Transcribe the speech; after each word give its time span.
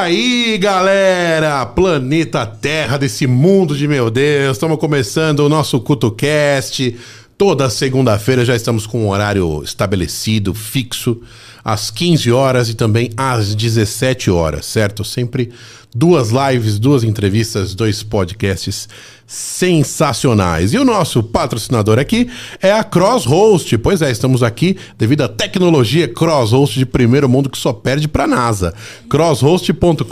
Aí, 0.00 0.56
galera, 0.56 1.66
planeta 1.66 2.46
Terra 2.46 2.96
desse 2.96 3.26
mundo 3.26 3.76
de 3.76 3.86
meu 3.86 4.10
Deus, 4.10 4.56
estamos 4.56 4.78
começando 4.78 5.40
o 5.40 5.48
nosso 5.48 5.78
CutoCast. 5.78 6.96
Toda 7.36 7.68
segunda-feira 7.68 8.42
já 8.42 8.56
estamos 8.56 8.86
com 8.86 9.04
um 9.04 9.10
horário 9.10 9.62
estabelecido, 9.62 10.54
fixo, 10.54 11.20
às 11.62 11.90
15 11.90 12.32
horas 12.32 12.70
e 12.70 12.74
também 12.74 13.10
às 13.14 13.54
17 13.54 14.30
horas, 14.30 14.64
certo? 14.64 15.04
Sempre 15.04 15.52
duas 15.94 16.30
lives, 16.30 16.78
duas 16.78 17.04
entrevistas, 17.04 17.74
dois 17.74 18.02
podcasts 18.02 18.88
sensacionais. 19.30 20.74
E 20.74 20.78
o 20.78 20.84
nosso 20.84 21.22
patrocinador 21.22 22.00
aqui 22.00 22.28
é 22.60 22.72
a 22.72 22.82
CrossHost. 22.82 23.78
Pois 23.78 24.02
é, 24.02 24.10
estamos 24.10 24.42
aqui 24.42 24.76
devido 24.98 25.22
à 25.22 25.28
tecnologia 25.28 26.08
CrossHost 26.08 26.76
de 26.76 26.84
primeiro 26.84 27.28
mundo 27.28 27.48
que 27.48 27.56
só 27.56 27.72
perde 27.72 28.08
para 28.08 28.26
NASA. 28.26 28.74
crosshost.com.br 29.08 30.04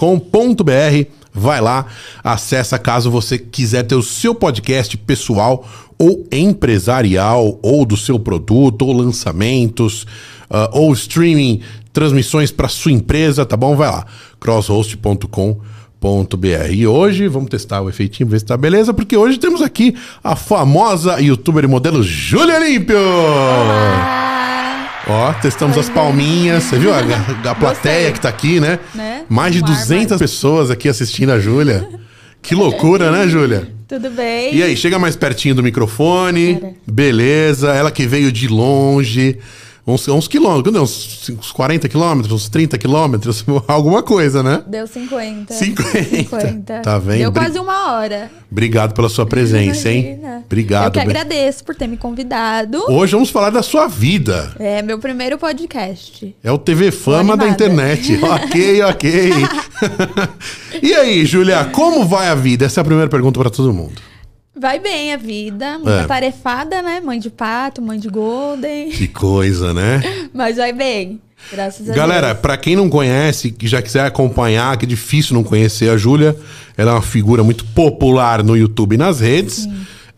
Vai 1.35 1.61
lá, 1.61 1.87
acessa 2.23 2.79
caso 2.79 3.11
você 3.11 3.37
quiser 3.38 3.82
ter 3.82 3.97
o 3.97 4.03
seu 4.03 4.37
podcast 4.37 4.97
pessoal 4.97 5.67
ou 5.99 6.25
empresarial, 6.31 7.59
ou 7.61 7.85
do 7.85 7.97
seu 7.97 8.21
produto, 8.21 8.82
ou 8.82 8.93
lançamentos, 8.93 10.05
uh, 10.49 10.71
ou 10.73 10.93
streaming, 10.93 11.61
transmissões 11.93 12.53
para 12.53 12.69
sua 12.69 12.93
empresa, 12.93 13.44
tá 13.44 13.56
bom? 13.56 13.75
Vai 13.75 13.91
lá, 13.91 14.06
crosshost.com.br. 14.38 15.77
E 16.71 16.87
hoje 16.87 17.27
vamos 17.27 17.50
testar 17.50 17.81
o 17.81 17.89
efeitinho, 17.89 18.29
ver 18.29 18.39
se 18.39 18.45
tá 18.47 18.56
beleza, 18.56 18.95
porque 18.95 19.17
hoje 19.17 19.37
temos 19.39 19.61
aqui 19.61 19.97
a 20.23 20.37
famosa 20.37 21.21
youtuber 21.21 21.65
e 21.65 21.67
modelo 21.67 22.03
Júlia 22.05 22.56
Olímpio! 22.56 22.97
Ó, 25.11 25.33
testamos 25.41 25.77
as 25.79 25.89
palminhas, 25.89 26.65
você 26.65 26.79
viu 26.79 26.93
a, 26.93 26.99
a 27.50 27.55
plateia 27.55 28.11
Gostei. 28.11 28.12
que 28.12 28.21
tá 28.21 28.29
aqui, 28.29 28.61
né? 28.61 28.79
Né? 28.95 29.23
Mais 29.29 29.53
de 29.55 29.61
Um 29.62 29.67
ar 29.67 29.73
200 29.73 30.11
mais- 30.11 30.19
pessoas 30.21 30.71
aqui 30.71 30.89
assistindo 30.89 31.31
a 31.33 31.41
Júlia. 31.41 31.89
Que 32.41 32.55
loucura, 32.55 33.11
né, 33.11 33.27
Júlia? 33.27 33.69
Tudo 33.89 34.11
bem? 34.11 34.55
E 34.55 34.62
aí, 34.62 34.77
chega 34.77 34.99
mais 34.99 35.17
pertinho 35.17 35.55
do 35.55 35.62
microfone. 35.62 36.77
Beleza. 36.87 37.73
Ela 37.73 37.91
que 37.91 38.06
veio 38.06 38.31
de 38.31 38.47
longe. 38.47 39.39
Uns, 39.88 40.06
uns 40.06 40.29
quilômetros, 40.29 40.76
uns, 40.76 41.31
uns 41.31 41.50
40 41.50 41.88
quilômetros, 41.88 42.31
uns 42.31 42.49
30 42.50 42.76
quilômetros, 42.76 43.43
alguma 43.67 44.02
coisa, 44.02 44.43
né? 44.43 44.62
Deu 44.67 44.87
50. 44.87 45.55
50. 45.55 46.05
50. 46.05 46.81
Tá 46.82 46.99
vendo? 46.99 47.20
Deu 47.20 47.32
quase 47.32 47.58
uma 47.58 47.94
hora. 47.94 48.31
Obrigado 48.52 48.93
pela 48.93 49.08
sua 49.08 49.25
presença, 49.25 49.90
hein? 49.90 50.20
Obrigado. 50.44 50.88
Eu 50.88 50.90
que 50.90 51.00
agradeço 51.00 51.64
por 51.64 51.75
ter 51.75 51.87
me 51.87 51.96
convidado. 51.96 52.85
Hoje 52.87 53.12
vamos 53.12 53.31
falar 53.31 53.49
da 53.49 53.62
sua 53.62 53.87
vida. 53.87 54.55
É 54.58 54.82
meu 54.82 54.99
primeiro 54.99 55.38
podcast. 55.38 56.37
É 56.44 56.52
o 56.52 56.58
TV 56.58 56.90
Fama 56.90 57.35
da 57.35 57.49
internet. 57.49 58.20
ok, 58.23 58.82
ok. 58.82 59.32
e 60.82 60.94
aí, 60.94 61.25
Júlia, 61.25 61.64
como 61.64 62.05
vai 62.05 62.29
a 62.29 62.35
vida? 62.35 62.67
Essa 62.67 62.81
é 62.81 62.82
a 62.82 62.85
primeira 62.85 63.08
pergunta 63.08 63.40
para 63.40 63.49
todo 63.49 63.73
mundo. 63.73 64.02
Vai 64.60 64.78
bem 64.81 65.12
a 65.12 65.16
vida, 65.16 65.75
muita 65.78 66.00
É. 66.02 66.06
tarefada, 66.06 66.82
né? 66.82 67.00
Mãe 67.00 67.19
de 67.20 67.31
pato, 67.31 67.81
mãe 67.81 67.99
de 67.99 68.08
golden. 68.08 68.90
Que 68.90 69.06
coisa, 69.08 69.72
né? 69.72 70.00
Mas 70.34 70.56
vai 70.56 70.72
bem. 70.72 71.20
Graças 71.52 71.88
a 71.88 71.94
Galera, 71.94 72.28
Deus. 72.28 72.38
pra 72.40 72.56
quem 72.56 72.75
não 72.75 72.90
conhece, 72.90 73.52
que 73.52 73.69
já 73.69 73.81
quiser 73.81 74.05
acompanhar, 74.05 74.76
que 74.76 74.84
é 74.84 74.88
difícil 74.88 75.34
não 75.34 75.44
conhecer 75.44 75.88
a 75.88 75.96
Júlia, 75.96 76.37
ela 76.76 76.90
é 76.90 76.94
uma 76.94 77.02
figura 77.02 77.44
muito 77.44 77.64
popular 77.66 78.43
no 78.43 78.56
YouTube 78.56 78.94
e 78.94 78.99
nas 78.99 79.20
redes. 79.20 79.69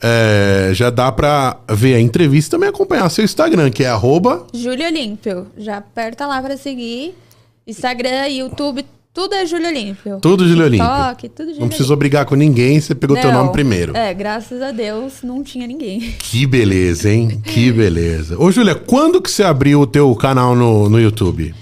É, 0.02 0.70
já 0.72 0.88
dá 0.88 1.12
pra 1.12 1.58
ver 1.68 1.94
a 1.94 2.00
entrevista 2.00 2.48
e 2.48 2.52
também 2.56 2.68
acompanhar 2.70 3.10
seu 3.10 3.22
Instagram, 3.22 3.70
que 3.70 3.84
é 3.84 3.88
arroba. 3.88 4.46
Júlia 4.54 4.86
Olímpio. 4.86 5.48
Já 5.58 5.76
aperta 5.76 6.26
lá 6.26 6.40
pra 6.40 6.56
seguir. 6.56 7.14
Instagram, 7.66 8.26
YouTube, 8.28 8.84
tudo 9.12 9.34
é 9.34 9.44
Júlia 9.44 9.68
Olímpio. 9.68 10.18
Tudo 10.20 10.46
Júlia 10.48 10.66
Olímpio. 10.66 10.86
TikTok, 10.86 11.28
tudo 11.30 11.46
Júlia 11.48 11.60
Não 11.60 11.68
precisou 11.68 11.96
brigar 11.96 12.24
com 12.24 12.34
ninguém, 12.34 12.80
você 12.80 12.94
pegou 12.94 13.16
teu 13.16 13.32
Não. 13.32 13.40
nome 13.40 13.52
primeiro. 13.52 13.96
É, 13.96 14.14
graças 14.14 14.62
a 14.62 14.70
Deus 14.70 15.22
não 15.22 15.42
tinha 15.42 15.66
ninguém. 15.66 16.14
Que 16.30 16.46
beleza, 16.46 17.10
hein? 17.10 17.40
Que 17.44 17.72
beleza. 17.72 18.38
Ô, 18.38 18.52
Júlia, 18.52 18.74
quando 18.74 19.20
que 19.20 19.30
você 19.30 19.42
abriu 19.42 19.80
o 19.80 19.86
teu 19.86 20.14
canal 20.14 20.54
no, 20.54 20.88
no 20.88 21.00
YouTube? 21.00 21.52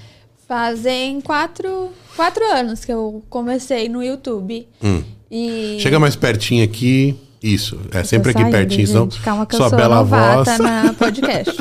Fazem 0.46 1.20
quatro, 1.22 1.90
quatro 2.14 2.44
anos 2.44 2.84
que 2.84 2.92
eu 2.92 3.22
comecei 3.30 3.88
no 3.88 4.02
YouTube. 4.02 4.68
E 5.30 5.76
Hum. 5.76 5.78
Chega 5.80 5.98
mais 5.98 6.16
pertinho 6.16 6.64
aqui. 6.64 7.16
Isso, 7.42 7.78
é 7.92 8.02
sempre 8.02 8.30
aqui 8.30 8.40
saindo, 8.40 8.52
pertinho, 8.52 8.86
gente. 8.86 9.20
Calma 9.20 9.46
que 9.46 9.56
sua 9.56 9.70
bela 9.70 10.02
voz. 10.02 10.58
na 10.58 10.92
podcast. 10.92 11.56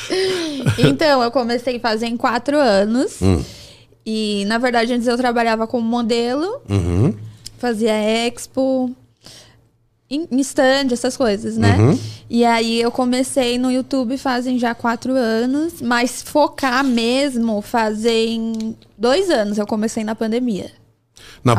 então, 0.78 1.22
eu 1.22 1.30
comecei 1.30 1.78
fazem 1.78 2.16
quatro 2.16 2.58
anos. 2.58 3.22
Hum. 3.22 3.40
E, 4.06 4.44
na 4.46 4.56
verdade, 4.56 4.92
antes 4.92 5.08
eu 5.08 5.16
trabalhava 5.16 5.66
como 5.66 5.84
modelo. 5.86 6.60
Uhum. 6.70 7.12
Fazia 7.58 7.92
expo, 7.92 8.94
em 10.08 10.28
em 10.30 10.40
stand, 10.40 10.88
essas 10.92 11.16
coisas, 11.16 11.56
né? 11.56 11.76
Uhum. 11.76 11.98
E 12.30 12.44
aí 12.44 12.80
eu 12.80 12.92
comecei 12.92 13.58
no 13.58 13.70
YouTube 13.72 14.16
fazem 14.16 14.58
já 14.58 14.74
quatro 14.74 15.12
anos, 15.14 15.80
mas 15.82 16.22
focar 16.22 16.84
mesmo 16.84 17.60
fazem 17.60 18.76
dois 18.96 19.28
anos. 19.30 19.58
Eu 19.58 19.66
comecei 19.66 20.04
na 20.04 20.14
pandemia. 20.14 20.70
Na 21.42 21.54
A 21.54 21.56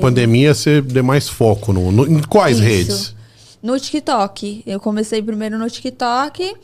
pandemia 0.00 0.54
você 0.54 0.80
deu 0.80 1.04
mais 1.04 1.28
foco 1.28 1.72
no, 1.72 1.92
no- 1.92 2.06
em 2.06 2.22
quais 2.22 2.56
Isso. 2.58 2.66
redes? 2.66 3.14
No 3.62 3.78
TikTok. 3.78 4.62
Eu 4.66 4.80
comecei 4.80 5.22
primeiro 5.22 5.58
no 5.58 5.68
TikTok 5.70 6.54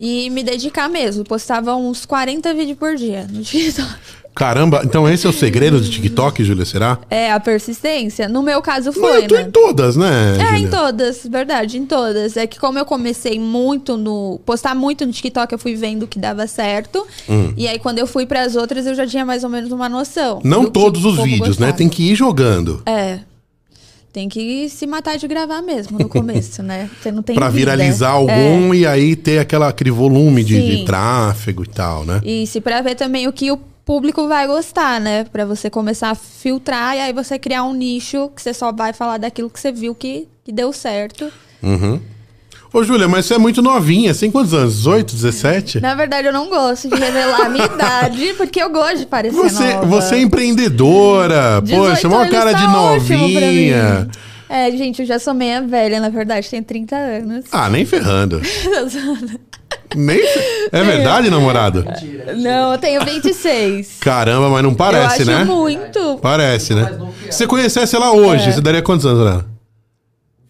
e 0.00 0.28
me 0.30 0.42
dedicar 0.42 0.88
mesmo. 0.88 1.24
Postava 1.24 1.74
uns 1.76 2.04
40 2.04 2.52
vídeos 2.54 2.78
por 2.78 2.96
dia 2.96 3.26
no 3.30 3.42
TikTok. 3.44 3.88
Caramba, 4.34 4.82
então 4.84 5.08
esse 5.08 5.26
é 5.26 5.30
o 5.30 5.32
segredo 5.32 5.80
do 5.80 5.88
TikTok, 5.88 6.42
Júlia, 6.42 6.64
será? 6.64 6.98
É, 7.08 7.30
a 7.30 7.38
persistência. 7.38 8.28
No 8.28 8.42
meu 8.42 8.60
caso 8.60 8.86
Não, 8.86 8.92
foi, 8.94 9.18
eu 9.24 9.28
tô 9.28 9.34
né? 9.36 9.42
em 9.42 9.50
todas, 9.50 9.94
né, 9.96 10.36
É, 10.40 10.54
em 10.54 10.62
Júlia? 10.64 10.70
todas, 10.70 11.26
verdade, 11.30 11.78
em 11.78 11.86
todas. 11.86 12.36
É 12.36 12.44
que 12.46 12.58
como 12.58 12.76
eu 12.78 12.84
comecei 12.84 13.38
muito 13.38 13.96
no. 13.96 14.40
postar 14.44 14.74
muito 14.74 15.06
no 15.06 15.12
TikTok, 15.12 15.52
eu 15.52 15.58
fui 15.58 15.76
vendo 15.76 16.06
que 16.08 16.18
dava 16.18 16.46
certo. 16.48 17.06
E 17.56 17.68
aí, 17.68 17.78
quando 17.78 18.00
eu 18.00 18.06
fui 18.08 18.26
pras 18.26 18.56
outras, 18.56 18.86
eu 18.86 18.94
já 18.94 19.06
tinha 19.06 19.24
mais 19.24 19.44
ou 19.44 19.50
menos 19.50 19.70
uma 19.70 19.88
noção. 19.88 20.38
Hum. 20.38 20.48
Não 20.48 20.66
todos 20.66 21.04
os 21.04 21.16
vídeos, 21.22 21.40
né? 21.58 21.66
gostava. 21.68 21.72
Tem 21.74 21.88
que 21.88 22.10
ir 22.10 22.14
jogando. 22.16 22.82
É. 22.86 23.20
Tem 24.12 24.28
que 24.28 24.68
se 24.68 24.86
matar 24.86 25.16
de 25.18 25.26
gravar 25.26 25.60
mesmo 25.60 25.98
no 25.98 26.08
começo, 26.08 26.62
né? 26.62 26.88
Você 27.02 27.10
não 27.10 27.22
tem 27.22 27.34
Pra 27.34 27.48
vida. 27.48 27.58
viralizar 27.72 28.10
É. 28.10 28.10
algum 28.10 28.72
e 28.74 28.86
aí 28.86 29.16
ter 29.16 29.38
aquela, 29.40 29.68
aquele 29.68 29.90
volume 29.90 30.42
de, 30.44 30.78
de 30.78 30.84
tráfego 30.84 31.64
e 31.64 31.66
tal, 31.68 32.04
né? 32.04 32.20
E 32.24 32.46
se 32.46 32.60
pra 32.60 32.80
ver 32.80 32.94
também 32.94 33.26
o 33.28 33.32
que 33.32 33.50
o 33.50 33.58
público 33.84 34.26
vai 34.26 34.46
gostar, 34.46 35.00
né? 35.00 35.24
Pra 35.24 35.44
você 35.44 35.68
começar 35.68 36.10
a 36.10 36.14
filtrar 36.14 36.96
e 36.96 37.00
aí 37.00 37.12
você 37.12 37.38
criar 37.38 37.64
um 37.64 37.74
nicho 37.74 38.30
que 38.34 38.40
você 38.42 38.54
só 38.54 38.72
vai 38.72 38.92
falar 38.92 39.18
daquilo 39.18 39.50
que 39.50 39.60
você 39.60 39.70
viu 39.70 39.94
que, 39.94 40.26
que 40.44 40.52
deu 40.52 40.72
certo. 40.72 41.30
Uhum. 41.62 42.00
Ô, 42.72 42.82
Júlia, 42.82 43.06
mas 43.06 43.26
você 43.26 43.34
é 43.34 43.38
muito 43.38 43.62
novinha. 43.62 44.12
Você 44.12 44.20
tem 44.20 44.32
quantos 44.32 44.52
anos? 44.52 44.74
18, 44.78 45.14
17? 45.14 45.80
Na 45.80 45.94
verdade, 45.94 46.26
eu 46.26 46.32
não 46.32 46.48
gosto 46.48 46.88
de 46.88 46.96
revelar 46.96 47.42
a 47.42 47.48
minha 47.48 47.66
idade, 47.72 48.34
porque 48.36 48.60
eu 48.60 48.68
gosto 48.68 48.98
de 48.98 49.06
parecer 49.06 49.36
Você, 49.36 49.74
nova. 49.74 49.86
você 49.86 50.16
é 50.16 50.20
empreendedora. 50.22 51.60
18 51.62 51.88
Poxa, 51.88 52.08
anos 52.08 52.30
cara 52.30 52.52
tá 52.52 52.58
de 52.58 52.66
novinha. 52.66 54.08
É, 54.48 54.70
gente, 54.72 55.02
eu 55.02 55.06
já 55.06 55.20
sou 55.20 55.32
meia 55.34 55.62
velha, 55.62 56.00
na 56.00 56.08
verdade, 56.08 56.50
tenho 56.50 56.64
30 56.64 56.96
anos. 56.96 57.44
Ah, 57.52 57.68
nem 57.70 57.84
ferrando. 57.86 58.40
nem 59.94 60.20
É 60.72 60.82
verdade, 60.82 61.30
namorado? 61.30 61.84
não, 62.36 62.72
eu 62.72 62.78
tenho 62.78 63.04
26. 63.04 63.98
Caramba, 64.00 64.48
mas 64.50 64.62
não 64.62 64.74
parece, 64.74 65.22
eu 65.22 65.28
acho 65.28 65.38
né? 65.38 65.44
muito. 65.44 66.18
Parece, 66.20 66.74
né? 66.74 66.90
Se 67.30 67.38
você 67.38 67.46
conhecesse 67.46 67.94
ela 67.96 68.12
hoje, 68.12 68.48
É. 68.48 68.52
você 68.52 68.60
daria 68.60 68.82
quantos 68.82 69.06
anos, 69.06 69.20
Ana? 69.26 69.46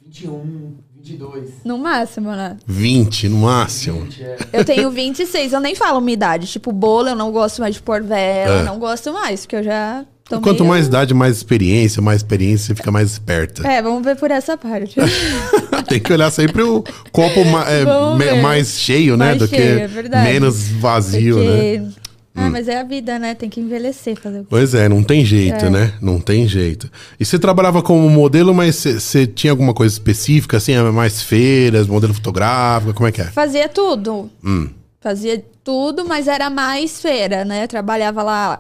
21, 0.04 0.74
22. 0.96 1.50
No 1.64 1.78
máximo, 1.78 2.30
né? 2.32 2.56
20, 2.66 3.28
no 3.28 3.38
máximo. 3.38 4.00
20, 4.02 4.22
é. 4.22 4.36
Eu 4.52 4.64
tenho 4.64 4.90
26, 4.90 5.52
eu 5.52 5.60
nem 5.60 5.74
falo 5.74 6.00
minha 6.00 6.14
idade. 6.14 6.46
Tipo, 6.46 6.72
bolo, 6.72 7.08
eu 7.08 7.16
não 7.16 7.30
gosto 7.32 7.60
mais 7.60 7.74
de 7.74 7.82
pôr 7.82 8.02
vela, 8.02 8.60
É. 8.60 8.62
não 8.64 8.78
gosto 8.78 9.12
mais, 9.12 9.40
porque 9.42 9.56
eu 9.56 9.62
já 9.62 10.04
tô 10.28 10.40
Quanto 10.40 10.60
meio- 10.60 10.70
mais 10.74 10.86
idade, 10.86 11.12
mais 11.14 11.36
experiência, 11.36 12.00
mais 12.02 12.18
experiência, 12.18 12.68
você 12.68 12.74
fica 12.74 12.90
mais 12.90 13.12
esperta. 13.12 13.66
É, 13.66 13.80
vamos 13.82 14.02
ver 14.04 14.16
por 14.16 14.30
essa 14.30 14.56
parte. 14.56 14.96
Tem 15.88 16.00
que 16.00 16.12
olhar 16.12 16.30
sempre 16.30 16.62
o 16.62 16.82
copo 17.12 17.44
ma- 17.44 17.66
é, 17.68 18.40
mais 18.40 18.78
cheio, 18.78 19.16
né? 19.16 19.26
Mais 19.26 19.38
do 19.38 19.46
cheio, 19.46 19.88
que 19.88 20.06
é 20.14 20.22
menos 20.24 20.68
vazio, 20.68 21.38
né? 21.38 21.78
Porque... 21.78 22.04
Ah, 22.36 22.50
mas 22.50 22.66
é 22.66 22.80
a 22.80 22.82
vida, 22.82 23.16
né? 23.16 23.32
Tem 23.32 23.48
que 23.48 23.60
envelhecer, 23.60 24.16
fazer 24.20 24.38
o 24.38 24.40
quê? 24.40 24.46
Pois 24.50 24.74
é, 24.74 24.88
não 24.88 25.04
tem 25.04 25.24
jeito, 25.24 25.66
É. 25.66 25.70
né? 25.70 25.92
Não 26.02 26.18
tem 26.18 26.48
jeito. 26.48 26.90
E 27.20 27.24
você 27.24 27.38
trabalhava 27.38 27.80
como 27.80 28.10
modelo, 28.10 28.52
mas 28.52 28.74
você- 28.74 29.24
tinha 29.24 29.52
alguma 29.52 29.72
coisa 29.72 29.94
específica, 29.94 30.56
assim, 30.56 30.74
mais 30.92 31.22
feiras, 31.22 31.86
modelo 31.86 32.12
fotográfico, 32.12 32.92
como 32.92 33.06
é 33.08 33.12
que 33.12 33.20
é? 33.20 33.26
Fazia 33.26 33.68
tudo. 33.68 34.28
Hum. 34.44 34.68
Fazia 35.00 35.44
tudo, 35.62 36.04
mas 36.06 36.26
era 36.26 36.50
mais 36.50 37.00
feira, 37.00 37.44
né? 37.44 37.68
Trabalhava 37.68 38.20
lá 38.24 38.58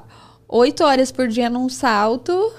oito 0.54 0.84
horas 0.84 1.10
por 1.10 1.26
dia 1.28 1.50
num 1.50 1.68
salto. 1.68 2.52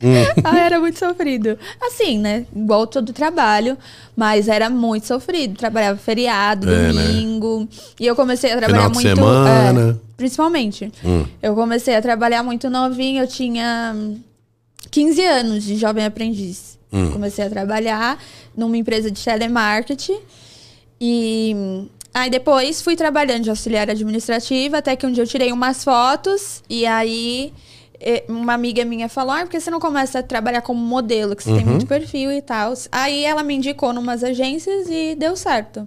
ah, 0.44 0.58
era 0.58 0.78
muito 0.78 0.98
sofrido. 0.98 1.58
Assim, 1.80 2.18
né? 2.18 2.46
Igual 2.54 2.86
todo 2.86 3.12
trabalho, 3.12 3.76
mas 4.16 4.46
era 4.48 4.70
muito 4.70 5.06
sofrido. 5.06 5.56
Trabalhava 5.58 5.98
feriado, 5.98 6.68
É, 6.70 6.92
né? 6.92 7.02
domingo. 7.02 7.68
E 7.98 8.06
eu 8.06 8.14
comecei 8.14 8.52
a 8.52 8.56
trabalhar 8.56 8.88
Final 8.88 8.90
de 8.90 8.94
muito. 9.06 9.16
semana. 9.16 9.90
é, 9.90 10.14
principalmente. 10.16 10.92
Hum. 11.04 11.24
Eu 11.42 11.54
comecei 11.54 11.94
a 11.96 12.02
trabalhar 12.02 12.42
muito 12.42 12.68
novinha, 12.70 13.22
eu 13.22 13.26
tinha 13.28 13.92
hum, 13.94 14.20
15 14.90 15.24
anos 15.24 15.64
de 15.64 15.76
jovem 15.76 16.04
aprendiz. 16.04 16.78
Hum. 16.92 17.10
Comecei 17.10 17.44
a 17.44 17.50
trabalhar 17.50 18.18
numa 18.56 18.76
empresa 18.76 19.10
de 19.10 19.22
telemarketing. 19.22 20.18
E 21.00 21.52
hum, 21.56 21.88
aí 22.18 22.30
depois 22.30 22.82
fui 22.82 22.96
trabalhando 22.96 23.44
de 23.44 23.50
auxiliar 23.50 23.88
administrativa, 23.88 24.78
até 24.78 24.96
que 24.96 25.06
um 25.06 25.12
dia 25.12 25.22
eu 25.22 25.26
tirei 25.26 25.52
umas 25.52 25.84
fotos 25.84 26.62
e 26.68 26.84
aí 26.86 27.52
uma 28.28 28.54
amiga 28.54 28.84
minha 28.84 29.08
falou: 29.08 29.32
ah, 29.32 29.40
por 29.40 29.50
que 29.50 29.60
você 29.60 29.70
não 29.70 29.80
começa 29.80 30.20
a 30.20 30.22
trabalhar 30.22 30.62
como 30.62 30.80
modelo, 30.80 31.34
que 31.34 31.42
você 31.42 31.54
tem 31.54 31.64
muito 31.64 31.86
perfil 31.86 32.32
e 32.32 32.42
tal. 32.42 32.74
Aí 32.92 33.24
ela 33.24 33.42
me 33.42 33.54
indicou 33.54 33.92
numas 33.92 34.22
agências 34.22 34.86
e 34.88 35.14
deu 35.14 35.36
certo. 35.36 35.86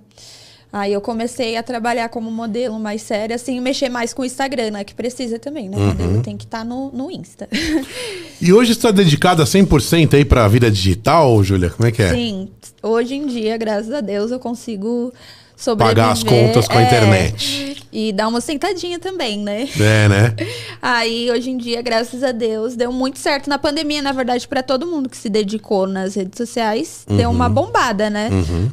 Aí 0.73 0.93
eu 0.93 1.01
comecei 1.01 1.57
a 1.57 1.63
trabalhar 1.63 2.07
como 2.07 2.31
modelo 2.31 2.79
mais 2.79 3.01
sério, 3.01 3.35
assim, 3.35 3.59
mexer 3.59 3.89
mais 3.89 4.13
com 4.13 4.21
o 4.21 4.25
Instagram, 4.25 4.71
né? 4.71 4.83
Que 4.85 4.93
precisa 4.93 5.37
também, 5.37 5.67
né? 5.67 5.75
Modelo 5.77 6.21
tem 6.21 6.37
que 6.37 6.45
estar 6.45 6.63
no, 6.63 6.89
no 6.91 7.11
Insta. 7.11 7.47
E 8.43 8.51
hoje 8.51 8.73
você 8.73 8.81
tá 8.81 8.89
dedicada 8.89 9.43
100% 9.43 10.15
aí 10.15 10.25
pra 10.25 10.47
vida 10.47 10.71
digital, 10.71 11.43
Júlia? 11.43 11.69
Como 11.69 11.87
é 11.87 11.91
que 11.91 12.01
é? 12.01 12.09
Sim, 12.09 12.49
hoje 12.81 13.13
em 13.13 13.27
dia, 13.27 13.55
graças 13.55 13.93
a 13.93 14.01
Deus, 14.01 14.31
eu 14.31 14.39
consigo 14.39 15.13
sobreviver. 15.63 15.95
Pagar 16.03 16.11
as 16.11 16.23
contas 16.23 16.67
com 16.67 16.77
a 16.77 16.81
é, 16.81 16.85
internet. 16.85 17.77
E 17.93 18.13
dar 18.13 18.27
uma 18.29 18.39
sentadinha 18.39 18.99
também, 18.99 19.39
né? 19.39 19.67
É, 19.77 20.07
né? 20.07 20.35
Aí, 20.81 21.29
hoje 21.29 21.49
em 21.49 21.57
dia, 21.57 21.81
graças 21.81 22.23
a 22.23 22.31
Deus, 22.31 22.75
deu 22.75 22.91
muito 22.91 23.19
certo 23.19 23.49
na 23.49 23.59
pandemia, 23.59 24.01
na 24.01 24.11
verdade, 24.11 24.47
pra 24.47 24.63
todo 24.63 24.87
mundo 24.87 25.09
que 25.09 25.17
se 25.17 25.29
dedicou 25.29 25.85
nas 25.87 26.15
redes 26.15 26.37
sociais. 26.37 27.05
Deu 27.07 27.29
uma 27.29 27.47
Uhum. 27.47 27.53
bombada, 27.53 28.09
né? 28.09 28.29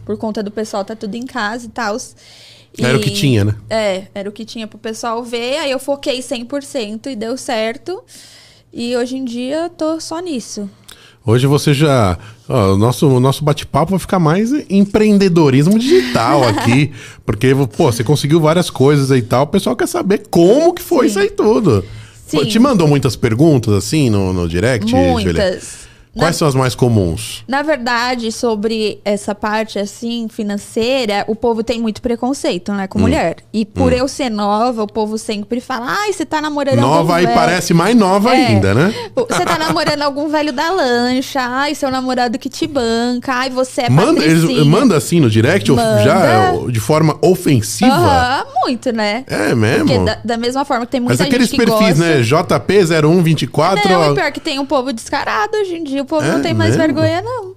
Por 0.07 0.16
conta 0.16 0.42
do 0.42 0.50
pessoal 0.50 0.85
tá 0.85 0.95
tudo 0.95 1.14
em 1.16 1.26
casa 1.26 1.66
e 1.66 1.68
tal. 1.68 1.97
Era 2.80 2.97
o 2.97 3.00
que 3.00 3.11
tinha, 3.11 3.45
né? 3.45 3.54
É, 3.68 4.04
era 4.14 4.28
o 4.28 4.33
que 4.33 4.45
tinha 4.45 4.66
pro 4.66 4.78
pessoal 4.78 5.23
ver. 5.25 5.59
Aí 5.59 5.71
eu 5.71 5.78
foquei 5.80 6.21
100% 6.23 7.11
e 7.11 7.16
deu 7.16 7.37
certo. 7.37 8.02
E 8.73 8.97
hoje 8.97 9.16
em 9.16 9.25
dia, 9.25 9.68
tô 9.76 9.99
só 10.00 10.21
nisso. 10.21 10.71
Hoje 11.26 11.47
você 11.47 11.75
já. 11.75 12.16
Ó, 12.48 12.74
o 12.74 12.78
nosso, 12.78 13.08
o 13.08 13.20
nosso 13.20 13.44
bate-papo 13.44 13.90
vai 13.90 13.98
ficar 13.98 14.18
mais 14.18 14.52
empreendedorismo 14.70 15.78
digital 15.78 16.44
aqui. 16.44 16.92
porque, 17.26 17.54
pô, 17.76 17.90
você 17.90 18.02
conseguiu 18.04 18.40
várias 18.40 18.70
coisas 18.70 19.16
e 19.16 19.22
tal. 19.22 19.44
O 19.44 19.48
pessoal 19.48 19.76
quer 19.76 19.88
saber 19.88 20.22
como 20.30 20.72
que 20.72 20.82
foi 20.82 21.06
Sim. 21.06 21.10
isso 21.10 21.18
aí 21.18 21.30
tudo. 21.30 21.84
Sim. 22.26 22.44
Te 22.44 22.58
mandou 22.58 22.86
muitas 22.86 23.16
perguntas 23.16 23.72
assim 23.72 24.10
no, 24.10 24.32
no 24.32 24.48
direct? 24.48 24.92
Muitas. 24.92 25.88
Quais 26.18 26.37
são 26.37 26.46
as 26.48 26.54
mais 26.54 26.75
comuns? 26.75 27.44
Na 27.48 27.62
verdade, 27.62 28.30
sobre 28.32 29.00
essa 29.04 29.34
parte 29.34 29.78
assim 29.78 30.26
financeira, 30.28 31.25
o 31.28 31.34
povo 31.34 31.62
tem 31.62 31.80
muito 31.80 32.02
preconceito, 32.02 32.72
né, 32.72 32.84
Hum. 32.84 32.88
com 32.88 32.98
mulher. 32.98 33.37
E 33.52 33.64
por 33.64 33.92
eu 33.92 34.06
ser 34.08 34.30
nova, 34.30 34.82
o 34.82 34.87
povo 34.87 35.16
sempre 35.18 35.60
fala: 35.60 35.87
"Ai, 36.00 36.12
você 36.12 36.25
tá 36.26 36.40
namorando 36.40 36.78
algum 36.80 36.94
Nova 36.94 37.22
e 37.22 37.25
velho." 37.26 37.34
parece 37.38 37.72
mais 37.75 37.94
nova 37.96 38.34
É. 38.37 38.46
ainda, 38.46 38.75
né? 38.75 38.94
Você 39.14 39.44
tá 39.44 39.58
namorando 39.58 40.02
algum 40.02 40.28
velho 40.28 40.52
da 40.52 40.70
lancha, 40.70 41.40
ai, 41.40 41.75
seu 41.75 41.90
namorado 41.90 42.38
que 42.38 42.48
te 42.48 42.66
banca, 42.66 43.32
ai, 43.34 43.50
você 43.50 43.82
é 43.82 43.90
Manda, 43.90 44.25
eles, 44.25 44.44
manda 44.66 44.96
assim 44.96 45.20
no 45.20 45.30
direct, 45.30 45.70
Manda. 45.70 46.02
já 46.02 46.25
é, 46.25 46.70
de 46.70 46.80
forma 46.80 47.16
ofensiva? 47.22 47.92
Aham, 47.92 48.44
muito, 48.64 48.92
né? 48.92 49.25
É 49.26 49.54
mesmo? 49.54 49.87
Porque 49.87 50.04
da, 50.04 50.18
da 50.25 50.37
mesma 50.37 50.64
forma 50.64 50.84
que 50.87 50.92
tem 50.92 51.00
Mas 51.00 51.18
muita 51.18 51.25
aqueles 51.25 51.48
gente 51.48 51.58
que 51.60 51.66
perfis, 51.66 51.98
gosta... 51.98 52.04
né? 52.04 52.22
JP0124. 52.22 53.84
Não, 53.88 54.12
e 54.12 54.14
pior 54.14 54.32
que 54.32 54.40
tem 54.40 54.58
um 54.58 54.66
povo 54.66 54.92
descarado 54.92 55.56
hoje 55.56 55.75
em 55.76 55.84
dia, 55.84 56.04
povo 56.08 56.26
É 56.26 56.32
não 56.32 56.42
tem 56.42 56.54
mais 56.54 56.76
mesmo? 56.76 56.82
vergonha, 56.94 57.22
não. 57.22 57.54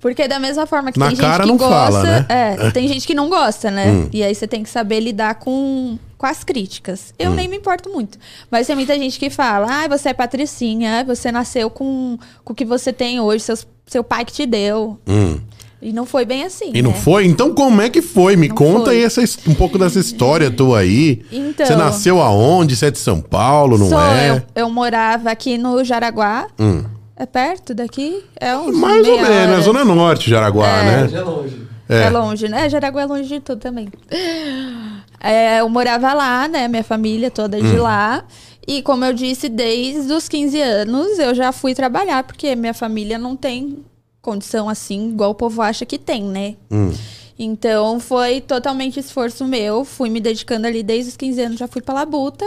Porque 0.00 0.28
da 0.28 0.38
mesma 0.38 0.66
forma 0.66 0.92
que 0.92 0.98
Na 0.98 1.06
tem 1.06 1.16
gente 1.16 1.38
não 1.46 1.56
que 1.56 1.64
gosta. 1.64 1.74
fala, 1.74 2.02
né? 2.02 2.26
É, 2.28 2.70
tem 2.72 2.86
gente 2.86 3.06
que 3.06 3.14
não 3.14 3.30
gosta, 3.30 3.70
né? 3.70 3.90
Hum. 3.90 4.08
E 4.12 4.22
aí 4.22 4.34
você 4.34 4.46
tem 4.46 4.62
que 4.62 4.68
saber 4.68 5.00
lidar 5.00 5.36
com, 5.36 5.98
com 6.18 6.26
as 6.26 6.44
críticas. 6.44 7.14
Eu 7.18 7.30
Hum. 7.30 7.34
nem 7.34 7.48
me 7.48 7.56
importo 7.56 7.88
muito. 7.88 8.18
Mas 8.50 8.66
tem 8.66 8.76
muita 8.76 8.94
gente 8.98 9.18
que 9.18 9.30
fala: 9.30 9.66
ah, 9.84 9.88
você 9.88 10.10
é 10.10 10.12
patricinha, 10.12 11.02
você 11.06 11.32
nasceu 11.32 11.70
com, 11.70 12.18
com 12.44 12.52
o 12.52 12.54
que 12.56 12.66
você 12.66 12.92
tem 12.92 13.18
hoje, 13.18 13.44
seus, 13.44 13.66
seu 13.86 14.04
pai 14.04 14.26
que 14.26 14.32
te 14.34 14.44
deu. 14.44 14.98
Hum. 15.08 15.38
E 15.80 15.90
não 15.92 16.04
foi 16.04 16.26
bem 16.26 16.44
assim. 16.44 16.70
E 16.74 16.82
não 16.82 16.90
né? 16.92 16.96
foi? 16.98 17.24
Então 17.26 17.54
como 17.54 17.80
é 17.80 17.88
que 17.88 18.02
foi? 18.02 18.36
Me 18.36 18.48
Não 18.48 18.54
conta 18.56 18.86
foi. 18.86 18.96
aí 18.98 19.04
essa, 19.04 19.22
um 19.46 19.54
pouco 19.54 19.78
dessa 19.78 19.98
história 19.98 20.50
tua 20.50 20.80
aí. 20.80 21.22
Então- 21.32 21.64
Você 21.66 21.76
nasceu 21.76 22.20
aonde? 22.22 22.74
Você 22.76 22.86
é 22.86 22.90
de 22.90 22.98
São 22.98 23.20
Paulo, 23.22 23.76
não 23.78 24.00
é? 24.02 24.30
eu. 24.30 24.42
Eu 24.54 24.70
morava 24.70 25.30
aqui 25.30 25.56
no 25.58 25.82
Jaraguá. 25.84 26.46
Hum. 26.58 26.84
É 27.16 27.26
perto 27.26 27.74
daqui? 27.74 28.24
É 28.40 28.56
uns 28.56 28.76
Mais 28.76 29.06
ou 29.06 29.16
menos, 29.16 29.28
hora. 29.30 29.46
na 29.46 29.60
Zona 29.60 29.84
Norte, 29.84 30.28
Jaraguá, 30.28 30.66
É. 30.68 30.82
né? 31.06 31.10
É 31.18 31.20
longe. 31.22 31.66
É. 31.88 32.02
É. 32.04 32.10
longe, 32.10 32.48
né? 32.48 32.68
Jaraguá 32.68 33.02
é 33.02 33.06
longe 33.06 33.28
de 33.28 33.40
tudo 33.40 33.60
também. 33.60 33.88
É, 35.20 35.60
eu 35.60 35.68
morava 35.68 36.12
lá, 36.12 36.48
né? 36.48 36.66
Minha 36.68 36.84
família 36.84 37.30
toda 37.30 37.58
é 37.58 37.62
Hum. 37.62 37.70
de 37.70 37.76
lá. 37.78 38.24
E 38.66 38.82
como 38.82 39.04
eu 39.04 39.12
disse, 39.12 39.48
desde 39.48 40.12
os 40.12 40.28
15 40.28 40.60
anos 40.60 41.18
eu 41.18 41.34
já 41.34 41.52
fui 41.52 41.74
trabalhar, 41.74 42.24
porque 42.24 42.54
minha 42.56 42.74
família 42.74 43.18
não 43.18 43.36
tem 43.36 43.84
condição 44.22 44.68
assim, 44.68 45.10
igual 45.10 45.30
o 45.30 45.34
povo 45.34 45.60
acha 45.62 45.84
que 45.84 45.98
tem, 45.98 46.22
né? 46.24 46.54
Hum. 46.70 46.90
Então 47.38 48.00
foi 48.00 48.40
totalmente 48.40 48.98
esforço 48.98 49.44
meu. 49.44 49.84
Fui 49.84 50.08
me 50.08 50.20
dedicando 50.20 50.66
ali 50.66 50.82
desde 50.82 51.10
os 51.10 51.16
15 51.16 51.40
anos, 51.42 51.58
já 51.58 51.68
fui 51.68 51.82
pra 51.82 51.94
labuta. 51.94 52.44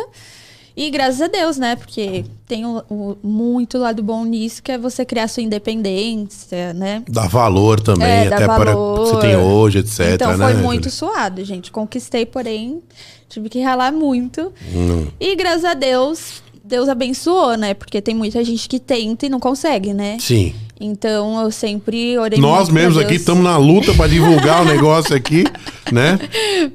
E 0.78 0.92
graças 0.92 1.20
a 1.22 1.28
Deus, 1.28 1.58
né? 1.58 1.76
Porque 1.76 2.24
tem 2.48 2.64
o, 2.64 2.84
o- 2.88 3.18
muito 3.24 3.80
lado 3.80 4.04
bom 4.04 4.24
nisso, 4.24 4.62
que 4.62 4.72
é 4.72 4.78
você 4.78 5.04
criar 5.04 5.28
sua 5.28 5.42
independência, 5.42 6.72
né? 6.74 7.04
Dá 7.10 7.28
valor 7.28 7.80
também, 7.80 8.08
É, 8.08 8.28
até 8.28 8.46
para 8.46 8.78
o 8.78 8.94
que 8.94 9.00
você 9.00 9.12
valor. 9.14 9.22
tem 9.22 9.36
hoje, 9.36 9.80
etc. 9.80 10.00
Então 10.14 10.32
né, 10.32 10.46
foi 10.46 10.54
Júlia? 10.54 10.64
muito 10.64 10.90
suado, 10.92 11.44
gente. 11.44 11.72
Conquistei, 11.72 12.26
porém, 12.28 12.82
tive 13.28 13.50
que 13.50 13.60
ralar 13.62 13.92
muito. 13.92 14.54
Hum. 14.74 15.08
E 15.20 15.36
graças 15.36 15.66
a 15.66 15.74
Deus, 15.74 16.44
Deus 16.64 16.88
abençoou, 16.90 17.58
né? 17.58 17.74
Porque 17.74 18.00
tem 18.02 18.14
muita 18.14 18.44
gente 18.44 18.70
que 18.70 18.80
tenta 18.80 19.26
e 19.26 19.30
não 19.30 19.40
consegue, 19.40 19.94
né? 19.94 20.18
Sim. 20.20 20.54
Então 20.80 21.42
eu 21.42 21.50
sempre 21.52 22.18
orei 22.20 22.40
Nós 22.40 22.70
mesmos 22.70 22.98
aqui 22.98 23.16
estamos 23.16 23.44
na 23.44 23.58
luta 23.58 23.94
para 23.96 24.08
divulgar 24.08 24.62
o 24.62 24.66
negócio 24.70 25.16
aqui, 25.16 25.44
né? 25.92 26.20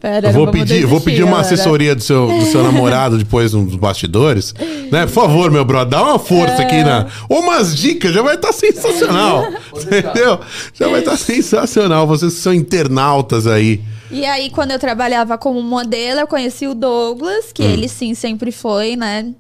Pera, 0.01 0.29
Eu 0.29 0.33
vou 0.33 0.49
pedir, 0.49 0.85
vou 0.87 1.01
pedir 1.01 1.23
uma 1.23 1.41
assessoria 1.41 1.95
do 1.95 2.03
seu, 2.03 2.27
do 2.27 2.45
seu 2.47 2.63
namorado 2.65 3.17
depois 3.17 3.53
nos 3.53 3.77
bastidores. 3.77 4.55
Né? 4.91 5.07
Por 5.07 5.13
favor, 5.13 5.51
meu 5.51 5.65
brother, 5.65 5.91
dá 5.91 6.03
uma 6.03 6.19
força 6.19 6.63
aqui 6.63 6.83
na. 6.83 7.07
Ou 7.29 7.41
umas 7.41 7.77
dicas, 7.77 8.13
já 8.13 8.23
vai 8.23 8.35
estar 8.35 8.53
sensacional. 8.53 9.47
Pode 9.71 9.87
deixar. 9.87 10.11
entendeu? 10.11 10.41
Já 10.75 10.89
vai 10.89 10.99
estar 11.01 11.17
sensacional. 11.17 12.07
Vocês 12.07 12.33
são 12.33 12.53
internautas 12.53 13.47
aí. 13.47 13.81
E 14.11 14.27
aí, 14.27 14.51
quando 14.51 14.73
eu 14.73 14.79
trabalhava 14.79 15.39
como 15.39 15.63
modelo, 15.63 16.21
eu 16.21 16.27
conheci 16.27 16.67
o 16.67 16.75
Douglas, 16.75 17.47
Hum. 17.47 17.51
que 17.55 17.63
ele 17.63 17.89
sim 17.89 18.15
sempre 18.15 18.51
foi, 18.53 18.97
né? 18.97 19.33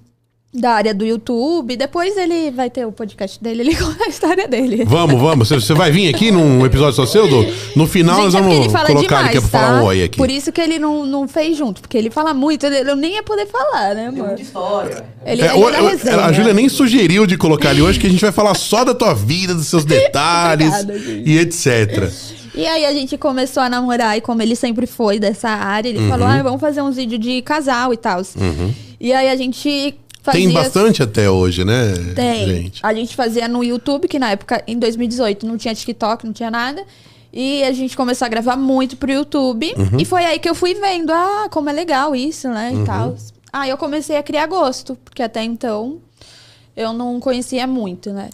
Da 0.55 0.73
área 0.73 0.93
do 0.93 1.03
YouTube. 1.03 1.77
Depois 1.77 2.15
ele 2.15 2.51
vai 2.51 2.69
ter 2.69 2.85
o 2.87 2.93
podcast 2.93 3.43
dele, 3.43 3.63
ele 3.63 3.75
conta 3.77 4.05
a 4.05 4.09
história 4.09 4.47
dele. 4.47 4.85
Vamos, 4.85 5.19
vamos. 5.19 5.49
Você, 5.49 5.73
vai 5.73 5.91
vir 5.91 6.15
aqui 6.15 6.31
num 6.31 6.65
episódio 6.67 6.93
só 6.95 7.07
seu, 7.07 7.27
Du? 7.27 7.47
No 7.75 7.87
final 7.87 8.17
Gente, 8.17 8.25
nós 8.27 8.35
é 8.35 8.41
vamos 8.41 8.57
ele 8.57 8.69
fala 8.69 8.87
colocar 8.87 9.07
demais, 9.17 9.29
ele 9.31 9.39
aqui 9.39 9.49
pra 9.49 9.61
tá? 9.61 9.67
falar 9.67 9.81
um 9.83 9.85
oi 9.87 10.03
aqui. 10.05 10.19
Por 10.19 10.31
isso 10.31 10.53
que 10.53 10.61
ele 10.61 10.79
não, 10.79 11.07
não 11.07 11.27
fez 11.27 11.57
junto, 11.57 11.81
porque 11.81 11.97
ele 11.97 12.11
fala 12.11 12.35
muito, 12.35 12.67
ele- 12.67 12.91
eu 12.91 12.95
nem 12.97 13.15
ia 13.15 13.23
poder 13.23 13.47
falar, 13.47 13.95
né, 13.95 14.09
amor? 14.09 14.27
muita 14.27 14.43
história. 14.43 15.05
Ele, 15.25 15.41
É, 15.41 15.47
ele 15.47 15.55
o- 15.55 15.69
é 15.71 15.81
o- 15.81 15.89
resenha. 15.89 16.17
a 16.21 16.33
Júlia 16.33 16.53
nem 16.53 16.69
sugeriu 16.69 17.27
de 17.27 17.39
colocar 17.39 17.71
ali 17.71 17.81
hoje 17.81 17.99
que 17.99 18.07
a 18.07 18.11
gente 18.11 18.21
vai 18.21 18.33
falar 18.33 18.55
só 18.55 18.85
da 18.85 18.95
tua 18.95 19.15
vida, 19.15 19.55
dos 19.55 19.69
seus 19.69 19.87
detalhes 19.87 20.69
Obrigada, 20.83 20.99
e 21.25 21.39
etc. 21.39 22.11
E 22.55 22.67
aí 22.67 22.85
a 22.85 22.93
gente 22.93 23.17
começou 23.17 23.63
a 23.63 23.71
namorar, 23.71 24.19
e 24.19 24.21
como 24.21 24.43
ele 24.43 24.55
sempre 24.55 24.87
foi 24.87 25.19
dessa 25.19 25.49
área, 25.49 25.91
Uhum. 25.91 25.97
ele 25.99 26.09
falou, 26.11 26.27
ah, 26.29 26.43
vamos 26.43 26.61
fazer 26.61 26.83
uns 26.83 26.97
vídeos 26.97 27.19
de 27.19 27.41
casal 27.41 27.95
e 27.95 27.97
tal. 27.97 28.21
E 29.01 29.13
aí 29.13 29.31
a 29.31 29.35
gente 29.37 29.95
fazia... 30.23 30.41
Tem 30.41 30.53
bastante 30.53 31.03
até 31.03 31.29
hoje, 31.29 31.65
né, 31.65 31.93
Tem. 32.15 32.47
gente? 32.47 32.81
A 32.83 32.95
gente 32.95 33.15
fazia 33.15 33.49
no 33.49 33.63
YouTube, 33.63 34.09
que 34.09 34.19
na 34.19 34.31
época, 34.31 34.63
em 34.67 34.79
2018, 34.79 35.47
não 35.47 35.59
tinha 35.59 35.75
TikTok, 35.75 36.25
não 36.25 36.33
tinha 36.33 36.51
nada. 36.51 36.85
E 37.33 37.65
a 37.65 37.73
gente 37.73 37.97
começou 37.97 38.27
a 38.27 38.29
gravar 38.29 38.57
muito 38.57 38.97
pro 38.97 39.11
YouTube. 39.11 39.75
Uhum. 39.77 39.99
E 39.99 40.05
foi 40.05 40.25
aí 40.25 40.39
que 40.39 40.49
eu 40.49 40.55
fui 40.55 40.75
vendo, 40.75 41.11
ah, 41.11 41.49
como 41.51 41.71
é 41.71 41.73
legal 41.73 42.15
isso, 42.15 42.49
né? 42.49 42.71
Uhum. 42.73 42.83
E 42.83 42.87
tal. 42.87 43.17
Aí 43.53 43.71
eu 43.71 43.77
comecei 43.77 44.17
a 44.17 44.23
criar 44.23 44.47
gosto, 44.47 44.97
porque 45.05 45.23
até 45.23 45.43
então 45.43 45.99
eu 46.77 46.93
não 46.93 47.19
conhecia 47.21 47.67
muito, 47.67 48.13
né? 48.13 48.31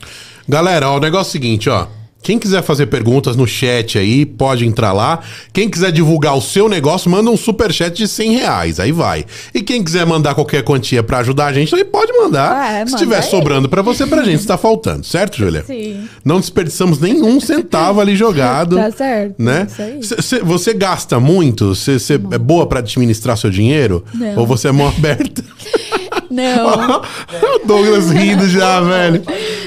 Galera, 0.48 0.90
ó, 0.90 0.96
o 0.96 1.00
negócio 1.00 1.28
é 1.28 1.30
o 1.30 1.32
seguinte, 1.32 1.70
ó. 1.70 1.86
Quem 2.20 2.38
quiser 2.38 2.62
fazer 2.62 2.86
perguntas 2.86 3.36
no 3.36 3.46
chat 3.46 3.96
aí, 3.98 4.26
pode 4.26 4.66
entrar 4.66 4.92
lá. 4.92 5.20
Quem 5.52 5.68
quiser 5.70 5.90
divulgar 5.92 6.36
o 6.36 6.42
seu 6.42 6.68
negócio, 6.68 7.08
manda 7.10 7.30
um 7.30 7.36
superchat 7.36 7.96
de 7.96 8.06
100 8.08 8.32
reais, 8.36 8.80
aí 8.80 8.92
vai. 8.92 9.24
E 9.54 9.62
quem 9.62 9.82
quiser 9.82 10.04
mandar 10.04 10.34
qualquer 10.34 10.62
quantia 10.62 11.02
pra 11.02 11.18
ajudar 11.18 11.46
a 11.46 11.52
gente, 11.52 11.74
aí 11.74 11.84
pode 11.84 12.12
mandar. 12.12 12.72
É, 12.74 12.84
Se 12.84 12.92
manda 12.92 12.96
tiver 13.04 13.16
aí. 13.16 13.22
sobrando 13.22 13.68
pra 13.68 13.82
você, 13.82 14.04
pra 14.06 14.24
gente, 14.24 14.40
está 14.40 14.58
faltando, 14.58 15.06
certo, 15.06 15.38
Júlia? 15.38 15.64
Sim. 15.66 16.06
Não 16.24 16.40
desperdiçamos 16.40 16.98
nenhum 16.98 17.40
centavo 17.40 18.00
ali 18.00 18.14
jogado. 18.16 18.76
Tá 18.76 18.90
certo, 18.90 19.34
Né? 19.38 19.66
Cê- 20.02 20.20
cê- 20.20 20.40
você 20.40 20.74
gasta 20.74 21.18
muito? 21.20 21.74
Você 21.74 21.96
é 22.32 22.38
boa 22.38 22.66
pra 22.66 22.80
administrar 22.80 23.36
seu 23.38 23.48
dinheiro? 23.48 24.04
Não. 24.12 24.38
Ou 24.40 24.46
você 24.46 24.68
é 24.68 24.72
mão 24.72 24.88
aberta? 24.94 25.42
Não. 26.30 27.02
o 27.56 27.66
Douglas 27.66 28.10
rindo 28.10 28.46
já, 28.48 28.80
velho. 28.82 29.22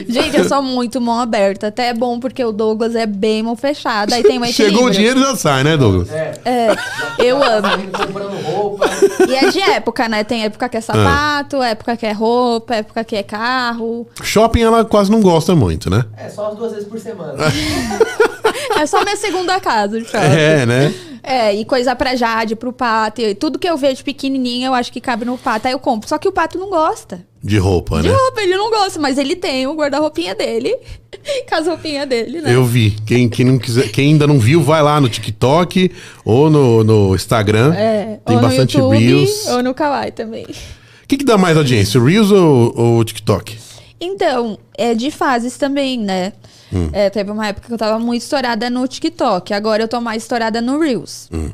Gente, 0.07 0.37
eu 0.37 0.47
sou 0.47 0.61
muito 0.61 0.99
mão 1.01 1.19
aberta. 1.19 1.67
Até 1.67 1.89
é 1.89 1.93
bom 1.93 2.19
porque 2.19 2.43
o 2.43 2.51
Douglas 2.51 2.95
é 2.95 3.05
bem 3.05 3.43
mão 3.43 3.55
fechada. 3.55 4.15
Aí 4.15 4.23
tem 4.23 4.39
um 4.39 4.45
equilíbrio. 4.45 4.77
Chegou 4.77 4.85
o 4.87 4.91
dinheiro 4.91 5.19
já 5.19 5.35
sai, 5.35 5.63
né, 5.63 5.77
Douglas? 5.77 6.09
É. 6.11 6.33
É, 6.45 6.67
Já 6.67 7.23
eu 7.23 7.39
tá 7.39 7.47
amo. 7.47 7.67
saindo 7.67 7.97
comprando 7.97 8.41
roupa. 8.43 8.89
E 9.27 9.35
é 9.35 9.49
de 9.49 9.61
época, 9.61 10.09
né? 10.09 10.23
Tem 10.23 10.43
época 10.43 10.69
que 10.69 10.77
é 10.77 10.81
sapato, 10.81 11.61
época 11.61 11.97
que 11.97 12.05
é 12.05 12.11
roupa, 12.11 12.75
época 12.75 13.03
que 13.03 13.15
é 13.15 13.23
carro. 13.23 14.07
Shopping 14.21 14.61
ela 14.61 14.85
quase 14.85 15.11
não 15.11 15.21
gosta 15.21 15.55
muito, 15.55 15.89
né? 15.89 16.05
É, 16.17 16.29
só 16.29 16.49
as 16.49 16.57
duas 16.57 16.71
vezes 16.73 16.87
por 16.87 16.99
semana. 16.99 17.33
É 18.81 18.85
só 18.87 19.03
minha 19.03 19.15
segunda 19.15 19.59
casa, 19.59 19.99
de 19.99 20.05
shopping. 20.05 20.25
É, 20.25 20.65
né? 20.65 20.93
É, 21.23 21.53
e 21.53 21.63
coisa 21.65 21.95
pra 21.95 22.15
Jade, 22.15 22.55
pro 22.55 22.73
Pato. 22.73 23.21
E 23.21 23.35
tudo 23.35 23.59
que 23.59 23.69
eu 23.69 23.77
vejo 23.77 24.03
pequenininho, 24.03 24.67
eu 24.67 24.73
acho 24.73 24.91
que 24.91 24.99
cabe 24.99 25.23
no 25.23 25.37
Pato. 25.37 25.67
Aí 25.67 25.73
eu 25.73 25.77
compro. 25.79 26.09
Só 26.09 26.17
que 26.17 26.27
o 26.27 26.31
Pato 26.31 26.57
não 26.57 26.69
gosta. 26.69 27.23
De 27.43 27.57
roupa, 27.59 28.01
De 28.01 28.09
né? 28.09 28.15
roupa, 28.15 28.41
ele 28.41 28.55
não 28.55 28.71
gosta, 28.71 28.99
mas 28.99 29.19
ele 29.19 29.35
tem 29.35 29.67
o 29.67 29.75
guarda-roupinha 29.75 30.33
dele. 30.33 30.75
Com 31.47 31.55
as 31.55 31.67
roupinhas 31.67 32.07
dele, 32.09 32.41
né? 32.41 32.55
Eu 32.55 32.65
vi. 32.65 32.91
Quem, 33.05 33.29
quem, 33.29 33.45
não 33.45 33.59
quiser, 33.59 33.89
quem 33.91 34.09
ainda 34.13 34.25
não 34.25 34.39
viu, 34.39 34.61
vai 34.63 34.81
lá 34.81 34.99
no 34.99 35.07
TikTok 35.09 35.91
ou 36.25 36.49
no, 36.49 36.83
no 36.83 37.15
Instagram. 37.15 37.73
É, 37.75 38.19
Tem 38.25 38.35
ou 38.35 38.41
bastante 38.41 38.77
no 38.79 38.93
YouTube, 38.93 39.05
Reels. 39.05 39.47
ou 39.47 39.61
no 39.61 39.73
Kawaii 39.75 40.11
também. 40.11 40.45
O 40.45 41.07
que, 41.07 41.17
que 41.17 41.25
dá 41.25 41.37
mais 41.37 41.55
audiência, 41.55 42.01
Reels 42.03 42.31
ou 42.31 42.73
ou 42.75 43.03
TikTok? 43.03 43.57
Então, 43.99 44.57
é 44.75 44.95
de 44.95 45.11
fases 45.11 45.55
também, 45.57 45.99
né? 45.99 46.33
Hum. 46.73 46.89
É, 46.93 47.09
teve 47.09 47.31
uma 47.31 47.47
época 47.47 47.67
que 47.67 47.73
eu 47.73 47.77
tava 47.77 47.99
muito 47.99 48.21
estourada 48.21 48.69
no 48.69 48.87
TikTok. 48.87 49.53
Agora 49.53 49.83
eu 49.83 49.87
tô 49.87 49.99
mais 49.99 50.23
estourada 50.23 50.61
no 50.61 50.79
Reels. 50.79 51.29
Hum. 51.31 51.49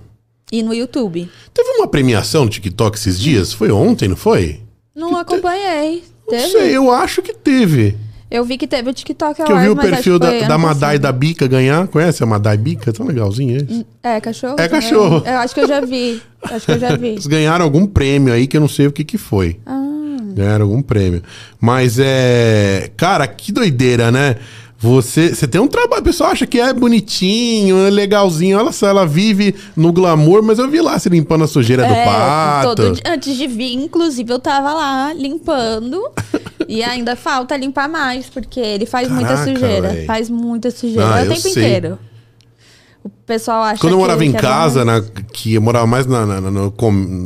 E 0.51 0.63
no 0.63 0.73
YouTube. 0.73 1.29
Teve 1.53 1.69
uma 1.71 1.87
premiação 1.87 2.45
no 2.45 2.49
TikTok 2.49 2.97
esses 2.97 3.19
dias? 3.19 3.51
Foi 3.51 3.69
ontem, 3.71 4.07
não 4.07 4.15
foi? 4.15 4.61
Não 4.95 5.15
acompanhei. 5.17 6.03
Não 6.25 6.37
Teve? 6.37 6.51
sei, 6.51 6.77
eu 6.77 6.91
acho 6.91 7.21
que 7.21 7.33
teve. 7.33 7.97
Eu 8.29 8.43
vi 8.43 8.57
que 8.57 8.67
teve 8.67 8.89
o 8.89 8.93
TikTok 8.93 9.41
Que 9.41 9.51
eu 9.51 9.59
vi 9.59 9.69
o 9.69 9.75
perfil 9.75 10.19
que 10.19 10.41
da, 10.41 10.47
da 10.47 10.57
Madai 10.57 10.99
da 10.99 11.11
Bica 11.13 11.47
ganhar. 11.47 11.87
Conhece 11.87 12.21
a 12.21 12.25
Madai 12.25 12.57
Bica? 12.57 12.91
Tão 12.91 13.05
legalzinho 13.05 13.55
eles. 13.55 13.85
É, 14.03 14.19
cachorro? 14.19 14.55
É 14.59 14.67
também? 14.67 14.69
cachorro. 14.69 15.23
Eu 15.25 15.37
acho 15.37 15.53
que 15.53 15.61
eu 15.61 15.67
já 15.67 15.79
vi. 15.79 16.21
Acho 16.43 16.65
que 16.65 16.71
eu 16.73 16.79
já 16.79 16.95
vi. 16.95 17.07
Eles 17.09 17.25
ganharam 17.25 17.65
algum 17.65 17.85
prêmio 17.85 18.33
aí 18.33 18.45
que 18.47 18.55
eu 18.55 18.61
não 18.61 18.67
sei 18.67 18.87
o 18.87 18.91
que 18.91 19.03
que 19.03 19.17
foi. 19.17 19.59
Ah. 19.65 19.85
Ganharam 20.33 20.65
algum 20.65 20.81
prêmio. 20.81 21.23
Mas 21.59 21.97
é. 21.99 22.91
Cara, 22.95 23.27
que 23.27 23.51
doideira, 23.51 24.11
né? 24.11 24.35
Você, 24.79 25.33
você 25.33 25.47
tem 25.47 25.59
um 25.59 25.67
trabalho, 25.67 26.01
o 26.01 26.05
pessoal 26.05 26.31
acha 26.31 26.45
que 26.45 26.59
é 26.59 26.71
bonitinho, 26.71 27.77
é 27.85 27.89
legalzinho. 27.89 28.59
Olha 28.59 28.71
só, 28.71 28.87
ela 28.87 29.07
vive 29.07 29.55
no 29.75 29.91
glamour, 29.91 30.43
mas 30.43 30.59
eu 30.59 30.69
vi 30.69 30.79
lá 30.81 30.99
se 30.99 31.09
limpando 31.09 31.43
a 31.43 31.47
sujeira 31.47 31.83
do 31.85 31.93
É, 31.93 32.05
pato. 32.05 32.75
todo 32.75 32.99
antes 33.05 33.35
de 33.35 33.47
vir, 33.47 33.73
inclusive, 33.73 34.31
eu 34.31 34.37
tava 34.39 34.71
lá 34.73 35.13
limpando. 35.13 35.99
e 36.67 36.83
ainda 36.83 37.15
falta 37.15 37.57
limpar 37.57 37.89
mais, 37.89 38.27
porque 38.27 38.59
ele 38.59 38.85
faz 38.85 39.09
muita 39.09 39.29
Caraca, 39.29 39.51
sujeira. 39.51 39.89
véi. 39.89 40.05
Faz 40.05 40.29
muita 40.29 40.69
sujeira. 40.69 41.15
Ah, 41.15 41.19
é 41.21 41.23
o 41.23 41.27
tempo 41.29 41.41
sei. 41.41 41.51
inteiro. 41.51 41.99
O 43.07 43.25
pessoal 43.27 43.63
acha 43.63 43.81
Quando 43.81 43.93
eu 43.93 43.99
morava 43.99 44.23
em 44.23 44.35
é 44.35 44.39
casa, 44.39 44.79
bom. 44.79 44.85
na, 44.91 45.01
que 45.33 45.55
eu 45.55 45.61
morava 45.61 45.85
mais 45.87 46.05
na, 46.05 46.25
na, 46.25 46.41
na- 46.41 46.51
no 46.51 46.73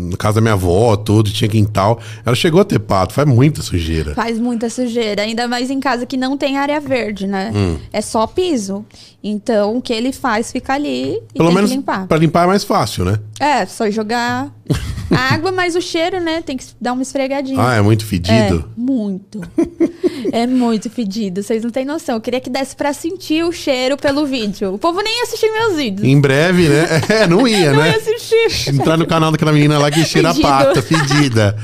na 0.10 0.18
casa 0.18 0.36
da 0.36 0.42
minha 0.42 0.54
avó, 0.54 0.96
tudo, 0.96 1.30
tinha 1.32 1.50
quintal. 1.50 2.00
Ela 2.26 2.36
chegou 2.36 2.62
a 2.62 2.66
ter 2.66 2.80
pato, 2.80 3.14
faz 3.14 3.28
muita 3.28 3.62
sujeira. 3.62 4.14
Faz 4.16 4.40
muita 4.40 4.70
sujeira, 4.70 5.22
ainda 5.24 5.48
mais 5.48 5.70
em 5.70 5.80
casa 5.80 6.06
que 6.06 6.18
não 6.18 6.38
tem 6.38 6.58
área 6.58 6.80
verde, 6.80 7.28
né? 7.28 7.52
Hum. 7.54 7.78
É 7.94 8.02
só 8.02 8.26
piso. 8.28 8.86
Então, 9.24 9.78
o 9.78 9.82
que 9.82 9.94
ele 9.94 10.12
faz 10.12 10.52
fica 10.52 10.74
ali 10.74 11.14
e 11.34 11.38
Pelo 11.38 11.48
tem 11.50 11.56
menos 11.56 11.70
que 11.70 11.76
limpar. 11.78 12.08
pra 12.08 12.18
limpar 12.18 12.44
é 12.46 12.48
mais 12.48 12.64
fácil, 12.64 13.06
né? 13.06 13.20
É, 13.40 13.66
só 13.66 13.90
jogar 13.92 14.52
água, 15.12 15.52
mas 15.52 15.76
o 15.76 15.82
cheiro, 15.82 16.20
né? 16.20 16.42
Tem 16.42 16.58
que 16.58 16.66
dar 16.80 16.94
uma 16.94 17.02
esfregadinha. 17.04 17.60
Ah, 17.62 17.76
é 17.76 17.82
muito 17.82 18.04
É, 18.04 18.08
fedido. 18.08 18.70
muito. 18.76 19.42
é 20.32 20.46
muito 20.48 20.90
fedido. 20.90 21.42
Vocês 21.44 21.64
não 21.64 21.70
têm 21.70 21.86
noção. 21.86 22.16
Eu 22.16 22.22
queria 22.22 22.40
que 22.40 22.50
desse 22.50 22.76
pra 22.76 22.94
sentir 22.94 23.44
o 23.44 23.52
cheiro 23.52 23.98
pelo 23.98 24.26
vídeo. 24.26 24.74
O 24.74 24.78
povo 24.78 25.02
nem 25.02 25.18
ia 25.18 25.24
assistir 25.24 25.52
meus 25.52 25.76
vídeos. 25.76 26.08
Em 26.08 26.20
breve, 26.20 26.68
né? 26.70 26.88
É, 27.10 27.28
não 27.28 27.48
ia, 27.48 27.72
não 27.74 27.80
né? 27.82 27.92
ia 27.92 27.98
assistir. 27.98 28.70
Entrar 28.74 28.98
no 28.98 29.06
canal 29.06 29.32
daquela 29.32 29.52
menina 29.52 29.78
lá 29.78 29.90
que 29.92 30.04
cheira 30.06 30.32
a 30.32 30.36
pata, 30.36 30.82
fedida. 30.82 31.58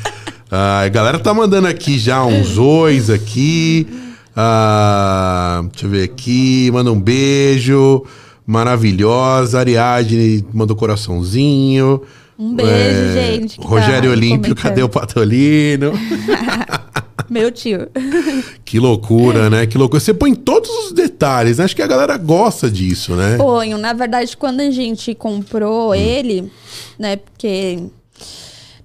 Ah, 0.51 0.81
a 0.81 0.87
galera 0.89 1.19
tá 1.19 1.33
mandando 1.33 1.67
aqui 1.67 1.97
já 1.99 2.23
uns 2.25 2.57
ois 2.57 3.09
aqui. 3.09 3.87
Ah, 4.35 5.61
deixa 5.71 5.85
eu 5.85 5.89
ver 5.89 6.03
aqui. 6.03 6.69
Manda 6.71 6.91
um 6.91 6.99
beijo. 6.99 8.05
Maravilhosa. 8.45 9.59
Ariadne 9.59 10.45
mandou 10.53 10.75
coraçãozinho. 10.75 12.01
Um 12.39 12.53
beijo, 12.55 12.71
É, 12.71 13.13
gente. 13.33 13.59
tá 13.59 13.67
Rogério 13.67 14.11
Olímpio, 14.11 14.53
comentando. 14.55 14.61
cadê 14.63 14.83
o 14.83 14.89
Patolino? 14.89 15.91
Meu 17.29 17.51
tio. 17.51 17.89
que 18.63 18.79
loucura, 18.79 19.49
né? 19.49 19.65
Que 19.65 19.77
loucura. 19.77 19.99
Você 19.99 20.13
põe 20.13 20.33
todos 20.33 20.69
os 20.69 20.91
detalhes, 20.91 21.57
né? 21.57 21.65
Acho 21.65 21.75
que 21.75 21.81
a 21.81 21.87
galera 21.87 22.17
gosta 22.17 22.69
disso, 22.69 23.15
né? 23.15 23.37
Ponho. 23.37 23.77
Na 23.77 23.93
verdade, 23.93 24.35
quando 24.35 24.61
a 24.61 24.71
gente 24.71 25.13
comprou 25.13 25.93
ele, 25.93 26.51
né? 26.97 27.17
Porque 27.17 27.79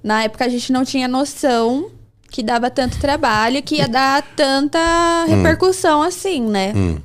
na 0.02 0.24
época 0.24 0.44
a 0.44 0.48
gente 0.48 0.72
não 0.72 0.85
tinha 0.85 1.07
noção 1.07 1.90
que 2.31 2.42
dava 2.42 2.70
tanto 2.70 2.98
trabalho, 2.98 3.62
que 3.62 3.76
ia 3.76 3.87
dar 3.87 4.22
tanta 4.35 5.26
repercussão 5.26 6.02
assim, 6.02 6.40
né? 6.40 6.72
Hum. 6.74 6.98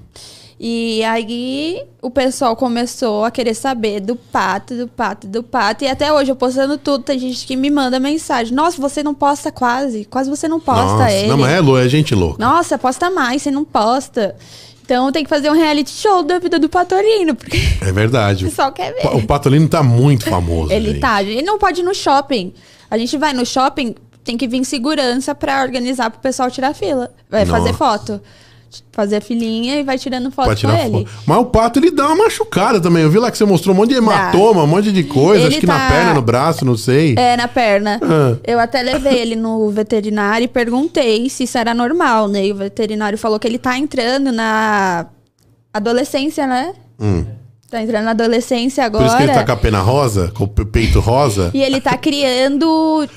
E 0.60 1.04
aí 1.04 1.84
o 2.02 2.10
pessoal 2.10 2.56
começou 2.56 3.24
a 3.24 3.30
querer 3.30 3.54
saber 3.54 4.00
do 4.00 4.16
pato, 4.16 4.76
do 4.76 4.88
pato, 4.88 5.28
do 5.28 5.44
pato. 5.44 5.84
E 5.84 5.88
até 5.88 6.12
hoje 6.12 6.32
eu 6.32 6.36
postando 6.36 6.78
tudo, 6.80 7.04
tem 7.04 7.20
gente 7.20 7.46
que 7.46 7.56
me 7.56 7.70
manda 7.70 8.00
mensagem. 8.00 8.54
Nossa, 8.56 8.82
você 8.82 9.04
não 9.04 9.14
posta 9.14 9.52
quase. 9.52 10.06
Quase 10.06 10.30
você 10.30 10.48
não 10.48 10.60
posta 10.60 10.84
Nossa, 10.98 11.12
ele. 11.12 11.28
não, 11.28 11.38
mas 11.38 11.52
é, 11.52 11.60
lou- 11.60 11.78
é 11.80 11.88
gente 11.88 12.16
louca. 12.16 12.44
Nossa, 12.44 12.76
posta 12.78 13.10
mais, 13.12 13.44
você 13.44 13.52
não 13.52 13.64
posta. 13.64 14.36
Então 14.84 15.12
tem 15.12 15.24
que 15.24 15.30
fazer 15.30 15.50
um 15.52 15.54
reality 15.54 15.92
show 15.92 16.24
da 16.24 16.40
vida 16.40 16.58
do 16.58 16.70
Patolino, 16.70 17.36
porque 17.36 17.58
É 17.82 17.92
verdade. 17.92 18.46
o 18.46 18.50
pessoal 18.50 18.72
quer 18.72 18.94
Pa- 19.02 19.12
O 19.12 19.18
ver. 19.20 19.28
Patolino 19.28 19.68
tá 19.70 19.84
muito 19.84 20.26
famoso. 20.28 20.72
Ele 20.72 20.90
gente. 20.92 21.02
tá, 21.02 21.22
ele 21.22 21.44
não 21.44 21.60
pode 21.60 21.82
ir 21.82 21.84
no 21.84 21.94
shopping. 21.94 22.52
A 22.90 22.98
gente 22.98 23.16
vai 23.18 23.32
no 23.34 23.46
shopping, 23.46 23.94
tem 24.24 24.38
que 24.38 24.48
vir 24.48 24.64
segurança 24.66 25.36
pra 25.36 25.62
organizar 25.62 26.10
pro 26.10 26.20
pessoal 26.22 26.50
tirar 26.50 26.74
fila. 26.74 27.12
Vai 27.30 27.46
fazer 27.46 27.74
Nossa. 27.74 27.78
foto. 27.78 28.22
Fazer 28.92 29.18
a 29.18 29.22
filinha 29.22 29.80
e 29.80 29.84
vai 29.84 29.98
tirando 29.98 30.30
foto 30.30 30.50
com 30.50 30.56
tirar 30.56 30.86
ele. 30.86 31.06
foto. 31.06 31.10
Mas 31.26 31.38
o 31.38 31.46
pato 31.46 31.80
ele 31.80 31.90
dá 31.92 32.08
uma 32.08 32.26
machucada 32.26 32.82
também. 32.82 33.04
Eu 33.04 33.10
vi 33.10 33.18
lá 33.20 33.32
que 33.32 33.38
você 33.38 33.46
mostrou 33.46 33.74
um 33.74 33.78
monte 33.78 33.90
de 33.92 33.96
hematoma, 33.96 34.64
um 34.64 34.68
monte 34.68 34.92
de 34.92 35.04
coisa. 35.04 35.46
Ele 35.46 35.48
acho 35.54 35.60
que 35.62 35.66
na 35.66 35.78
tá- 35.80 35.88
perna, 35.90 36.14
no 36.14 36.22
braço, 36.22 36.66
não 36.66 36.76
sei. 36.76 37.16
É, 37.18 37.38
na 37.38 37.48
perna. 37.48 38.00
Ah. 38.04 38.38
Eu 38.46 38.60
até 38.60 38.82
levei 38.82 39.20
ele 39.20 39.36
no 39.36 39.70
veterinário 39.70 40.46
e 40.46 40.48
perguntei 40.48 41.30
se 41.30 41.44
isso 41.46 41.58
era 41.58 41.74
normal, 41.74 42.28
né? 42.28 42.46
E 42.46 42.52
o 42.52 42.56
veterinário 42.56 43.18
falou 43.18 43.40
que 43.40 43.48
ele 43.48 43.58
tá 43.58 43.78
entrando 43.78 44.32
na 44.32 45.06
adolescência, 45.74 46.46
né? 46.48 46.74
Hum. 47.00 47.26
Tá 47.70 47.82
entrando 47.82 48.06
na 48.06 48.12
adolescência 48.12 48.90
Por 48.90 49.02
isso 49.06 49.16
que 49.18 49.24
ele 49.24 49.28
tá 49.34 49.42
agora. 49.42 49.46
com 49.46 49.52
a 49.52 49.58
pena 49.58 49.80
rosa, 49.82 50.32
com 50.34 50.46
o 50.46 50.48
pe- 50.48 50.66
peito 50.66 51.00
rosa. 51.00 51.52
E 51.54 51.62
ele 51.62 51.82
tá 51.82 51.98
criando, 51.98 53.08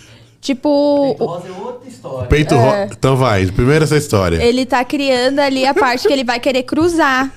tipo. 0.40 1.14
Peito 1.16 1.24
rosa 1.24 1.48
é 1.48 1.50
outra 1.52 1.88
história. 1.88 2.28
Peito 2.28 2.54
rosa. 2.56 2.88
Então 2.92 3.16
vai, 3.16 3.46
primeiro 3.46 3.84
essa 3.84 3.96
história. 3.96 4.42
Ele 4.42 4.64
tá 4.66 4.84
criando 4.84 5.38
ali 5.40 5.66
a 5.66 5.74
parte 5.74 6.06
que 6.06 6.12
ele 6.12 6.24
vai 6.24 6.40
querer 6.40 6.62
cruzar. 6.62 7.30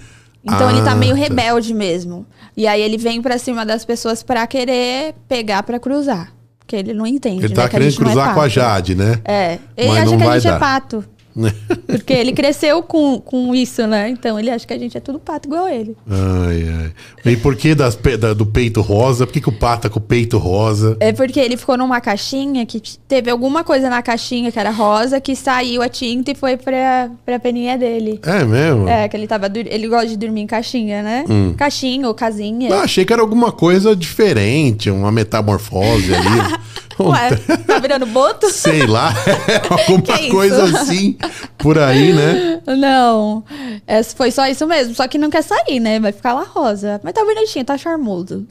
Então 0.43 0.69
ele 0.69 0.81
Ah, 0.81 0.83
tá 0.85 0.95
meio 0.95 1.13
tá. 1.15 1.19
rebelde 1.21 1.73
mesmo. 1.73 2.25
E 2.55 2.67
aí 2.67 2.81
ele 2.81 2.97
vem 2.97 3.21
pra 3.21 3.37
cima 3.37 3.65
das 3.65 3.85
pessoas 3.85 4.21
pra 4.21 4.45
querer 4.45 5.15
pegar 5.27 5.63
pra 5.63 5.79
cruzar. 5.79 6.33
Porque 6.59 6.75
ele 6.75 6.93
não 6.93 7.05
entende. 7.05 7.45
Ele 7.45 7.49
né, 7.49 7.55
tá 7.55 7.61
que 7.69 7.75
a 7.75 7.79
querendo 7.79 7.93
é 7.93 7.97
cruzar 7.97 8.33
com 8.33 8.41
a. 8.41 8.47
Jade, 8.47 8.95
né? 8.95 9.19
É. 9.25 9.59
Ele 9.75 9.89
Mas 9.89 9.97
acha 10.03 10.11
não 10.11 10.17
que 10.17 10.23
a 10.23 10.33
gente 10.35 10.43
dar. 10.47 10.55
é 10.55 10.59
pato. 10.59 11.05
Porque 11.87 12.13
ele 12.13 12.31
cresceu 12.31 12.81
com, 12.83 13.19
com 13.19 13.53
isso, 13.55 13.85
né? 13.87 14.09
Então 14.09 14.39
ele 14.39 14.49
acha 14.49 14.65
que 14.65 14.73
a 14.73 14.77
gente 14.77 14.97
é 14.97 14.99
tudo 14.99 15.19
pato 15.19 15.47
igual 15.47 15.67
ele. 15.67 15.95
Ai, 16.09 16.91
ai. 17.25 17.33
E 17.33 17.37
por 17.37 17.55
que 17.55 17.73
das 17.75 17.95
da- 18.19 18.33
do 18.33 18.45
peito 18.45 18.81
rosa? 18.81 19.25
Por 19.25 19.33
que, 19.33 19.41
que 19.41 19.49
o 19.49 19.51
pato 19.57 19.83
tá 19.83 19.89
com 19.89 19.99
o 19.99 20.01
peito 20.01 20.37
rosa? 20.37 20.97
É 20.99 21.11
porque 21.11 21.39
ele 21.39 21.57
ficou 21.57 21.77
numa 21.77 21.99
caixinha 22.01 22.65
que 22.65 22.81
teve 23.07 23.29
alguma 23.29 23.63
coisa 23.63 23.89
na 23.89 24.01
caixinha 24.01 24.51
que 24.51 24.59
era 24.59 24.69
rosa 24.71 25.19
que 25.19 25.35
saiu 25.35 25.81
a 25.81 25.89
tinta 25.89 26.31
e 26.31 26.35
foi 26.35 26.57
pra, 26.57 27.09
pra 27.25 27.39
peninha 27.39 27.77
dele. 27.77 28.19
É 28.23 28.43
mesmo? 28.43 28.87
É, 28.87 29.07
que 29.07 29.15
ele 29.17 29.27
tava. 29.27 29.51
Ele 29.53 29.87
gosta 29.87 30.07
de 30.07 30.17
dormir 30.17 30.41
em 30.41 30.47
caixinha, 30.47 31.01
né? 31.01 31.25
Hum. 31.29 31.53
Caixinha 31.57 32.07
ou 32.07 32.13
casinha. 32.13 32.69
Eu 32.69 32.79
achei 32.79 33.05
que 33.05 33.13
era 33.13 33.21
alguma 33.21 33.51
coisa 33.51 33.95
diferente, 33.95 34.89
uma 34.89 35.11
metamorfose 35.11 36.13
ali. 36.13 36.63
Ué, 36.99 37.29
tá 37.65 37.79
virando 37.79 38.05
boto? 38.05 38.49
Sei 38.49 38.85
lá, 38.85 39.13
alguma 39.69 40.19
isso? 40.19 40.29
coisa 40.29 40.63
assim 40.63 41.17
por 41.57 41.77
aí, 41.77 42.13
né? 42.13 42.61
Não. 42.77 43.43
É, 43.87 44.03
foi 44.03 44.31
só 44.31 44.47
isso 44.47 44.65
mesmo. 44.67 44.93
Só 44.95 45.07
que 45.07 45.17
não 45.17 45.29
quer 45.29 45.43
sair, 45.43 45.79
né? 45.79 45.99
Vai 45.99 46.11
ficar 46.11 46.33
lá 46.33 46.43
rosa. 46.43 46.99
Mas 47.03 47.13
tá 47.13 47.23
bonitinho, 47.23 47.65
tá 47.65 47.77
charmoso. 47.77 48.45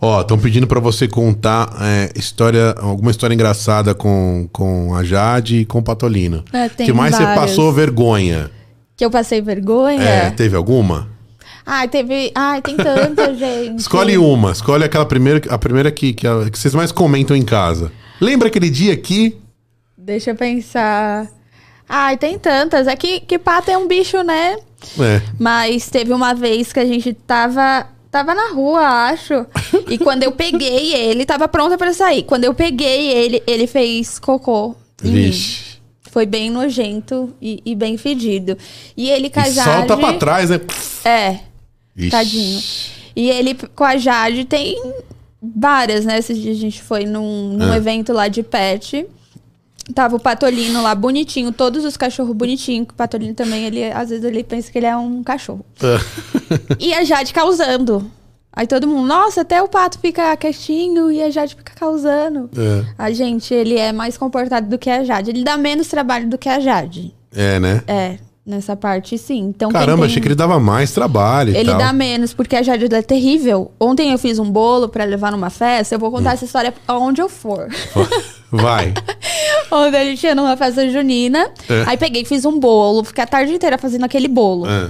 Ó, 0.00 0.20
estão 0.20 0.38
pedindo 0.38 0.66
pra 0.66 0.78
você 0.78 1.08
contar 1.08 1.74
é, 1.80 2.10
história, 2.14 2.74
alguma 2.78 3.10
história 3.10 3.32
engraçada 3.34 3.94
com, 3.94 4.48
com 4.52 4.94
a 4.94 5.02
Jade 5.02 5.60
e 5.60 5.64
com 5.64 5.78
o 5.78 5.82
Patolino. 5.82 6.44
É, 6.52 6.68
tem 6.68 6.86
que 6.86 6.92
mais 6.92 7.14
você 7.14 7.22
várias. 7.22 7.40
passou 7.40 7.72
vergonha? 7.72 8.50
Que 8.96 9.04
eu 9.04 9.10
passei 9.10 9.40
vergonha. 9.40 10.02
É, 10.02 10.30
teve 10.30 10.56
alguma? 10.56 11.08
Ai, 11.66 11.88
teve. 11.88 12.30
Ai, 12.34 12.62
tem 12.62 12.76
tanta, 12.76 13.34
gente. 13.34 13.80
Escolhe 13.80 14.16
uma, 14.16 14.52
escolhe 14.52 14.84
aquela 14.84 15.04
primeira, 15.04 15.42
a 15.52 15.58
primeira 15.58 15.90
que, 15.90 16.12
que, 16.12 16.26
a- 16.26 16.48
que 16.50 16.56
vocês 16.58 16.74
mais 16.74 16.92
comentam 16.92 17.36
em 17.36 17.42
casa. 17.44 17.90
Lembra 18.20 18.48
aquele 18.48 18.70
dia 18.70 18.96
que 18.96 19.36
Deixa 19.98 20.30
eu 20.30 20.36
pensar. 20.36 21.26
Ai, 21.88 22.16
tem 22.16 22.38
tantas. 22.38 22.86
É 22.86 22.94
que, 22.94 23.18
que 23.20 23.38
pato 23.38 23.70
é 23.70 23.76
um 23.76 23.88
bicho, 23.88 24.22
né? 24.22 24.56
É. 25.00 25.20
Mas 25.38 25.88
teve 25.90 26.12
uma 26.12 26.32
vez 26.32 26.72
que 26.72 26.78
a 26.78 26.84
gente 26.84 27.12
tava. 27.12 27.88
Tava 28.10 28.34
na 28.34 28.52
rua, 28.52 28.80
acho. 29.10 29.44
E 29.90 29.98
quando 29.98 30.22
eu 30.22 30.32
peguei 30.32 30.94
ele, 30.94 31.26
tava 31.26 31.46
pronta 31.48 31.76
pra 31.76 31.92
sair. 31.92 32.22
Quando 32.22 32.44
eu 32.44 32.54
peguei 32.54 33.08
ele, 33.12 33.42
ele 33.46 33.66
fez 33.66 34.18
cocô. 34.18 34.74
em 35.02 35.08
mim. 35.08 35.22
Vixe. 35.26 35.76
Foi 36.10 36.24
bem 36.24 36.50
nojento 36.50 37.34
e, 37.42 37.60
e 37.64 37.74
bem 37.74 37.96
fedido. 37.98 38.56
E 38.96 39.10
ele 39.10 39.30
Jade. 39.34 39.54
solta 39.60 39.96
pra 39.96 40.14
trás, 40.14 40.48
né? 40.50 40.60
É, 41.04 41.40
Vixe. 41.96 42.10
Tadinho. 42.10 42.62
E 43.16 43.30
ele 43.30 43.54
com 43.74 43.82
a 43.84 43.96
Jade 43.96 44.44
tem 44.44 44.76
várias, 45.42 46.04
né? 46.04 46.18
Esses 46.18 46.36
dias 46.38 46.56
a 46.56 46.60
gente 46.60 46.82
foi 46.82 47.04
num, 47.06 47.54
num 47.54 47.72
É. 47.72 47.76
evento 47.78 48.12
lá 48.12 48.28
de 48.28 48.42
pet. 48.42 49.06
Tava 49.94 50.16
o 50.16 50.20
Patolino 50.20 50.82
lá, 50.82 50.94
bonitinho, 50.96 51.52
todos 51.52 51.84
os 51.84 51.96
cachorros 51.96 52.34
bonitinhos. 52.34 52.88
O 52.90 52.94
Patolino 52.94 53.34
também, 53.34 53.64
ele, 53.66 53.84
às 53.84 54.10
vezes 54.10 54.24
ele 54.24 54.42
pensa 54.44 54.70
que 54.70 54.78
ele 54.78 54.86
é 54.86 54.96
um 54.96 55.22
cachorro. 55.22 55.64
E 56.78 56.92
a 56.92 57.02
Jade 57.04 57.32
causando. 57.32 58.10
Aí 58.52 58.66
todo 58.66 58.86
mundo, 58.88 59.06
nossa, 59.06 59.42
até 59.42 59.62
o 59.62 59.68
pato 59.68 59.98
fica 59.98 60.34
quietinho 60.36 61.10
e 61.12 61.22
a 61.22 61.30
Jade 61.30 61.54
fica 61.54 61.72
causando. 61.74 62.48
É. 62.56 62.84
A 62.98 63.10
gente, 63.12 63.52
ele 63.52 63.76
é 63.76 63.92
mais 63.92 64.16
comportado 64.16 64.68
do 64.68 64.78
que 64.78 64.88
a 64.90 65.04
Jade. 65.04 65.30
Ele 65.30 65.44
dá 65.44 65.56
menos 65.56 65.88
trabalho 65.88 66.28
do 66.28 66.38
que 66.38 66.48
a 66.48 66.58
Jade. 66.58 67.14
É, 67.34 67.60
né? 67.60 67.82
É, 67.86 68.18
nessa 68.46 68.76
parte 68.76 69.18
sim. 69.18 69.40
Então, 69.40 69.70
Caramba, 69.72 70.02
tem- 70.02 70.06
achei 70.06 70.22
que 70.22 70.28
ele 70.28 70.34
dava 70.36 70.60
mais 70.60 70.92
trabalho 70.92 71.52
e 71.52 71.56
ele 71.56 71.70
tal. 71.70 71.78
dá 71.78 71.92
menos, 71.92 72.32
porque 72.32 72.54
a 72.54 72.62
Jade 72.62 72.86
é 72.94 73.02
terrível. 73.02 73.72
Ontem 73.80 74.12
eu 74.12 74.18
fiz 74.18 74.38
um 74.38 74.48
bolo 74.50 74.88
pra 74.88 75.04
levar 75.04 75.32
numa 75.32 75.50
festa. 75.50 75.94
Eu 75.94 75.98
vou 75.98 76.08
Hum. 76.08 76.12
contar 76.12 76.34
essa 76.34 76.44
história 76.44 76.72
aonde 76.86 77.20
eu 77.20 77.28
for. 77.28 77.66
Vai. 78.52 78.94
Ontem 79.70 79.96
a 79.98 80.04
gente 80.04 80.24
ia 80.24 80.34
numa 80.34 80.56
festa 80.56 80.88
junina. 80.88 81.50
É. 81.68 81.82
Aí 81.86 81.96
peguei, 81.96 82.24
fiz 82.24 82.44
um 82.44 82.58
bolo. 82.60 83.02
Fiquei 83.02 83.24
a 83.24 83.26
tarde 83.26 83.52
inteira 83.52 83.76
fazendo 83.76 84.04
aquele 84.04 84.28
bolo. 84.28 84.66
É. 84.68 84.88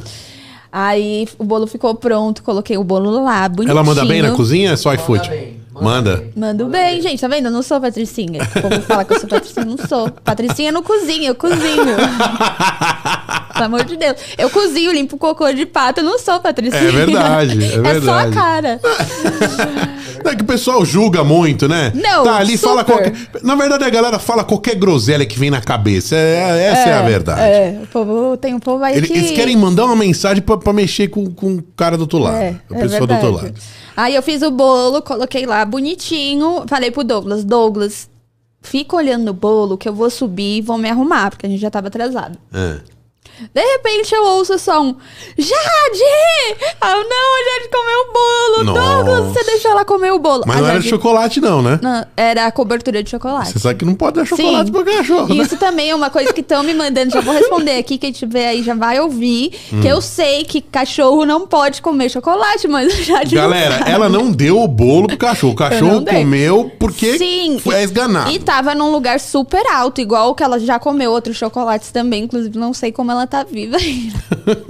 Aí 0.70 1.26
o 1.38 1.44
bolo 1.44 1.66
ficou 1.66 1.94
pronto. 1.94 2.42
Coloquei 2.42 2.76
o 2.76 2.84
bolo 2.84 3.10
lá, 3.22 3.48
bonitinho. 3.48 3.70
Ela 3.72 3.82
manda 3.82 4.04
bem 4.04 4.20
na 4.20 4.32
cozinha? 4.32 4.72
É 4.72 4.76
só 4.76 4.92
iFood? 4.92 5.28
bem, 5.30 5.60
Manda. 5.80 6.24
Mando 6.36 6.66
bem, 6.66 7.00
gente. 7.00 7.20
Tá 7.20 7.28
vendo? 7.28 7.46
Eu 7.46 7.50
não 7.50 7.62
sou 7.62 7.80
patricinha. 7.80 8.42
O 8.42 8.62
povo 8.62 8.80
fala 8.82 9.04
que 9.04 9.12
eu 9.14 9.20
sou 9.20 9.28
patricinha. 9.28 9.64
Não 9.66 9.78
sou. 9.86 10.10
Patricinha 10.10 10.72
não 10.72 10.82
cozinha, 10.82 11.28
eu 11.28 11.34
cozinho. 11.34 11.96
Pelo 13.52 13.64
amor 13.64 13.84
de 13.84 13.96
Deus. 13.96 14.16
Eu 14.36 14.50
cozinho, 14.50 14.92
limpo 14.92 15.16
cocô 15.16 15.50
de 15.52 15.64
pato. 15.64 16.00
Eu 16.00 16.04
não 16.04 16.18
sou 16.18 16.38
patricinha. 16.40 16.82
É 16.82 16.92
verdade, 16.92 17.64
é 17.64 17.66
É 17.96 18.00
só 18.00 18.12
a 18.12 18.22
verdade. 18.24 18.34
cara. 18.34 18.80
É 20.24 20.34
que 20.34 20.42
o 20.42 20.46
pessoal 20.46 20.84
julga 20.84 21.22
muito, 21.24 21.68
né? 21.68 21.92
Não, 21.94 22.24
Tá 22.24 22.36
ali, 22.36 22.58
fala 22.58 22.80
super. 22.80 22.94
qualquer. 23.12 23.14
Na 23.42 23.54
verdade, 23.54 23.84
a 23.84 23.90
galera 23.90 24.18
fala 24.18 24.44
qualquer 24.44 24.74
groselha 24.74 25.24
que 25.24 25.38
vem 25.38 25.50
na 25.50 25.60
cabeça. 25.60 26.16
É- 26.16 26.66
essa 26.70 26.88
é, 26.88 26.92
a 26.94 27.02
verdade. 27.02 27.40
É, 27.40 27.80
o 27.82 27.86
povo, 27.86 28.36
tem 28.36 28.52
um 28.52 28.58
povo 28.58 28.82
aí 28.84 28.96
Eles, 28.96 29.08
que... 29.10 29.16
eles 29.16 29.30
querem 29.30 29.56
mandar 29.56 29.84
uma 29.86 29.96
mensagem 29.96 30.42
pra, 30.42 30.56
pra 30.56 30.72
mexer 30.72 31.08
com, 31.08 31.26
com 31.32 31.54
o 31.56 31.62
cara 31.76 31.96
do 31.96 32.02
outro 32.02 32.18
lado. 32.18 32.36
É, 32.36 32.54
a 32.70 32.76
é 32.78 32.80
pessoa 32.82 33.06
do 33.06 33.12
outro 33.14 33.32
verdade. 33.32 33.44
lado. 33.54 33.54
Aí 33.96 34.14
eu 34.14 34.22
fiz 34.22 34.42
o 34.42 34.50
bolo, 34.50 35.00
coloquei 35.00 35.46
lá 35.46 35.64
bonitinho. 35.66 36.64
Falei 36.66 36.90
pro 36.90 37.04
Douglas, 37.04 37.44
Douglas, 37.44 38.08
fica 38.62 38.96
olhando 38.96 39.24
no 39.24 39.32
bolo 39.32 39.76
que 39.76 39.88
eu 39.88 39.94
vou 39.94 40.10
subir 40.10 40.58
e 40.58 40.62
vou 40.62 40.78
me 40.78 40.88
arrumar, 40.88 41.30
porque 41.30 41.46
a 41.46 41.48
gente 41.48 41.60
já 41.60 41.70
tava 41.70 41.88
atrasado. 41.88 42.38
É. 42.52 42.95
De 43.54 43.60
repente 43.60 44.14
eu 44.14 44.24
ouço 44.24 44.58
só 44.58 44.80
um 44.82 44.94
Jade! 45.38 46.56
Ah, 46.80 46.94
não, 46.94 47.02
a 47.02 47.44
Jade 47.44 47.70
comeu 47.70 48.00
o 48.00 48.12
bolo. 48.12 48.64
Nossa. 48.64 49.04
Douglas, 49.04 49.32
você 49.32 49.44
deixou 49.44 49.70
ela 49.70 49.84
comer 49.84 50.12
o 50.12 50.18
bolo. 50.18 50.42
Mas 50.46 50.56
A 50.56 50.60
não 50.60 50.66
era 50.66 50.74
Jade- 50.76 50.84
de 50.84 50.90
chocolate, 50.90 51.40
não, 51.40 51.62
né? 51.62 51.78
Não, 51.82 52.06
era 52.16 52.46
a 52.46 52.52
cobertura 52.52 53.02
de 53.02 53.10
chocolate. 53.10 53.52
Você 53.52 53.58
sabe 53.58 53.78
que 53.78 53.84
não 53.84 53.94
pode 53.94 54.16
dar 54.16 54.24
chocolate 54.24 54.66
Sim. 54.66 54.72
pra 54.72 54.84
cachorro, 54.84 55.34
né? 55.34 55.42
Isso 55.42 55.56
também 55.56 55.90
é 55.90 55.94
uma 55.94 56.10
coisa 56.10 56.32
que 56.32 56.40
estão 56.40 56.62
me 56.62 56.74
mandando. 56.74 57.10
Já 57.12 57.20
vou 57.20 57.34
responder 57.34 57.76
aqui. 57.78 57.98
Quem 57.98 58.12
tiver 58.12 58.48
aí 58.48 58.62
já 58.62 58.74
vai 58.74 59.00
ouvir. 59.00 59.52
Hum. 59.72 59.80
Que 59.80 59.88
eu 59.88 60.00
sei 60.00 60.44
que 60.44 60.60
cachorro 60.60 61.24
não 61.24 61.46
pode 61.46 61.82
comer 61.82 62.08
chocolate, 62.10 62.66
mas 62.68 62.92
já 63.04 63.22
de 63.22 63.34
Galera, 63.36 63.84
ela 63.88 64.08
não 64.08 64.30
deu 64.30 64.60
o 64.60 64.68
bolo 64.68 65.08
pro 65.08 65.16
cachorro. 65.18 65.52
O 65.52 65.56
cachorro 65.56 66.00
não 66.00 66.04
comeu 66.04 66.70
porque 66.78 67.18
Sim. 67.18 67.58
foi 67.58 67.82
esganado. 67.82 68.30
E 68.30 68.38
tava 68.38 68.74
num 68.74 68.90
lugar 68.90 69.20
super 69.20 69.64
alto, 69.72 70.00
igual 70.00 70.34
que 70.34 70.42
ela 70.42 70.58
já 70.58 70.78
comeu 70.78 71.10
outros 71.10 71.36
chocolates 71.36 71.90
também. 71.90 72.24
Inclusive, 72.24 72.58
não 72.58 72.72
sei 72.72 72.90
como 72.92 73.10
ela 73.10 73.25
tá 73.26 73.44
viva 73.44 73.76
ainda. 73.76 74.18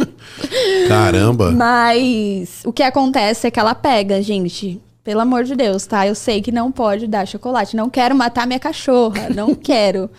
Caramba. 0.89 1.51
Mas 1.53 2.61
o 2.65 2.73
que 2.73 2.83
acontece 2.83 3.47
é 3.47 3.51
que 3.51 3.59
ela 3.61 3.75
pega, 3.75 4.23
gente. 4.23 4.81
Pelo 5.05 5.21
amor 5.21 5.45
de 5.45 5.55
Deus, 5.55 5.87
tá? 5.87 6.07
Eu 6.07 6.15
sei 6.17 6.43
que 6.43 6.51
não 6.51 6.73
pode 6.73 7.07
dar 7.07 7.27
chocolate. 7.27 7.77
Não 7.77 7.89
quero 7.89 8.15
matar 8.15 8.47
minha 8.47 8.59
cachorra. 8.59 9.29
Não 9.35 9.55
quero. 9.55 10.11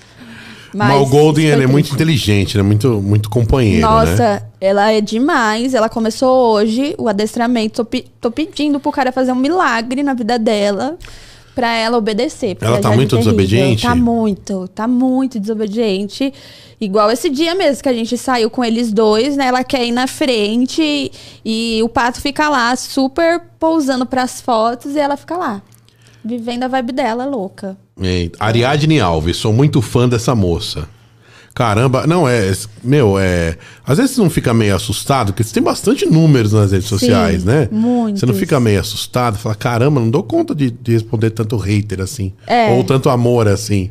Mas, 0.73 1.02
o 1.02 1.06
Golden 1.06 1.50
é 1.50 1.67
muito 1.67 1.93
inteligente, 1.93 2.56
né? 2.58 2.63
Muito, 2.63 3.02
muito 3.02 3.30
companheiro, 3.30 3.82
Nossa, 3.82 4.15
né? 4.36 4.41
ela 4.62 4.91
é 4.91 5.02
demais. 5.02 5.73
Ela 5.73 5.89
começou 5.89 6.54
hoje 6.54 6.93
o 6.97 7.08
adestramento. 7.10 7.78
Tô, 7.78 7.86
pe- 7.86 8.06
tô 8.21 8.30
pedindo 8.32 8.80
pro 8.80 8.91
cara 8.91 9.12
fazer 9.12 9.32
um 9.32 9.36
milagre 9.36 10.04
na 10.04 10.13
vida 10.13 10.38
dela 10.38 10.97
pra 11.58 11.76
ela 11.76 11.98
obedecer. 11.98 12.56
Ela 12.62 12.80
tá 12.80 12.93
é 12.93 12.96
muito 12.96 13.10
terrível. 13.15 13.32
desobediente? 13.34 13.82
Tá 13.82 13.96
muito, 13.96 14.67
tá 14.67 14.88
muito 14.88 15.39
desobediente. 15.39 16.32
Igual 16.80 17.10
esse 17.10 17.32
dia 17.32 17.56
mesmo 17.56 17.82
que 17.82 17.89
a 17.89 17.93
gente 17.93 18.15
saiu 18.15 18.48
com 18.48 18.63
eles 18.63 18.93
dois, 18.93 19.36
né? 19.36 19.48
Ela 19.48 19.63
quer 19.63 19.84
ir 19.84 19.91
na 19.91 20.06
frente 20.06 21.12
e 21.43 21.82
o 21.82 21.89
pato 21.89 22.22
fica 22.22 22.48
lá 22.48 22.76
super 22.76 23.41
pousando 23.60 24.06
pras 24.06 24.39
fotos 24.39 24.96
e 24.96 25.00
ela 25.00 25.17
fica 25.17 25.36
lá. 25.36 25.63
Vivendo 26.24 26.62
a 26.62 26.67
vibe 26.67 26.91
dela, 26.91 27.26
louca. 27.26 27.76
É, 28.00 28.30
Ariadne 28.39 29.00
Alves, 29.00 29.38
sou 29.38 29.52
muito 29.52 29.82
fã 29.82 30.08
dessa 30.08 30.36
moça. 30.36 30.88
Caramba, 31.58 32.06
não, 32.06 32.30
é. 32.30 32.54
Meu, 32.84 33.17
é. 33.17 33.58
Às 33.84 33.98
vezes 33.98 34.15
você 34.15 34.22
não 34.22 34.30
fica 34.30 34.54
meio 34.54 34.76
assustado, 34.76 35.34
porque 35.34 35.43
você 35.43 35.56
tem 35.56 35.63
bastante 35.63 36.06
números 36.06 36.54
nas 36.54 36.72
redes 36.72 36.88
sociais, 36.88 37.43
né? 37.43 37.67
muitos. 37.72 38.20
Você 38.20 38.28
não 38.28 38.36
fica 38.36 38.60
meio 38.60 38.80
assustado, 38.80 39.39
fala, 39.39 39.56
caramba, 39.56 40.00
não 40.00 40.08
dou 40.08 40.22
conta 40.22 40.54
de, 40.54 40.70
de 40.70 40.91
responder 40.91 41.32
tanto 41.32 41.58
hater 41.58 42.00
assim. 42.00 42.32
É. 42.46 42.70
Ou 42.74 42.84
tanto 42.84 43.10
amor 43.10 43.48
assim. 43.48 43.89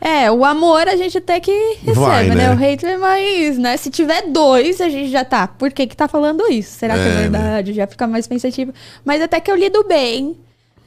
É, 0.00 0.30
o 0.30 0.42
amor 0.42 0.88
a 0.88 0.96
gente 0.96 1.18
até 1.18 1.38
que 1.38 1.52
recebe, 1.84 2.00
Vai, 2.00 2.28
né? 2.30 2.34
né? 2.34 2.54
O 2.54 2.56
hater, 2.56 2.98
mas, 2.98 3.58
né? 3.58 3.76
Se 3.76 3.90
tiver 3.90 4.30
dois, 4.30 4.80
a 4.80 4.88
gente 4.88 5.10
já 5.10 5.22
tá. 5.22 5.46
Por 5.46 5.70
que 5.70 5.86
que 5.86 5.94
tá 5.94 6.08
falando 6.08 6.50
isso? 6.50 6.78
Será 6.78 6.94
que 6.94 7.00
É, 7.00 7.04
é 7.04 7.08
né? 7.08 7.20
verdade? 7.20 7.74
Já 7.74 7.86
fica 7.86 8.06
mais 8.06 8.26
pensativo. 8.26 8.72
Mas 9.04 9.20
até 9.20 9.38
que 9.38 9.50
eu 9.50 9.56
lido 9.56 9.84
bem. 9.84 10.34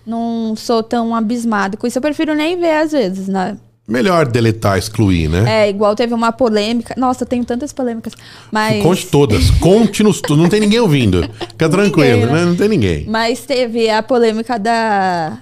Não 0.03 0.55
sou 0.55 0.81
tão 0.81 1.15
abismado 1.15 1.77
com 1.77 1.85
isso. 1.85 1.99
Eu 1.99 2.01
prefiro 2.01 2.33
nem 2.33 2.59
ver 2.59 2.77
às 2.77 2.91
vezes, 2.93 3.27
né? 3.27 3.57
Melhor 3.87 4.25
deletar, 4.27 4.79
excluir, 4.79 5.27
né? 5.29 5.65
É, 5.65 5.69
igual 5.69 5.95
teve 5.95 6.11
uma 6.13 6.31
polêmica. 6.31 6.95
Nossa, 6.97 7.23
eu 7.23 7.27
tenho 7.27 7.45
tantas 7.45 7.71
polêmicas. 7.71 8.13
Mas. 8.51 8.81
Conte 8.81 9.05
todas, 9.05 9.51
conte-nos 9.51 10.21
tudo. 10.21 10.41
Não 10.41 10.49
tem 10.49 10.59
ninguém 10.59 10.79
ouvindo. 10.79 11.21
Fica 11.49 11.69
tranquilo, 11.69 12.21
Ninguém, 12.21 12.25
né? 12.25 12.39
né? 12.39 12.45
Não 12.45 12.55
tem 12.55 12.67
ninguém. 12.67 13.05
Mas 13.07 13.45
teve 13.45 13.87
a 13.87 14.01
polêmica 14.01 14.57
da, 14.57 15.37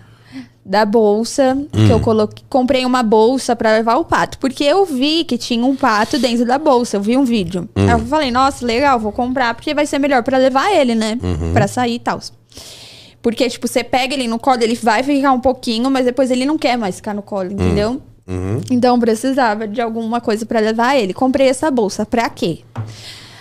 da 0.65 0.85
bolsa, 0.85 1.57
que 1.71 1.79
Hum. 1.83 1.87
eu 1.91 1.99
coloquei, 2.01 2.43
comprei 2.49 2.85
uma 2.85 3.01
bolsa 3.01 3.55
pra 3.55 3.71
levar 3.71 3.95
o 3.95 4.03
pato. 4.03 4.37
Porque 4.39 4.65
eu 4.65 4.85
vi 4.85 5.23
que 5.23 5.37
tinha 5.37 5.65
um 5.65 5.73
pato 5.77 6.19
dentro 6.19 6.45
da 6.45 6.57
bolsa, 6.59 6.97
eu 6.97 7.01
vi 7.01 7.15
um 7.15 7.23
vídeo. 7.23 7.69
Hum. 7.73 7.85
Aí 7.87 7.91
eu 7.91 7.99
falei, 7.99 8.29
nossa, 8.29 8.65
legal, 8.65 8.99
vou 8.99 9.13
comprar, 9.13 9.53
porque 9.53 9.73
vai 9.73 9.85
ser 9.85 9.99
melhor 9.99 10.21
pra 10.21 10.37
levar 10.37 10.69
ele, 10.73 10.95
né? 10.95 11.17
Uhum. 11.23 11.53
Pra 11.53 11.65
sair 11.65 11.95
e 11.95 11.99
tal. 11.99 12.19
Porque, 13.21 13.47
tipo, 13.49 13.69
você 13.69 13.85
pega 13.85 14.13
ele 14.13 14.27
no 14.27 14.37
colo, 14.37 14.61
ele 14.61 14.75
vai 14.75 15.01
ficar 15.01 15.31
um 15.31 15.39
pouquinho, 15.39 15.89
mas 15.89 16.03
depois 16.03 16.29
ele 16.29 16.45
não 16.45 16.57
quer 16.57 16.77
mais 16.77 16.97
ficar 16.97 17.13
no 17.13 17.21
colo, 17.21 17.51
Hum. 17.57 18.01
Uhum. 18.27 18.61
Então 18.71 18.99
precisava 18.99 19.67
de 19.67 19.81
alguma 19.81 20.21
coisa 20.21 20.45
pra 20.45 20.59
levar 20.59 20.95
ele. 20.97 21.13
Comprei 21.13 21.47
essa 21.49 21.69
bolsa, 21.69 22.05
pra 22.05 22.29
quê? 22.29 22.59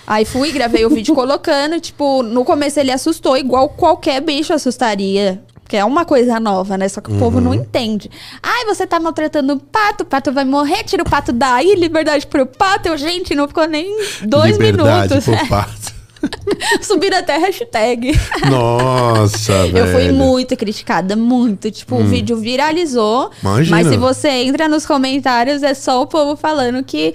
Aí 0.06 0.24
fui, 0.24 0.50
gravei 0.50 0.84
o 0.84 0.90
vídeo 0.90 1.14
colocando, 1.14 1.78
tipo, 1.80 2.22
no 2.22 2.44
começo 2.44 2.80
ele 2.80 2.90
assustou, 2.90 3.36
igual 3.36 3.68
qualquer 3.68 4.20
bicho 4.20 4.52
assustaria. 4.52 5.42
Que 5.68 5.76
é 5.78 5.84
uma 5.84 6.04
coisa 6.04 6.38
nova, 6.38 6.76
né? 6.76 6.86
Só 6.88 7.00
que 7.00 7.10
o 7.10 7.18
povo 7.18 7.38
Uhum. 7.38 7.44
não 7.44 7.54
entende. 7.54 8.10
Ai, 8.42 8.66
você 8.66 8.86
tá 8.86 9.00
maltratando 9.00 9.54
o 9.54 9.58
pato, 9.58 10.02
o 10.02 10.06
pato 10.06 10.30
vai 10.30 10.44
morrer, 10.44 10.82
tira 10.84 11.02
o 11.02 11.08
pato 11.08 11.32
daí, 11.32 11.74
liberdade 11.76 12.26
pro 12.26 12.44
pato. 12.44 12.88
Eu, 12.88 12.98
gente, 12.98 13.34
não 13.34 13.48
ficou 13.48 13.66
nem 13.66 13.96
dois 14.22 14.58
Liberdade 14.58 15.08
minutos. 15.14 15.24
pro 15.24 15.46
pato. 15.48 16.01
Subiram 16.80 17.18
até 17.18 17.36
hashtag. 17.38 18.12
Nossa, 18.50 19.66
velho. 19.66 19.78
Eu 19.78 19.86
fui 19.88 20.12
muito 20.12 20.56
criticada, 20.56 21.16
muito. 21.16 21.70
Tipo, 21.70 21.96
o 21.96 22.04
vídeo 22.04 22.36
viralizou. 22.36 23.26
Hum. 23.26 23.30
Imagina. 23.42 23.76
Mas 23.76 23.88
se 23.88 23.96
você 23.96 24.28
entra 24.28 24.68
nos 24.68 24.86
comentários, 24.86 25.62
é 25.62 25.74
só 25.74 26.02
o 26.02 26.06
povo 26.06 26.36
falando 26.36 26.82
que 26.84 27.14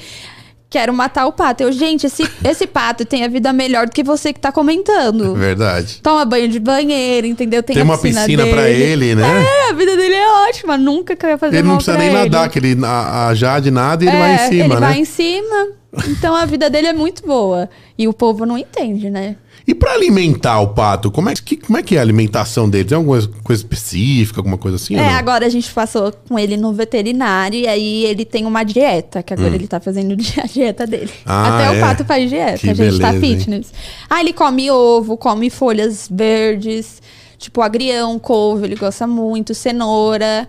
quero 0.69 0.93
matar 0.93 1.25
o 1.25 1.31
pato. 1.31 1.63
Eu, 1.63 1.71
gente, 1.71 2.07
esse, 2.07 2.29
esse 2.43 2.67
pato 2.67 3.05
tem 3.05 3.23
a 3.23 3.27
vida 3.27 3.51
melhor 3.53 3.85
do 3.87 3.91
que 3.91 4.03
você 4.03 4.33
que 4.33 4.39
tá 4.39 4.51
comentando. 4.51 5.33
Verdade. 5.35 5.99
Toma 6.01 6.25
banho 6.25 6.47
de 6.49 6.59
banheiro, 6.59 7.25
entendeu? 7.27 7.63
Tem, 7.63 7.73
Tem 7.75 7.83
uma 7.83 7.97
piscina 7.97 8.43
dele. 8.43 8.51
pra 8.51 8.69
ele, 8.69 9.15
né? 9.15 9.43
É, 9.43 9.69
a 9.71 9.73
vida 9.73 9.95
dele 9.95 10.15
é 10.15 10.27
ótima. 10.49 10.77
Nunca 10.77 11.15
quero 11.15 11.37
fazer 11.37 11.57
Ele 11.57 11.67
não 11.67 11.75
precisa 11.75 11.97
nem 11.97 12.07
ele. 12.09 12.17
nadar, 12.17 12.49
que 12.49 12.59
ele, 12.59 12.77
a, 12.85 13.27
a 13.27 13.33
Jade 13.35 13.71
nada 13.71 14.03
e 14.03 14.07
ele 14.07 14.15
É, 14.17 14.19
vai 14.19 14.33
em 14.35 14.37
cima, 14.49 14.63
ele 14.65 14.73
né? 14.73 14.79
vai 14.87 14.99
em 14.99 15.05
cima. 15.05 15.67
Então 16.09 16.35
a 16.35 16.45
vida 16.45 16.69
dele 16.69 16.87
é 16.87 16.93
muito 16.93 17.25
boa. 17.25 17.69
E 17.97 18.07
o 18.07 18.13
povo 18.13 18.45
não 18.45 18.57
entende, 18.57 19.09
né? 19.09 19.35
E 19.67 19.75
pra 19.75 19.91
alimentar 19.91 20.61
o 20.61 20.69
pato, 20.69 21.11
como 21.11 21.29
é 21.29 21.33
que, 21.33 21.57
como 21.57 21.77
é, 21.77 21.83
que 21.83 21.97
é 21.97 21.99
a 21.99 22.01
alimentação 22.01 22.69
dele? 22.69 22.85
Tem 22.85 22.95
alguma 22.95 23.21
coisa 23.43 23.61
específica, 23.61 24.39
alguma 24.39 24.57
coisa 24.57 24.77
assim? 24.77 24.95
É, 24.95 25.09
agora 25.15 25.45
a 25.45 25.49
gente 25.49 25.69
passou 25.73 26.13
com 26.25 26.39
ele 26.39 26.55
no 26.55 26.71
veterinário 26.71 27.59
e 27.59 27.67
aí 27.67 28.05
ele 28.05 28.23
tem 28.23 28.45
uma 28.45 28.63
dieta, 28.63 29.21
que 29.21 29.33
agora 29.33 29.53
ele 29.53 29.67
tá 29.67 29.81
fazendo 29.81 30.13
a 30.41 30.47
dieta 30.47 30.87
dele. 30.87 31.11
Hum. 31.11 31.23
Ah, 31.25 31.55
Até 31.55 31.65
é? 31.65 31.77
o 31.77 31.81
pato 31.85 32.05
faz 32.05 32.29
dieta, 32.29 32.59
Que 32.59 32.69
a 32.69 32.73
gente 32.73 32.97
tá 32.97 33.11
beleza, 33.11 33.25
hein? 33.25 33.39
fitness. 33.39 33.73
Ah, 34.09 34.21
ele 34.21 34.31
come 34.31 34.71
ovo, 34.71 35.17
come 35.17 35.49
folhas 35.49 36.07
verdes, 36.09 37.01
tipo 37.37 37.61
agrião, 37.61 38.17
couve, 38.19 38.67
ele 38.67 38.75
gosta 38.77 39.05
muito, 39.05 39.53
cenoura, 39.53 40.47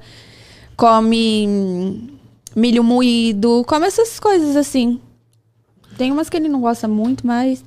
come 0.77 1.45
hum, 1.49 2.09
milho 2.55 2.85
moído, 2.85 3.65
come 3.67 3.85
essas 3.85 4.21
coisas 4.21 4.55
assim. 4.55 5.01
Tem 5.97 6.13
umas 6.13 6.31
que 6.31 6.37
ele 6.37 6.49
não 6.49 6.61
gosta 6.61 6.87
muito, 6.87 7.27
mas 7.27 7.65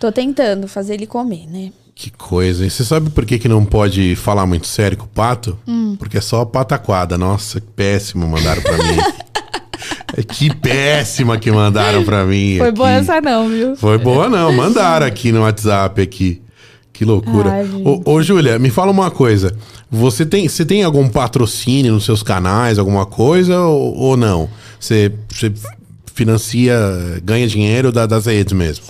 tô 0.00 0.10
tentando 0.12 0.66
fazer 0.68 0.94
ele 0.94 1.06
comer, 1.06 1.46
né? 1.46 1.70
Que 1.94 2.10
coisa, 2.10 2.62
hein? 2.62 2.70
Você 2.70 2.84
sabe 2.84 3.10
por 3.10 3.26
que, 3.26 3.38
que 3.38 3.48
não 3.48 3.64
pode 3.64 4.14
falar 4.14 4.46
muito 4.46 4.66
sério 4.68 4.96
com 4.96 5.04
o 5.04 5.08
pato? 5.08 5.58
Hum. 5.66 5.96
Porque 5.98 6.18
é 6.18 6.20
só 6.20 6.44
pataquada. 6.44 7.18
Nossa, 7.18 7.60
que 7.60 7.66
péssimo 7.66 8.26
mandaram 8.28 8.62
pra 8.62 8.76
mim. 8.76 8.98
Que 10.36 10.52
péssima 10.54 11.38
que 11.38 11.50
mandaram 11.52 12.02
pra 12.02 12.24
mim. 12.24 12.56
Foi 12.58 12.68
aqui. 12.68 12.76
boa 12.78 12.90
essa 12.90 13.20
não, 13.20 13.48
viu? 13.48 13.76
Foi 13.76 13.98
boa 13.98 14.28
não, 14.28 14.50
mandaram 14.52 15.06
aqui 15.06 15.30
no 15.30 15.42
WhatsApp 15.42 16.00
aqui. 16.00 16.42
Que 16.92 17.04
loucura. 17.04 17.52
Ai, 17.52 17.64
ô, 17.84 18.02
ô, 18.04 18.22
Júlia, 18.22 18.58
me 18.58 18.70
fala 18.70 18.90
uma 18.90 19.10
coisa. 19.10 19.54
Você 19.90 20.26
tem, 20.26 20.48
você 20.48 20.64
tem 20.64 20.82
algum 20.82 21.08
patrocínio 21.08 21.92
nos 21.92 22.04
seus 22.04 22.22
canais, 22.22 22.78
alguma 22.78 23.06
coisa 23.06 23.60
ou, 23.60 23.94
ou 23.96 24.16
não? 24.16 24.48
Você, 24.80 25.12
você 25.28 25.52
financia, 26.14 26.74
ganha 27.22 27.46
dinheiro 27.46 27.92
da- 27.92 28.06
das 28.06 28.26
redes 28.26 28.52
mesmo? 28.54 28.84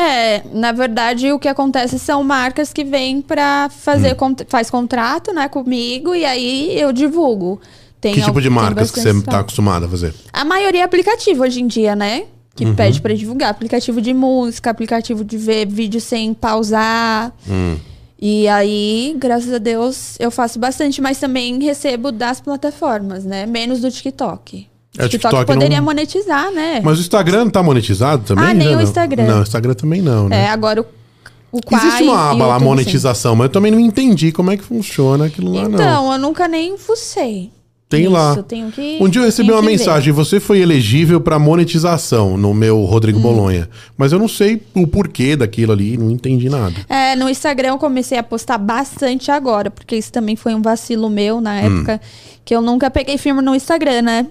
É, 0.00 0.42
na 0.52 0.70
verdade, 0.70 1.32
o 1.32 1.38
que 1.40 1.48
acontece 1.48 1.98
são 1.98 2.22
marcas 2.22 2.72
que 2.72 2.84
vêm 2.84 3.20
pra 3.20 3.66
Hum. 3.68 3.74
fazer, 3.80 4.14
cont- 4.14 4.44
faz 4.48 4.70
contrato, 4.70 5.32
né, 5.32 5.48
comigo, 5.48 6.14
e 6.14 6.24
aí 6.24 6.78
eu 6.80 6.92
divulgo. 6.92 7.60
Tem 8.00 8.14
que 8.14 8.22
tipo 8.22 8.40
de 8.40 8.48
marcas 8.48 8.92
que 8.92 9.00
você 9.00 9.12
tá 9.22 9.32
tal. 9.32 9.40
acostumada 9.40 9.86
a 9.86 9.88
fazer? 9.88 10.14
A 10.32 10.44
maioria 10.44 10.82
é 10.82 10.84
aplicativo 10.84 11.42
hoje 11.42 11.60
em 11.60 11.66
dia, 11.66 11.96
né? 11.96 12.26
Que 12.54 12.64
Uhum. 12.64 12.76
pede 12.76 13.00
pra 13.00 13.12
divulgar. 13.12 13.50
Aplicativo 13.50 14.00
de 14.00 14.14
música, 14.14 14.70
aplicativo 14.70 15.24
de 15.24 15.36
ver 15.36 15.66
vídeo 15.66 16.00
sem 16.00 16.32
pausar. 16.32 17.32
Hum. 17.48 17.76
E 18.20 18.46
aí, 18.46 19.16
graças 19.18 19.52
a 19.52 19.58
Deus, 19.58 20.14
eu 20.20 20.30
faço 20.30 20.60
bastante, 20.60 21.00
mas 21.00 21.18
também 21.18 21.60
recebo 21.60 22.12
das 22.12 22.40
plataformas, 22.40 23.24
né? 23.24 23.46
Menos 23.46 23.80
do 23.80 23.90
TikTok. 23.90 24.67
É, 24.96 25.04
o 25.04 25.08
TikTok, 25.08 25.34
TikTok 25.34 25.46
poderia 25.46 25.78
não- 25.78 25.84
monetizar, 25.84 26.50
né? 26.50 26.80
Mas 26.82 26.98
o 26.98 27.00
Instagram 27.00 27.44
não 27.44 27.50
tá 27.50 27.62
monetizado 27.62 28.24
também? 28.24 28.44
Ah, 28.44 28.54
nem 28.54 28.74
o? 28.76 28.80
Instagram. 28.80 29.24
Não, 29.26 29.38
o 29.40 29.42
Instagram 29.42 29.74
também 29.74 30.00
não, 30.00 30.28
né? 30.28 30.44
É, 30.44 30.48
agora 30.48 30.80
o, 30.80 31.60
Existe 31.72 32.02
uma 32.04 32.30
aba 32.30 32.46
lá, 32.46 32.54
YouTube, 32.54 32.58
sim. 32.60 32.64
monetização, 32.64 33.36
mas 33.36 33.44
eu 33.46 33.52
também 33.52 33.70
não 33.72 33.80
entendi 33.80 34.32
como 34.32 34.50
é 34.50 34.56
que 34.56 34.64
funciona 34.64 35.26
aquilo 35.26 35.52
lá, 35.52 35.62
não. 35.68 35.74
Então, 35.74 36.12
eu 36.12 36.18
nunca 36.18 36.46
nem 36.48 36.76
fucei. 36.78 37.50
Tem 37.88 38.02
Isso, 38.02 38.10
lá. 38.12 38.36
que- 38.74 38.98
Um 39.00 39.08
dia 39.08 39.22
eu 39.22 39.24
recebi 39.24 39.50
uma 39.50 39.60
que 39.60 39.64
ver. 39.66 39.70
mensagem, 39.72 40.12
você 40.12 40.38
foi 40.38 40.58
elegível 40.60 41.22
pra 41.22 41.38
monetização 41.38 42.36
no 42.36 42.52
meu 42.52 42.78
Hum. 42.80 42.84
Rodrigo 42.84 43.18
Bolonha. 43.18 43.66
Mas 43.96 44.12
eu 44.12 44.18
não 44.18 44.28
sei 44.28 44.60
o 44.74 44.86
porquê 44.86 45.34
daquilo 45.36 45.72
ali, 45.72 45.96
não 45.96 46.10
entendi 46.10 46.50
nada. 46.50 46.74
É, 46.86 47.16
no 47.16 47.30
Instagram 47.30 47.68
eu 47.70 47.78
comecei 47.78 48.18
a 48.18 48.22
postar 48.22 48.58
bastante 48.58 49.30
agora, 49.30 49.70
porque 49.70 49.96
isso 49.96 50.12
também 50.12 50.36
foi 50.36 50.54
um 50.54 50.60
vacilo 50.60 51.08
meu 51.08 51.38
Hum. 51.38 51.40
na 51.40 51.54
época, 51.60 51.98
que 52.44 52.54
eu 52.54 52.60
nunca 52.60 52.90
peguei 52.90 53.16
firme 53.16 53.40
no 53.40 53.54
Instagram, 53.54 54.02
né? 54.02 54.26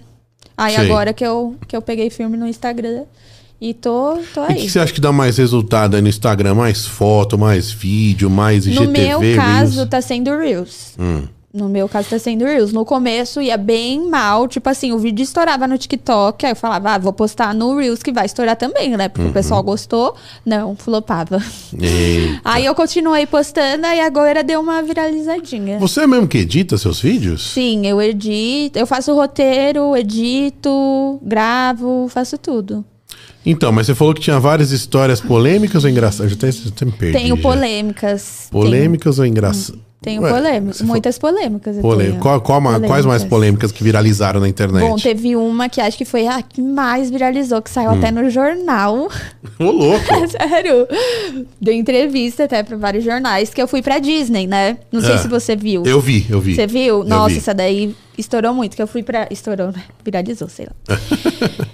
Aí 0.57 0.75
Sei. 0.75 0.85
agora 0.85 1.13
que 1.13 1.23
eu, 1.25 1.55
que 1.67 1.75
eu 1.75 1.81
peguei 1.81 2.09
firme 2.09 2.35
no 2.35 2.47
Instagram 2.47 3.03
e 3.61 3.73
tô, 3.73 4.17
tô 4.33 4.41
E 4.41 4.43
o 4.43 4.47
que 4.47 4.53
aí. 4.53 4.69
você 4.69 4.79
acha 4.79 4.91
que 4.91 4.99
dá 4.99 5.11
mais 5.11 5.37
resultado 5.37 5.95
aí 5.95 6.01
no 6.01 6.07
Instagram? 6.09 6.55
Mais 6.55 6.85
foto, 6.85 7.37
mais 7.37 7.71
vídeo, 7.71 8.29
mais 8.29 8.65
No 8.65 8.71
IGTV? 8.83 8.91
meu 8.91 9.35
caso, 9.35 9.75
Reels? 9.75 9.89
tá 9.89 10.01
sendo 10.01 10.35
Reels. 10.35 10.93
Hum. 10.99 11.23
No 11.53 11.69
meu 11.69 11.87
caso, 11.87 12.09
tá 12.09 12.19
sendo 12.19 12.43
Reels. 12.43 12.73
No 12.73 12.83
começo 12.83 13.41
ia 13.41 13.55
bem 13.55 14.09
mal. 14.09 14.47
Tipo 14.47 14.69
assim, 14.69 14.91
o 14.91 14.99
vídeo 14.99 15.23
estourava 15.23 15.65
no 15.65 15.77
TikTok. 15.77 16.45
Aí 16.45 16.51
eu 16.51 16.55
falava, 16.55 16.91
ah, 16.91 16.97
vou 16.97 17.13
postar 17.13 17.53
no 17.53 17.77
Reels 17.77 18.03
que 18.03 18.11
vai 18.11 18.25
estourar 18.25 18.57
também, 18.57 18.95
né? 18.97 19.05
Uhum. 19.05 19.09
Porque 19.09 19.29
o 19.29 19.33
pessoal 19.33 19.63
gostou. 19.63 20.15
Não, 20.45 20.75
flopava. 20.75 21.41
Eita. 21.73 22.41
Aí 22.43 22.65
eu 22.65 22.75
continuei 22.75 23.25
postando 23.25 23.87
e 23.87 23.99
agora 23.99 24.43
deu 24.43 24.59
uma 24.59 24.81
viralizadinha. 24.83 25.79
Você 25.79 26.01
é 26.01 26.07
mesmo 26.07 26.27
que 26.27 26.39
edita 26.39 26.77
seus 26.77 26.99
vídeos? 26.99 27.53
Sim, 27.53 27.87
eu 27.87 28.01
edito, 28.01 28.77
eu 28.77 28.85
faço 28.85 29.15
roteiro, 29.15 29.95
edito, 29.95 31.19
gravo, 31.23 32.07
faço 32.09 32.37
tudo. 32.37 32.83
Então, 33.45 33.71
mas 33.71 33.87
você 33.87 33.95
falou 33.95 34.13
que 34.13 34.19
tinha 34.19 34.39
várias 34.39 34.71
histórias 34.71 35.21
polêmicas 35.21 35.85
ou 35.85 35.89
engraçadas? 35.89 36.33
Eu 36.33 36.37
até, 36.37 36.49
eu 36.49 36.71
até 36.75 36.85
me 36.85 36.91
perdi. 36.91 37.17
Tenho 37.17 37.35
já. 37.37 37.41
polêmicas. 37.41 38.47
Polêmicas 38.51 39.17
ou 39.17 39.25
engraçadas? 39.25 39.86
Tenho, 39.99 40.21
polêmicas, 40.21 40.81
muitas 40.83 41.17
polêmicas. 41.17 41.75
eu 41.75 41.81
Polê- 41.81 42.05
tenho. 42.09 42.19
Qual- 42.19 42.39
qual 42.39 42.61
ma- 42.61 42.79
Quais 42.79 43.03
mais 43.05 43.23
polêmicas 43.23 43.71
que 43.71 43.83
viralizaram 43.83 44.39
na 44.39 44.47
internet? 44.47 44.81
Bom, 44.87 44.95
teve 44.95 45.35
uma 45.35 45.67
que 45.67 45.81
acho 45.81 45.97
que 45.97 46.05
foi 46.05 46.27
a 46.27 46.41
que 46.41 46.61
mais 46.61 47.09
viralizou, 47.09 47.61
que 47.63 47.69
Hum. 47.71 47.73
saiu 47.73 47.89
até 47.89 48.11
no 48.11 48.29
jornal. 48.29 49.09
Ô, 49.59 49.63
louco! 49.63 50.05
Sério. 50.29 50.87
Deu 51.59 51.73
entrevista 51.73 52.43
até 52.43 52.61
pra 52.61 52.77
vários 52.77 53.03
jornais, 53.03 53.51
que 53.53 53.61
eu 53.61 53.67
fui 53.67 53.81
pra 53.81 53.97
Disney, 53.97 54.45
né? 54.45 54.77
Não 54.91 55.01
sei 55.01 55.15
É. 55.15 55.17
se 55.17 55.27
você 55.27 55.55
viu. 55.55 55.83
Eu 55.83 55.99
vi, 55.99 56.25
eu 56.29 56.39
vi. 56.39 56.53
Você 56.55 56.67
viu? 56.67 56.99
Eu 56.99 57.03
Nossa, 57.03 57.29
vi. 57.33 57.37
essa 57.39 57.53
daí 57.55 57.95
estourou 58.17 58.53
muito, 58.53 58.75
que 58.75 58.81
eu 58.81 58.87
fui 58.87 59.01
pra. 59.01 59.27
Estourou, 59.31 59.71
né? 59.71 59.83
Viralizou, 60.05 60.47
sei 60.47 60.67
lá. 60.67 60.97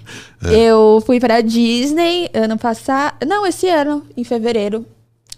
É. 0.45 0.55
Eu 0.55 1.01
fui 1.05 1.21
pra 1.21 1.39
Disney 1.39 2.29
ano 2.33 2.57
passado. 2.57 3.13
Não, 3.25 3.47
esse 3.47 3.69
ano, 3.69 4.03
em 4.17 4.25
fevereiro. 4.25 4.85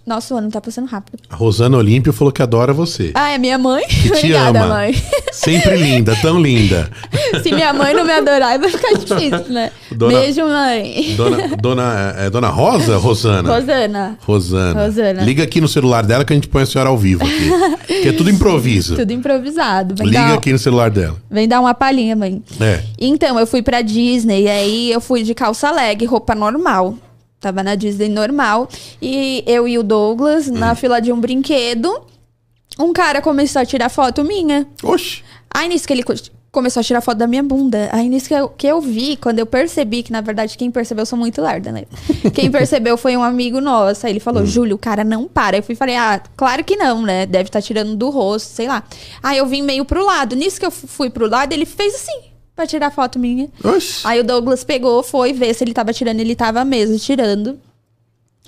Nossa, 0.05 0.35
o 0.35 0.37
ano 0.37 0.51
tá 0.51 0.61
passando 0.61 0.85
rápido. 0.87 1.17
A 1.29 1.35
Rosana 1.35 1.77
Olímpio 1.77 2.13
falou 2.13 2.31
que 2.31 2.41
adora 2.41 2.71
você. 2.71 3.11
Ah, 3.15 3.31
é 3.31 3.37
minha 3.39 3.57
mãe? 3.57 3.83
Que 3.87 4.01
te 4.03 4.13
Obrigada, 4.19 4.59
ama. 4.63 4.73
mãe. 4.75 4.95
Sempre 5.31 5.77
linda, 5.77 6.15
tão 6.21 6.39
linda. 6.39 6.89
Se 7.41 7.51
minha 7.51 7.73
mãe 7.73 7.93
não 7.93 8.05
me 8.05 8.11
adorar, 8.13 8.59
vai 8.59 8.69
ficar 8.69 8.93
difícil, 8.99 9.49
né? 9.51 9.71
Dona- 9.91 10.19
Beijo, 10.19 10.41
mãe. 10.45 11.15
Dona, 11.17 11.47
dona, 11.59 12.15
é, 12.19 12.29
dona 12.29 12.49
Rosa? 12.49 12.97
Rosana? 12.97 13.51
Rosana. 13.51 14.17
Rosana. 14.21 14.83
Rosana. 14.85 15.21
Liga 15.23 15.41
aqui 15.43 15.59
no 15.59 15.67
celular 15.67 16.03
dela 16.05 16.23
que 16.23 16.33
a 16.33 16.35
gente 16.35 16.47
põe 16.49 16.61
a 16.61 16.65
senhora 16.67 16.89
ao 16.91 16.97
vivo 16.97 17.23
aqui. 17.25 17.93
que 18.03 18.07
é 18.09 18.11
tudo 18.13 18.29
improviso. 18.29 18.95
Tudo 18.95 19.11
improvisado. 19.11 19.95
Vem, 19.97 20.07
Liga 20.07 20.33
aqui 20.35 20.51
no 20.51 20.59
celular 20.59 20.91
dela. 20.91 21.17
vem 21.31 21.47
dar 21.47 21.59
uma 21.59 21.73
palhinha, 21.73 22.15
mãe. 22.15 22.43
É. 22.61 22.83
Então, 22.99 23.39
eu 23.39 23.47
fui 23.47 23.63
pra 23.63 23.81
Disney, 23.81 24.43
e 24.43 24.47
aí 24.49 24.91
eu 24.91 25.01
fui 25.01 25.23
de 25.23 25.33
calça 25.33 25.71
leg, 25.71 26.05
roupa 26.05 26.35
normal. 26.35 26.95
Tava 27.45 27.61
na 27.61 27.75
Disney 27.75 28.09
normal. 28.09 28.67
E 28.99 29.43
eu 29.45 29.67
e 29.67 29.77
o 29.77 29.83
Douglas, 29.83 30.47
na 30.49 30.71
Hum. 30.71 30.75
fila 30.75 30.99
de 30.99 31.11
um 31.11 31.19
brinquedo, 31.19 32.01
um 32.79 32.91
cara 32.91 33.21
começou 33.21 33.61
a 33.61 33.65
tirar 33.65 33.87
foto 33.89 34.23
minha. 34.23 34.65
Oxi. 34.83 35.23
Aí 35.53 35.69
nisso 35.69 35.85
que 35.85 35.93
ele 35.93 36.01
co- 36.01 36.13
começou 36.51 36.81
a 36.81 36.83
tirar 36.83 37.01
foto 37.01 37.17
da 37.19 37.27
minha 37.27 37.43
bunda. 37.43 37.87
Aí 37.91 38.09
nisso 38.09 38.27
que 38.27 38.33
eu, 38.33 38.49
que 38.49 38.65
eu 38.65 38.81
vi, 38.81 39.15
quando 39.15 39.37
eu 39.39 39.45
percebi, 39.45 40.01
que 40.01 40.11
na 40.11 40.21
verdade 40.21 40.57
quem 40.57 40.71
percebeu, 40.71 41.03
eu 41.03 41.05
sou 41.05 41.19
muito 41.19 41.39
larda, 41.39 41.71
né? 41.71 41.83
Quem 42.33 42.49
percebeu 42.49 42.97
foi 42.97 43.15
um 43.15 43.21
amigo 43.23 43.61
nosso. 43.61 44.07
Aí 44.07 44.11
ele 44.13 44.19
falou, 44.19 44.43
Júlio, 44.45 44.75
o 44.75 44.79
cara 44.79 45.03
não 45.03 45.27
para. 45.27 45.57
Eu 45.57 45.61
fui 45.63 45.73
e 45.73 45.77
falei, 45.77 45.95
ah, 45.95 46.19
claro 46.35 46.63
que 46.63 46.75
não, 46.75 47.03
né? 47.03 47.25
Deve 47.27 47.49
estar 47.49 47.61
tirando 47.61 47.95
do 47.95 48.09
rosto, 48.09 48.47
sei 48.47 48.67
lá. 48.67 48.83
Aí 49.21 49.37
eu 49.37 49.45
vim 49.45 49.61
meio 49.61 49.85
pro 49.85 50.03
lado. 50.03 50.35
Nisso 50.35 50.59
que 50.59 50.65
eu 50.65 50.71
fu- 50.71 50.87
fui 50.87 51.09
pro 51.11 51.29
lado, 51.29 51.53
ele 51.53 51.65
fez 51.65 51.93
assim, 51.93 52.19
pra 52.55 52.65
tirar 52.65 52.91
foto 52.91 53.19
minha. 53.19 53.49
Oxi. 53.63 54.01
Aí 54.05 54.19
o 54.19 54.23
Douglas 54.23 54.63
pegou, 54.63 55.03
foi 55.03 55.33
ver 55.33 55.53
se 55.53 55.63
ele 55.63 55.73
tava 55.73 55.91
tirando, 55.91 56.19
ele 56.19 56.35
tava 56.35 56.63
mesmo 56.63 56.97
tirando. 56.97 57.59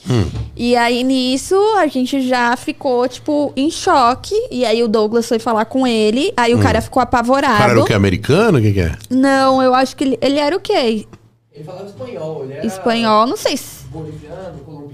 Hum. 0.09 0.29
E 0.55 0.75
aí 0.75 1.03
nisso 1.03 1.55
a 1.77 1.87
gente 1.87 2.21
já 2.27 2.55
ficou, 2.55 3.07
tipo, 3.07 3.51
em 3.55 3.69
choque. 3.69 4.35
E 4.49 4.63
aí 4.63 4.81
o 4.81 4.87
Douglas 4.87 5.27
foi 5.27 5.39
falar 5.39 5.65
com 5.65 5.85
ele. 5.85 6.31
Aí 6.37 6.53
o 6.53 6.59
cara 6.59 6.81
ficou 6.81 7.01
O 7.01 7.03
apavorado. 7.03 7.53
Hum. 7.53 7.57
cara 7.57 7.71
era 7.71 7.81
o 7.81 7.85
que? 7.85 7.93
Americano? 7.93 8.57
O 8.59 8.61
que, 8.61 8.73
que 8.73 8.79
é? 8.79 8.95
Não, 9.09 9.61
eu 9.61 9.73
acho 9.73 9.95
que 9.95 10.03
ele, 10.03 10.17
ele 10.21 10.39
era 10.39 10.55
o 10.55 10.59
quê? 10.59 11.05
Ele 11.53 11.63
falava 11.63 11.87
espanhol, 11.87 12.43
ele 12.43 12.53
era 12.53 12.67
Espanhol, 12.67 13.25
não 13.25 13.35
sei 13.35 13.57
se. 13.57 13.85
boliviano, 13.87 14.59
colombiano. 14.59 14.86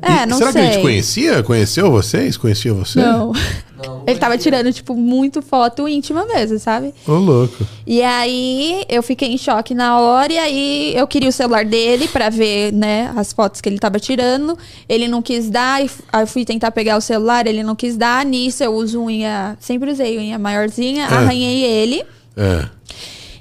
É, 0.00 0.22
E 0.22 0.26
não 0.26 0.38
será 0.38 0.52
sei. 0.52 0.62
que 0.62 0.68
a 0.68 0.72
gente 0.72 0.82
conhecia? 0.82 1.42
Conheceu 1.42 1.90
vocês? 1.90 2.36
Conhecia 2.36 2.72
você? 2.74 3.00
Não. 3.00 3.32
Ele 4.06 4.18
tava 4.18 4.38
tirando, 4.38 4.72
tipo, 4.72 4.94
muito 4.94 5.42
foto 5.42 5.88
íntima 5.88 6.24
mesmo, 6.24 6.58
sabe? 6.58 6.94
Ô, 7.06 7.12
louco. 7.14 7.66
E 7.86 8.00
aí 8.02 8.84
eu 8.88 9.02
fiquei 9.02 9.28
em 9.32 9.38
choque 9.38 9.74
na 9.74 9.98
hora, 10.00 10.32
e 10.32 10.38
aí 10.38 10.92
eu 10.96 11.06
queria 11.06 11.28
o 11.28 11.32
celular 11.32 11.64
dele 11.64 12.06
pra 12.08 12.28
ver, 12.30 12.72
né, 12.72 13.12
as 13.16 13.32
fotos 13.32 13.60
que 13.60 13.68
ele 13.68 13.78
tava 13.78 13.98
tirando. 13.98 14.56
Ele 14.88 15.08
não 15.08 15.20
quis 15.20 15.50
dar, 15.50 15.84
e 15.84 15.90
aí 16.12 16.22
eu 16.22 16.26
fui 16.26 16.44
tentar 16.44 16.70
pegar 16.70 16.96
o 16.96 17.00
celular, 17.00 17.46
ele 17.46 17.62
não 17.64 17.74
quis 17.74 17.96
dar. 17.96 18.24
Nisso 18.24 18.62
eu 18.62 18.72
uso 18.74 19.00
unha, 19.02 19.56
sempre 19.60 19.90
usei 19.90 20.16
unha 20.18 20.38
maiorzinha, 20.38 21.04
É. 21.04 21.14
arranhei 21.14 21.62
ele. 21.64 22.04
É. 22.36 22.64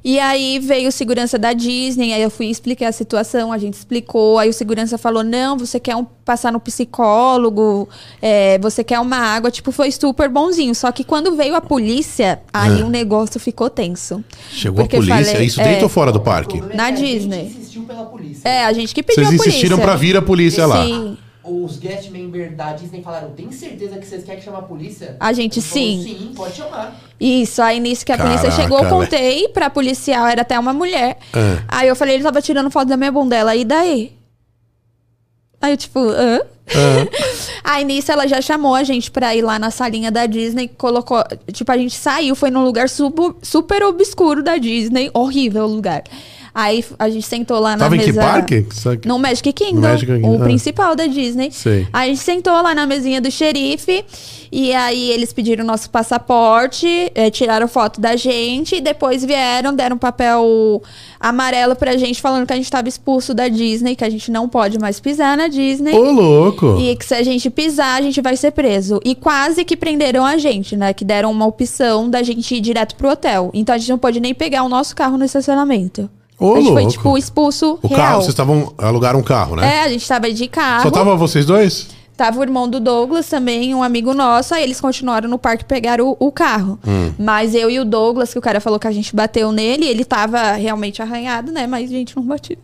E 0.03 0.19
aí 0.19 0.57
veio 0.57 0.89
o 0.89 0.91
segurança 0.91 1.37
da 1.37 1.53
Disney, 1.53 2.11
aí 2.13 2.21
eu 2.23 2.31
fui 2.31 2.47
explicar 2.47 2.87
a 2.87 2.91
situação, 2.91 3.51
a 3.53 3.57
gente 3.59 3.75
explicou, 3.75 4.39
aí 4.39 4.49
o 4.49 4.53
segurança 4.53 4.97
falou, 4.97 5.23
não, 5.23 5.55
você 5.57 5.79
quer 5.79 5.95
um- 5.95 6.03
passar 6.25 6.51
no 6.51 6.59
psicólogo, 6.59 7.87
é, 8.21 8.57
você 8.59 8.83
quer 8.83 8.99
uma 8.99 9.17
água, 9.17 9.51
tipo, 9.51 9.71
foi 9.71 9.91
super 9.91 10.27
bonzinho. 10.29 10.73
Só 10.73 10.91
que 10.91 11.03
quando 11.03 11.35
veio 11.35 11.55
a 11.55 11.61
polícia, 11.61 12.41
aí 12.53 12.81
É. 12.81 12.83
o 12.83 12.89
negócio 12.89 13.39
ficou 13.39 13.69
tenso. 13.69 14.23
Chegou 14.51 14.83
Porque 14.83 14.95
a 14.95 14.99
polícia. 14.99 15.25
falei- 15.33 15.45
Isso 15.47 15.61
é. 15.61 15.63
dentro 15.65 15.83
ou 15.83 15.89
fora 15.89 16.11
do 16.11 16.19
parque? 16.19 16.59
Na 16.61 16.67
é 16.67 16.69
que 16.69 16.81
a 16.81 16.95
gente 16.95 17.13
Disney. 17.19 17.43
insistiu 17.45 17.83
pela 17.83 18.03
polícia. 18.05 18.47
É, 18.47 18.65
a 18.65 18.73
gente 18.73 18.95
que 18.95 19.03
pediu 19.03 19.23
Vocês 19.23 19.35
a 19.35 19.37
polícia. 19.37 19.49
insistiram 19.49 19.77
pra 19.79 19.95
vir 19.95 20.17
a 20.17 20.21
polícia 20.21 20.65
lá. 20.65 20.83
Sim. 20.85 21.17
Os 21.43 21.77
guest 21.77 22.09
members 22.09 22.55
da 22.55 22.71
Disney 22.73 23.01
falaram, 23.03 23.31
tem 23.31 23.51
certeza 23.51 23.97
que 23.97 24.05
vocês 24.05 24.23
querem 24.23 24.41
chamar 24.41 24.59
a 24.59 24.63
polícia? 24.63 25.15
A 25.19 25.33
gente, 25.33 25.59
Ele 25.59 25.65
falou, 25.67 25.83
sim. 25.83 26.03
Sim, 26.03 26.33
pode 26.35 26.55
chamar. 26.55 26.99
Isso, 27.19 27.61
aí 27.61 27.79
nisso 27.79 28.05
que 28.05 28.11
a 28.11 28.17
polícia 28.17 28.49
Caraca, 28.49 28.61
chegou, 28.61 28.79
eu 28.79 28.89
contei 28.89 29.47
pra 29.49 29.69
policial, 29.69 30.25
era 30.27 30.41
até 30.41 30.57
uma 30.59 30.73
mulher. 30.73 31.17
Ah. 31.33 31.63
Aí 31.67 31.87
eu 31.87 31.95
falei, 31.95 32.15
ele 32.15 32.23
tava 32.23 32.41
tirando 32.41 32.71
foto 32.71 32.87
da 32.87 32.97
minha 32.97 33.11
bunda, 33.11 33.35
ela, 33.35 33.55
e 33.55 33.63
daí? 33.63 34.11
Aí 35.61 35.73
eu, 35.73 35.77
tipo, 35.77 35.99
hã? 35.99 36.41
Aí 37.63 37.83
nisso 37.83 38.11
ela 38.11 38.27
já 38.27 38.41
chamou 38.41 38.73
a 38.73 38.83
gente 38.83 39.11
pra 39.11 39.35
ir 39.35 39.41
lá 39.41 39.59
na 39.59 39.69
salinha 39.69 40.09
da 40.11 40.25
Disney, 40.25 40.67
colocou, 40.67 41.23
tipo, 41.51 41.71
a 41.71 41.77
gente 41.77 41.95
saiu, 41.95 42.35
foi 42.35 42.49
num 42.49 42.63
lugar 42.63 42.89
subo- 42.89 43.35
super 43.41 43.83
obscuro 43.83 44.41
da 44.41 44.57
Disney, 44.57 45.11
horrível 45.13 45.65
o 45.65 45.67
lugar. 45.67 46.03
Aí 46.53 46.83
a 46.99 47.09
gente 47.09 47.25
sentou 47.25 47.59
lá 47.59 47.77
na 47.77 47.85
Tava 47.85 47.95
em 47.95 47.99
mesa... 47.99 48.11
que 48.11 48.17
parque? 48.17 48.65
No 49.05 49.17
Magic 49.17 49.53
Kingdom, 49.53 49.75
No 49.75 49.81
Magic 49.81 50.05
Kingdom, 50.05 50.31
o 50.31 50.41
ah. 50.41 50.43
principal 50.43 50.95
da 50.95 51.07
Disney. 51.07 51.49
Sei. 51.51 51.87
Aí 51.93 52.09
a 52.09 52.13
gente 52.13 52.23
sentou 52.23 52.53
lá 52.53 52.75
na 52.75 52.85
mesinha 52.85 53.21
do 53.21 53.31
xerife 53.31 54.03
e 54.51 54.73
aí 54.73 55.11
eles 55.11 55.31
pediram 55.31 55.63
nosso 55.63 55.89
passaporte, 55.89 57.09
eh, 57.15 57.29
tiraram 57.29 57.69
foto 57.69 58.01
da 58.01 58.17
gente 58.17 58.75
e 58.75 58.81
depois 58.81 59.23
vieram, 59.23 59.73
deram 59.73 59.95
um 59.95 59.99
papel 59.99 60.81
amarelo 61.17 61.73
pra 61.73 61.95
gente 61.95 62.21
falando 62.21 62.45
que 62.45 62.51
a 62.51 62.57
gente 62.57 62.69
tava 62.69 62.89
expulso 62.89 63.33
da 63.33 63.47
Disney, 63.47 63.95
que 63.95 64.03
a 64.03 64.09
gente 64.09 64.29
não 64.29 64.49
pode 64.49 64.77
mais 64.77 64.99
pisar 64.99 65.37
na 65.37 65.47
Disney. 65.47 65.93
Ô, 65.93 66.11
louco. 66.11 66.77
E 66.79 66.93
que 66.97 67.05
se 67.05 67.15
a 67.15 67.23
gente 67.23 67.49
pisar, 67.49 67.97
a 67.97 68.01
gente 68.01 68.19
vai 68.19 68.35
ser 68.35 68.51
preso. 68.51 68.99
E 69.05 69.15
quase 69.15 69.63
que 69.63 69.77
prenderam 69.77 70.25
a 70.25 70.37
gente, 70.37 70.75
né? 70.75 70.93
Que 70.93 71.05
deram 71.05 71.31
uma 71.31 71.45
opção 71.45 72.09
da 72.09 72.21
gente 72.21 72.53
ir 72.53 72.59
direto 72.59 72.95
pro 72.95 73.09
hotel. 73.09 73.51
Então 73.53 73.73
a 73.73 73.77
gente 73.77 73.89
não 73.89 73.97
pode 73.97 74.19
nem 74.19 74.33
pegar 74.33 74.63
o 74.63 74.69
nosso 74.69 74.93
carro 74.93 75.17
no 75.17 75.23
estacionamento. 75.23 76.09
Ô, 76.41 76.53
a 76.53 76.57
gente 76.57 76.71
foi, 76.71 76.81
louco. 76.81 76.91
tipo, 76.91 77.17
expulso 77.17 77.79
O 77.81 77.87
real. 77.87 77.99
carro, 78.01 78.15
vocês 78.17 78.29
estavam. 78.29 78.73
alugaram 78.77 79.19
um 79.19 79.23
carro, 79.23 79.55
né? 79.55 79.75
É, 79.77 79.83
a 79.83 79.89
gente 79.89 80.07
tava 80.07 80.31
de 80.31 80.47
carro. 80.47 80.83
Só 80.83 80.91
tava 80.91 81.15
vocês 81.15 81.45
dois? 81.45 81.87
Tava 82.17 82.39
o 82.39 82.43
irmão 82.43 82.69
do 82.69 82.79
Douglas 82.79 83.27
também, 83.27 83.73
um 83.73 83.81
amigo 83.81 84.13
nosso. 84.13 84.53
Aí 84.53 84.63
eles 84.63 84.79
continuaram 84.81 85.29
no 85.29 85.39
parque 85.39 85.65
pegaram 85.65 86.09
o, 86.19 86.27
o 86.27 86.31
carro. 86.31 86.77
Hum. 86.85 87.11
Mas 87.17 87.55
eu 87.55 87.69
e 87.69 87.79
o 87.79 87.85
Douglas, 87.85 88.31
que 88.31 88.37
o 88.37 88.41
cara 88.41 88.59
falou 88.59 88.77
que 88.79 88.87
a 88.87 88.91
gente 88.91 89.15
bateu 89.15 89.51
nele, 89.51 89.85
ele 89.85 90.03
tava 90.05 90.51
realmente 90.53 91.01
arranhado, 91.01 91.51
né? 91.51 91.65
Mas 91.65 91.89
a 91.89 91.93
gente 91.93 92.15
não 92.15 92.23
bateu. 92.23 92.57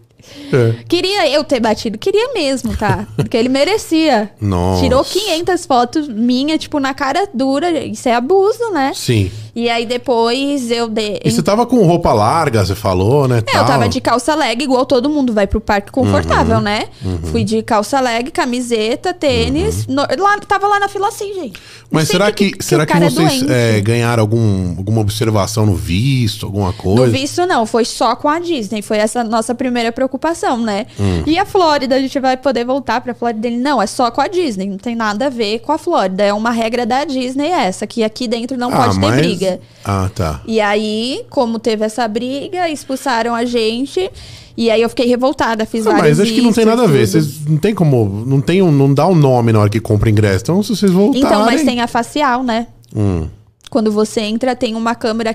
É. 0.52 0.84
Queria 0.88 1.30
eu 1.30 1.44
ter 1.44 1.60
batido, 1.60 1.98
queria 1.98 2.34
mesmo, 2.34 2.76
tá? 2.76 3.08
Porque 3.16 3.38
ele 3.38 3.50
merecia. 3.50 4.30
Nossa. 4.42 4.82
Tirou 4.84 5.04
500 5.04 5.66
fotos 5.66 6.08
minha, 6.08 6.58
tipo, 6.58 6.80
na 6.80 6.94
cara 6.94 7.28
dura. 7.34 7.72
Isso 7.86 8.10
é 8.10 8.14
abuso, 8.14 8.72
né? 8.72 8.92
Sim. 8.94 9.32
E 9.60 9.72
aí 9.72 9.88
depois 9.88 10.70
eu 10.70 10.88
dei. 10.88 11.20
E 11.26 11.32
você 11.32 11.42
tava 11.42 11.66
com 11.66 11.84
roupa 11.84 12.14
larga, 12.14 12.64
você 12.64 12.76
falou, 12.76 13.28
né? 13.28 13.38
É, 13.38 13.40
eu 13.40 13.54
tal. 13.54 13.66
tava 13.66 13.90
de 13.90 14.00
calça 14.00 14.36
leg, 14.36 14.62
igual 14.64 14.86
todo 14.86 15.10
mundo 15.10 15.34
vai 15.34 15.48
pro 15.48 15.60
parque 15.60 15.88
Uhum. 15.98 16.06
confortável, 16.06 16.62
né? 16.62 16.84
Fui 17.32 17.44
de 17.44 17.64
calça 17.64 18.00
leg, 18.00 18.30
camiseta, 18.30 19.16
tênis. 19.16 19.88
no- 19.88 20.04
lá, 20.20 20.38
tava 20.48 20.68
lá 20.68 20.80
na 20.80 20.88
fila 20.88 21.08
assim, 21.08 21.34
gente. 21.34 21.58
Uhum. 21.58 21.88
Mas 21.90 22.08
será 22.08 22.32
que, 22.32 22.52
será 22.60 22.84
o 22.84 22.86
que 22.86 22.94
cara 22.94 23.06
é 23.06 23.10
vocês 23.10 23.40
doente. 23.40 23.52
é, 23.52 23.82
ganharam 23.82 24.22
algum, 24.22 24.76
alguma 24.78 25.02
observação 25.02 25.66
no 25.66 25.74
visto, 25.74 26.46
alguma 26.46 26.72
coisa? 26.72 27.06
No 27.08 27.12
visto, 27.12 27.44
não, 27.48 27.66
foi 27.66 27.84
só 27.84 28.16
com 28.16 28.30
a 28.30 28.38
Disney. 28.38 28.84
Foi 28.84 28.98
essa 28.98 29.24
nossa 29.24 29.56
primeira 29.56 29.92
preocupação, 29.92 30.58
né? 30.58 30.86
Hum. 31.00 31.24
E 31.26 31.40
a 31.40 31.46
Flórida, 31.46 31.96
a 31.96 32.00
gente 32.00 32.20
vai 32.20 32.38
poder 32.38 32.64
voltar 32.64 33.02
pra 33.02 33.16
Flórida? 33.16 33.50
Não, 33.50 33.82
é 33.82 33.88
só 33.88 34.12
com 34.12 34.22
a 34.22 34.28
Disney, 34.28 34.68
não 34.70 34.78
tem 34.78 34.96
nada 34.96 35.26
a 35.26 35.30
ver 35.30 35.60
com 35.62 35.72
a 35.72 35.80
Flórida. 35.80 36.24
É 36.24 36.32
uma 36.34 36.52
regra 36.52 36.86
da 36.86 37.06
Disney 37.06 37.48
essa, 37.50 37.88
que 37.88 38.04
aqui 38.04 38.28
dentro 38.28 38.56
não 38.56 38.72
Ah, 38.72 38.78
pode 38.84 39.00
ter 39.00 39.06
mas- 39.08 39.22
briga. 39.52 39.62
Ah, 39.86 40.10
tá. 40.14 40.42
E 40.46 40.60
aí, 40.62 41.26
como 41.30 41.60
teve 41.60 41.86
essa 41.86 42.08
briga, 42.08 42.68
expulsaram 42.70 43.34
a 43.34 43.46
gente. 43.46 44.10
E 44.56 44.72
aí 44.72 44.82
eu 44.82 44.90
fiquei 44.90 45.06
revoltada, 45.08 45.66
fiz 45.66 45.86
Ah, 45.86 45.92
vários 45.92 46.18
mas 46.18 46.20
acho 46.20 46.34
que 46.34 46.42
não 46.42 46.52
tem 46.52 46.66
nada 46.66 46.84
a 46.84 46.88
ver. 46.88 47.06
Vocês 47.08 47.46
não 47.46 47.58
tem 47.58 47.76
como. 47.76 48.24
Não, 48.26 48.42
tem 48.42 48.62
um, 48.62 48.72
não 48.72 48.92
dá 48.94 49.08
um 49.08 49.14
nome 49.16 49.52
na 49.52 49.60
hora 49.60 49.70
que 49.70 49.80
compra 49.80 50.10
ingresso. 50.10 50.44
Então, 50.44 50.64
se 50.64 50.76
vocês 50.76 50.92
voltarem. 50.92 51.26
Então, 51.26 51.46
mas 51.46 51.64
tem 51.64 51.80
a 51.80 51.88
facial, 51.88 52.42
né? 52.44 52.68
Hum. 52.96 53.28
Quando 53.70 53.92
você 53.92 54.22
entra, 54.22 54.56
tem 54.56 54.76
uma 54.76 54.96
câmera 54.96 55.34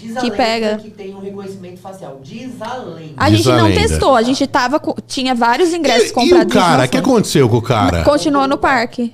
Diz 0.00 0.12
que 0.20 0.30
lenda 0.30 0.30
pega. 0.30 0.76
que 0.78 0.90
tem 0.90 1.12
um 1.14 1.18
reconhecimento 1.20 1.80
facial. 1.80 2.20
Diz 2.22 2.52
a 2.62 2.76
lenda. 2.76 3.12
A 3.16 3.28
Diz 3.28 3.38
gente 3.38 3.50
a 3.50 3.56
não 3.58 3.66
lenda. 3.66 3.80
testou, 3.80 4.14
a 4.14 4.22
gente 4.22 4.46
tava 4.46 4.80
tinha 5.08 5.34
vários 5.34 5.74
ingressos 5.74 6.08
E, 6.08 6.10
e 6.10 6.14
comprados. 6.14 6.46
o 6.46 6.48
cara? 6.58 6.84
O 6.84 6.88
que 6.88 6.96
aconteceu 6.96 7.48
com 7.48 7.56
o 7.56 7.62
cara? 7.62 8.04
Continuou 8.04 8.46
no 8.46 8.56
parque. 8.56 9.12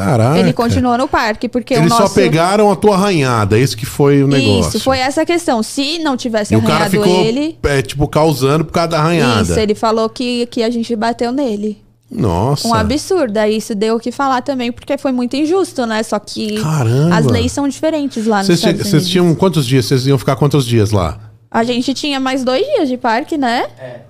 Caraca. 0.00 0.38
Ele 0.38 0.52
continuou 0.52 0.96
no 0.98 1.08
parque, 1.08 1.48
porque 1.48 1.74
Eles 1.74 1.86
o 1.92 1.94
só 1.94 2.00
nosso... 2.02 2.14
pegaram 2.14 2.70
a 2.70 2.76
tua 2.76 2.94
arranhada. 2.94 3.58
Esse 3.58 3.76
que 3.76 3.86
foi 3.86 4.22
o 4.22 4.28
negócio. 4.28 4.70
Isso, 4.76 4.80
foi 4.80 4.98
essa 4.98 5.22
a 5.22 5.26
questão. 5.26 5.62
Se 5.62 5.98
não 5.98 6.16
tivesse 6.16 6.54
E 6.54 6.56
o 6.56 6.62
cara 6.62 6.84
arranhado 6.84 6.90
ficou, 6.90 7.20
ele... 7.24 7.58
é, 7.62 7.82
tipo, 7.82 8.06
causando 8.08 8.64
por 8.64 8.72
causa 8.72 8.88
da 8.90 8.98
arranhada. 9.00 9.42
Isso, 9.42 9.58
ele 9.58 9.74
falou 9.74 10.08
que, 10.08 10.46
que 10.46 10.62
a 10.62 10.70
gente 10.70 10.94
bateu 10.96 11.32
nele. 11.32 11.82
Nossa. 12.10 12.68
Um 12.68 12.74
absurdo. 12.74 13.36
Aí 13.36 13.56
isso 13.56 13.74
deu 13.74 13.96
o 13.96 14.00
que 14.00 14.12
falar 14.12 14.40
também, 14.42 14.70
porque 14.70 14.96
foi 14.96 15.10
muito 15.12 15.34
injusto, 15.34 15.84
né? 15.86 16.02
Só 16.02 16.18
que 16.18 16.60
Caramba. 16.62 17.16
as 17.16 17.26
leis 17.26 17.50
são 17.52 17.66
diferentes 17.68 18.26
lá 18.26 18.42
Estados 18.42 18.60
tinham- 18.60 18.72
Unidos. 18.74 18.90
vocês 18.90 19.08
tinham 19.08 19.34
quantos 19.34 19.66
dias? 19.66 19.86
Vocês 19.86 20.06
iam 20.06 20.16
ficar 20.18 20.36
quantos 20.36 20.64
dias 20.64 20.92
lá? 20.92 21.18
A 21.50 21.64
gente 21.64 21.94
tinha 21.94 22.20
mais 22.20 22.44
dois 22.44 22.64
dias 22.64 22.88
de 22.88 22.96
parque, 22.96 23.36
né? 23.36 23.66
É. 23.78 24.00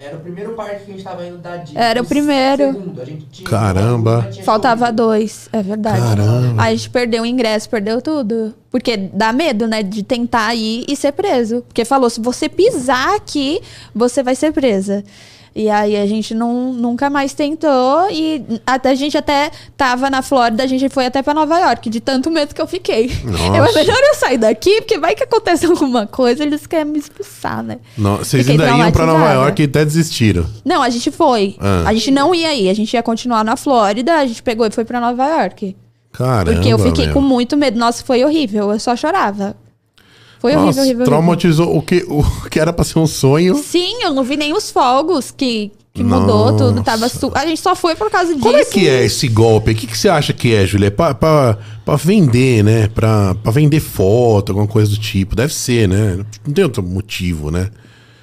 Era 0.00 0.16
o 0.16 0.20
primeiro 0.20 0.52
parque 0.52 0.84
que 0.84 0.92
a 0.92 0.94
gente 0.94 1.02
tava 1.02 1.26
indo 1.26 1.38
da 1.38 1.56
Disney. 1.56 1.80
Era 1.82 2.00
o 2.00 2.06
primeiro. 2.06 2.72
Segundo, 2.72 3.02
a 3.02 3.04
gente 3.04 3.26
tinha 3.26 3.50
Caramba. 3.50 4.28
tinha 4.30 4.44
Faltava 4.44 4.92
dois, 4.92 5.48
é 5.52 5.60
verdade. 5.60 5.98
Caramba. 5.98 6.62
Aí 6.62 6.72
a 6.72 6.76
gente 6.76 6.88
perdeu 6.88 7.24
o 7.24 7.26
ingresso, 7.26 7.68
perdeu 7.68 8.00
tudo. 8.00 8.54
Porque 8.70 8.96
dá 8.96 9.32
medo, 9.32 9.66
né? 9.66 9.82
De 9.82 10.04
tentar 10.04 10.54
ir 10.54 10.84
e 10.86 10.94
ser 10.94 11.10
preso. 11.10 11.62
Porque 11.62 11.84
falou, 11.84 12.08
se 12.08 12.20
você 12.20 12.48
pisar 12.48 13.16
aqui, 13.16 13.60
você 13.92 14.22
vai 14.22 14.36
ser 14.36 14.52
presa. 14.52 15.02
E 15.54 15.68
aí 15.68 15.96
a 15.96 16.06
gente 16.06 16.34
não, 16.34 16.72
nunca 16.72 17.10
mais 17.10 17.34
tentou. 17.34 18.08
E 18.10 18.44
até, 18.66 18.90
a 18.90 18.94
gente 18.94 19.16
até 19.16 19.50
tava 19.76 20.10
na 20.10 20.22
Flórida, 20.22 20.62
a 20.62 20.66
gente 20.66 20.88
foi 20.88 21.06
até 21.06 21.22
pra 21.22 21.34
Nova 21.34 21.58
York, 21.58 21.90
de 21.90 22.00
tanto 22.00 22.30
medo 22.30 22.54
que 22.54 22.60
eu 22.60 22.66
fiquei. 22.66 23.10
Nossa. 23.24 23.56
Eu, 23.56 23.64
é 23.64 23.72
melhor 23.72 23.98
eu 23.98 24.14
sair 24.14 24.38
daqui, 24.38 24.80
porque 24.80 24.98
vai 24.98 25.14
que 25.14 25.24
acontece 25.24 25.66
alguma 25.66 26.06
coisa, 26.06 26.42
eles 26.42 26.66
querem 26.66 26.92
me 26.92 26.98
expulsar, 26.98 27.62
né? 27.62 27.78
Não, 27.96 28.18
vocês 28.18 28.46
Fiquei 28.46 28.64
ainda 28.64 28.84
iam 28.84 28.92
pra 28.92 29.06
Nova. 29.06 29.32
York 29.32 29.62
e 29.62 29.64
até 29.64 29.84
desistiram. 29.84 30.46
Não, 30.64 30.82
a 30.82 30.90
gente 30.90 31.10
foi. 31.10 31.56
Ah. 31.60 31.84
A 31.86 31.94
gente 31.94 32.10
não 32.10 32.34
ia 32.34 32.54
ir, 32.54 32.68
a 32.68 32.74
gente 32.74 32.92
ia 32.94 33.02
continuar 33.02 33.44
na 33.44 33.56
Flórida, 33.56 34.14
a 34.14 34.26
gente 34.26 34.42
pegou 34.42 34.66
e 34.66 34.70
foi 34.70 34.84
pra 34.84 35.00
Nova 35.00 35.26
York. 35.26 35.76
Caramba. 36.12 36.52
Porque 36.52 36.68
eu 36.68 36.78
fiquei 36.78 37.06
meu. 37.06 37.14
com 37.14 37.20
muito 37.20 37.56
medo. 37.56 37.78
Nossa, 37.78 38.04
foi 38.04 38.24
horrível. 38.24 38.72
Eu 38.72 38.80
só 38.80 38.96
chorava. 38.96 39.54
Foi 40.40 40.52
horrível, 40.52 40.66
Nossa, 40.66 40.80
horrível, 40.80 40.96
horrível. 40.98 41.04
traumatizou 41.06 41.76
o 41.76 41.82
que, 41.82 42.04
o 42.08 42.22
que 42.48 42.60
era 42.60 42.72
pra 42.72 42.84
ser 42.84 42.98
um 42.98 43.06
sonho. 43.06 43.56
Sim, 43.56 44.02
eu 44.02 44.12
não 44.14 44.22
vi 44.22 44.36
nem 44.36 44.52
os 44.56 44.70
fogos 44.70 45.30
que, 45.30 45.72
que 45.92 46.04
mudou 46.04 46.56
tudo. 46.56 46.82
Tava 46.82 47.08
su... 47.08 47.30
A 47.34 47.44
gente 47.44 47.60
só 47.60 47.74
foi 47.74 47.96
por 47.96 48.08
causa 48.10 48.32
disso. 48.32 48.44
Como 48.44 48.56
é 48.56 48.64
que 48.64 48.88
é 48.88 49.04
esse 49.04 49.26
golpe? 49.26 49.72
O 49.72 49.74
que, 49.74 49.86
que 49.86 49.98
você 49.98 50.08
acha 50.08 50.32
que 50.32 50.54
é, 50.54 50.64
Julia? 50.64 50.86
É 50.86 50.90
pra, 50.90 51.12
pra, 51.14 51.58
pra 51.84 51.96
vender, 51.96 52.62
né? 52.62 52.88
Pra, 52.94 53.34
pra 53.42 53.50
vender 53.50 53.80
foto, 53.80 54.50
alguma 54.52 54.68
coisa 54.68 54.90
do 54.90 54.96
tipo. 54.96 55.34
Deve 55.34 55.52
ser, 55.52 55.88
né? 55.88 56.18
Não 56.46 56.54
tem 56.54 56.62
outro 56.64 56.82
motivo, 56.84 57.50
né? 57.50 57.70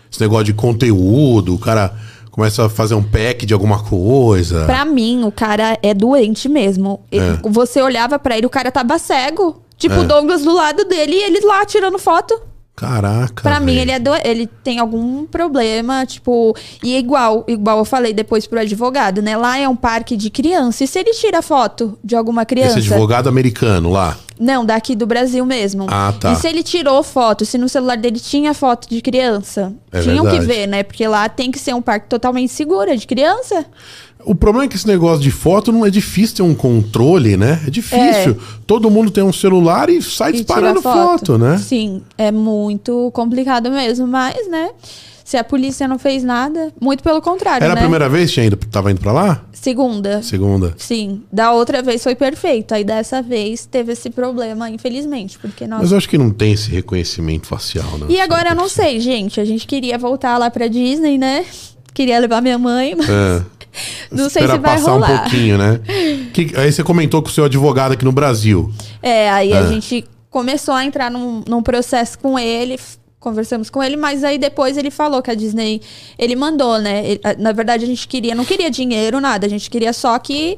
Esse 0.10 0.21
negócio 0.21 0.45
de 0.45 0.54
conteúdo, 0.54 1.54
o 1.54 1.60
cara 1.60 1.93
começa 2.32 2.65
a 2.65 2.69
fazer 2.69 2.95
um 2.95 3.04
pack 3.04 3.45
de 3.45 3.54
alguma 3.54 3.84
coisa. 3.84 4.65
Pra 4.65 4.86
mim, 4.86 5.23
o 5.25 5.32
cara 5.32 5.78
é 5.84 5.93
doente 5.93 6.47
mesmo. 6.47 7.01
Ele- 7.12 7.39
Você 7.49 7.82
olhava 7.82 8.17
pra 8.19 8.38
ele, 8.38 8.45
o 8.45 8.49
cara 8.49 8.71
tava 8.71 8.97
cego. 8.99 9.62
Tipo, 9.77 9.95
É. 9.95 9.99
o 9.99 10.03
Douglas 10.07 10.43
do 10.43 10.53
lado 10.53 10.85
dele 10.85 11.13
e 11.15 11.23
ele 11.23 11.39
lá 11.45 11.65
tirando 11.65 11.99
foto. 11.99 12.39
Caraca. 12.75 13.41
Pra 13.41 13.57
mim, 13.59 13.67
velho. 13.75 13.79
ele 13.83 13.91
é 13.91 13.99
do... 13.99 14.11
ele 14.25 14.47
tem 14.47 14.79
algum 14.79 15.25
problema, 15.25 16.05
tipo. 16.05 16.53
E 16.83 16.93
é 16.93 16.99
igual, 16.99 17.45
igual 17.47 17.77
eu 17.77 17.85
falei 17.85 18.11
depois 18.13 18.45
pro 18.45 18.59
advogado, 18.59 19.21
né? 19.21 19.38
Lá 19.38 19.57
é 19.57 19.67
um 19.67 19.77
parque 19.77 20.17
de 20.17 20.29
criança. 20.29 20.83
E 20.83 20.88
se 20.88 20.99
ele 20.99 21.11
tira 21.13 21.41
foto 21.41 21.97
de 22.03 22.17
alguma 22.17 22.43
criança? 22.45 22.77
Esse 22.77 22.89
advogado 22.91 23.29
americano 23.29 23.89
lá. 23.89 24.17
Não, 24.38 24.65
daqui 24.65 24.93
do 24.93 25.05
Brasil 25.07 25.45
mesmo. 25.45 25.85
Ah, 25.89 26.13
tá. 26.19 26.33
E 26.33 26.35
se 26.35 26.49
ele 26.49 26.61
tirou 26.63 27.01
foto, 27.01 27.45
se 27.45 27.57
no 27.57 27.69
celular 27.69 27.95
dele 27.95 28.19
tinha 28.19 28.53
foto 28.53 28.89
de 28.89 29.01
criança? 29.01 29.73
É 29.89 30.01
Tinham 30.01 30.25
verdade. 30.25 30.39
que 30.45 30.53
ver, 30.53 30.67
né? 30.67 30.83
Porque 30.83 31.07
lá 31.07 31.29
tem 31.29 31.49
que 31.51 31.57
ser 31.59 31.73
um 31.73 31.81
parque 31.81 32.09
totalmente 32.09 32.51
seguro 32.51 32.91
é 32.91 32.97
de 32.97 33.07
criança. 33.07 33.65
O 34.25 34.35
problema 34.35 34.65
é 34.65 34.67
que 34.67 34.75
esse 34.75 34.88
negócio 34.88 35.21
de 35.21 35.31
foto 35.31 35.71
não 35.71 35.85
é 35.85 35.89
difícil 35.89 36.37
ter 36.37 36.41
um 36.43 36.56
controle, 36.56 37.37
né? 37.37 37.62
É 37.67 37.69
difícil. 37.69 38.37
Todo 38.65 38.89
mundo 38.89 39.12
tem 39.12 39.23
um 39.23 39.33
celular 39.33 39.89
e 39.89 40.02
sai 40.02 40.31
E 40.31 40.33
disparando 40.37 40.79
tira 40.81 40.93
foto. 40.93 41.37
né? 41.37 41.58
Sim, 41.58 42.02
é 42.17 42.31
muito 42.31 43.12
complicado 43.13 43.69
mesmo, 43.71 44.08
mas, 44.08 44.50
né? 44.50 44.69
Se 45.23 45.37
a 45.37 45.43
polícia 45.43 45.87
não 45.87 45.97
fez 45.97 46.23
nada, 46.23 46.71
muito 46.79 47.02
pelo 47.02 47.19
contrário, 47.19 47.65
Era 47.65 47.73
né? 47.73 47.79
a 47.79 47.83
primeira 47.83 48.08
vez 48.08 48.31
que 48.31 48.39
ido, 48.41 48.56
tava 48.58 48.91
indo 48.91 49.02
pra 49.02 49.12
lá? 49.12 49.43
Segunda. 49.52 50.21
Segunda. 50.21 50.75
Sim, 50.77 51.23
da 51.31 51.52
outra 51.52 51.81
vez 51.81 52.04
foi 52.04 52.13
perfeito. 52.13 52.75
Aí 52.75 52.83
dessa 52.83 53.23
vez 53.23 53.65
teve 53.65 53.93
esse 53.93 54.12
problema, 54.12 54.69
infelizmente, 54.69 55.39
porque 55.39 55.65
nós 55.65 55.81
Mas 55.81 55.91
eu 55.91 55.97
acho 55.97 56.08
que 56.08 56.17
não 56.19 56.29
tem 56.29 56.52
esse 56.54 56.69
reconhecimento 56.69 57.47
facial, 57.47 57.97
né? 57.97 58.06
E 58.10 58.19
agora 58.21 58.50
eu 58.52 58.56
não 58.56 58.69
sei, 58.69 59.00
gente. 59.00 59.41
A 59.41 59.45
gente 59.45 59.65
queria 59.65 59.97
voltar 59.97 60.37
lá 60.37 60.52
pra 60.52 60.67
Disney, 60.67 61.17
né? 61.17 61.43
Queria 61.91 62.19
levar 62.19 62.39
minha 62.39 62.60
mãe, 62.60 62.93
mas 62.93 63.10
É. 63.10 63.41
não 64.12 64.30
sei 64.30 64.42
se 64.44 64.48
vai 64.48 64.60
passar 64.60 64.92
rolar. 64.92 65.12
um 65.12 65.17
pouquinho, 65.19 65.58
né? 65.58 65.80
Que- 66.34 66.52
aí 66.56 66.71
você 66.71 66.84
comentou 66.84 67.21
com 67.21 67.30
o 67.30 67.32
seu 67.32 67.46
advogado 67.46 67.94
aqui 67.94 68.06
no 68.06 68.12
Brasil. 68.12 68.71
É, 69.02 69.30
aí 69.30 69.52
É. 69.52 69.58
a 69.58 69.65
gente 69.67 70.06
começou 70.30 70.73
a 70.73 70.84
entrar 70.86 71.10
num, 71.12 71.44
num 71.48 71.62
processo 71.63 72.17
com 72.19 72.38
ele, 72.38 72.78
conversamos 73.19 73.69
com 73.69 73.82
ele, 73.82 73.96
mas 73.98 74.23
aí 74.23 74.38
depois 74.38 74.78
ele 74.78 74.92
falou 74.92 75.21
que 75.21 75.32
a 75.32 75.36
Disney, 75.36 75.82
ele 76.19 76.36
mandou, 76.36 76.78
né? 76.80 77.04
Ele- 77.06 77.21
na 77.40 77.52
verdade 77.52 77.84
a 77.84 77.88
gente 77.88 78.08
queria, 78.08 78.36
não 78.36 78.46
queria 78.46 78.69
dinheiro, 78.69 79.19
nada, 79.19 79.46
a 79.48 79.50
gente 79.50 79.69
queria 79.69 79.94
só 79.94 80.17
que 80.19 80.58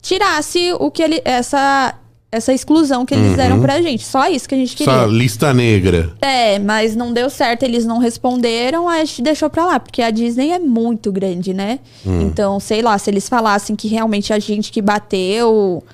tirasse 0.00 0.72
o 0.78 0.90
que 0.90 1.02
ele 1.02 1.22
essa 1.24 1.94
essa 2.32 2.50
exclusão 2.50 3.04
que 3.04 3.12
eles 3.12 3.36
deram 3.36 3.60
pra 3.60 3.82
gente, 3.82 4.06
só 4.06 4.26
isso 4.26 4.48
que 4.48 4.54
a 4.54 4.58
gente 4.58 4.74
queria. 4.74 4.90
Essa 4.90 5.06
lista 5.06 5.52
negra. 5.52 6.14
É, 6.22 6.58
mas 6.58 6.96
não 6.96 7.12
deu 7.12 7.28
certo, 7.28 7.62
eles 7.62 7.84
não 7.84 7.98
responderam, 7.98 8.88
a 8.88 9.04
gente 9.04 9.20
deixou 9.20 9.50
pra 9.50 9.66
lá, 9.66 9.78
porque 9.78 10.00
a 10.00 10.10
Disney 10.10 10.50
é 10.50 10.58
muito 10.58 11.12
grande, 11.12 11.52
né? 11.52 11.78
Hum. 12.06 12.22
Então, 12.22 12.58
sei 12.58 12.80
lá, 12.80 12.96
se 12.96 13.10
eles 13.10 13.28
falassem 13.28 13.76
que 13.76 13.86
realmente 13.86 14.32
a 14.32 14.38
gente 14.38 14.72
que 14.72 14.80
bateu, 14.80 15.84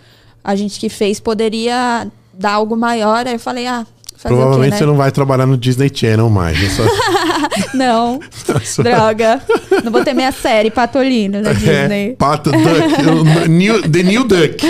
a 0.44 0.54
gente 0.54 0.78
que 0.78 0.88
fez, 0.88 1.18
poderia 1.18 2.06
dar 2.32 2.52
algo 2.52 2.76
maior, 2.76 3.26
aí 3.26 3.34
eu 3.34 3.40
falei, 3.40 3.66
ah, 3.66 3.84
fazer 4.18 4.34
Provavelmente 4.34 4.72
quê, 4.72 4.78
você 4.78 4.84
né? 4.84 4.90
não 4.90 4.96
vai 4.96 5.10
trabalhar 5.12 5.46
no 5.46 5.56
Disney 5.56 5.90
Channel 5.94 6.28
mais. 6.28 6.60
né? 6.60 6.68
Só- 6.70 6.82
Não, 7.74 8.20
só- 8.64 8.82
droga. 8.82 9.40
Não 9.84 9.90
vou 9.92 10.02
ter 10.04 10.14
minha 10.14 10.30
série 10.32 10.70
Patolino 10.70 11.40
na 11.40 11.50
É, 11.50 11.54
Disney. 11.54 12.16
Pato 12.18 12.50
Duck, 12.50 13.48
new- 13.48 13.82
The 13.82 14.02
New 14.02 14.24
Duck, 14.24 14.64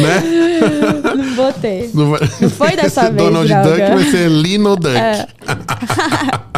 né? 0.00 0.22
Não 1.16 1.34
vou 1.34 1.52
ter. 1.52 1.90
Não, 1.94 2.10
vai- 2.10 2.20
Não 2.40 2.50
foi 2.50 2.76
dessa 2.76 3.02
vez, 3.10 3.16
Donald 3.16 3.48
droga. 3.48 3.70
Duck 3.70 3.80
vai 4.02 4.10
ser 4.10 4.28
Lino 4.30 4.76
Duck. 4.76 4.96
É. 4.96 5.26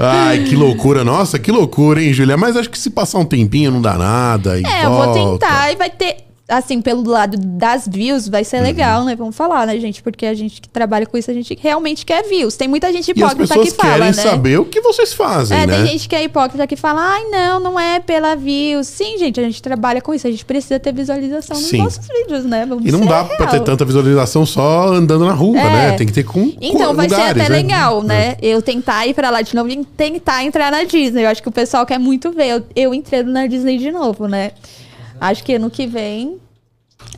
Ai, 0.00 0.44
que 0.44 0.54
loucura. 0.54 1.02
Nossa, 1.04 1.38
que 1.40 1.50
loucura, 1.50 2.00
hein, 2.02 2.12
Julia? 2.12 2.36
Mas 2.36 2.56
acho 2.56 2.70
que 2.70 2.78
se 2.78 2.90
passar 2.90 3.18
um 3.18 3.24
tempinho 3.24 3.70
não 3.72 3.82
dá 3.82 3.94
nada. 3.98 4.56
É, 4.60 4.84
eu 4.84 4.90
vou 4.90 5.04
volta. 5.14 5.46
tentar 5.46 5.72
e 5.72 5.76
vai 5.76 5.90
ter. 5.90 6.16
Assim, 6.50 6.80
pelo 6.80 7.02
lado 7.06 7.36
das 7.38 7.86
views, 7.86 8.26
vai 8.26 8.40
Uhum. 8.40 8.44
ser 8.46 8.60
legal, 8.62 9.04
né? 9.04 9.14
Vamos 9.14 9.36
falar, 9.36 9.66
né, 9.66 9.78
gente? 9.78 10.02
Porque 10.02 10.24
a 10.24 10.32
gente 10.32 10.62
que 10.62 10.68
trabalha 10.70 11.04
com 11.04 11.18
isso, 11.18 11.30
a 11.30 11.34
gente 11.34 11.58
realmente 11.60 12.06
quer 12.06 12.22
views. 12.26 12.56
Tem 12.56 12.66
muita 12.66 12.90
gente 12.90 13.10
hipócrita 13.10 13.58
que 13.58 13.70
fala, 13.70 13.92
querem 13.92 14.06
né? 14.06 14.12
saber 14.14 14.58
o 14.58 14.64
que 14.64 14.80
vocês 14.80 15.12
fazem, 15.12 15.58
É, 15.58 15.66
né? 15.66 15.76
tem 15.76 15.86
gente 15.88 16.08
que 16.08 16.16
é 16.16 16.24
hipócrita 16.24 16.66
que 16.66 16.74
fala, 16.74 17.02
ai, 17.02 17.24
não, 17.24 17.60
não 17.60 17.78
é 17.78 18.00
pela 18.00 18.34
views. 18.34 18.86
Sim, 18.86 19.18
gente, 19.18 19.38
a 19.38 19.42
gente 19.42 19.60
trabalha 19.60 20.00
com 20.00 20.14
isso, 20.14 20.26
a 20.26 20.30
gente 20.30 20.42
precisa 20.42 20.80
ter 20.80 20.90
visualização 20.94 21.54
nos 21.54 21.66
Sim. 21.66 21.82
nossos 21.82 22.06
vídeos, 22.08 22.46
né? 22.46 22.64
Vamos 22.64 22.86
E 22.86 22.90
não 22.92 23.04
dá 23.04 23.24
pra 23.24 23.46
ter 23.46 23.52
real. 23.56 23.64
tanta 23.64 23.84
visualização 23.84 24.46
só 24.46 24.88
andando 24.88 25.26
na 25.26 25.34
rua, 25.34 25.58
É. 25.60 25.70
né? 25.90 25.92
Tem 25.98 26.06
que 26.06 26.14
ter 26.14 26.24
com 26.24 26.50
Então 26.62 26.88
com 26.88 26.94
vai 26.94 27.08
lugares, 27.08 27.26
ser 27.36 27.42
até 27.42 27.50
né? 27.50 27.56
legal, 27.56 28.02
né? 28.02 28.36
Eu 28.40 28.62
tentar 28.62 29.06
ir 29.06 29.12
pra 29.12 29.28
lá 29.28 29.42
de 29.42 29.54
novo 29.54 29.68
e 29.68 29.84
tentar 29.84 30.42
entrar 30.44 30.72
na 30.72 30.82
Disney. 30.84 31.24
Eu 31.24 31.28
acho 31.28 31.42
que 31.42 31.48
o 31.50 31.52
pessoal 31.52 31.84
quer 31.84 31.98
muito 31.98 32.32
ver 32.32 32.46
eu, 32.48 32.62
eu 32.74 32.94
entrando 32.94 33.30
na 33.30 33.46
Disney 33.46 33.76
de 33.76 33.90
novo, 33.92 34.26
né? 34.26 34.52
Acho 35.20 35.44
que 35.44 35.54
ano 35.54 35.70
que 35.70 35.86
vem 35.86 36.38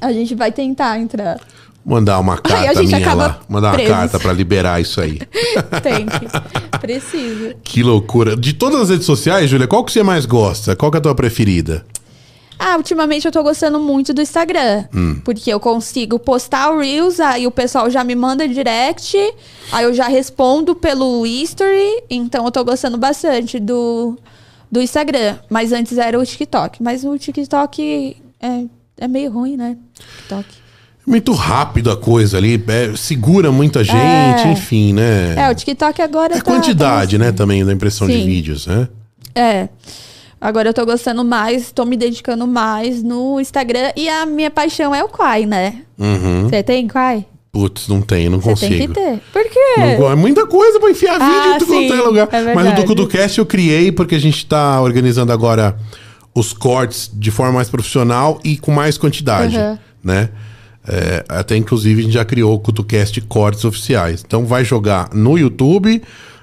a 0.01 0.12
gente 0.12 0.34
vai 0.34 0.53
tentar 0.53 0.98
entrar. 0.98 1.40
Mandar 1.84 2.18
uma 2.18 2.36
carta 2.40 2.82
minha 2.82 3.14
lá. 3.14 3.40
Mandar 3.48 3.74
uma 3.74 3.86
carta 3.86 4.18
pra 4.18 4.32
liberar 4.32 4.80
isso 4.80 5.01
aí. 5.01 5.18
Tem 5.82 6.07
que. 6.07 6.78
Precisa. 6.78 7.57
Que 7.62 7.82
loucura. 7.82 8.36
De 8.36 8.53
todas 8.53 8.82
as 8.82 8.90
redes 8.90 9.07
sociais, 9.07 9.48
Júlia, 9.48 9.66
qual 9.66 9.84
que 9.84 9.92
você 9.92 10.03
mais 10.03 10.26
gosta? 10.26 10.76
Qual 10.76 10.90
que 10.90 10.96
é 10.96 11.01
a 11.01 11.03
tua 11.03 11.14
preferida? 11.14 11.84
Ah, 12.62 12.76
ultimamente 12.76 13.24
eu 13.24 13.32
tô 13.32 13.42
gostando 13.42 13.80
muito 13.80 14.12
do 14.12 14.20
Instagram. 14.20 14.84
Hum. 14.94 15.18
Porque 15.24 15.51
eu 15.51 15.59
consigo 15.59 16.18
postar 16.18 16.70
o 16.70 16.80
Reels, 16.80 17.18
aí 17.18 17.46
o 17.46 17.51
pessoal 17.51 17.88
já 17.88 18.05
me 18.05 18.14
manda 18.14 18.46
direct, 18.46 19.16
aí 19.72 19.84
eu 19.84 19.94
já 19.94 20.09
respondo 20.09 20.74
pelo 20.74 21.24
history. 21.24 22.03
Então 22.11 22.44
eu 22.44 22.51
tô 22.51 22.62
gostando 22.62 22.98
bastante 22.98 23.59
do, 23.59 24.18
do 24.71 24.81
Instagram. 24.81 25.37
Mas 25.49 25.73
antes 25.73 25.99
era 25.99 26.18
o 26.18 26.25
TikTok. 26.25 26.83
Mas 26.83 27.05
o 27.05 27.16
TikTok 27.18 28.16
é, 28.41 28.64
é 28.99 29.09
meio 29.09 29.31
ruim, 29.31 29.57
né? 29.57 29.77
TikTok. 29.95 30.47
Muito 31.07 31.33
rápido 31.33 31.91
a 31.91 31.97
coisa 31.97 32.37
ali, 32.37 32.62
é, 32.68 32.95
segura 32.97 33.51
muita 33.51 33.83
gente, 33.83 33.97
É. 34.47 34.53
enfim, 34.53 34.93
né? 34.93 35.35
É, 35.35 35.51
o 35.51 35.55
TikTok 35.55 36.01
agora 36.03 36.35
É 36.35 36.39
tá- 36.39 36.45
quantidade, 36.45 37.18
tá 37.18 37.25
né, 37.25 37.33
também, 37.33 37.64
da 37.64 37.73
impressão 37.73 38.07
de 38.07 38.12
Sim. 38.14 38.27
vídeos, 38.27 38.66
né? 38.66 38.87
É. 39.35 39.68
Agora 40.41 40.68
eu 40.68 40.75
tô 40.75 40.87
gostando 40.87 41.25
mais, 41.25 41.73
tô 41.73 41.85
me 41.85 41.97
dedicando 41.97 42.47
mais 42.47 43.03
no 43.03 43.41
Instagram. 43.41 43.93
E 43.97 44.09
a 44.09 44.25
minha 44.25 44.51
paixão 44.51 44.95
é 44.95 45.03
o 45.03 45.09
Quai, 45.09 45.47
né? 45.47 45.83
Uhum. 45.99 46.49
Você 46.49 46.62
tem 46.62 46.87
Quai? 46.87 47.27
Putz, 47.53 47.88
não 47.88 48.01
tem, 48.01 48.28
não 48.28 48.38
Você 48.40 48.51
consigo. 48.51 48.70
tem 48.76 48.88
que 48.88 48.94
ter. 48.94 49.20
Por 49.32 49.42
quê? 49.42 49.96
Não- 49.98 50.12
é 50.12 50.14
muita 50.14 50.46
coisa 50.46 50.78
pra 50.78 50.88
enfiar 50.90 51.18
vídeo 51.18 51.32
Ah, 51.53 51.57
em 51.57 51.59
tudo 51.59 51.72
quanto 51.72 51.92
é 51.94 52.01
lugar. 52.03 52.28
é 52.30 52.42
Mas 52.42 52.53
o 52.53 52.55
verdade. 52.55 52.80
do 52.82 52.86
CutuCast 52.86 53.38
eu 53.40 53.46
criei 53.46 53.90
porque 53.90 54.14
a 54.14 54.20
gente 54.20 54.46
tá 54.46 54.80
organizando 54.80 55.32
agora 55.32 55.76
os 56.32 56.53
cortes 56.53 57.11
de 57.12 57.30
forma 57.32 57.53
mais 57.55 57.68
profissional 57.68 58.38
e 58.44 58.57
com 58.57 58.70
mais 58.70 58.96
quantidade, 58.96 59.57
Uhum. 59.57 59.78
né? 60.05 60.28
É, 60.86 61.24
até 61.28 61.57
inclusive 61.57 62.01
a 62.01 62.05
gente 62.05 62.14
já 62.14 62.24
criou 62.24 62.55
o 62.55 62.59
CutuCast 62.61 63.20
cortes 63.22 63.64
oficiais. 63.64 64.22
Então 64.24 64.46
vai 64.46 64.64
jogar 64.64 65.11
no 65.12 65.36
YouTube, 65.36 66.01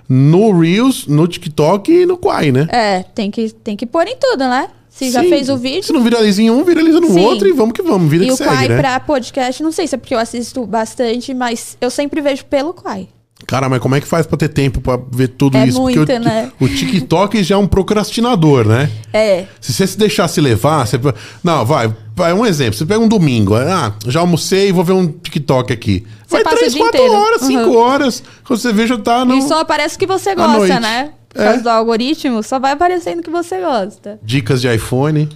no 0.10 0.58
Reels, 0.60 1.08
no 1.08 1.26
TikTok 1.28 1.90
e 1.92 2.06
no 2.06 2.18
Quai, 2.18 2.52
né? 2.52 2.68
É, 2.70 3.04
tem 3.04 3.32
que, 3.32 3.50
tem 3.52 3.76
que 3.78 3.86
pôr 3.86 4.06
em 4.08 4.16
tudo, 4.18 4.40
né? 4.48 4.68
Se 4.98 5.12
já 5.12 5.22
Sim. 5.22 5.30
fez 5.30 5.48
o 5.50 5.58
vídeo. 5.58 5.84
Se 5.84 5.94
não 5.94 6.04
viraliza 6.04 6.42
em 6.42 6.50
um, 6.50 6.64
viraliza 6.64 7.00
no 7.00 7.12
Sim. 7.12 7.20
outro 7.26 7.48
e 7.48 7.52
vamos 7.54 7.74
que 7.74 7.82
vamos, 7.84 8.10
vida 8.10 8.24
E 8.24 8.28
que 8.28 8.34
o 8.34 8.38
segue, 8.38 8.50
Quai 8.50 8.68
né? 8.68 8.78
pra 8.78 9.00
podcast, 9.00 9.62
não 9.62 9.72
sei 9.72 9.86
se 9.88 9.94
é 9.96 9.98
porque 9.98 10.16
eu 10.16 10.20
assisto 10.20 10.66
bastante, 10.66 11.34
mas 11.34 11.78
eu 11.80 11.90
sempre 11.92 12.20
vejo 12.22 12.44
pelo 12.46 12.74
Quai. 12.74 13.08
Cara, 13.46 13.70
mas 13.70 13.80
como 13.80 13.94
é 13.94 14.02
que 14.02 14.08
faz 14.08 14.26
pra 14.26 14.36
ter 14.36 14.50
tempo 14.50 14.82
pra 14.82 14.98
ver 15.12 15.28
tudo 15.28 15.56
É 15.58 15.68
isso? 15.68 15.80
muito, 15.80 16.00
Porque 16.00 16.14
o, 16.14 16.20
né? 16.20 16.52
o 16.60 16.68
TikTok 16.68 17.44
já 17.44 17.54
é 17.54 17.58
um 17.60 17.68
procrastinador, 17.68 18.66
né? 18.68 18.90
É. 19.14 19.46
Se 19.62 19.72
você 19.72 19.86
se 19.86 19.96
deixasse 19.98 20.42
levar, 20.42 20.88
você... 20.88 21.00
não, 21.44 21.64
vai, 21.64 21.94
vai, 22.16 22.34
um 22.34 22.44
exemplo. 22.44 22.74
Você 22.74 22.84
pega 22.86 23.00
um 23.00 23.08
domingo, 23.08 23.54
ah, 23.56 23.94
já 24.08 24.22
almocei, 24.22 24.72
vou 24.72 24.84
ver 24.84 24.94
um 24.94 25.08
TikTok 25.08 25.72
aqui. 25.72 26.04
Você 26.26 26.38
vai 26.38 26.44
passa 26.44 26.56
o 26.56 26.60
três, 26.60 26.76
quatro 26.76 26.98
inteiro. 27.00 27.14
horas, 27.14 27.42
cinco 27.42 27.70
Uhum. 27.70 27.78
horas. 27.78 28.24
Quando 28.44 28.60
você 28.60 28.74
vê, 28.74 28.88
já 28.88 28.98
tá 28.98 29.24
no... 29.24 29.36
E 29.38 29.42
só 29.44 29.60
aparece 29.60 29.96
o 29.96 30.00
que 30.00 30.08
você 30.08 30.34
gosta, 30.34 30.80
né? 30.80 31.12
Por 31.30 31.42
É. 31.42 31.46
causa 31.46 31.62
do 31.64 31.70
algoritmo, 31.70 32.42
só 32.42 32.58
vai 32.60 32.72
aparecendo 32.72 33.20
o 33.20 33.24
que 33.24 33.30
você 33.30 33.60
gosta. 33.60 34.20
Dicas 34.24 34.62
de 34.62 34.74
iPhone. 34.74 35.28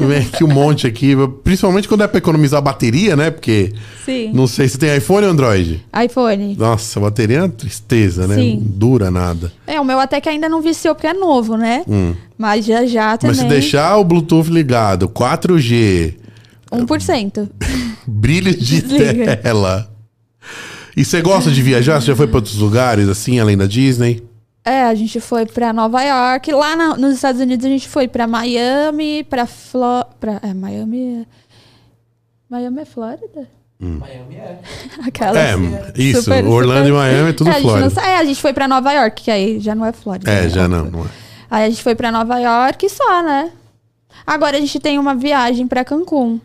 Vem 0.00 0.18
aqui 0.18 0.42
um 0.42 0.48
monte 0.52 0.86
aqui. 0.86 1.14
Principalmente 1.44 1.86
quando 1.88 2.02
é 2.02 2.08
pra 2.08 2.18
economizar 2.18 2.60
bateria, 2.60 3.14
né? 3.16 3.30
Porque, 3.30 3.72
Sim. 4.04 4.32
não 4.34 4.46
sei 4.48 4.68
se 4.68 4.76
tem 4.76 4.96
iPhone 4.96 5.24
ou 5.26 5.32
Android. 5.32 5.84
iPhone. 6.04 6.56
Nossa, 6.58 6.98
bateria 6.98 7.38
é 7.38 7.42
uma 7.42 7.48
tristeza, 7.48 8.26
né? 8.26 8.34
Sim. 8.34 8.56
Não 8.56 8.62
dura 8.78 9.10
nada. 9.12 9.52
É, 9.66 9.80
o 9.80 9.84
meu 9.84 10.00
até 10.00 10.20
que 10.20 10.28
ainda 10.28 10.48
não 10.48 10.60
viciou 10.60 10.94
porque 10.94 11.06
é 11.06 11.14
novo, 11.14 11.56
né? 11.56 11.84
Mas 12.36 12.64
já 12.64 12.84
já 12.84 13.16
também. 13.16 13.36
Hum. 13.36 13.42
Mas 13.42 13.52
se 13.52 13.60
deixar 13.60 13.96
o 13.96 14.04
Bluetooth 14.04 14.50
ligado, 14.50 15.08
4G, 15.08 16.14
1%. 16.72 17.48
brilho 18.06 18.52
de 18.56 18.82
Desliga. 18.82 19.36
tela. 19.36 19.88
E 20.96 21.04
você 21.04 21.20
gosta 21.22 21.50
de 21.50 21.62
viajar? 21.62 22.00
Você 22.00 22.08
já 22.08 22.16
foi 22.16 22.26
pra 22.26 22.36
outros 22.38 22.56
lugares, 22.56 23.08
assim, 23.08 23.38
além 23.38 23.56
da 23.56 23.66
Disney? 23.66 24.22
É, 24.64 24.84
a 24.84 24.94
gente 24.94 25.20
foi 25.20 25.44
pra 25.44 25.72
Nova 25.72 26.02
York. 26.02 26.50
Lá 26.52 26.74
na- 26.74 26.96
nos 26.96 27.14
Estados 27.16 27.40
Unidos 27.40 27.66
a 27.66 27.68
gente 27.68 27.88
foi 27.88 28.08
pra 28.08 28.26
Miami, 28.26 29.22
pra 29.24 29.44
Fló... 29.46 30.04
Pra, 30.18 30.40
é, 30.42 30.54
Miami... 30.54 31.20
é- 31.22 31.26
Miami 32.48 32.80
é 32.80 32.84
Flórida? 32.84 33.48
Miami 33.78 34.36
é. 34.36 34.58
Aquela... 35.06 35.38
É, 35.38 35.54
isso. 35.96 36.22
Super- 36.22 36.46
Orlando 36.46 36.86
super- 36.86 36.88
e 36.88 36.92
Miami 36.92 37.30
é 37.30 37.32
tudo 37.34 37.50
a 37.50 37.52
gente 37.54 37.64
não 37.64 37.90
Flórida. 37.90 38.00
é, 38.00 38.16
a 38.18 38.24
gente 38.24 38.40
foi 38.40 38.52
pra 38.54 38.66
Nova 38.68 38.92
York, 38.92 39.22
que 39.24 39.30
aí 39.30 39.60
já 39.60 39.74
não 39.74 39.84
é 39.84 39.92
Flórida. 39.92 40.30
É, 40.30 40.42
né? 40.42 40.48
já 40.48 40.66
não. 40.66 40.84
não 40.86 41.04
é. 41.04 41.08
Aí 41.50 41.64
a 41.66 41.70
gente 41.70 41.82
foi 41.82 41.94
pra 41.94 42.10
Nova 42.10 42.38
York 42.38 42.86
e 42.86 42.88
só, 42.88 43.22
né? 43.22 43.52
Agora 44.26 44.56
a 44.56 44.60
gente 44.60 44.80
tem 44.80 44.98
uma 44.98 45.14
viagem 45.14 45.66
pra 45.66 45.84
Cancún. 45.84 46.40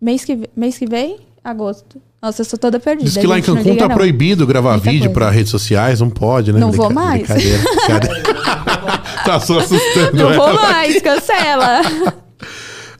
Mês 0.00 0.24
que, 0.24 0.48
mês 0.54 0.76
que 0.76 0.86
vem? 0.86 1.20
Agosto. 1.42 2.00
Nossa, 2.20 2.40
eu 2.42 2.44
sou 2.44 2.58
toda 2.58 2.80
perdida. 2.80 3.08
Diz 3.08 3.16
que 3.16 3.26
lá 3.26 3.38
em 3.38 3.42
Cancún 3.42 3.76
tá 3.76 3.86
não. 3.88 3.94
proibido 3.94 4.46
gravar 4.46 4.72
Muita 4.72 4.90
vídeo 4.90 5.10
pra 5.12 5.30
redes 5.30 5.50
sociais, 5.50 6.00
não 6.00 6.10
pode, 6.10 6.52
né? 6.52 6.58
Não 6.58 6.72
vou 6.72 6.90
mais. 6.92 7.20
Brincadeira. 7.22 7.58
brincadeira. 7.58 8.22
tá 9.24 9.38
só 9.40 9.58
assustando 9.60 10.16
Não 10.16 10.32
vou 10.34 10.48
ela. 10.48 10.62
mais, 10.62 11.00
cancela. 11.00 11.80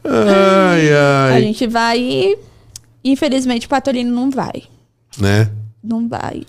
Ai, 0.05 0.93
A 0.93 1.32
ai. 1.34 1.43
gente 1.43 1.66
vai 1.66 1.99
e, 2.01 2.39
infelizmente, 3.05 3.66
o 3.66 3.68
Patolino 3.68 4.14
não 4.14 4.30
vai. 4.30 4.62
Né? 5.18 5.51
Não 5.82 6.09
vai. 6.09 6.43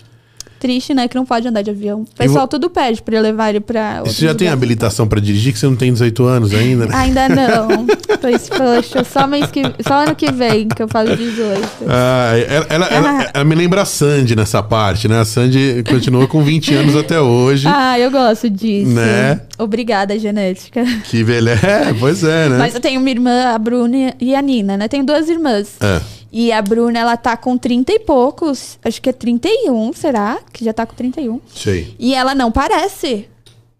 Triste, 0.60 0.92
né? 0.94 1.08
Que 1.08 1.16
não 1.16 1.24
pode 1.24 1.48
andar 1.48 1.62
de 1.62 1.70
avião. 1.70 2.02
O 2.02 2.06
pessoal 2.16 2.42
vo- 2.44 2.48
tudo 2.48 2.68
pede 2.70 3.00
pra 3.02 3.16
eu 3.16 3.22
levar 3.22 3.48
ele 3.50 3.60
pra. 3.60 4.02
Você 4.04 4.26
já 4.26 4.34
tem 4.34 4.48
habilitação 4.48 5.08
pra 5.08 5.18
dirigir, 5.18 5.52
que 5.54 5.58
você 5.58 5.66
não 5.66 5.74
tem 5.74 5.90
18 5.92 6.22
anos 6.24 6.52
ainda, 6.54 6.86
né? 6.86 6.94
Ainda 6.94 7.28
não. 7.28 7.86
Pois, 8.20 8.50
poxa, 8.50 9.02
só, 9.02 9.26
mês 9.26 9.46
que, 9.50 9.62
só 9.86 10.02
ano 10.02 10.14
que 10.14 10.30
vem 10.30 10.68
que 10.68 10.82
eu 10.82 10.86
faço 10.88 11.16
18. 11.16 11.62
Ah, 11.88 12.32
ela, 12.36 12.66
ela- 12.68 12.86
ela- 12.88 13.20
Ah. 13.22 13.30
ela 13.32 13.44
me 13.44 13.54
lembra 13.54 13.80
a 13.80 13.84
Sandy 13.86 14.36
nessa 14.36 14.62
parte, 14.62 15.08
né? 15.08 15.20
A 15.20 15.24
Sandy 15.24 15.82
continua 15.88 16.26
com 16.28 16.42
20 16.44 16.74
anos 16.74 16.94
até 16.94 17.18
hoje. 17.18 17.66
Ah, 17.66 17.98
eu 17.98 18.10
gosto 18.10 18.50
disso. 18.50 18.90
Né? 18.90 19.40
Obrigada, 19.58 20.18
genética. 20.18 20.84
Que 21.04 21.24
velha. 21.24 21.58
É, 21.64 21.94
pois 21.94 22.22
é, 22.22 22.48
né? 22.50 22.58
Mas 22.58 22.74
eu 22.74 22.80
tenho 22.80 23.00
uma 23.00 23.08
irmã, 23.08 23.54
a 23.54 23.58
Bruna 23.58 24.14
e 24.20 24.34
a 24.34 24.42
Nina, 24.42 24.76
né? 24.76 24.86
Tenho 24.86 25.04
duas 25.06 25.26
irmãs. 25.30 25.68
É. 25.80 26.00
E 26.32 26.52
a 26.52 26.62
Bruna, 26.62 26.98
ela 26.98 27.16
tá 27.16 27.36
com 27.36 27.58
30 27.58 27.92
e 27.92 27.98
poucos. 27.98 28.78
Acho 28.84 29.02
que 29.02 29.08
é 29.10 29.12
31, 29.12 29.92
será? 29.92 30.38
Que 30.52 30.64
já 30.64 30.72
tá 30.72 30.86
com 30.86 30.94
31. 30.94 31.40
Sei. 31.54 31.94
E 31.98 32.14
ela 32.14 32.34
não 32.34 32.52
parece, 32.52 33.28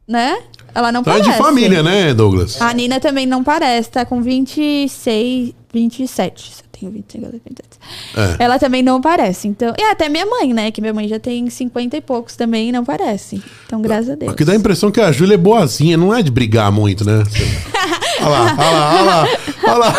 né? 0.06 0.38
Ela 0.74 0.90
não 0.92 1.00
Então 1.00 1.12
é 1.14 1.18
parece. 1.18 1.36
de 1.38 1.44
família, 1.44 1.82
né, 1.82 2.12
Douglas? 2.14 2.60
A 2.60 2.72
Nina 2.72 2.98
também 3.00 3.26
não 3.26 3.42
parece, 3.42 3.90
tá 3.90 4.04
com 4.04 4.20
26, 4.22 5.52
27, 5.72 6.52
tenho 6.72 6.92
25, 6.92 7.24
ela 7.24 7.32
tem 7.32 7.40
27. 7.48 8.38
É. 8.40 8.44
Ela 8.44 8.58
também 8.58 8.82
não 8.82 9.00
parece. 9.00 9.48
Então, 9.48 9.74
e 9.78 9.82
até 9.82 10.08
minha 10.08 10.26
mãe, 10.26 10.52
né? 10.52 10.70
Que 10.70 10.80
minha 10.80 10.94
mãe 10.94 11.06
já 11.08 11.18
tem 11.18 11.48
50 11.50 11.96
e 11.96 12.00
poucos 12.00 12.36
também 12.36 12.68
e 12.68 12.72
não 12.72 12.84
parece. 12.84 13.42
Então, 13.66 13.80
graças 13.82 14.10
a 14.10 14.14
Deus. 14.14 14.32
O 14.32 14.36
que 14.36 14.44
dá 14.44 14.52
a 14.52 14.56
impressão 14.56 14.90
que 14.90 15.00
a 15.00 15.10
Júlia 15.12 15.34
é 15.34 15.38
boazinha, 15.38 15.96
não 15.96 16.14
é 16.14 16.22
de 16.22 16.30
brigar 16.30 16.70
muito, 16.72 17.04
né? 17.04 17.22
Olha 18.20 18.28
lá, 18.28 18.56
olha 18.58 18.70
lá, 18.70 18.94
olha 18.94 19.02
lá, 19.04 19.26
olha 19.64 19.78
lá. 19.78 19.94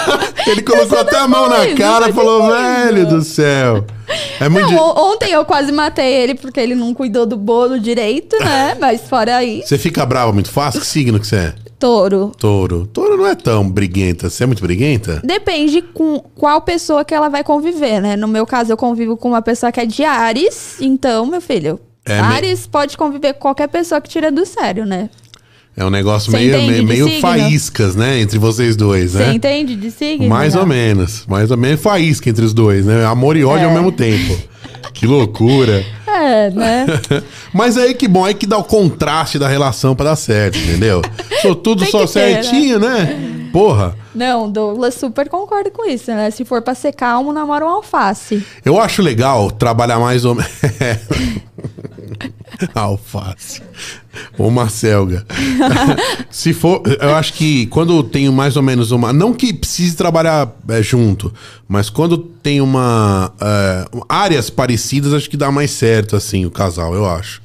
Ele 0.48 0.62
colocou 0.62 1.00
até 1.00 1.18
a 1.18 1.28
mão 1.28 1.50
na 1.50 1.74
cara 1.76 2.10
e 2.10 2.14
falou, 2.14 2.48
velho 2.48 3.08
do 3.08 3.22
céu. 3.24 3.86
É 4.40 4.50
muito. 4.50 4.70
Não, 4.72 4.94
di- 4.94 5.00
ontem 5.00 5.32
eu 5.32 5.46
quase 5.46 5.72
matei 5.72 6.14
ele 6.14 6.36
porque 6.36 6.60
ele 6.60 6.76
não 6.76 6.94
cuidou 6.94 7.26
do 7.26 7.38
bolo 7.38 7.80
direito, 7.80 8.38
né? 8.40 8.76
Mas 8.80 9.02
fora 9.02 9.38
aí, 9.38 9.62
Você 9.66 9.78
fica 9.78 10.06
brava 10.06 10.32
muito 10.34 10.50
fácil? 10.52 10.82
Que 10.82 10.88
signo 10.88 11.20
que 11.20 11.28
você 11.28 11.36
é? 11.38 11.54
touro. 11.80 12.32
Touro. 12.38 12.86
Touro 12.94 13.18
não 13.18 13.26
é 13.26 13.34
tão 13.34 13.68
briguenta. 13.68 14.30
Você 14.30 14.44
é 14.44 14.46
muito 14.46 14.62
briguenta? 14.62 15.20
Depende 15.24 15.82
com 15.82 16.20
qual 16.36 16.62
pessoa 16.62 17.04
que 17.04 17.12
ela 17.12 17.28
vai 17.28 17.44
conviver, 17.44 18.00
né? 18.00 18.16
No 18.16 18.28
meu 18.28 18.46
caso, 18.46 18.72
eu 18.72 18.78
convivo 18.78 19.18
com 19.18 19.30
uma 19.30 19.42
pessoa 19.42 19.72
que 19.72 19.80
é 19.80 19.86
de 19.88 20.04
Ares, 20.04 20.76
então, 20.80 21.26
meu 21.26 21.42
filho, 21.42 21.80
É, 22.06 22.22
me- 22.22 22.36
Ares 22.36 22.68
pode 22.68 22.96
conviver 22.96 23.34
com 23.34 23.40
qualquer 23.40 23.68
pessoa 23.68 24.00
que 24.00 24.10
tira 24.10 24.32
do 24.32 24.46
sério, 24.46 24.86
né? 24.86 25.10
É 25.76 25.86
um 25.86 25.90
negócio 25.90 26.32
Você 26.32 26.38
meio, 26.38 26.84
meio, 26.84 27.06
signo? 27.06 27.22
faíscas, 27.22 27.96
né? 27.96 28.20
Entre 28.20 28.38
vocês 28.38 28.76
dois, 28.76 29.12
Você 29.12 29.20
né? 29.20 29.34
entende 29.34 29.76
de 29.76 29.90
signo? 29.90 30.28
Mais 30.28 30.54
não? 30.54 30.62
ou 30.62 30.68
menos. 30.68 31.26
Mais 31.28 31.50
ou 31.50 31.58
menos 31.58 31.82
faísca 31.82 32.30
entre 32.30 32.44
os 32.44 32.54
dois, 32.54 32.86
né? 32.86 33.06
Amor 33.06 33.38
e 33.38 33.44
ódio 33.46 33.64
É. 33.66 33.68
ao 33.68 33.74
mesmo 33.74 33.92
tempo. 33.92 34.38
Que 34.94 35.06
loucura. 35.08 35.84
É, 36.14 36.50
né? 36.52 36.86
Mas 37.54 37.78
aí 37.78 37.94
que 37.94 38.06
bom, 38.06 38.26
aí 38.26 38.34
que 38.34 38.46
dá 38.46 38.58
o 38.58 38.66
contraste 38.66 39.40
da 39.40 39.48
relação 39.48 39.96
pra 39.96 40.08
dar 40.08 40.16
certo, 40.18 40.58
entendeu? 40.58 41.02
Sou 41.42 41.56
tudo 41.56 41.86
só 41.86 42.00
ter, 42.06 42.20
né? 42.36 42.44
certinho, 42.44 42.80
né? 42.80 43.48
Porra. 43.54 43.96
Não, 44.14 44.52
Douglas 44.52 44.94
super 44.96 45.30
concorda 45.30 45.72
com 45.72 45.90
isso, 45.90 46.12
né? 46.12 46.30
Se 46.30 46.44
for 46.44 46.62
pra 46.62 46.76
ser 46.76 46.92
calmo, 46.92 47.32
namora 47.32 47.66
um 47.66 47.70
alface. 47.70 48.46
Eu 48.66 48.78
acho 48.78 49.02
legal 49.02 49.50
trabalhar 49.50 50.00
mais 50.00 50.26
ou 50.26 50.36
menos. 50.36 50.52
Alface. 52.76 53.62
Uma 54.38 54.70
selga. 54.70 55.26
Se 56.30 56.54
for. 56.54 56.82
Eu 57.02 57.16
acho 57.16 57.34
que 57.34 57.66
quando 57.68 58.02
tenho 58.04 58.32
mais 58.34 58.56
ou 58.58 58.64
menos 58.64 58.92
uma. 58.92 59.14
Não 59.14 59.34
que 59.34 59.54
precise 59.54 59.96
trabalhar 59.96 60.52
é, 60.68 60.82
junto, 60.82 61.34
mas 61.68 61.90
quando 61.90 62.18
tem 62.18 62.62
uma. 62.62 63.32
é, 63.42 63.86
áreas 64.10 64.50
parecidas, 64.50 65.14
acho 65.14 65.30
que 65.30 65.38
dá 65.38 65.52
mais 65.52 65.72
certo, 65.72 66.16
assim, 66.16 66.46
o 66.46 66.52
casal, 66.52 66.94
eu 66.94 67.06
acho. 67.10 67.42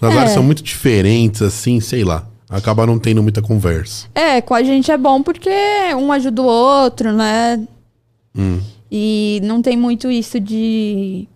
As 0.00 0.12
É. 0.14 0.18
áreas 0.18 0.32
são 0.34 0.42
muito 0.42 0.62
diferentes, 0.62 1.40
assim, 1.42 1.80
sei 1.80 2.04
lá. 2.04 2.26
Acaba 2.48 2.86
não 2.86 2.98
tendo 2.98 3.22
muita 3.22 3.40
conversa. 3.42 4.06
É, 4.14 4.40
com 4.40 4.54
a 4.54 4.62
gente 4.62 4.90
é 4.90 4.98
bom 4.98 5.22
porque 5.22 5.50
um 5.96 6.12
ajuda 6.12 6.42
o 6.42 6.44
outro, 6.46 7.12
né? 7.12 7.60
Hum. 8.36 8.60
E 8.92 9.40
não 9.42 9.60
tem 9.62 9.76
muito 9.76 10.10
isso 10.10 10.38
de. 10.38 11.26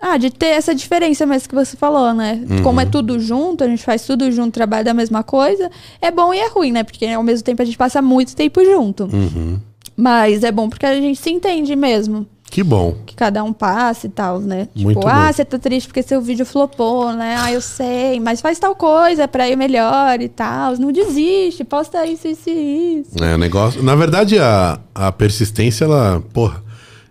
Ah, 0.00 0.16
de 0.16 0.30
ter 0.30 0.46
essa 0.46 0.74
diferença 0.74 1.26
mesmo 1.26 1.48
que 1.48 1.54
você 1.54 1.76
falou, 1.76 2.14
né? 2.14 2.40
Uhum. 2.48 2.62
Como 2.62 2.80
é 2.80 2.86
tudo 2.86 3.18
junto, 3.18 3.64
a 3.64 3.66
gente 3.66 3.82
faz 3.82 4.02
tudo 4.02 4.30
junto, 4.30 4.54
trabalha 4.54 4.84
da 4.84 4.94
mesma 4.94 5.24
coisa, 5.24 5.70
é 6.00 6.10
bom 6.10 6.32
e 6.32 6.38
é 6.38 6.48
ruim, 6.48 6.70
né? 6.70 6.84
Porque 6.84 7.04
ao 7.06 7.22
mesmo 7.22 7.44
tempo 7.44 7.60
a 7.60 7.64
gente 7.64 7.76
passa 7.76 8.00
muito 8.00 8.36
tempo 8.36 8.64
junto. 8.64 9.04
Uhum. 9.12 9.58
Mas 9.96 10.44
é 10.44 10.52
bom 10.52 10.68
porque 10.68 10.86
a 10.86 10.94
gente 10.94 11.18
se 11.18 11.30
entende 11.30 11.74
mesmo. 11.74 12.24
Que 12.50 12.62
bom. 12.62 12.94
Que 13.04 13.14
cada 13.14 13.42
um 13.44 13.52
passa 13.52 14.06
e 14.06 14.10
tal, 14.10 14.38
né? 14.40 14.68
Muito 14.74 14.98
tipo, 14.98 15.00
bom. 15.00 15.08
ah, 15.08 15.32
você 15.32 15.44
tá 15.44 15.58
triste 15.58 15.86
porque 15.86 16.02
seu 16.02 16.20
vídeo 16.20 16.46
flopou, 16.46 17.12
né? 17.12 17.36
Ah, 17.38 17.52
eu 17.52 17.60
sei, 17.60 18.20
mas 18.20 18.40
faz 18.40 18.58
tal 18.58 18.74
coisa 18.74 19.28
pra 19.28 19.48
ir 19.48 19.56
melhor 19.56 20.20
e 20.20 20.28
tal. 20.28 20.76
Não 20.78 20.90
desiste, 20.90 21.64
posta 21.64 22.06
isso, 22.06 22.26
isso 22.26 22.48
e 22.48 23.00
isso. 23.00 23.22
É, 23.22 23.34
o 23.34 23.38
negócio. 23.38 23.82
Na 23.82 23.94
verdade, 23.94 24.38
a, 24.38 24.78
a 24.94 25.12
persistência, 25.12 25.84
ela, 25.84 26.22
porra, 26.32 26.62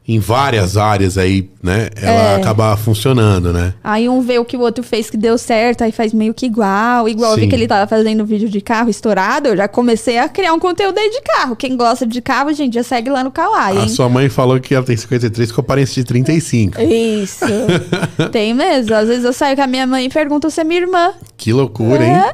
em 0.08 0.20
várias 0.20 0.78
áreas 0.78 1.18
aí, 1.18 1.50
né? 1.62 1.90
Ela 2.02 2.32
É. 2.32 2.36
acaba 2.38 2.78
funcionando, 2.78 3.52
né? 3.52 3.74
Aí 3.84 4.08
um 4.08 4.22
vê 4.22 4.40
o 4.40 4.46
que 4.46 4.56
o 4.56 4.62
outro 4.62 4.82
fez 4.82 5.10
que 5.10 5.18
deu 5.18 5.38
certo, 5.38 5.84
aí 5.84 5.92
faz 5.92 6.14
meio 6.14 6.34
que 6.34 6.46
igual. 6.46 7.10
Igual 7.10 7.32
eu 7.32 7.36
vi 7.36 7.44
Sim. 7.44 7.50
que 7.50 7.56
ele 7.56 7.68
tava 7.68 7.86
fazendo 7.88 8.26
vídeo 8.26 8.48
de 8.50 8.62
carro 8.62 8.90
estourado, 8.90 9.50
eu 9.50 9.58
já 9.58 9.68
comecei 9.68 10.18
a 10.18 10.30
criar 10.30 10.54
um 10.54 10.60
conteúdo 10.60 10.98
aí 10.98 11.10
de 11.10 11.22
carro. 11.22 11.56
Quem 11.58 11.76
gosta 11.76 12.08
de 12.08 12.22
carro, 12.22 12.54
gente, 12.54 12.76
já 12.76 12.84
segue 12.84 13.10
lá 13.10 13.22
no 13.22 13.32
Kawaii, 13.32 13.80
A 13.80 13.88
sua 13.90 14.08
mãe 14.08 14.30
falou 14.30 14.58
que 14.62 14.74
ela 14.74 14.86
tem 14.86 14.96
53 14.96 15.52
com 15.52 15.60
aparência 15.60 15.96
de 16.02 16.06
35. 16.08 16.82
Isso. 16.82 17.44
Tem 18.32 18.54
mesmo. 18.54 18.96
Às 18.96 19.08
vezes 19.10 19.26
eu 19.26 19.34
saio 19.34 19.56
com 19.58 19.62
a 19.64 19.68
minha 19.68 19.86
mãe 19.86 20.06
e 20.06 20.10
pergunto 20.10 20.50
se 20.50 20.62
é 20.62 20.64
minha 20.64 20.80
irmã. 20.82 21.12
Que 21.36 21.52
loucura, 21.52 22.04
É. 22.04 22.08
hein? 22.08 22.34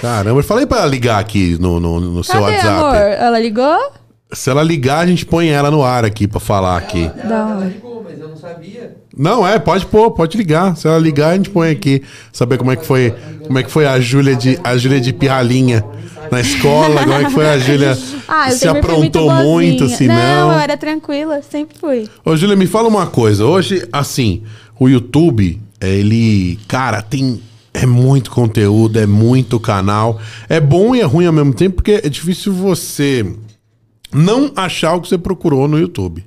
Caramba, 0.00 0.40
eu 0.40 0.44
falei 0.44 0.66
pra 0.66 0.78
ela 0.78 0.86
ligar 0.88 1.20
aqui 1.20 1.56
no, 1.60 1.78
no, 1.78 2.00
no 2.00 2.24
seu 2.24 2.34
Cadê, 2.40 2.56
WhatsApp. 2.56 2.68
amor? 2.68 2.96
Ela 2.96 3.38
ligou? 3.38 3.78
Se 4.32 4.50
ela 4.50 4.62
ligar, 4.62 5.00
a 5.00 5.06
gente 5.06 5.24
põe 5.24 5.48
ela 5.48 5.70
no 5.70 5.82
ar 5.82 6.04
aqui 6.04 6.26
pra 6.26 6.40
falar 6.40 6.76
aqui. 6.76 7.08
Da 7.08 7.22
Ela 7.24 7.56
onde? 7.58 7.74
ligou, 7.74 8.02
mas 8.02 8.18
eu 8.18 8.28
não 8.28 8.36
sabia. 8.36 8.96
Não, 9.16 9.46
é, 9.46 9.58
pode 9.60 9.86
pôr, 9.86 10.10
pode 10.10 10.36
ligar. 10.36 10.76
Se 10.76 10.88
ela 10.88 10.98
ligar, 10.98 11.30
a 11.30 11.36
gente 11.36 11.50
põe 11.50 11.70
aqui. 11.70 12.02
Saber 12.32 12.58
como 12.58 12.72
é 12.72 12.76
que 12.76 12.84
foi, 12.84 13.14
como 13.46 13.58
é 13.58 13.62
que 13.62 13.70
foi 13.70 13.86
a 13.86 14.00
Júlia 14.00 14.34
de 14.34 14.58
a 14.64 14.76
Júlia 14.76 15.00
de 15.00 15.12
pirralhinha 15.12 15.84
na 16.32 16.40
escola, 16.40 17.02
como 17.02 17.12
é 17.12 17.24
que 17.26 17.30
foi 17.30 17.46
a 17.48 17.58
Júlia 17.58 17.96
Ah, 18.26 18.50
se 18.50 18.66
aprontou 18.66 19.26
boazinha. 19.26 19.44
muito, 19.48 19.88
se 19.88 20.06
Não, 20.08 20.14
não. 20.48 20.52
eu 20.54 20.58
era 20.58 20.76
tranquila, 20.76 21.40
sempre 21.42 21.76
fui. 21.78 22.08
Ô, 22.24 22.34
Júlia, 22.36 22.56
me 22.56 22.66
fala 22.66 22.88
uma 22.88 23.06
coisa. 23.06 23.44
Hoje, 23.44 23.86
assim, 23.92 24.42
o 24.80 24.88
YouTube, 24.88 25.60
é, 25.80 25.88
ele, 25.90 26.58
cara, 26.66 27.02
tem. 27.02 27.40
É 27.72 27.86
muito 27.86 28.30
conteúdo, 28.30 28.98
é 28.98 29.06
muito 29.06 29.60
canal. 29.60 30.18
É 30.48 30.58
bom 30.60 30.94
e 30.94 31.00
é 31.00 31.04
ruim 31.04 31.26
ao 31.26 31.32
mesmo 31.32 31.52
tempo, 31.52 31.76
porque 31.76 32.00
é 32.04 32.08
difícil 32.08 32.52
você 32.52 33.26
não 34.14 34.50
achar 34.56 34.94
o 34.94 35.00
que 35.00 35.08
você 35.08 35.18
procurou 35.18 35.66
no 35.68 35.78
YouTube. 35.78 36.24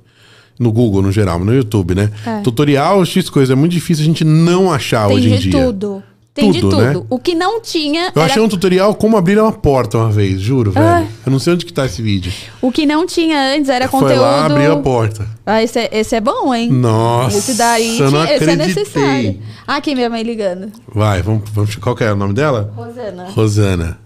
No 0.58 0.72
Google, 0.72 1.02
no 1.02 1.12
geral, 1.12 1.38
no 1.44 1.54
YouTube, 1.54 1.94
né? 1.94 2.10
É. 2.26 2.40
Tutorial, 2.40 3.04
X 3.04 3.30
coisa. 3.30 3.52
É 3.52 3.56
muito 3.56 3.72
difícil 3.72 4.02
a 4.02 4.06
gente 4.06 4.24
não 4.24 4.72
achar 4.72 5.06
Tem 5.06 5.16
hoje 5.16 5.28
em 5.30 5.36
de 5.36 5.50
dia. 5.50 5.64
tudo. 5.64 6.02
Tem 6.34 6.52
de 6.52 6.60
Tudo, 6.60 6.76
tudo. 6.76 6.82
né? 7.00 7.06
O 7.10 7.18
que 7.18 7.34
não 7.34 7.60
tinha 7.60 8.12
Eu 8.14 8.22
era... 8.22 8.26
achei 8.26 8.40
um 8.40 8.48
tutorial 8.48 8.94
como 8.94 9.16
abrir 9.16 9.40
uma 9.40 9.50
porta 9.50 9.98
uma 9.98 10.08
vez, 10.10 10.40
juro, 10.40 10.70
velho. 10.70 10.86
Ah. 10.86 11.04
Eu 11.26 11.32
não 11.32 11.38
sei 11.40 11.52
onde 11.54 11.66
que 11.66 11.72
tá 11.72 11.84
esse 11.86 12.00
vídeo. 12.00 12.32
O 12.62 12.70
que 12.70 12.86
não 12.86 13.04
tinha 13.06 13.56
antes 13.56 13.68
era 13.68 13.88
Foi 13.88 14.00
conteúdo. 14.00 14.20
lá, 14.22 14.46
abriu 14.46 14.72
a 14.72 14.76
porta. 14.76 15.26
Ah, 15.44 15.60
esse 15.64 15.80
é, 15.80 15.88
esse 15.92 16.14
é 16.14 16.20
bom, 16.20 16.54
hein? 16.54 16.70
Nossa, 16.70 17.38
Esse 17.38 17.54
daí, 17.54 17.98
eu 17.98 18.10
não 18.12 18.22
esse 18.22 18.32
é 18.32 18.36
acreditei. 18.36 18.66
necessário. 18.84 19.38
Ah, 19.66 19.76
aqui 19.76 19.96
minha 19.96 20.08
mãe 20.08 20.22
ligando. 20.22 20.70
Vai, 20.94 21.22
vamos, 21.22 21.42
vamos. 21.50 21.74
Qual 21.74 21.96
que 21.96 22.04
é 22.04 22.12
o 22.12 22.16
nome 22.16 22.34
dela? 22.34 22.72
Rosana. 22.76 23.24
Rosana. 23.30 23.98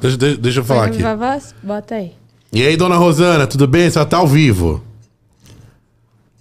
Deixa, 0.00 0.16
deixa, 0.18 0.36
deixa 0.38 0.60
eu 0.60 0.64
falar 0.64 0.86
aqui. 0.86 0.98
Bota 1.62 1.94
aí. 1.94 2.12
E 2.52 2.62
aí, 2.62 2.76
dona 2.76 2.96
Rosana, 2.96 3.46
tudo 3.46 3.66
bem? 3.66 3.88
Você 3.88 4.04
tá 4.04 4.18
ao 4.18 4.26
vivo? 4.26 4.82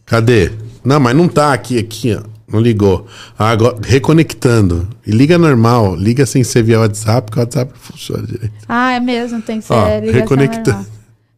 Cadê? 0.06 0.52
Não, 0.84 1.00
mas 1.00 1.16
não 1.16 1.28
tá 1.28 1.54
aqui, 1.54 1.78
aqui, 1.78 2.14
ó. 2.14 2.22
Não 2.52 2.60
ligou. 2.60 3.08
Ah, 3.40 3.50
Agora, 3.52 3.78
reconectando. 3.82 4.90
E 5.08 5.12
liga 5.12 5.38
normal. 5.38 5.96
Liga 5.96 6.26
sem 6.26 6.44
ser 6.44 6.64
via 6.64 6.82
WhatsApp, 6.82 7.28
porque 7.28 7.40
o 7.40 7.44
WhatsApp 7.44 7.72
não 7.74 7.80
funciona 7.80 8.28
direito. 8.28 8.54
Ah, 8.68 8.92
é 8.92 9.00
mesmo, 9.00 9.42
tem 9.42 9.60
que 9.62 9.66
ser 9.68 9.74
Ó, 9.74 9.86
reconectando. 10.12 10.70
normal. 10.72 10.86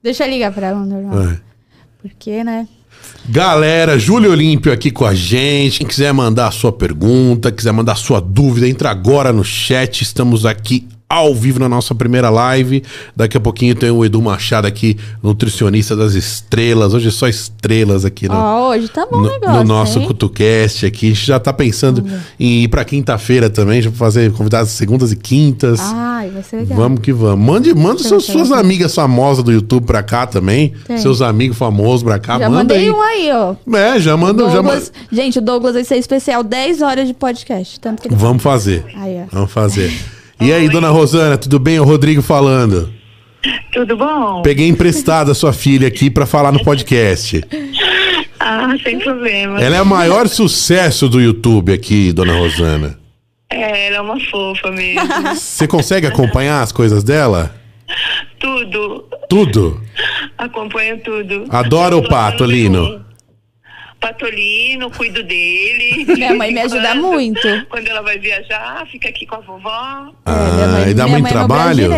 Deixa 0.02 0.26
eu 0.26 0.30
ligar 0.32 0.52
pra 0.52 0.68
ela 0.68 0.84
normal. 0.84 1.24
Vai. 1.24 1.40
Porque, 2.02 2.44
né? 2.44 2.68
Galera, 3.30 4.00
Júlio 4.00 4.32
Olímpio 4.32 4.74
aqui 4.74 4.90
com 4.90 5.06
a 5.06 5.14
gente. 5.14 5.78
Quem 5.80 5.88
quiser 5.88 6.12
mandar 6.14 6.48
a 6.48 6.52
sua 6.52 6.72
pergunta, 6.72 7.52
quiser 7.52 7.72
mandar 7.72 7.92
a 7.92 7.96
sua 7.96 8.20
dúvida, 8.20 8.68
entra 8.68 8.90
agora 8.90 9.32
no 9.32 9.44
chat. 9.44 10.02
Estamos 10.02 10.48
aqui 10.48 10.88
ao 11.10 11.34
vivo 11.36 11.60
na 11.60 11.70
nossa 11.70 11.94
primeira 11.94 12.30
live. 12.30 12.84
Daqui 13.16 13.38
a 13.38 13.40
pouquinho 13.40 13.76
tem 13.76 13.92
o 13.92 14.04
Edu 14.04 14.22
Machado 14.22 14.66
aqui, 14.68 14.98
nutricionista 15.22 15.96
das 15.96 16.14
estrelas. 16.14 16.94
Hoje 16.94 17.10
é 17.10 17.12
só 17.12 17.28
estrelas 17.28 18.04
aqui 18.04 18.28
no, 18.28 18.36
Ó, 18.36 18.70
hoje 18.70 18.88
tá 18.88 19.06
bom 19.06 19.18
no, 19.18 19.30
negócio, 19.30 19.58
no 19.58 19.64
nosso 19.64 20.00
hein? 20.00 20.08
CutuCast 20.08 20.86
aqui. 20.86 21.08
A 21.08 21.10
gente 21.10 21.26
já 21.26 21.40
tá 21.40 21.54
pensando 21.54 22.04
em 22.40 22.64
ir 22.64 22.68
pra 22.68 22.84
quinta-feira 22.84 23.50
também, 23.50 23.82
já 23.82 23.92
fazer 23.92 24.32
convidados 24.32 24.72
segundas 24.72 25.12
e 25.12 25.16
quintas. 25.16 25.80
Ai, 25.82 26.30
vai 26.30 26.42
ser 26.44 26.58
legal. 26.58 26.78
Vamos 26.78 27.00
que 27.00 27.14
vamos. 27.14 27.46
Mande, 27.46 27.74
manda 27.76 28.02
seus, 28.02 28.26
suas 28.26 28.52
amigas 28.52 28.96
famosas 28.96 29.44
do 29.44 29.52
YouTube 29.52 29.86
pra 29.86 30.02
cá 30.02 30.26
também. 30.26 30.74
Seus 30.98 31.22
amigos 31.22 31.58
famosos 31.58 32.04
pra 32.04 32.18
cá. 32.18 32.40
Já 32.40 32.50
manda 32.50 32.74
mandei 32.74 32.78
aí. 32.86 32.92
um 32.92 33.02
aí, 33.02 33.32
ó. 33.32 33.56
É, 33.76 34.00
já 34.00 34.18
manda. 34.18 34.44
Já 34.46 34.54
Douglas, 34.62 34.92
manda. 34.96 35.08
gente, 35.12 35.40
o 35.40 35.42
Douglas 35.42 35.74
vai 35.74 35.84
ser 35.84 35.98
especial 35.98 36.44
10 36.44 36.82
horas 36.82 37.08
de 37.08 37.14
podcast. 37.14 37.80
Tanto 37.80 38.02
que. 38.02 38.14
Vamos 38.14 38.42
fazer. 38.42 38.86
Vamos 39.32 39.52
fazer. 39.54 39.94
E 40.44 40.52
aí, 40.52 40.68
dona 40.68 40.90
Rosana, 40.90 41.38
tudo 41.38 41.58
bem? 41.58 41.80
O 41.80 41.86
Rodrigo 41.86 42.22
falando. 42.22 42.94
Tudo 43.72 43.96
bom? 43.96 44.42
Peguei 44.42 44.68
emprestada 44.68 45.32
a 45.32 45.36
sua 45.36 45.54
filha 45.54 45.88
aqui 45.88 46.10
pra 46.10 46.26
falar 46.26 46.52
no 46.52 46.64
podcast. 46.64 47.42
Ah, 48.46 48.76
sem 48.84 49.00
problema. 49.00 49.62
Ela 49.64 49.78
é 49.78 49.82
o 49.82 49.86
maior 49.86 50.28
sucesso 50.28 51.08
do 51.08 51.22
YouTube 51.22 51.72
aqui, 51.72 52.12
dona 52.12 52.34
Rosana. 52.34 53.00
É, 53.50 53.88
ela 53.88 53.96
é 53.96 54.02
uma 54.02 54.20
fofa 54.20 54.70
mesmo. 54.70 55.00
Você 55.34 55.66
consegue 55.66 56.08
acompanhar 56.08 56.62
as 56.62 56.70
coisas 56.70 57.06
dela? 57.06 57.56
tudo. 58.38 59.06
Tudo. 59.30 59.82
Acompanho 60.38 61.00
tudo. 61.02 61.46
Adora 61.50 61.96
o 61.96 62.02
tô 62.02 62.14
achando 62.14 63.06
Patolino. 64.08 64.90
cuido 64.92 65.24
dele. 65.24 66.06
Minha 66.14 66.36
mãe 66.36 66.52
me 66.54 66.60
ajuda 66.62 66.90
Quando- 66.90 67.02
muito. 67.02 67.66
Quando 67.70 67.88
ela 67.88 68.02
vai 68.02 68.18
viajar, 68.20 68.86
fica 68.92 69.10
aqui 69.10 69.26
com 69.26 69.36
a 69.36 69.40
vovó. 69.40 70.08
É, 70.26 70.32
Ah, 70.32 70.68
mãe- 70.72 70.90
e 70.90 70.94
dá 70.94 71.08
muito 71.08 71.30
trabalho? 71.30 71.90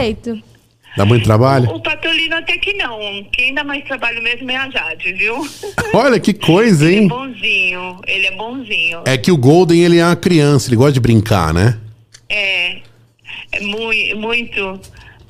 Dá 0.98 1.04
muito 1.06 1.26
trabalho? 1.26 1.70
O 1.72 1.82
Patolino 1.82 2.36
até 2.38 2.58
que 2.58 2.74
não. 2.74 2.98
Quem 3.34 3.54
dá 3.54 3.66
mais 3.66 3.84
trabalho 3.84 4.22
mesmo 4.24 4.50
é 4.50 4.56
a 4.56 4.70
Jade, 4.70 5.12
viu? 5.14 5.36
Olha 5.94 6.18
que 6.22 6.34
coisa, 6.34 6.86
Ele 6.86 6.96
é 6.96 7.00
hein? 7.02 7.08
bonzinho, 7.10 8.00
ele 8.08 8.28
é 8.28 8.32
bonzinho. 8.32 9.02
É 9.06 9.18
que 9.18 9.30
o 9.30 9.36
Golden, 9.38 9.82
ele 9.84 9.98
é 9.98 10.06
uma 10.06 10.16
criança, 10.16 10.70
ele 10.70 10.78
gosta 10.78 10.94
de 10.94 11.02
brincar, 11.02 11.54
né? 11.54 11.78
É, 12.30 12.78
é 13.52 13.60
muito, 13.60 14.18
muito, 14.18 14.80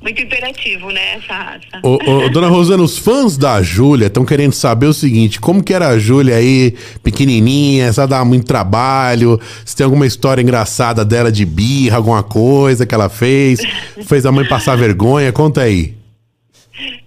muito 0.00 0.22
imperativo, 0.22 0.90
né, 0.90 1.16
essa 1.16 1.34
raça. 1.34 1.80
Ô, 1.82 1.98
ô, 2.24 2.28
dona 2.28 2.48
Rosana, 2.48 2.82
os 2.82 2.98
fãs 2.98 3.36
da 3.36 3.62
Júlia 3.62 4.06
estão 4.06 4.24
querendo 4.24 4.52
saber 4.52 4.86
o 4.86 4.92
seguinte: 4.92 5.40
como 5.40 5.62
que 5.62 5.74
era 5.74 5.88
a 5.88 5.98
Júlia 5.98 6.36
aí, 6.36 6.74
pequenininha, 7.02 7.92
se 7.92 7.98
ela 7.98 8.06
dava 8.06 8.24
muito 8.24 8.46
trabalho, 8.46 9.40
se 9.64 9.74
tem 9.74 9.84
alguma 9.84 10.06
história 10.06 10.42
engraçada 10.42 11.04
dela 11.04 11.32
de 11.32 11.44
birra, 11.44 11.96
alguma 11.96 12.22
coisa 12.22 12.86
que 12.86 12.94
ela 12.94 13.08
fez, 13.08 13.60
fez 14.06 14.26
a 14.26 14.30
mãe 14.32 14.46
passar 14.46 14.76
vergonha, 14.76 15.32
conta 15.32 15.62
aí. 15.62 15.95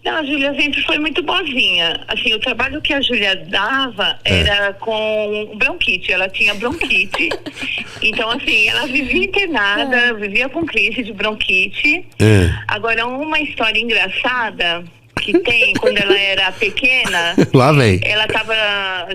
Não, 0.09 0.17
a 0.17 0.23
Júlia 0.23 0.53
sempre 0.55 0.81
foi 0.83 0.97
muito 0.97 1.21
boazinha. 1.21 2.03
Assim, 2.07 2.33
o 2.33 2.39
trabalho 2.39 2.81
que 2.81 2.93
a 2.93 3.01
Júlia 3.01 3.35
dava 3.47 4.17
É. 4.25 4.39
era 4.39 4.73
com 4.73 5.51
bronquite. 5.55 6.11
Ela 6.11 6.27
tinha 6.29 6.53
bronquite. 6.55 7.29
então, 8.01 8.29
assim, 8.31 8.67
ela 8.69 8.87
vivia 8.87 9.25
internada, 9.25 10.13
vivia 10.15 10.49
com 10.49 10.65
crise 10.65 11.03
de 11.03 11.13
bronquite. 11.13 12.05
É. 12.19 12.49
Agora, 12.67 13.05
uma 13.05 13.39
história 13.39 13.79
engraçada 13.79 14.83
que 15.21 15.37
tem 15.39 15.73
quando 15.75 15.97
ela 15.97 16.17
era 16.17 16.51
pequena, 16.53 17.35
Lá 17.53 17.71
vem. 17.73 17.99
ela 18.03 18.25
estava 18.25 18.55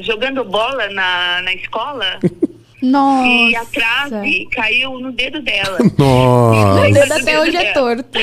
jogando 0.02 0.44
bola 0.44 0.88
na, 0.90 1.40
na 1.42 1.54
escola 1.54 2.20
Nossa. 2.84 3.26
e 3.28 3.56
a 3.56 3.64
trave 3.64 4.46
caiu 4.52 4.98
no 5.00 5.10
dedo 5.12 5.40
dela. 5.42 5.78
O 5.80 5.90
Nossa, 5.98 6.90
dedo 6.92 7.12
até 7.12 7.40
hoje 7.40 7.56
é 7.56 7.72
torto. 7.72 8.18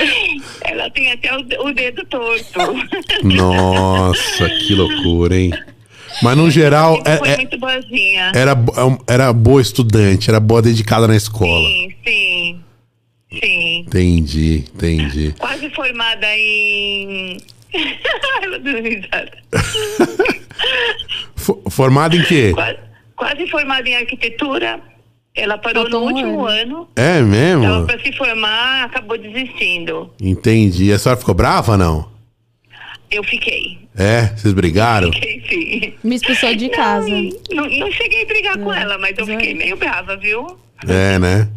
Ela 0.64 0.90
tem 0.92 1.12
até 1.12 1.36
o, 1.36 1.40
o 1.68 1.74
dedo 1.74 2.06
torto. 2.06 2.60
nossa, 3.24 4.50
que 4.50 4.74
loucura, 4.76 5.36
hein? 5.38 5.52
Mas 6.22 6.38
no 6.38 6.52
geral, 6.52 6.98
Sempre 6.98 7.18
foi 7.18 7.30
é- 7.30 7.34
é- 7.34 7.38
muito 7.38 7.58
boazinha. 7.58 8.32
era, 8.36 8.54
bo- 8.54 9.00
era 9.08 9.34
boa 9.34 9.62
estudante, 9.62 10.30
era 10.30 10.40
boa 10.40 10.62
dedicada 10.62 11.08
na 11.08 11.16
escola. 11.16 11.68
Sim, 11.68 11.94
sim. 12.06 12.60
Sim. 13.42 13.80
Entendi, 13.88 14.66
entendi. 14.76 15.34
Quase 15.40 15.70
formada 15.70 16.28
em. 16.36 17.38
Formada 21.70 22.16
em 22.16 22.24
quê? 22.24 22.52
quase, 22.54 22.78
quase 23.22 23.46
formada 23.52 23.88
em 23.88 23.96
arquitetura. 23.96 24.80
Ela 25.36 25.56
parou 25.60 25.84
Faltou 25.84 26.02
no 26.02 26.08
último 26.08 26.46
ano. 26.48 26.78
ano. 26.78 26.88
É 26.96 27.22
mesmo? 27.22 27.86
para 27.86 28.00
se 28.00 28.12
formar, 28.14 28.86
acabou 28.86 29.16
desistindo. 29.16 30.10
Entendi. 30.20 30.92
A 30.92 30.98
senhora 30.98 31.20
ficou 31.20 31.36
brava, 31.36 31.78
não? 31.78 32.10
Eu 33.12 33.24
fiquei. 33.24 33.78
É? 33.96 34.34
Vocês 34.36 34.54
brigaram? 34.56 35.14
Fiquei 35.14 35.44
sim. 35.48 35.94
Me 36.04 36.16
expulsou 36.16 36.56
de 36.56 36.70
casa. 36.70 37.08
Não, 37.08 37.30
não, 37.52 37.70
não 37.70 37.92
cheguei 37.92 38.24
a 38.24 38.26
brigar 38.26 38.58
com 38.58 38.74
ela, 38.74 38.98
mas 38.98 39.16
eu 39.18 39.26
fiquei 39.28 39.54
meio 39.54 39.78
brava, 39.78 40.18
viu? 40.18 40.58
É, 40.88 41.20
né? 41.20 41.48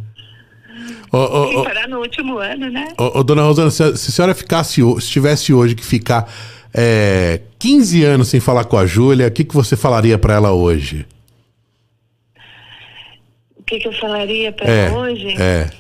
Ô, 1.11 1.17
ô, 1.17 1.47
Sem 1.49 1.57
ô, 1.57 1.65
parar 1.65 1.89
no 1.89 2.01
último 2.01 2.39
ano, 2.39 2.69
né? 2.71 2.89
ô, 2.99 3.21
ô, 3.21 3.23
dona 3.23 3.43
Rosana, 3.43 3.71
se 3.71 3.83
a, 3.83 3.97
se 3.97 4.11
a 4.11 4.13
senhora 4.13 4.35
ficasse, 4.35 4.83
se 5.01 5.11
tivesse 5.11 5.55
hoje 5.55 5.75
que 5.75 5.85
ficar 5.85 6.31
é, 6.75 7.41
15 7.59 8.05
anos 8.05 8.29
sem 8.29 8.41
falar 8.41 8.65
com 8.65 8.77
a 8.77 8.85
Júlia, 8.85 9.29
o 9.29 9.31
que, 9.31 9.45
que 9.45 9.55
você 9.55 9.77
falaria 9.77 10.19
pra 10.19 10.35
ela 10.35 10.53
hoje? 10.53 11.07
O 13.65 13.67
que, 13.67 13.79
que 13.79 13.89
eu 13.89 13.93
falaria 13.95 14.53
para 14.53 14.69
É, 14.71 14.87
ela 14.87 14.99
hoje? 14.99 15.29
é. 15.41 15.71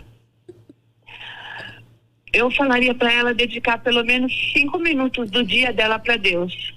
Eu 2.33 2.51
falaria 2.51 2.95
para 2.95 3.13
ela 3.13 3.35
dedicar 3.35 3.79
pelo 3.79 4.03
menos 4.03 4.33
cinco 4.53 4.79
minutos 4.79 5.31
do 5.31 5.45
dia 5.45 5.71
dela 5.73 5.99
para 5.99 6.17
Deus. 6.17 6.73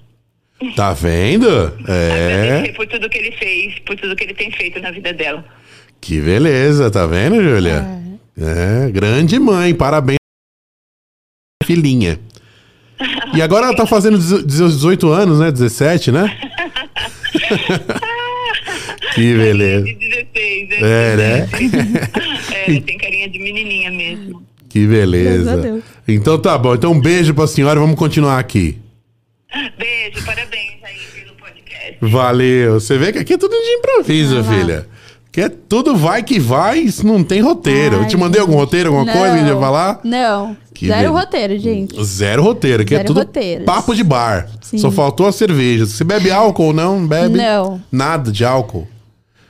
Tá 0.76 0.92
vendo? 0.92 1.48
É. 1.88 2.70
por 2.72 2.86
tudo 2.86 3.08
que 3.08 3.16
ele 3.18 3.32
fez, 3.32 3.78
por 3.80 3.96
tudo 3.96 4.14
que 4.14 4.24
ele 4.24 4.34
tem 4.34 4.50
feito 4.52 4.78
na 4.80 4.90
vida 4.90 5.12
dela. 5.12 5.44
Que 6.00 6.20
beleza, 6.20 6.90
tá 6.90 7.06
vendo, 7.06 7.42
Júlia? 7.42 7.84
É, 8.36 8.90
grande 8.90 9.38
mãe, 9.38 9.74
parabéns. 9.74 10.18
Filhinha. 11.64 12.20
E 13.34 13.40
agora 13.42 13.66
ela 13.66 13.76
tá 13.76 13.86
fazendo 13.86 14.18
18 14.18 15.08
anos, 15.10 15.40
né? 15.40 15.50
17, 15.50 16.12
né? 16.12 16.38
que 19.14 19.34
beleza. 19.34 19.84
De 19.84 19.94
16, 19.94 20.68
né? 20.68 20.76
É, 20.80 21.16
né? 21.16 21.48
É, 22.52 22.80
tem 22.80 22.98
carinha 22.98 23.28
de 23.28 23.38
menininha 23.38 23.90
mesmo. 23.90 24.42
Que 24.68 24.86
beleza. 24.86 25.82
Então 26.06 26.38
tá 26.38 26.56
bom. 26.58 26.74
Então 26.74 26.92
um 26.92 27.00
beijo 27.00 27.32
pra 27.34 27.46
senhora. 27.46 27.80
Vamos 27.80 27.96
continuar 27.96 28.38
aqui. 28.38 28.78
Beijo, 29.78 30.24
parabéns 30.26 30.74
aí 30.84 30.98
pelo 31.14 31.34
podcast. 31.36 31.96
Valeu. 32.00 32.74
Você 32.74 32.98
vê 32.98 33.12
que 33.12 33.18
aqui 33.18 33.34
é 33.34 33.38
tudo 33.38 33.54
de 33.54 33.70
improviso, 33.70 34.44
filha. 34.44 34.86
Que 35.32 35.42
é 35.42 35.48
tudo 35.48 35.96
vai 35.96 36.22
que 36.22 36.38
vai, 36.38 36.86
não 37.04 37.22
tem 37.22 37.40
roteiro. 37.40 37.96
Eu 37.96 38.02
Ai, 38.02 38.08
te 38.08 38.16
mandei 38.16 38.40
algum 38.40 38.54
roteiro, 38.54 38.88
alguma 38.88 39.10
coisa 39.10 39.28
que 39.28 39.34
a 39.34 39.38
gente 39.38 39.54
ia 39.54 39.60
falar? 39.60 40.00
Não. 40.04 40.56
Que 40.78 40.86
Zero 40.86 41.12
roteiro, 41.12 41.58
gente. 41.58 42.04
Zero 42.04 42.42
roteiro, 42.42 42.84
que 42.84 42.94
é 42.94 42.98
Zero 42.98 43.06
tudo 43.08 43.18
roteiros. 43.20 43.64
papo 43.64 43.94
de 43.94 44.04
bar. 44.04 44.48
Sim. 44.62 44.78
Só 44.78 44.90
faltou 44.92 45.26
a 45.26 45.32
cerveja. 45.32 45.84
Você 45.86 46.04
bebe 46.04 46.30
álcool 46.30 46.66
ou 46.66 46.72
não? 46.72 47.04
Bebe? 47.06 47.36
Não. 47.36 47.82
Nada 47.90 48.30
de 48.30 48.44
álcool. 48.44 48.86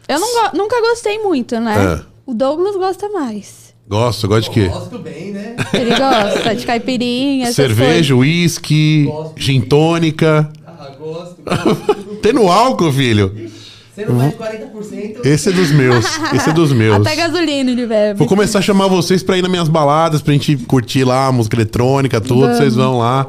Eu 0.08 0.18
não 0.18 0.26
go- 0.50 0.56
nunca 0.56 0.80
gostei 0.80 1.18
muito, 1.18 1.60
né? 1.60 2.00
É. 2.00 2.04
O 2.24 2.32
Douglas 2.32 2.76
gosta 2.76 3.08
mais. 3.10 3.74
Gosto, 3.86 4.26
gosto 4.26 4.44
de 4.44 4.50
quê? 4.50 4.68
Gosto 4.68 4.98
bem, 4.98 5.32
né? 5.32 5.56
Ele 5.74 5.90
gosta 5.94 6.54
de 6.54 6.64
caipirinha, 6.66 7.52
Cerveja, 7.52 8.14
uísque, 8.14 9.06
gin 9.36 9.60
tônica. 9.60 10.50
Ah, 10.66 10.90
gosto. 10.98 11.36
gosto. 11.42 12.04
Tem 12.22 12.32
no 12.32 12.50
álcool, 12.50 12.92
filho? 12.92 13.50
Sendo 13.98 14.14
mais 14.14 14.30
de 14.30 14.36
40%. 14.38 15.26
Esse 15.26 15.48
é 15.48 15.52
dos 15.52 15.70
meus. 15.72 16.04
Esse 16.32 16.50
é 16.50 16.52
dos 16.52 16.72
meus. 16.74 16.96
Até 17.06 17.16
gasolina 17.16 17.70
ele 17.70 17.86
bebe. 17.86 18.18
Vou 18.18 18.28
começar 18.28 18.60
a 18.60 18.62
chamar 18.62 18.86
vocês 18.86 19.22
pra 19.22 19.36
ir 19.36 19.42
nas 19.42 19.50
minhas 19.50 19.68
baladas, 19.68 20.22
pra 20.22 20.32
gente 20.32 20.56
curtir 20.56 21.04
lá 21.04 21.26
a 21.26 21.32
música 21.32 21.56
eletrônica, 21.56 22.20
tudo. 22.20 22.42
Vamos. 22.42 22.56
Vocês 22.58 22.74
vão 22.74 22.98
lá 22.98 23.26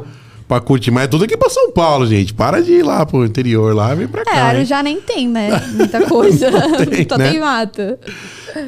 pra 0.48 0.60
curtir. 0.60 0.92
Mas 0.92 1.06
é 1.06 1.08
tudo 1.08 1.24
aqui 1.26 1.36
pra 1.38 1.50
São 1.50 1.72
Paulo, 1.72 2.06
gente. 2.06 2.34
Para 2.34 2.62
de 2.62 2.72
ir 2.74 2.84
lá 2.84 3.06
pro 3.06 3.26
interior 3.26 3.74
lá, 3.76 3.94
vem 3.96 4.08
pra 4.08 4.22
É, 4.22 4.26
cá. 4.26 4.36
hein? 4.36 4.42
Arujá 4.58 4.84
nem 4.84 5.00
tem, 5.02 5.28
né? 5.28 5.50
Muita 5.74 6.02
coisa. 6.08 6.52
tem, 6.90 7.08
Só 7.10 7.18
né? 7.18 7.32
tem 7.32 7.40
mato. 7.40 7.82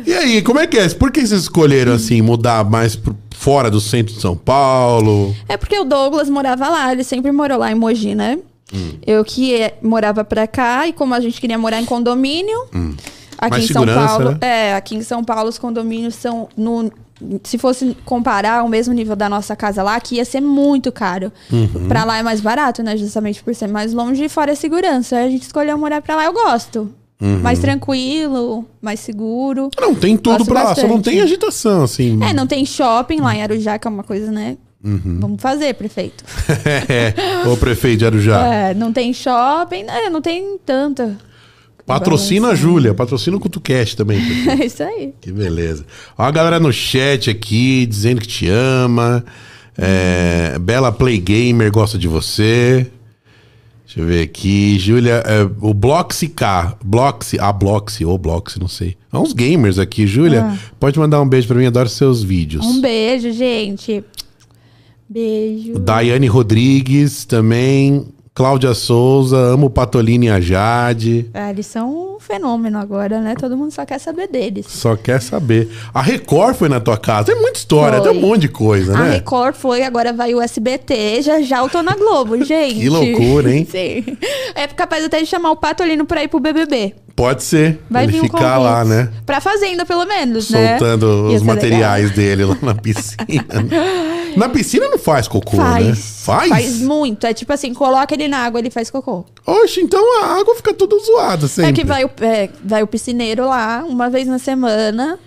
E 0.06 0.14
aí, 0.14 0.42
como 0.42 0.60
é 0.60 0.68
que 0.68 0.78
é? 0.78 0.90
Por 0.90 1.12
que 1.12 1.20
vocês 1.26 1.42
escolheram, 1.42 1.94
assim, 1.94 2.22
mudar 2.22 2.64
mais 2.64 2.96
pro- 2.96 3.16
fora 3.36 3.70
do 3.72 3.82
centro 3.82 4.14
de 4.14 4.22
São 4.22 4.36
Paulo? 4.38 5.36
É 5.50 5.58
porque 5.58 5.78
o 5.80 5.84
Douglas 5.84 6.30
morava 6.30 6.68
lá, 6.70 6.92
ele 6.92 7.04
sempre 7.04 7.32
morou 7.32 7.58
lá 7.58 7.72
em 7.72 7.76
Mogi, 7.76 8.14
né? 8.14 8.38
Hum. 8.74 8.94
Eu 9.06 9.24
que 9.24 9.54
eh, 9.56 9.78
morava 9.82 10.24
pra 10.24 10.48
cá 10.48 10.88
e 10.88 10.94
como 10.94 11.14
a 11.14 11.20
gente 11.20 11.40
queria 11.40 11.58
morar 11.58 11.82
em 11.82 11.86
condomínio, 11.86 12.58
aqui 12.64 12.78
Hum. 12.78 12.96
Mais 13.50 13.64
em 13.64 13.74
São 13.74 13.86
Paulo, 13.86 14.32
né? 14.32 14.38
é, 14.42 14.76
aqui 14.76 14.96
em 14.96 15.02
São 15.02 15.24
Paulo 15.24 15.50
os 15.50 15.58
condomínios 15.58 16.16
são 16.16 16.48
no 16.56 16.92
se 17.44 17.58
fosse 17.58 17.96
comparar 18.04 18.64
o 18.64 18.68
mesmo 18.68 18.94
nível 18.94 19.16
da 19.16 19.30
nossa 19.30 19.56
casa 19.56 19.84
lá, 19.84 19.96
aqui 19.96 20.16
ia 20.16 20.26
ser 20.26 20.42
muito 20.42 20.92
caro. 20.92 21.32
Uhum. 21.52 21.88
Pra 21.88 22.04
lá 22.04 22.18
é 22.18 22.24
mais 22.24 22.42
barato, 22.42 22.82
né? 22.82 22.98
Justamente 22.98 23.44
por 23.44 23.54
ser 23.54 23.68
mais 23.68 23.94
longe 23.94 24.24
e 24.26 24.30
fora 24.30 24.54
a 24.54 24.56
segurança. 24.56 25.18
Aí 25.18 25.28
a 25.28 25.30
gente 25.30 25.44
escolheu 25.44 25.78
morar 25.78 26.02
pra 26.02 26.16
lá, 26.16 26.26
eu 26.26 26.34
gosto. 26.34 26.92
Uhum. 27.22 27.40
Mais 27.40 27.60
tranquilo, 27.60 28.66
mais 28.82 29.00
seguro. 29.00 29.70
Não, 29.80 29.94
tem 29.94 30.18
tudo 30.18 30.40
Gosto 30.40 30.50
pra 30.50 30.64
lá, 30.64 30.76
só 30.76 30.88
não 30.88 31.00
tem 31.00 31.22
agitação, 31.22 31.84
assim. 31.84 32.20
É, 32.24 32.34
não 32.34 32.48
tem 32.48 32.66
shopping 32.66 33.22
lá 33.22 33.36
em 33.36 33.44
Arujá, 33.44 33.78
que 33.78 33.88
é 33.88 33.92
uma 33.92 34.04
coisa, 34.04 34.32
né? 34.32 34.58
Uhum. 34.84 35.20
Vamos 35.20 35.42
fazer, 35.42 35.74
prefeito. 35.76 36.24
é, 36.66 37.48
ô 37.48 37.56
prefeito 37.56 38.00
de 38.00 38.06
Arujá. 38.06 38.46
É, 38.46 38.74
não 38.74 38.92
tem 38.92 39.14
shopping, 39.14 39.84
né? 39.84 40.10
Não 40.10 40.22
tem 40.22 40.58
tanta. 40.66 41.18
Patrocina 41.86 42.50
a 42.50 42.56
Júlia, 42.56 42.94
patrocina 42.94 43.38
o 43.38 43.40
CutuCast 43.40 43.98
também. 43.98 44.20
É 44.48 44.66
isso 44.66 44.84
aí. 44.84 45.14
Que 45.20 45.32
beleza. 45.32 45.86
Ó 46.18 46.24
a 46.24 46.32
galera 46.32 46.60
no 46.60 46.72
chat 46.72 47.30
aqui, 47.30 47.86
dizendo 47.86 48.22
que 48.22 48.28
te 48.28 48.48
ama. 48.48 49.24
É, 49.78 50.58
Bela 50.60 50.92
Play 50.92 51.20
Gamer 51.20 51.72
gosta 51.72 51.98
de 51.98 52.08
você. 52.08 52.88
Deixa 53.86 54.00
eu 54.00 54.06
ver 54.06 54.24
aqui. 54.24 54.80
Júlia, 54.80 55.24
é, 55.26 55.44
o 55.60 55.74
Bloxy 55.74 56.30
K. 56.30 56.78
Bloxy, 56.84 57.38
a 57.40 57.52
Bloxy, 57.52 58.06
ou 58.06 58.18
Bloxy, 58.18 58.60
não 58.60 58.68
sei. 58.68 58.96
Há 59.12 59.20
uns 59.20 59.34
gamers 59.34 59.78
aqui. 59.78 60.08
Júlia, 60.08 60.58
pode 60.80 60.98
mandar 60.98 61.22
um 61.22 61.28
beijo 61.28 61.48
pra 61.48 61.58
mim, 61.58 61.66
adoro 61.66 61.90
seus 61.90 62.24
vídeos. 62.24 62.66
Um 62.66 62.80
beijo, 62.80 63.32
gente. 63.32 64.04
Beijo. 65.12 65.78
Daiane 65.78 66.28
Rodrigues 66.28 67.26
também. 67.26 68.06
Cláudia 68.34 68.74
Souza, 68.74 69.36
amo 69.38 69.68
o 69.68 69.70
Patolino 69.70 70.24
e 70.24 70.30
a 70.30 70.40
Jade. 70.40 71.30
Ah, 71.34 71.50
eles 71.50 71.66
são 71.66 72.16
um 72.16 72.20
fenômeno 72.20 72.78
agora, 72.80 73.20
né? 73.20 73.36
Todo 73.38 73.58
mundo 73.58 73.72
só 73.72 73.86
quer 73.86 74.00
saber 74.00 74.28
deles. 74.30 74.68
Só 74.70 74.96
quer 74.96 75.22
saber. 75.22 75.70
A 75.94 76.02
Record 76.02 76.56
foi 76.56 76.70
na 76.70 76.80
tua 76.80 76.98
casa. 76.98 77.26
Tem 77.26 77.36
muita 77.42 77.60
história, 77.60 78.00
Foi. 78.02 78.10
tem 78.10 78.18
um 78.18 78.22
monte 78.22 78.42
de 78.44 78.48
coisa, 78.48 78.96
A 78.96 79.00
né? 79.04 79.12
Record 79.16 79.56
foi, 79.56 79.84
agora 79.84 80.14
vai 80.14 80.34
o 80.34 80.42
SBT, 80.42 81.22
já 81.24 81.42
já 81.42 81.58
eu 81.60 81.68
tô 81.68 81.82
na 81.84 81.94
Globo, 81.94 82.38
gente. 82.46 82.76
Que 82.80 82.88
loucura, 82.90 83.54
hein? 83.54 83.68
Sim. 83.70 84.18
É 84.56 84.66
capaz 84.68 85.04
até 85.04 85.20
de 85.20 85.26
chamar 85.26 85.52
o 85.52 85.58
Patolino 85.58 86.06
pra 86.06 86.24
ir 86.24 86.30
pro 86.30 86.40
BBB. 86.40 86.96
Pode 87.14 87.44
ser. 87.44 87.82
Vai 87.90 88.06
ele 88.06 88.14
vir 88.14 88.20
um 88.22 88.24
ficar 88.24 88.58
lá, 88.58 88.86
né? 88.86 89.12
Pra 89.26 89.42
Fazenda, 89.42 89.86
pelo 89.86 90.06
menos, 90.06 90.50
né? 90.50 90.78
Soltando 90.80 91.30
Ia 91.30 91.36
os 91.36 91.44
materiais 91.44 92.12
dele 92.12 92.46
lá 92.46 92.58
na 92.62 92.74
piscina. 92.76 93.46
Na 94.38 94.48
piscina 94.48 94.88
não 94.88 94.98
faz 94.98 95.28
cocô, 95.28 95.58
Faz. 95.58 95.86
né? 95.86 95.94
Faz? 95.96 96.48
Faz 96.50 96.80
muito. 96.82 97.28
É 97.28 97.34
tipo 97.34 97.52
assim, 97.52 97.74
coloca 97.74 98.14
ele 98.14 98.21
na 98.28 98.40
água, 98.40 98.60
ele 98.60 98.70
faz 98.70 98.90
cocô. 98.90 99.26
Oxe, 99.46 99.82
então 99.82 100.24
a 100.24 100.40
água 100.40 100.56
fica 100.56 100.74
toda 100.74 100.98
zoada 101.00 101.48
sempre. 101.48 101.72
É 101.72 101.74
que 101.74 101.84
vai 101.84 102.06
o, 102.06 102.12
é, 102.22 102.50
vai 102.64 102.84
o 102.84 102.88
piscineiro 102.88 103.48
lá 103.48 103.84
uma 103.88 104.10
vez 104.10 104.28
na 104.28 104.40
semana. 104.40 105.20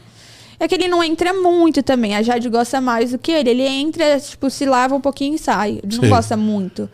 É 0.59 0.69
que 0.69 0.75
ele 0.75 0.89
não 0.89 1.03
entra 1.03 1.33
muito 1.33 1.83
também. 1.83 2.15
A 2.15 2.23
Jade 2.23 2.49
gosta 2.49 2.81
mais 2.81 3.11
do 3.11 3.19
que 3.19 3.33
ele. 3.33 3.51
Ele 3.51 3.67
entra, 3.67 4.19
tipo, 4.21 4.49
se 4.49 4.65
lava 4.65 4.95
um 4.95 5.01
pouquinho 5.01 5.35
e 5.35 5.39
sai. 5.39 5.81
Ele 5.83 5.97
não 5.97 6.05
Sim. 6.05 6.09
gosta 6.09 6.37
muito. 6.37 6.89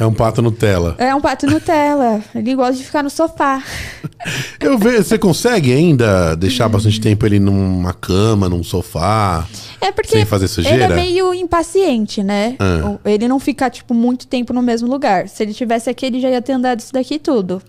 É 0.00 0.06
um 0.06 0.12
pato 0.12 0.40
Nutella. 0.40 0.94
É 0.96 1.12
um 1.12 1.20
pato 1.20 1.46
Nutella. 1.46 2.22
Ele 2.32 2.54
gosta 2.54 2.74
de 2.74 2.84
ficar 2.84 3.02
no 3.02 3.10
sofá. 3.10 3.62
Eu 4.60 4.78
vejo, 4.78 5.02
você 5.02 5.18
consegue 5.18 5.72
ainda 5.72 6.36
deixar 6.36 6.68
bastante 6.68 7.00
tempo 7.00 7.26
ele 7.26 7.40
numa 7.40 7.92
cama, 7.92 8.48
num 8.48 8.62
sofá? 8.62 9.46
É 9.80 9.90
porque 9.90 10.10
Sem 10.10 10.24
fazer 10.24 10.46
sujeira? 10.46 10.84
ele 10.84 10.92
é 10.92 10.96
meio 10.96 11.34
impaciente, 11.34 12.22
né? 12.22 12.54
Ah. 12.60 12.96
Ele 13.04 13.26
não 13.26 13.40
fica, 13.40 13.68
tipo, 13.68 13.92
muito 13.92 14.26
tempo 14.28 14.52
no 14.52 14.62
mesmo 14.62 14.88
lugar. 14.88 15.28
Se 15.28 15.42
ele 15.42 15.52
tivesse 15.52 15.90
aqui, 15.90 16.06
ele 16.06 16.20
já 16.20 16.30
ia 16.30 16.42
ter 16.42 16.52
andado 16.52 16.78
isso 16.78 16.92
daqui 16.92 17.18
tudo. 17.18 17.60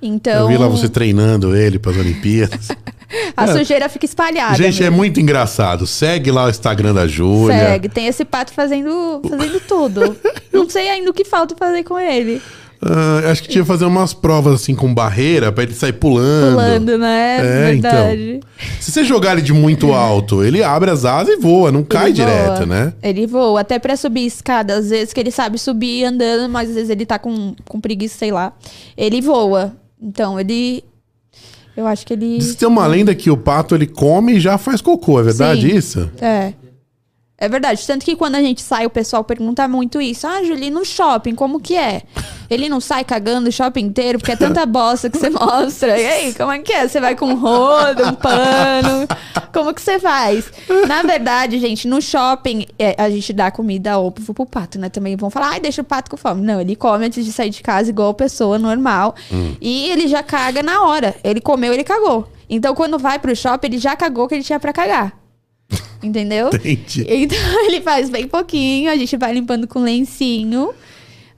Então, 0.00 0.42
Eu 0.42 0.48
vi 0.48 0.56
lá 0.58 0.68
você 0.68 0.88
treinando 0.88 1.56
ele 1.56 1.78
para 1.78 1.92
as 1.92 1.98
Olimpíadas. 1.98 2.68
a 3.36 3.46
sujeira 3.48 3.88
fica 3.88 4.04
espalhada. 4.04 4.56
Gente, 4.56 4.80
é 4.82 4.84
mesmo. 4.84 4.96
muito 4.96 5.20
engraçado. 5.20 5.86
Segue 5.86 6.30
lá 6.30 6.46
o 6.46 6.50
Instagram 6.50 6.94
da 6.94 7.06
Júlia. 7.06 7.56
Segue. 7.56 7.88
Tem 7.88 8.06
esse 8.06 8.24
pato 8.24 8.52
fazendo, 8.52 9.20
fazendo 9.28 9.60
tudo. 9.60 10.16
não 10.52 10.68
sei 10.68 10.88
ainda 10.88 11.10
o 11.10 11.14
que 11.14 11.24
falta 11.24 11.56
fazer 11.56 11.82
com 11.82 11.98
ele. 11.98 12.40
Ah, 12.82 13.30
acho 13.30 13.42
que 13.42 13.48
tinha 13.48 13.62
que 13.62 13.68
fazer 13.68 13.86
umas 13.86 14.12
provas 14.12 14.54
assim 14.54 14.74
com 14.74 14.92
barreira 14.92 15.50
pra 15.50 15.64
ele 15.64 15.72
sair 15.74 15.94
pulando. 15.94 16.52
Pulando, 16.52 16.98
né? 16.98 17.38
É, 17.38 17.72
Verdade. 17.72 18.40
Se 18.80 18.92
você 18.92 19.02
jogar 19.02 19.32
ele 19.32 19.42
de 19.42 19.52
muito 19.52 19.92
alto, 19.92 20.44
ele 20.44 20.62
abre 20.62 20.90
as 20.90 21.04
asas 21.04 21.34
e 21.34 21.40
voa, 21.40 21.72
não 21.72 21.82
cai 21.82 22.06
Ele 22.06 22.12
direto, 22.12 22.58
voa. 22.58 22.66
né? 22.66 22.92
Ele 23.02 23.26
voa. 23.26 23.60
Até 23.60 23.78
pra 23.78 23.96
subir 23.96 24.26
escada, 24.26 24.74
às 24.74 24.90
vezes 24.90 25.12
que 25.14 25.18
ele 25.20 25.30
sabe 25.30 25.58
subir 25.58 26.04
andando, 26.04 26.50
mas 26.50 26.68
às 26.68 26.74
vezes 26.74 26.90
ele 26.90 27.06
tá 27.06 27.18
com, 27.18 27.54
com 27.66 27.80
preguiça, 27.80 28.18
sei 28.18 28.30
lá. 28.30 28.52
Ele 28.96 29.22
voa. 29.22 29.72
Então, 30.00 30.38
ele. 30.38 30.84
Eu 31.76 31.86
acho 31.86 32.06
que 32.06 32.12
ele. 32.12 32.38
Diz 32.38 32.52
que 32.52 32.58
tem 32.58 32.68
uma 32.68 32.86
lenda 32.86 33.14
que 33.14 33.30
o 33.30 33.36
pato 33.36 33.74
ele 33.74 33.86
come 33.86 34.34
e 34.34 34.40
já 34.40 34.56
faz 34.56 34.80
cocô, 34.80 35.20
é 35.20 35.24
verdade 35.24 35.68
Sim. 35.68 35.76
isso? 35.76 36.10
É. 36.20 36.54
É 37.38 37.48
verdade. 37.48 37.86
Tanto 37.86 38.04
que 38.04 38.16
quando 38.16 38.36
a 38.36 38.40
gente 38.40 38.62
sai, 38.62 38.86
o 38.86 38.90
pessoal 38.90 39.22
pergunta 39.22 39.68
muito 39.68 40.00
isso. 40.00 40.26
Ah, 40.26 40.42
Julie, 40.42 40.70
no 40.70 40.84
shopping, 40.86 41.34
como 41.34 41.60
que 41.60 41.76
é? 41.76 42.02
Ele 42.48 42.68
não 42.68 42.80
sai 42.80 43.04
cagando 43.04 43.48
o 43.48 43.52
shopping 43.52 43.84
inteiro, 43.84 44.18
porque 44.18 44.32
é 44.32 44.36
tanta 44.36 44.64
bosta 44.66 45.10
que 45.10 45.18
você 45.18 45.28
mostra. 45.28 46.00
E 46.00 46.06
aí, 46.06 46.34
como 46.34 46.50
é 46.50 46.60
que 46.60 46.72
é? 46.72 46.88
Você 46.88 46.98
vai 46.98 47.14
com 47.14 47.26
um 47.26 47.34
rodo, 47.36 48.06
um 48.06 48.14
pano? 48.14 49.06
Como 49.52 49.74
que 49.74 49.82
você 49.82 49.98
faz? 49.98 50.50
Na 50.88 51.02
verdade, 51.02 51.58
gente, 51.58 51.86
no 51.86 52.00
shopping, 52.00 52.66
é, 52.78 52.94
a 52.96 53.10
gente 53.10 53.32
dá 53.34 53.50
comida 53.50 53.98
ovo 53.98 54.32
pro 54.32 54.46
pato, 54.46 54.78
né? 54.78 54.88
Também 54.88 55.14
vão 55.14 55.28
falar, 55.28 55.50
ai, 55.50 55.60
deixa 55.60 55.82
o 55.82 55.84
pato 55.84 56.10
com 56.10 56.16
fome. 56.16 56.40
Não, 56.40 56.58
ele 56.58 56.74
come 56.74 57.04
antes 57.04 57.22
de 57.22 57.32
sair 57.32 57.50
de 57.50 57.62
casa, 57.62 57.90
igual 57.90 58.14
pessoa 58.14 58.58
normal. 58.58 59.14
E 59.60 59.90
ele 59.90 60.08
já 60.08 60.22
caga 60.22 60.62
na 60.62 60.84
hora. 60.84 61.14
Ele 61.22 61.40
comeu, 61.40 61.74
ele 61.74 61.84
cagou. 61.84 62.30
Então, 62.48 62.74
quando 62.74 62.98
vai 62.98 63.18
pro 63.18 63.36
shopping, 63.36 63.66
ele 63.66 63.78
já 63.78 63.94
cagou 63.94 64.24
o 64.24 64.28
que 64.28 64.36
ele 64.36 64.44
tinha 64.44 64.58
pra 64.58 64.72
cagar. 64.72 65.25
Entendeu? 66.02 66.48
Entendi. 66.48 67.06
Então 67.08 67.66
ele 67.66 67.80
faz 67.80 68.08
bem 68.10 68.26
pouquinho, 68.28 68.90
a 68.90 68.96
gente 68.96 69.16
vai 69.16 69.32
limpando 69.32 69.66
com 69.66 69.80
lencinho. 69.80 70.70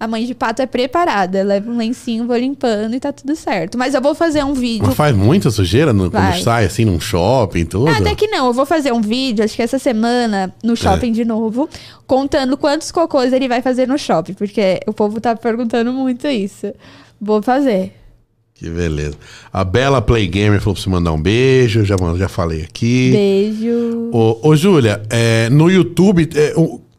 A 0.01 0.07
mãe 0.07 0.25
de 0.25 0.33
pato 0.33 0.63
é 0.63 0.67
preparada, 0.67 1.43
leva 1.43 1.69
um 1.69 1.77
lencinho, 1.77 2.25
vou 2.25 2.37
limpando 2.37 2.95
e 2.95 3.01
tá 3.01 3.13
tudo 3.13 3.35
certo. 3.35 3.77
Mas 3.77 3.95
eu 3.95 4.01
vou 4.01 4.15
fazer 4.15 4.45
um 4.45 4.55
vídeo. 4.55 4.87
Mas 4.87 4.95
faz 4.95 5.17
muita 5.17 5.51
sujeira 5.51 5.93
no- 5.93 6.09
quando 6.09 6.41
sai 6.45 6.67
assim 6.67 6.85
num 6.85 7.01
shopping 7.01 7.59
e 7.61 7.65
tudo? 7.65 7.89
Até 7.89 8.15
que 8.15 8.29
não, 8.29 8.47
eu 8.47 8.53
vou 8.53 8.65
fazer 8.65 8.93
um 8.93 9.01
vídeo, 9.01 9.45
acho 9.45 9.57
que 9.57 9.63
essa 9.63 9.77
semana, 9.79 10.55
no 10.63 10.77
shopping 10.77 11.11
de 11.11 11.25
novo, 11.25 11.69
contando 12.07 12.57
quantos 12.57 12.93
cocôs 12.93 13.33
ele 13.33 13.49
vai 13.49 13.61
fazer 13.61 13.89
no 13.89 13.99
shopping, 13.99 14.35
porque 14.35 14.79
o 14.87 14.93
povo 14.93 15.21
tá 15.21 15.35
perguntando 15.35 15.93
muito 15.93 16.29
isso. 16.29 16.73
Vou 17.21 17.43
fazer. 17.43 17.93
Que 18.59 18.69
beleza. 18.69 19.15
A 19.53 19.63
Bela 19.63 20.03
Play 20.03 20.27
Gamer 20.27 20.61
falou 20.61 20.75
pra 20.75 20.83
você 20.83 20.91
mandar 20.91 21.13
um 21.13 21.21
beijo, 21.23 21.85
já, 21.85 21.95
já 22.17 22.29
falei 22.29 22.63
aqui. 22.63 23.13
Beijo. 23.13 24.11
Ô, 24.13 24.49
ô 24.49 24.57
Júlia, 24.57 25.01
é, 25.09 25.49
no 25.49 25.71
YouTube, 25.71 26.29
é, 26.35 26.55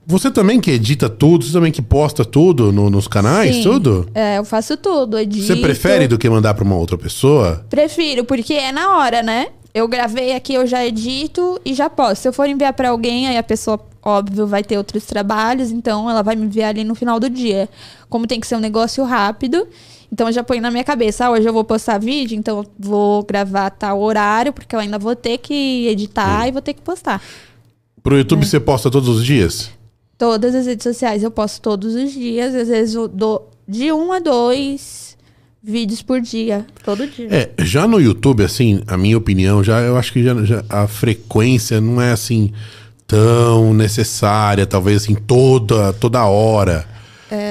você 0.08 0.32
também 0.32 0.60
que 0.60 0.72
edita 0.72 1.10
tudo, 1.10 1.44
você 1.44 1.52
também 1.52 1.72
que 1.72 1.82
posta 1.82 2.24
tudo 2.24 2.72
no- 2.72 2.90
nos 2.90 3.08
canais, 3.08 3.58
Sim. 3.58 3.64
tudo? 3.64 4.08
É, 4.16 4.38
eu 4.38 4.46
faço 4.46 4.78
tudo, 4.78 5.20
edito. 5.20 5.46
Você 5.46 5.58
prefere 5.58 6.08
do 6.08 6.18
que 6.18 6.30
mandar 6.30 6.54
pra 6.54 6.64
uma 6.64 6.76
outra 6.78 6.98
pessoa? 6.98 7.66
Prefiro, 7.70 8.24
porque 8.24 8.54
é 8.54 8.72
na 8.72 8.98
hora, 8.98 9.22
né? 9.22 9.48
Eu 9.74 9.88
gravei 9.88 10.34
aqui, 10.34 10.54
eu 10.54 10.66
já 10.66 10.86
edito 10.86 11.60
e 11.64 11.74
já 11.74 11.90
posto. 11.90 12.22
Se 12.22 12.28
eu 12.28 12.34
for 12.34 12.48
enviar 12.48 12.74
pra 12.74 12.90
alguém, 12.90 13.28
aí 13.28 13.38
a 13.38 13.44
pessoa, 13.44 13.80
óbvio, 14.04 14.48
vai 14.48 14.64
ter 14.64 14.78
outros 14.78 15.06
trabalhos, 15.06 15.70
então 15.72 16.10
ela 16.10 16.24
vai 16.24 16.36
me 16.36 16.46
enviar 16.46 16.70
ali 16.70 16.84
no 16.84 16.96
final 16.96 17.20
do 17.20 17.30
dia. 17.30 17.70
Como 18.10 18.26
tem 18.26 18.40
que 18.40 18.48
ser 18.48 18.56
um 18.56 18.60
negócio 18.60 19.04
rápido, 19.04 19.68
então 20.12 20.28
eu 20.28 20.34
já 20.34 20.44
ponho 20.44 20.62
na 20.62 20.72
minha 20.72 20.84
cabeça, 20.84 21.26
ah, 21.26 21.32
hoje 21.32 21.48
eu 21.48 21.54
vou 21.54 21.64
postar 21.64 22.00
vídeo, 22.00 22.36
então 22.36 22.58
eu 22.60 22.66
vou 22.80 23.24
gravar 23.24 23.70
tal 23.70 24.02
horário, 24.02 24.52
porque 24.52 24.76
eu 24.76 24.80
ainda 24.80 24.98
vou 24.98 25.16
ter 25.16 25.38
que 25.38 25.88
editar 25.88 26.48
e 26.48 26.52
vou 26.52 26.62
ter 26.64 26.74
que 26.74 26.82
postar. 26.82 27.22
Pro 28.02 28.16
É. 28.16 28.20
YouTube 28.20 28.46
você 28.46 28.60
posta 28.60 28.90
todos 28.90 29.08
os 29.08 29.24
dias? 29.24 29.70
Todas 30.18 30.56
as 30.56 30.66
redes 30.66 30.84
sociais 30.84 31.22
eu 31.22 31.30
posto 31.30 31.62
todos 31.62 31.94
os 31.94 32.12
dias, 32.12 32.56
às 32.56 32.68
vezes 32.68 32.96
eu 32.96 33.08
dou 33.08 33.52
de 33.68 33.92
um 33.92 34.12
a 34.12 34.20
dois 34.20 35.09
vídeos 35.62 36.02
por 36.02 36.22
dia, 36.22 36.66
todo 36.84 37.06
dia. 37.08 37.28
É, 37.30 37.52
já 37.64 37.88
no 37.88 38.00
YouTube, 38.00 38.44
assim, 38.44 38.82
a 38.88 38.98
minha 38.98 39.18
opinião, 39.18 39.64
já 39.64 39.80
eu 39.82 39.98
acho 39.98 40.14
que 40.14 40.24
já, 40.24 40.34
já 40.44 40.64
a 40.70 40.88
frequência 40.88 41.82
não 41.82 42.02
é 42.02 42.12
assim 42.12 42.52
tão 43.06 43.74
necessária, 43.74 44.66
talvez 44.66 45.04
assim, 45.04 45.16
toda, 45.16 45.92
toda 45.94 46.24
hora. 46.26 46.88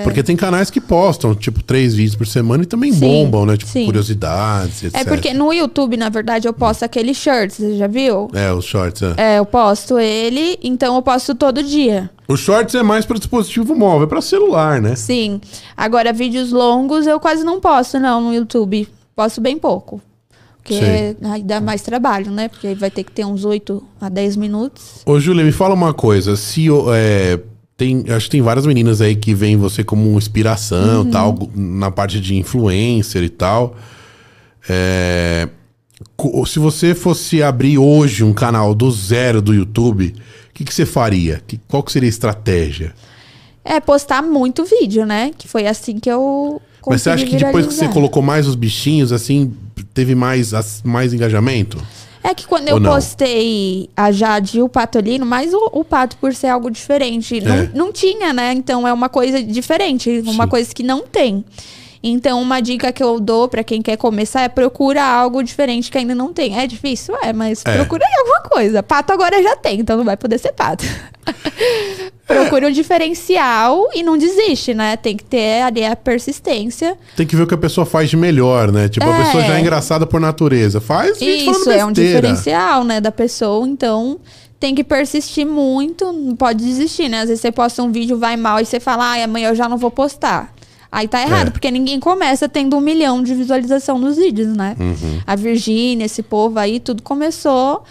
Porque 0.04 0.22
tem 0.22 0.34
canais 0.36 0.70
que 0.70 0.80
postam, 0.80 1.34
tipo, 1.34 1.62
três 1.62 1.94
vídeos 1.94 2.16
por 2.16 2.26
semana 2.26 2.62
e 2.62 2.66
também 2.66 2.92
Sim, 2.92 3.00
bombam, 3.00 3.46
né? 3.46 3.56
Tipo, 3.56 3.70
sim. 3.70 3.84
curiosidades, 3.84 4.84
etc. 4.84 5.00
É 5.00 5.04
porque 5.04 5.32
no 5.32 5.52
YouTube, 5.52 5.96
na 5.96 6.08
verdade, 6.08 6.48
eu 6.48 6.52
posto 6.52 6.82
aquele 6.84 7.14
shirt, 7.14 7.50
você 7.52 7.76
já 7.76 7.86
viu? 7.86 8.28
É, 8.34 8.52
os 8.52 8.64
shorts, 8.64 9.02
é. 9.02 9.14
É, 9.16 9.38
eu 9.38 9.46
posto 9.46 9.98
ele, 9.98 10.58
então 10.62 10.96
eu 10.96 11.02
posto 11.02 11.34
todo 11.34 11.62
dia. 11.62 12.10
Os 12.26 12.40
shorts 12.40 12.74
é 12.74 12.82
mais 12.82 13.06
para 13.06 13.18
dispositivo 13.18 13.74
móvel, 13.74 14.04
é 14.04 14.06
para 14.08 14.20
celular, 14.20 14.80
né? 14.80 14.94
Sim. 14.96 15.40
Agora, 15.76 16.12
vídeos 16.12 16.52
longos 16.52 17.06
eu 17.06 17.18
quase 17.20 17.44
não 17.44 17.60
posto, 17.60 17.98
não, 17.98 18.20
no 18.20 18.34
YouTube. 18.34 18.88
Posto 19.14 19.40
bem 19.40 19.58
pouco. 19.58 20.00
Porque 20.62 21.16
aí 21.24 21.42
dá 21.42 21.62
mais 21.62 21.80
trabalho, 21.80 22.30
né? 22.30 22.48
Porque 22.48 22.66
aí 22.66 22.74
vai 22.74 22.90
ter 22.90 23.02
que 23.02 23.10
ter 23.10 23.24
uns 23.24 23.42
8 23.44 23.82
a 23.98 24.10
10 24.10 24.36
minutos. 24.36 25.00
Ô, 25.06 25.18
Júlia, 25.18 25.42
me 25.42 25.50
fala 25.52 25.72
uma 25.72 25.94
coisa. 25.94 26.36
Se 26.36 26.68
o- 26.70 26.92
é, 26.92 27.40
tem, 27.78 28.04
acho 28.08 28.26
que 28.26 28.32
tem 28.32 28.42
várias 28.42 28.66
meninas 28.66 29.00
aí 29.00 29.14
que 29.14 29.32
veem 29.32 29.56
você 29.56 29.84
como 29.84 30.10
uma 30.10 30.18
inspiração, 30.18 31.02
Uhum. 31.02 31.10
tal, 31.10 31.50
na 31.54 31.92
parte 31.92 32.20
de 32.20 32.34
influencer 32.36 33.22
e 33.22 33.28
tal. 33.28 33.76
É, 34.68 35.48
se 36.44 36.58
você 36.58 36.92
fosse 36.92 37.40
abrir 37.40 37.78
hoje 37.78 38.24
um 38.24 38.32
canal 38.34 38.74
do 38.74 38.90
zero 38.90 39.40
do 39.40 39.54
YouTube, 39.54 40.12
o 40.50 40.52
que, 40.52 40.64
que 40.64 40.74
você 40.74 40.84
faria? 40.84 41.40
Que, 41.46 41.60
qual 41.68 41.80
que 41.84 41.92
seria 41.92 42.08
a 42.08 42.10
estratégia? 42.10 42.92
É, 43.64 43.78
postar 43.78 44.22
muito 44.22 44.64
vídeo, 44.64 45.06
né? 45.06 45.30
Que 45.38 45.46
foi 45.46 45.68
assim 45.68 46.00
que 46.00 46.10
eu 46.10 46.60
Mas 46.84 47.02
você 47.02 47.10
acha 47.10 47.24
que 47.24 47.36
depois 47.36 47.64
que 47.64 47.74
você 47.74 47.86
colocou 47.88 48.22
mais 48.22 48.48
os 48.48 48.56
bichinhos, 48.56 49.12
assim, 49.12 49.52
teve 49.94 50.16
mais, 50.16 50.52
mais 50.82 51.14
engajamento? 51.14 51.78
É 52.22 52.34
que 52.34 52.46
quando 52.46 52.64
Ou 52.68 52.74
eu 52.76 52.80
não? 52.80 52.92
postei 52.94 53.88
a 53.96 54.10
Jade 54.12 54.58
e 54.58 54.62
o 54.62 54.68
Patolino, 54.68 55.24
mas 55.24 55.52
o, 55.54 55.70
o 55.72 55.84
Pato 55.84 56.16
por 56.16 56.34
ser 56.34 56.48
algo 56.48 56.70
diferente, 56.70 57.38
É. 57.38 57.40
não, 57.40 57.86
não 57.86 57.92
tinha, 57.92 58.32
né? 58.32 58.52
Então 58.52 58.86
é 58.86 58.92
uma 58.92 59.08
coisa 59.08 59.42
diferente, 59.42 60.22
uma 60.26 60.44
Sim. 60.44 60.50
coisa 60.50 60.74
que 60.74 60.82
não 60.82 61.06
tem. 61.06 61.44
Então, 62.03 62.40
uma 62.40 62.61
dica 62.61 62.92
que 62.92 63.03
eu 63.03 63.18
dou 63.18 63.49
pra 63.49 63.64
quem 63.64 63.82
quer 63.82 63.96
começar 63.96 64.42
é 64.42 64.49
procura 64.49 65.03
algo 65.05 65.42
diferente 65.42 65.90
que 65.90 65.99
ainda 65.99 66.14
não 66.14 66.32
tem. 66.32 66.59
É 66.59 66.66
difícil? 66.66 67.16
É, 67.22 67.32
mas 67.32 67.62
É. 67.66 67.74
procura 67.76 68.05
aí 68.05 68.12
alguma 68.20 68.40
coisa. 68.42 68.82
Pato 68.82 69.12
agora 69.12 69.42
já 69.42 69.57
tem, 69.57 69.80
então 69.80 69.96
não 69.96 70.05
vai 70.05 70.16
poder 70.16 70.38
ser 70.38 70.53
pato. 70.53 70.84
procura 72.26 72.68
um 72.68 72.70
diferencial 72.70 73.88
e 73.94 74.03
não 74.03 74.16
desiste, 74.18 74.74
né? 74.74 74.96
Tem 74.96 75.16
que 75.16 75.24
ter 75.24 75.62
ali 75.62 75.84
a 75.84 75.96
persistência. 75.96 76.96
Tem 77.16 77.26
que 77.26 77.34
ver 77.34 77.42
o 77.42 77.46
que 77.46 77.55
a 77.55 77.59
pessoa 77.59 77.84
faz 77.86 78.11
de 78.11 78.16
melhor, 78.16 78.70
né? 78.70 78.88
Tipo, 78.88 79.07
a 79.09 79.14
É. 79.18 79.24
pessoa 79.24 79.42
já 79.44 79.57
é 79.57 79.61
engraçada 79.61 80.07
por 80.07 80.20
natureza. 80.20 80.80
Faz 80.80 81.18
vídeo 81.18 81.51
Isso 81.53 81.70
é 81.70 81.84
um 81.84 81.92
diferencial, 81.92 82.84
né, 82.84 83.01
da 83.01 83.11
pessoa. 83.11 83.66
Então, 83.66 84.18
tem 84.61 84.74
que 84.74 84.84
persistir 84.84 85.46
muito, 85.46 86.12
não 86.12 86.36
pode 86.36 86.64
desistir, 86.64 87.09
né? 87.09 87.20
Às 87.22 87.28
vezes 87.28 87.40
você 87.40 87.51
posta 87.53 87.82
um 87.82 87.90
vídeo, 87.90 88.18
vai 88.18 88.36
mal, 88.36 88.61
e 88.61 88.64
você 88.66 88.78
fala, 88.80 89.05
ai, 89.12 89.22
amanhã 89.22 89.49
eu 89.51 89.55
já 89.55 89.68
não 89.68 89.76
vou 89.78 89.90
postar. 89.90 90.53
Aí 90.91 91.07
tá 91.07 91.20
errado, 91.22 91.49
É. 91.49 91.51
porque 91.51 91.70
ninguém 91.70 92.01
começa 92.01 92.49
tendo 92.49 92.76
um 92.76 92.80
milhão 92.80 93.22
de 93.22 93.34
visualização 93.34 93.99
nos 93.99 94.16
vídeos, 94.16 94.49
né? 94.57 94.74
Uhum. 94.80 95.20
A 95.26 95.36
Virgínia, 95.36 96.07
esse 96.07 96.22
povo 96.22 96.59
aí, 96.59 96.80
tudo 96.80 97.03
começou 97.03 97.82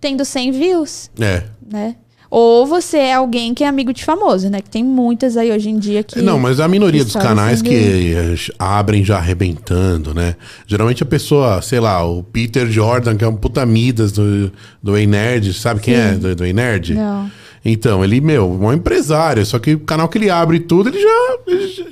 tendo 0.00 0.24
100 0.24 0.50
views, 0.52 1.10
É. 1.20 1.44
né? 1.70 1.94
Ou 2.32 2.64
você 2.64 2.96
é 2.98 3.14
alguém 3.14 3.52
que 3.54 3.64
é 3.64 3.66
amigo 3.66 3.92
de 3.92 4.04
famoso, 4.04 4.48
né? 4.48 4.60
Que 4.60 4.70
tem 4.70 4.84
muitas 4.84 5.36
aí 5.36 5.50
hoje 5.50 5.68
em 5.68 5.76
dia 5.76 6.04
que... 6.04 6.22
Não, 6.22 6.38
mas 6.38 6.60
a 6.60 6.68
minoria 6.68 7.02
dos 7.04 7.14
canais 7.14 7.60
que 7.60 8.14
eh, 8.14 8.34
abrem 8.56 9.04
já 9.04 9.16
arrebentando, 9.16 10.14
né? 10.14 10.36
Geralmente 10.64 11.02
a 11.02 11.06
pessoa, 11.06 11.60
sei 11.60 11.80
lá, 11.80 12.04
o 12.04 12.22
Peter 12.22 12.70
Jordan, 12.70 13.16
que 13.16 13.24
é 13.24 13.28
um 13.28 13.34
puta 13.34 13.66
Midas 13.66 14.12
do, 14.12 14.52
do 14.80 14.96
Ei 14.96 15.08
Nerd, 15.08 15.52
sabe 15.54 15.80
quem 15.80 15.94
é 15.94 16.12
do, 16.12 16.36
do 16.36 16.44
Ei 16.44 16.52
Nerd? 16.52 16.94
Não. 16.94 17.28
Então, 17.64 18.02
ele, 18.02 18.20
meu, 18.20 18.44
é 18.62 18.66
um 18.66 18.72
empresário. 18.72 19.44
Só 19.44 19.58
que 19.58 19.74
o 19.74 19.80
canal 19.80 20.08
que 20.08 20.16
ele 20.16 20.30
abre 20.30 20.60
tudo, 20.60 20.88
ele 20.88 21.00
já, 21.00 21.38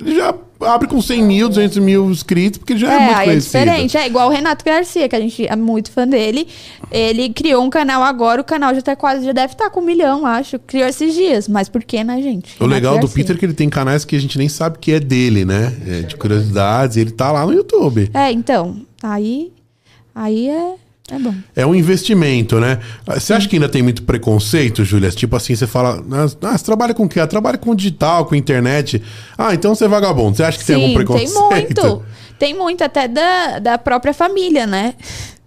ele 0.01 0.15
já- 0.15 0.33
abre 0.61 0.87
com 0.89 1.01
100 1.01 1.23
mil, 1.23 1.47
200 1.47 1.77
mil 1.77 2.09
inscritos, 2.11 2.57
porque 2.57 2.75
já 2.77 2.91
é, 2.91 2.95
É, 2.95 2.99
muito 3.05 3.19
é 3.19 3.23
conhecido. 3.25 3.59
diferente. 3.63 3.97
É 3.97 4.05
igual 4.07 4.27
o 4.27 4.31
Renato 4.31 4.65
Garcia, 4.65 5.07
que 5.07 5.15
a 5.15 5.19
gente 5.19 5.47
é 5.47 5.55
muito 5.55 5.89
fã 5.91 6.05
dele. 6.07 6.47
Ele 6.91 7.29
criou 7.29 7.63
um 7.63 7.69
canal 7.69 8.03
agora, 8.03 8.41
o 8.41 8.43
canal 8.43 8.73
já 8.75 8.81
tá 8.81 8.95
quase, 8.95 9.23
já 9.25 9.31
deve 9.31 9.53
estar 9.53 9.69
com 9.69 9.79
um 9.79 9.85
milhão, 9.85 10.25
acho. 10.25 10.59
Criou 10.59 10.87
esses 10.87 11.13
dias. 11.13 11.47
Mas 11.47 11.69
por 11.69 11.81
que, 11.83 12.03
né, 12.03 12.21
gente? 12.21 12.55
O 12.59 12.63
Renato 12.63 12.73
legal 12.73 12.93
do 12.95 13.01
Garcia. 13.01 13.15
Peter 13.15 13.35
é 13.35 13.39
que 13.39 13.45
ele 13.45 13.53
tem 13.53 13.69
canais 13.69 14.03
que 14.03 14.15
a 14.15 14.19
gente 14.19 14.37
nem 14.37 14.49
sabe 14.49 14.79
que 14.79 14.91
é 14.91 14.99
dele, 14.99 15.45
né? 15.45 15.73
É, 15.87 16.01
de 16.01 16.17
curiosidades, 16.17 16.97
ele 16.97 17.11
tá 17.11 17.31
lá 17.31 17.45
no 17.45 17.53
YouTube. 17.53 18.09
É, 18.13 18.29
então. 18.31 18.81
Aí. 19.01 19.53
Aí 20.13 20.49
é, 20.49 20.73
é 21.11 21.19
bom. 21.19 21.33
É 21.55 21.65
um 21.65 21.75
investimento, 21.75 22.59
né? 22.59 22.79
Você 23.05 23.33
acha 23.33 23.47
que 23.47 23.55
ainda 23.55 23.69
tem 23.69 23.81
muito 23.81 24.03
preconceito, 24.03 24.83
Júlia? 24.83 25.09
Tipo 25.11 25.35
assim, 25.35 25.55
você 25.55 25.67
fala, 25.67 26.03
ah, 26.41 26.57
você 26.57 26.63
trabalha 26.65 26.93
com 26.93 27.05
o 27.05 27.09
quê? 27.09 27.19
Ah, 27.19 27.27
trabalha 27.27 27.57
com 27.57 27.75
digital, 27.75 28.25
com 28.25 28.35
internet. 28.35 29.01
Ah, 29.37 29.53
então 29.53 29.73
você 29.75 29.85
é 29.85 29.87
vagabundo. 29.87 30.37
Você 30.37 30.43
acha 30.43 30.57
que 30.57 30.65
tem 30.65 30.75
algum 30.75 30.87
Sim, 30.87 30.95
tem 30.95 31.05
preconceito? 31.05 31.81
muito. 31.81 32.03
Tem 32.37 32.53
muito, 32.53 32.83
até 32.83 33.07
da, 33.07 33.59
da 33.59 33.77
própria 33.77 34.13
família, 34.13 34.65
né? 34.65 34.93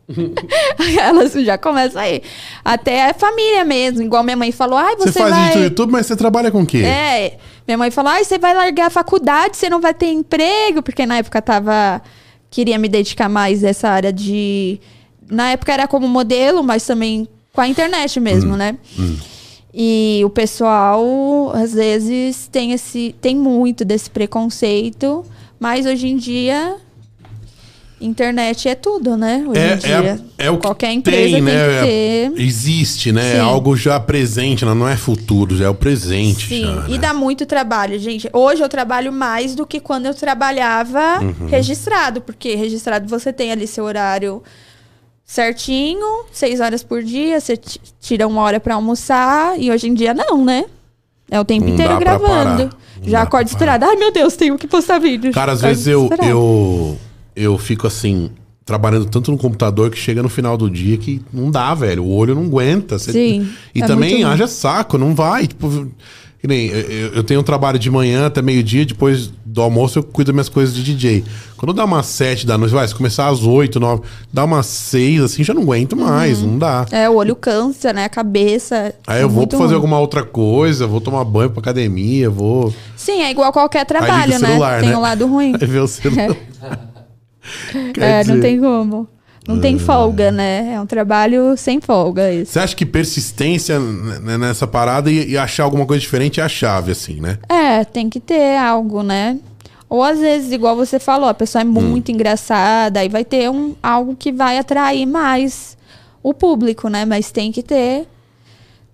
Elas 1.01 1.33
já 1.33 1.57
começam 1.57 2.03
aí. 2.03 2.23
Até 2.65 3.09
a 3.09 3.15
família 3.15 3.65
mesmo. 3.65 4.03
Igual 4.03 4.23
minha 4.23 4.37
mãe 4.37 4.53
falou, 4.53 4.79
ai, 4.79 4.95
você, 4.97 5.13
Você, 5.13 5.19
faz 5.19 5.31
vai... 5.31 5.45
vídeo 5.45 5.59
no 5.59 5.65
YouTube, 5.65 5.93
mas 5.93 6.07
você 6.07 6.17
trabalha 6.17 6.51
com 6.51 6.63
o 6.63 6.67
quê? 6.67 6.79
É. 6.79 7.39
Minha 7.67 7.79
mãe 7.79 7.91
falou: 7.91 8.11
ai, 8.11 8.25
você 8.25 8.39
vai 8.39 8.55
largar 8.55 8.87
a 8.87 8.91
faculdade, 8.91 9.57
você 9.57 9.71
não 9.71 9.81
vai 9.81 9.95
ter 9.95 10.07
emprego, 10.07 10.83
porque 10.83 11.07
na 11.07 11.19
época 11.19 11.41
tava. 11.41 12.03
Queria 12.51 12.79
me 12.79 12.89
dedicar 12.89 13.29
mais 13.29 13.63
nessa 13.63 13.89
área 13.89 14.13
de. 14.13 14.81
Na 15.33 15.51
época 15.51 15.72
era 15.72 15.89
como 15.89 16.07
modelo, 16.07 16.62
mas 16.62 16.85
também 16.87 17.26
com 17.53 17.61
a 17.62 17.66
internet 17.68 18.20
mesmo, 18.20 18.57
né? 18.57 18.76
E 19.74 20.20
o 20.24 20.28
pessoal, 20.30 21.51
às 21.55 21.72
vezes, 21.72 22.47
tem 22.53 22.72
esse. 22.72 23.14
tem 23.20 23.35
muito 23.35 23.85
desse 23.85 24.11
preconceito, 24.11 25.24
mas 25.59 25.87
hoje 25.87 26.09
em 26.09 26.16
dia. 26.16 26.76
Internet 28.01 28.68
é 28.68 28.74
tudo, 28.74 29.16
né? 29.16 29.45
Hoje 29.47 29.61
em 29.61 29.62
É, 29.62 29.76
dia. 29.76 30.20
é, 30.37 30.47
é 30.47 30.51
o 30.51 30.57
que 30.57 30.62
Qualquer 30.66 30.91
empresa 30.91 31.35
tem, 31.35 31.41
né? 31.41 31.53
tem 31.53 31.70
que 31.70 31.76
É- 31.78 32.30
ter. 32.35 32.43
existe, 32.43 33.12
né? 33.12 33.28
É 33.30 33.35
Sim. 33.35 33.41
algo 33.41 33.76
já 33.76 34.01
presente, 34.01 34.64
não 34.64 34.89
é 34.89 34.97
futuro, 34.97 35.57
já 35.57 35.66
é 35.66 35.68
o 35.68 35.74
presente. 35.74 36.49
Sim, 36.49 36.64
já, 36.64 36.85
e 36.89 36.93
né? 36.95 36.99
dá 36.99 37.14
muito 37.14 37.47
trabalho, 37.47 37.97
gente. 38.01 38.28
Hoje 38.33 38.61
eu 38.61 38.68
trabalho 38.68 39.12
mais 39.12 39.55
do 39.55 39.64
que 39.64 39.78
quando 39.78 40.07
eu 40.07 40.14
trabalhava 40.14 41.20
Uhum. 41.22 41.47
registrado, 41.47 42.20
porque 42.20 42.57
registrado 42.57 43.09
você 43.09 43.33
tem 43.33 43.53
ali 43.53 43.68
seu 43.68 43.85
horário 43.85 44.43
certinho, 45.25 46.25
seis 46.33 46.61
horas 46.61 46.83
por 46.83 47.03
dia, 47.03 47.41
você 47.41 47.57
ti- 47.57 47.81
tira 48.01 48.27
uma 48.27 48.43
hora 48.43 48.61
pra 48.61 48.75
almoçar, 48.75 49.59
e 49.59 49.70
hoje 49.70 49.89
em 49.89 49.95
dia 49.95 50.12
não, 50.14 50.45
né? 50.45 50.64
É 51.31 51.41
o 51.41 51.45
tempo 51.45 51.66
Não 51.66 51.73
inteiro 51.75 51.99
gravando. 51.99 52.70
Já 53.05 53.23
acordo 53.23 53.47
parar. 53.47 53.55
esperada. 53.57 53.87
Ai, 53.87 53.97
meu 53.97 54.12
Deus, 54.12 54.37
tenho 54.37 54.59
que 54.59 54.66
postar 54.66 54.99
vídeo. 54.99 55.33
Cara, 55.33 55.53
às 55.53 55.61
Acordo 55.61 55.75
vezes 55.75 55.87
eu, 55.87 56.11
eu, 56.29 56.99
eu 57.35 57.57
fico 57.59 57.87
assim, 57.87 58.31
trabalhando 58.66 59.07
tanto 59.07 59.31
no 59.33 59.39
computador 59.39 59.91
que 59.91 59.97
chega 59.99 60.23
no 60.23 60.29
final 60.29 60.57
do 60.59 60.68
dia 60.70 60.99
que 60.99 61.23
não 61.33 61.51
dá, 61.51 61.75
velho. 61.75 62.05
O 62.05 62.14
olho 62.14 62.35
não 62.35 62.45
aguenta. 62.45 62.99
Sim, 62.99 63.49
E 63.75 63.83
é 63.83 63.87
também 63.87 64.23
haja 64.25 64.47
saco, 64.47 64.99
não 64.99 65.14
vai. 65.14 65.47
Tipo, 65.47 65.89
que 66.43 66.49
nem, 66.49 66.66
eu, 66.66 67.14
eu 67.14 67.22
tenho 67.22 67.38
um 67.38 67.43
trabalho 67.45 67.78
de 67.78 67.88
manhã 67.88 68.26
até 68.26 68.43
meio-dia, 68.43 68.84
depois 68.84 69.32
do 69.47 69.62
almoço 69.62 70.01
eu 70.01 70.03
cuido 70.03 70.32
das 70.32 70.34
minhas 70.34 70.49
coisas 70.49 70.74
de 70.74 70.82
DJ. 70.82 71.24
Quando 71.57 71.72
dá 71.72 71.84
umas 71.84 72.07
sete 72.07 72.45
da 72.45 72.59
noite, 72.59 72.72
vai, 72.74 72.86
se 72.88 72.93
começar 72.95 73.28
às 73.28 73.45
oito, 73.45 73.78
nove, 73.78 74.03
dá 74.32 74.43
umas 74.45 74.66
seis, 74.66 75.22
assim, 75.22 75.45
já 75.45 75.55
não 75.55 75.62
aguento 75.62 75.97
mais, 75.97 76.40
Uhum. 76.40 76.49
não 76.53 76.59
dá. 76.59 76.84
É, 76.90 77.09
o 77.09 77.14
olho 77.14 77.36
cansa, 77.36 77.93
né? 77.93 78.07
A 78.07 78.09
cabeça. 78.09 78.93
Aí 79.07 79.20
é 79.20 79.22
eu 79.22 79.28
vou 79.28 79.47
fazer 79.49 79.62
ruim. 79.66 79.74
alguma 79.74 80.01
outra 80.01 80.24
coisa, 80.24 80.84
vou 80.84 81.01
tomar 81.01 81.22
banho 81.24 81.51
pra 81.51 81.61
academia, 81.61 82.28
vou. 82.28 82.74
Sim, 82.97 83.22
é 83.22 83.30
igual 83.30 83.53
qualquer 83.53 83.86
trabalho, 83.86 84.32
né? 84.40 84.47
celular, 84.49 84.80
Tem 84.80 84.88
né? 84.90 84.97
um 84.97 85.01
lado 85.01 85.26
ruim. 85.28 85.53
Aí 85.61 85.66
vê 85.68 85.78
o 85.78 85.86
celular. 85.86 86.34
Quer 87.95 88.03
É, 88.03 88.20
dizer, 88.20 88.34
não 88.34 88.40
tem 88.40 88.59
como. 88.61 89.09
Não 89.47 89.61
tem 89.61 89.78
folga, 89.78 90.30
né? 90.30 90.74
É 90.74 90.80
um 90.80 90.86
trabalho 90.86 91.57
sem 91.57 91.80
folga 91.80 92.32
isso. 92.32 92.53
Você 92.53 92.61
acha 92.61 92.76
que 92.76 92.86
persistência 92.86 93.78
nessa 93.80 94.66
parada 94.66 95.11
e, 95.11 95.30
e 95.30 95.38
achar 95.38 95.64
alguma 95.64 95.84
coisa 95.84 96.01
diferente 96.01 96.40
é 96.40 96.45
a 96.45 96.49
chave, 96.49 96.93
assim, 96.93 97.20
né? 97.20 97.38
É, 97.49 97.84
tem 97.84 98.09
que 98.09 98.20
ter 98.20 98.57
algo, 98.57 99.03
né? 99.03 99.38
Ou 99.88 100.03
às 100.03 100.20
vezes, 100.20 100.53
igual 100.53 100.76
você 100.76 100.99
falou, 100.99 101.28
a 101.28 101.34
pessoa 101.34 101.61
é 101.61 101.64
muito 101.64 102.11
engraçada, 102.11 103.01
aí 103.01 103.09
vai 103.09 103.24
ter 103.24 103.51
um, 103.51 103.74
algo 103.82 104.16
que 104.16 104.32
vai 104.32 104.59
atrair 104.59 105.05
mais 105.05 105.76
o 106.22 106.32
público, 106.32 106.88
né? 106.88 107.05
Mas 107.05 107.30
tem 107.30 107.51
que 107.51 107.62
ter. 107.62 108.07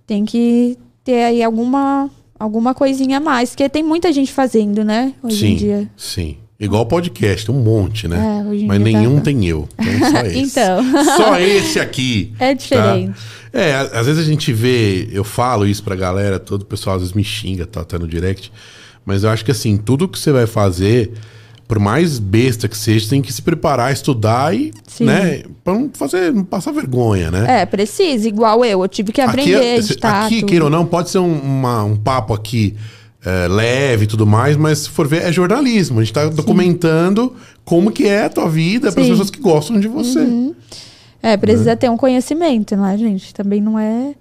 Tem 0.05 0.25
que 0.25 0.77
ter 1.03 1.23
aí 1.23 1.43
alguma, 1.43 2.09
alguma 2.39 2.73
coisinha 2.73 3.17
a 3.17 3.21
mais. 3.21 3.51
Porque 3.51 3.69
tem 3.69 3.83
muita 3.83 4.11
gente 4.11 4.33
fazendo, 4.33 4.83
né? 4.83 5.13
Hoje 5.23 5.45
em 5.45 5.49
sim, 5.51 5.55
dia. 5.55 5.89
sim. 5.95 6.37
Igual 6.59 6.85
podcast, 6.87 7.49
um 7.49 7.61
monte, 7.63 8.05
né? 8.07 8.17
É, 8.17 8.43
Mas 8.65 8.79
dia 8.79 8.79
nenhum 8.79 9.15
tá- 9.17 9.21
tem 9.23 9.45
eu. 9.47 9.67
Então 9.79 10.11
só 10.11 10.19
esse. 10.27 10.37
Então. 10.39 11.03
Só 11.15 11.39
esse 11.39 11.79
aqui. 11.79 12.33
É 12.39 12.53
diferente. 12.53 13.13
tá? 13.51 13.59
É, 13.59 13.75
às 13.75 14.05
vezes 14.05 14.17
a 14.21 14.25
gente 14.29 14.51
vê, 14.51 15.07
eu 15.11 15.23
falo 15.23 15.65
isso 15.65 15.81
pra 15.83 15.95
galera, 15.95 16.37
todo 16.37 16.63
o 16.63 16.65
pessoal 16.65 16.97
às 16.97 17.01
vezes 17.01 17.15
me 17.15 17.23
xinga, 17.23 17.65
tá, 17.65 17.83
tá 17.83 17.97
no 17.97 18.07
direct. 18.07 18.51
Mas 19.05 19.23
eu 19.23 19.29
acho 19.29 19.43
que 19.45 19.51
assim, 19.51 19.77
tudo 19.77 20.07
que 20.07 20.19
você 20.19 20.31
vai 20.33 20.45
fazer, 20.45 21.13
por 21.67 21.79
mais 21.79 22.19
besta 22.19 22.67
que 22.67 22.77
seja, 22.77 23.09
tem 23.09 23.21
que 23.21 23.31
se 23.33 23.41
preparar, 23.41 23.91
estudar 23.93 24.53
e, 24.53 24.71
Sim. 24.85 25.05
né, 25.05 25.43
pra 25.63 25.73
não 25.73 25.89
fazer, 25.93 26.31
não 26.33 26.43
passar 26.43 26.71
vergonha, 26.73 27.31
né? 27.31 27.61
É, 27.61 27.65
precisa, 27.65 28.27
igual 28.27 28.63
eu. 28.65 28.81
Eu 28.83 28.87
tive 28.87 29.11
que 29.13 29.21
aprender 29.21 29.55
a 29.55 29.59
Aqui, 29.59 29.67
editar. 29.67 30.25
aqui 30.25 30.39
tudo. 30.41 30.49
queira 30.49 30.65
ou 30.65 30.69
não, 30.69 30.85
pode 30.85 31.09
ser 31.09 31.19
um, 31.19 31.39
uma- 31.39 31.83
um 31.85 31.95
papo 31.95 32.33
aqui 32.33 32.75
é, 33.25 33.47
leve 33.47 34.05
e 34.05 34.07
tudo 34.07 34.25
mais, 34.25 34.55
mas 34.55 34.79
se 34.79 34.89
for 34.89 35.07
ver, 35.07 35.23
é 35.23 35.31
jornalismo. 35.31 35.99
A 35.99 36.03
gente 36.03 36.13
tá 36.13 36.27
documentando 36.27 37.35
como 37.65 37.91
que 37.91 38.05
é 38.05 38.25
a 38.25 38.29
tua 38.29 38.49
vida 38.49 38.91
para 38.91 39.01
as. 39.01 39.07
Uhum. 39.07 39.13
pessoas 39.13 39.29
que 39.29 39.39
gostam 39.39 39.79
de 39.79 39.87
você. 39.87 40.25
É, 41.21 41.35
precisa 41.35 41.75
ter 41.75 41.89
um 41.89 41.97
conhecimento, 41.97 42.75
né, 42.77 42.97
gente? 42.97 43.33
Também 43.33 43.61
não 43.61 43.77
é, 43.77 44.15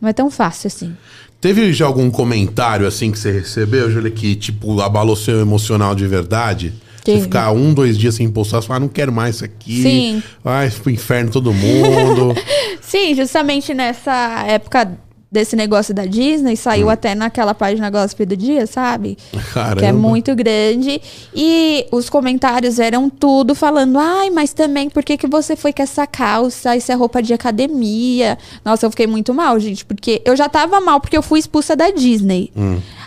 não 0.00 0.08
é 0.08 0.12
tão 0.12 0.30
fácil 0.30 0.66
assim. 0.66 0.96
Teve 1.40 1.72
já 1.72 1.86
algum 1.86 2.10
comentário 2.10 2.86
assim 2.86 3.10
que 3.10 3.18
você 3.18 3.30
recebeu, 3.30 3.90
Júlia, 3.90 4.10
que 4.10 4.34
tipo 4.34 4.80
abalou 4.80 5.16
seu 5.16 5.40
emocional 5.40 5.94
de 5.94 6.06
verdade? 6.06 6.74
Você 7.04 7.22
ficar 7.22 7.50
um, 7.52 7.72
dois 7.72 7.96
dias 7.96 8.14
sem 8.14 8.28
postar, 8.30 8.60
você 8.60 8.68
fala, 8.68 8.76
ah, 8.76 8.80
não 8.80 8.88
quero 8.88 9.10
mais 9.10 9.36
isso 9.36 9.44
aqui. 9.44 9.82
Sim. 9.82 10.22
Vai 10.44 10.70
pro 10.70 10.90
inferno 10.90 11.30
todo 11.30 11.52
mundo. 11.52 12.34
Sim, 12.82 13.14
justamente 13.14 13.72
nessa 13.72 14.44
época 14.46 14.98
desse 15.30 15.54
negócio 15.54 15.94
da 15.94 16.04
Disney, 16.06 16.56
saiu 16.56 16.88
Hum. 16.88 16.90
até 16.90 17.14
naquela 17.14 17.54
página 17.54 17.88
Gospel 17.88 18.26
do 18.26 18.36
Dia, 18.36 18.66
sabe? 18.66 19.16
Caramba. 19.54 19.76
Que 19.80 19.86
é 19.86 19.92
muito 19.92 20.34
grande. 20.34 21.00
E 21.34 21.86
os 21.92 22.10
comentários 22.10 22.78
eram 22.78 23.08
tudo 23.08 23.54
falando: 23.54 23.98
ai, 23.98 24.30
mas 24.30 24.52
também 24.52 24.90
por 24.90 25.04
que, 25.04 25.16
que 25.16 25.26
você 25.28 25.54
foi 25.54 25.72
com 25.72 25.82
essa 25.82 26.06
calça? 26.06 26.76
Isso 26.76 26.90
é 26.90 26.94
roupa 26.94 27.22
de 27.22 27.32
academia. 27.32 28.36
Nossa, 28.64 28.86
eu 28.86 28.90
fiquei 28.90 29.06
muito 29.06 29.32
mal, 29.32 29.58
gente, 29.60 29.84
porque 29.84 30.20
eu 30.24 30.34
já 30.36 30.48
tava 30.48 30.80
mal 30.80 31.00
porque 31.00 31.16
eu 31.16 31.22
fui 31.22 31.38
expulsa 31.38 31.76
da 31.76 31.90
Disney. 31.90 32.52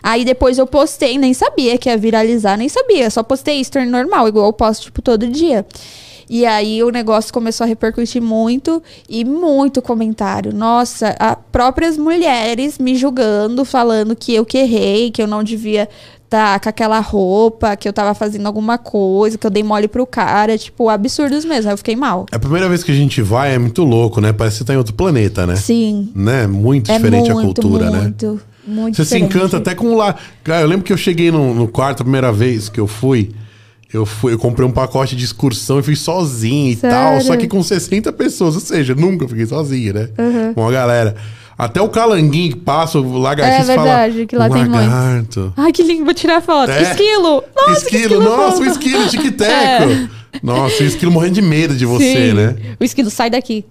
Aí 0.02 0.24
depois 0.26 0.58
eu 0.58 0.68
postei, 0.68 1.18
nem 1.18 1.34
sabia 1.34 1.78
que 1.78 1.90
ia 1.90 1.98
viralizar, 1.98 2.58
nem 2.58 2.70
sabia. 2.70 3.10
Só 3.10 3.24
postei 3.24 3.60
isso 3.60 3.72
normal, 3.86 4.28
igual 4.28 4.46
eu 4.48 4.54
posto, 4.54 4.84
tipo, 4.84 5.02
todo 5.02 5.28
dia. 5.28 5.66
E 6.34 6.48
aí 6.48 6.84
o 6.84 6.90
negócio 6.90 7.32
começou 7.32 7.64
a 7.64 7.68
repercutir 7.68 8.20
muito 8.20 8.82
e 9.08 9.24
muito 9.24 9.84
comentário. 9.84 10.52
Nossa, 10.52 11.16
a 11.20 11.36
próprias 11.36 11.96
mulheres 11.96 12.80
me 12.80 12.96
julgando, 12.96 13.64
falando 13.64 14.16
que 14.16 14.34
eu 14.34 14.44
que 14.44 14.58
errei, 14.58 15.12
que 15.12 15.22
eu 15.22 15.28
não 15.28 15.44
devia 15.44 15.88
estar 16.24 16.60
com 16.60 16.68
aquela 16.68 17.00
roupa, 17.00 17.76
que 17.76 17.88
eu 17.88 17.94
tava 17.94 18.16
fazendo 18.16 18.48
alguma 18.48 18.80
coisa, 18.80 19.38
que 19.38 19.46
eu 19.46 19.52
dei 19.52 19.62
mole 19.62 19.88
pro 19.88 20.08
cara, 20.08 20.58
tipo, 20.58 20.90
absurdos 20.90 21.46
mesmo. 21.46 21.70
Aí 21.70 21.74
eu 21.74 21.78
fiquei 21.78 21.96
mal. 21.96 22.26
É 22.32 22.36
a 22.36 22.40
primeira 22.40 22.68
vez 22.68 22.84
que 22.84 22.92
a 22.92 22.96
gente 22.96 23.22
vai, 23.22 23.54
é 23.54 23.60
muito 23.60 23.84
louco, 23.84 24.20
né? 24.20 24.34
Parece 24.34 24.56
que 24.56 24.64
você 24.64 24.66
tá 24.66 24.74
em 24.74 24.78
outro 24.78 24.96
planeta, 24.96 25.46
né? 25.46 25.56
Sim. 25.56 26.10
Né? 26.16 26.48
Muito 26.48 26.90
É 26.92 26.96
diferente 26.96 27.32
muito, 27.32 27.40
a 27.40 27.44
cultura, 27.44 27.92
né? 27.92 28.00
muito, 28.02 28.42
muito 28.68 28.96
Você 28.96 29.06
se 29.06 29.14
diferente. 29.14 29.38
encanta 29.38 29.58
até 29.58 29.76
com 29.76 29.96
lá. 29.96 30.16
Cara, 30.44 30.62
eu 30.62 30.68
lembro 30.68 30.84
que 30.84 30.92
eu 30.92 30.98
cheguei 30.98 31.30
no, 31.32 31.54
no 31.54 31.68
quarto 31.68 32.02
a 32.02 32.04
primeira 32.04 32.32
vez 32.32 32.70
que 32.70 32.80
eu 32.80 32.88
fui. 32.88 33.30
Eu 33.94 34.06
fui, 34.06 34.34
eu 34.34 34.40
comprei 34.40 34.68
um 34.68 34.72
pacote 34.72 35.16
de 35.16 35.24
excursão 35.24 35.80
e 35.80 35.84
fui 35.84 35.96
sozinho 35.96 36.72
e 36.72 36.76
Sério? 36.76 36.96
tal. 36.98 37.22
Só 37.22 37.38
que 37.38 37.48
com 37.48 37.62
60 37.62 38.12
pessoas, 38.14 38.56
ou 38.56 38.62
seja, 38.62 38.96
nunca 38.96 39.28
fiquei 39.28 39.46
sozinho, 39.46 39.94
né? 39.94 40.10
Com 40.56 40.62
uma 40.62 40.72
galera. 40.72 41.16
Até 41.56 41.80
o 41.80 41.88
calanguinho 41.88 42.54
que 42.54 42.60
passa, 42.60 42.98
o 43.00 43.18
lagartixa 43.20 43.62
É 43.72 43.76
verdade, 43.76 44.14
fala. 44.16 44.26
que 44.26 44.36
lá 44.36 44.46
"Um 44.48 44.50
tem 44.50 44.66
muitos." 44.66 44.88
lagarto. 44.88 45.54
Ai, 45.56 45.72
que 45.72 45.84
lindo, 45.84 46.04
vou 46.06 46.14
tirar 46.16 46.42
foto. 46.42 46.72
É. 46.72 46.82
Esquilo! 46.82 47.44
Nossa, 47.56 47.86
que 47.86 47.96
esquilo, 47.96 48.24
nossa, 48.24 48.62
o 48.62 48.66
esquilo, 48.66 49.08
tic-teco. 49.08 50.10
Nossa, 50.42 50.82
o 50.84 50.88
esquilo 50.88 51.12
morrendo 51.12 51.36
de 51.36 51.42
medo 51.44 51.76
de 51.76 51.86
você, 51.86 52.30
Sim. 52.30 52.34
né? 52.34 52.56
O 52.80 52.84
esquilo 52.84 53.12
sai 53.12 53.30
daqui. 53.30 53.64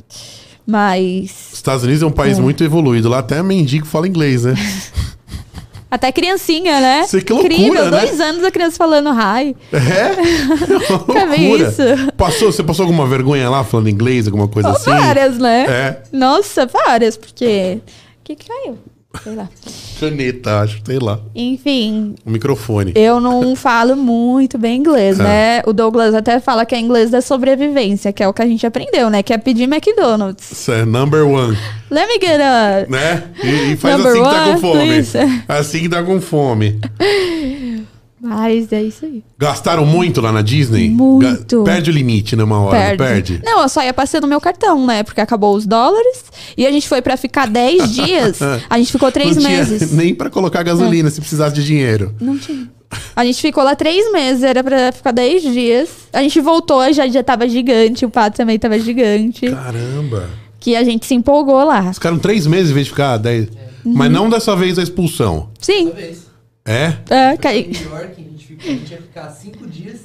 Mas. 0.65 1.49
Os 1.51 1.55
Estados 1.55 1.83
Unidos 1.83 2.03
é 2.03 2.07
um 2.07 2.13
país 2.13 2.39
muito 2.39 2.63
evoluído. 2.63 3.09
Lá 3.09 3.19
até 3.19 3.43
mendigo 3.43 3.85
fala 3.85 4.07
inglês, 4.07 4.45
né? 4.45 4.55
Até 5.93 6.11
criancinha, 6.11 6.81
né? 6.81 7.03
Isso, 7.05 7.21
que 7.21 7.31
loucura, 7.31 7.53
Incrível, 7.53 7.91
né? 7.91 8.01
dois 8.01 8.19
anos 8.19 8.43
a 8.43 8.51
criança 8.51 8.79
falando 8.79 9.11
hi. 9.11 9.55
É? 9.71 10.81
Loucura. 10.89 11.69
isso. 11.69 12.13
Passou, 12.17 12.51
você 12.51 12.63
passou 12.63 12.85
alguma 12.85 13.07
vergonha 13.07 13.51
lá 13.51 13.63
falando 13.63 13.91
inglês, 13.91 14.27
alguma 14.27 14.49
coisa 14.49 14.71
assim? 14.71 14.89
Várias, 14.89 15.37
né? 15.37 15.67
É. 15.69 16.03
Nossa, 16.11 16.65
várias, 16.65 17.19
porque. 17.19 17.79
O 17.85 18.25
que, 18.25 18.37
que 18.37 18.49
caiu? 18.49 18.79
Sei 19.23 19.35
lá. 19.35 19.49
Caneta, 20.01 20.61
acho, 20.61 20.81
sei 20.85 20.99
lá. 20.99 21.21
Enfim, 21.35 22.15
O 22.27 22.31
microfone. 22.31 22.93
eu 22.97 23.21
não 23.21 23.55
falo 23.55 23.95
muito 23.97 24.59
bem 24.59 24.79
inglês, 24.79 25.21
É. 25.21 25.23
né? 25.23 25.63
O 25.67 25.73
Douglas 25.73 26.15
até 26.15 26.41
fala 26.41 26.65
que 26.67 26.75
é 26.75 26.81
inglês 26.81 27.11
da 27.11 27.21
sobrevivência, 27.21 28.13
que 28.13 28.23
é 28.23 28.27
o 28.29 28.33
que 28.33 28.43
a 28.43 28.47
gente 28.47 28.67
aprendeu, 28.67 29.09
né? 29.11 29.23
Que 29.23 29.33
é 29.33 29.39
pedir 29.39 29.65
McDonald's. 29.65 30.51
Isso 30.51 30.73
é 30.73 30.85
number 30.85 31.27
one, 31.27 31.57
Let 31.91 32.09
me 32.09 32.15
get 32.15 32.41
a... 32.41 32.87
né? 32.89 33.23
E, 33.45 33.73
e 33.73 33.77
faz 33.77 33.97
Number 33.99 34.13
assim 34.13 34.23
que 34.23 34.29
tá 34.35 34.45
com 34.55 34.59
fome. 34.61 34.87
please. 34.87 35.19
Assim 35.49 35.81
que 35.81 35.89
tá 35.89 36.03
com 36.03 36.21
fome. 36.21 36.81
Mas 38.23 38.73
é 38.73 38.83
isso 38.83 39.05
aí. 39.05 39.23
Gastaram 39.37 39.85
muito 39.85 40.21
lá 40.21 40.31
na 40.31 40.43
Disney? 40.43 40.89
Muito. 40.89 41.65
Ga- 41.65 41.73
Perde 41.73 41.91
o 41.91 41.93
limite 41.93 42.37
numa 42.37 42.61
hora, 42.61 42.79
Perde. 42.79 43.03
não 43.03 43.09
perde? 43.09 43.41
Não, 43.45 43.63
eu 43.63 43.69
só 43.69 43.83
ia 43.83 43.93
passando 43.93 44.23
no 44.23 44.29
meu 44.29 44.41
cartão, 44.41 44.87
né? 44.87 45.03
Porque 45.03 45.21
acabou 45.21 45.55
os 45.57 45.67
dólares. 45.67 46.25
E 46.57 46.65
a 46.67 46.71
gente 46.71 46.89
foi 46.89 47.03
pra 47.03 47.17
ficar 47.17 47.49
10 47.49 47.91
dias. 47.95 48.39
A 48.71 48.79
gente 48.79 48.93
ficou 48.93 49.11
3 49.11 49.35
não 49.37 49.43
tinha 49.43 49.59
meses. 49.59 49.83
É. 49.83 49.87
nem 49.97 50.15
pra 50.15 50.31
colocar 50.31 50.63
gasolina 50.63 51.11
se 51.11 51.21
precisasse 51.21 51.55
de 51.55 51.65
dinheiro. 51.65 52.15
Não 52.21 52.39
tinha. 52.39 52.71
A 53.17 53.25
gente 53.25 53.41
ficou 53.41 53.65
lá 53.65 53.75
três 53.75 54.13
meses, 54.13 54.43
era 54.45 54.63
pra 54.63 54.93
ficar 54.93 55.13
10 55.13 55.43
dias. 55.43 55.89
A 56.13 56.23
gente 56.23 56.41
voltou, 56.41 56.93
já, 56.93 57.09
já 57.09 57.23
tava 57.25 57.49
gigante, 57.49 58.05
o 58.05 58.11
pato 58.11 58.37
também 58.37 58.59
tava 58.59 58.79
gigante. 58.79 59.51
Caramba. 59.51 60.29
Que 60.61 60.77
a 60.77 60.85
gente 60.85 61.07
se 61.07 61.15
empolgou 61.15 61.65
lá. 61.65 61.93
Ficaram 61.93 62.19
três 62.19 62.47
meses 62.47 62.71
em 62.71 62.75
vez 62.75 62.87
de 62.87 62.91
ficar 62.93 63.17
dez. 63.17 63.49
Uhum. 63.85 63.95
Mas 63.95 64.13
não 64.13 64.29
dessa 64.31 64.55
vez 64.55 64.79
a 64.79 64.83
expulsão. 64.83 65.49
Sim, 65.59 65.87
Uma 65.87 65.95
vez. 65.95 66.19
É? 66.65 66.93
é, 67.11 67.35
Em 67.35 67.37
cai. 67.39 67.63
New 67.63 67.91
York, 67.91 68.13
a 68.17 68.31
gente, 68.31 68.45
ficou, 68.47 68.71
a 68.71 68.75
gente 68.75 68.91
ia 68.93 68.99
ficar 69.03 69.29
5 69.31 69.67
dias. 69.67 70.01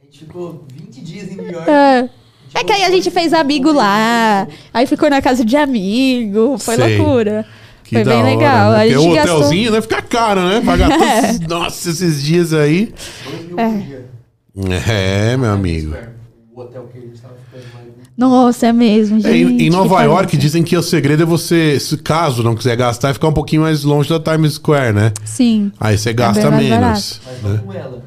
A 0.00 0.04
gente 0.04 0.18
ficou 0.20 0.64
20 0.72 1.00
dias 1.00 1.32
em 1.32 1.36
New 1.36 1.50
York. 1.50 1.68
É. 1.70 2.08
É 2.54 2.64
que 2.64 2.72
aí 2.72 2.82
a 2.84 2.90
gente 2.90 3.10
fez 3.10 3.32
amigo 3.34 3.70
lá, 3.70 4.48
aí 4.72 4.86
ficou 4.86 5.10
na 5.10 5.20
casa 5.20 5.44
de 5.44 5.54
amigo, 5.54 6.56
foi 6.58 6.76
Sei. 6.76 6.96
loucura. 6.96 7.44
Que 7.84 7.96
foi 7.96 8.04
bem 8.04 8.14
hora, 8.18 8.26
legal. 8.26 8.72
Né? 8.72 8.78
A 8.78 8.86
gente 8.88 8.96
o 9.08 9.14
gastou... 9.14 9.36
hotelzinho 9.36 9.72
né, 9.72 9.80
fica 9.82 10.00
caro, 10.02 10.40
né? 10.48 10.62
Pagar 10.64 10.88
todos 10.96 11.06
É. 11.06 11.18
esses, 11.18 11.40
nossa, 11.40 11.90
esses 11.90 12.22
dias 12.22 12.52
aí. 12.54 12.92
2 13.30 13.44
mil 13.48 13.58
É. 13.58 13.68
por 13.68 13.78
dia. 13.82 14.08
É, 14.92 15.36
meu 15.36 15.50
amigo. 15.50 15.94
O 16.58 16.62
hotel 16.62 16.88
que 16.92 16.98
a 16.98 17.00
gente 17.00 17.20
tava 17.20 17.34
ficando 17.36 17.72
mais. 17.72 17.86
Nossa, 18.16 18.66
é 18.66 18.72
mesmo, 18.72 19.20
gente. 19.20 19.32
É, 19.32 19.36
em, 19.36 19.66
em 19.68 19.70
Nova 19.70 20.02
York 20.02 20.36
dizem 20.36 20.64
que 20.64 20.76
o 20.76 20.82
segredo 20.82 21.22
é 21.22 21.26
você, 21.26 21.78
se 21.78 21.96
caso 21.98 22.42
não 22.42 22.56
quiser 22.56 22.74
gastar, 22.74 23.10
é 23.10 23.14
ficar 23.14 23.28
um 23.28 23.32
pouquinho 23.32 23.62
mais 23.62 23.84
longe 23.84 24.08
da 24.08 24.18
Times 24.18 24.54
Square, 24.54 24.92
né? 24.92 25.12
Sim. 25.24 25.70
Aí 25.78 25.96
você 25.96 26.12
gasta 26.12 26.50
bem 26.50 26.68
mais 26.70 26.80
menos. 26.80 27.20
Mas 27.24 27.42
né? 27.44 27.50
não 27.50 27.58
com 27.58 27.72
ela. 27.72 28.02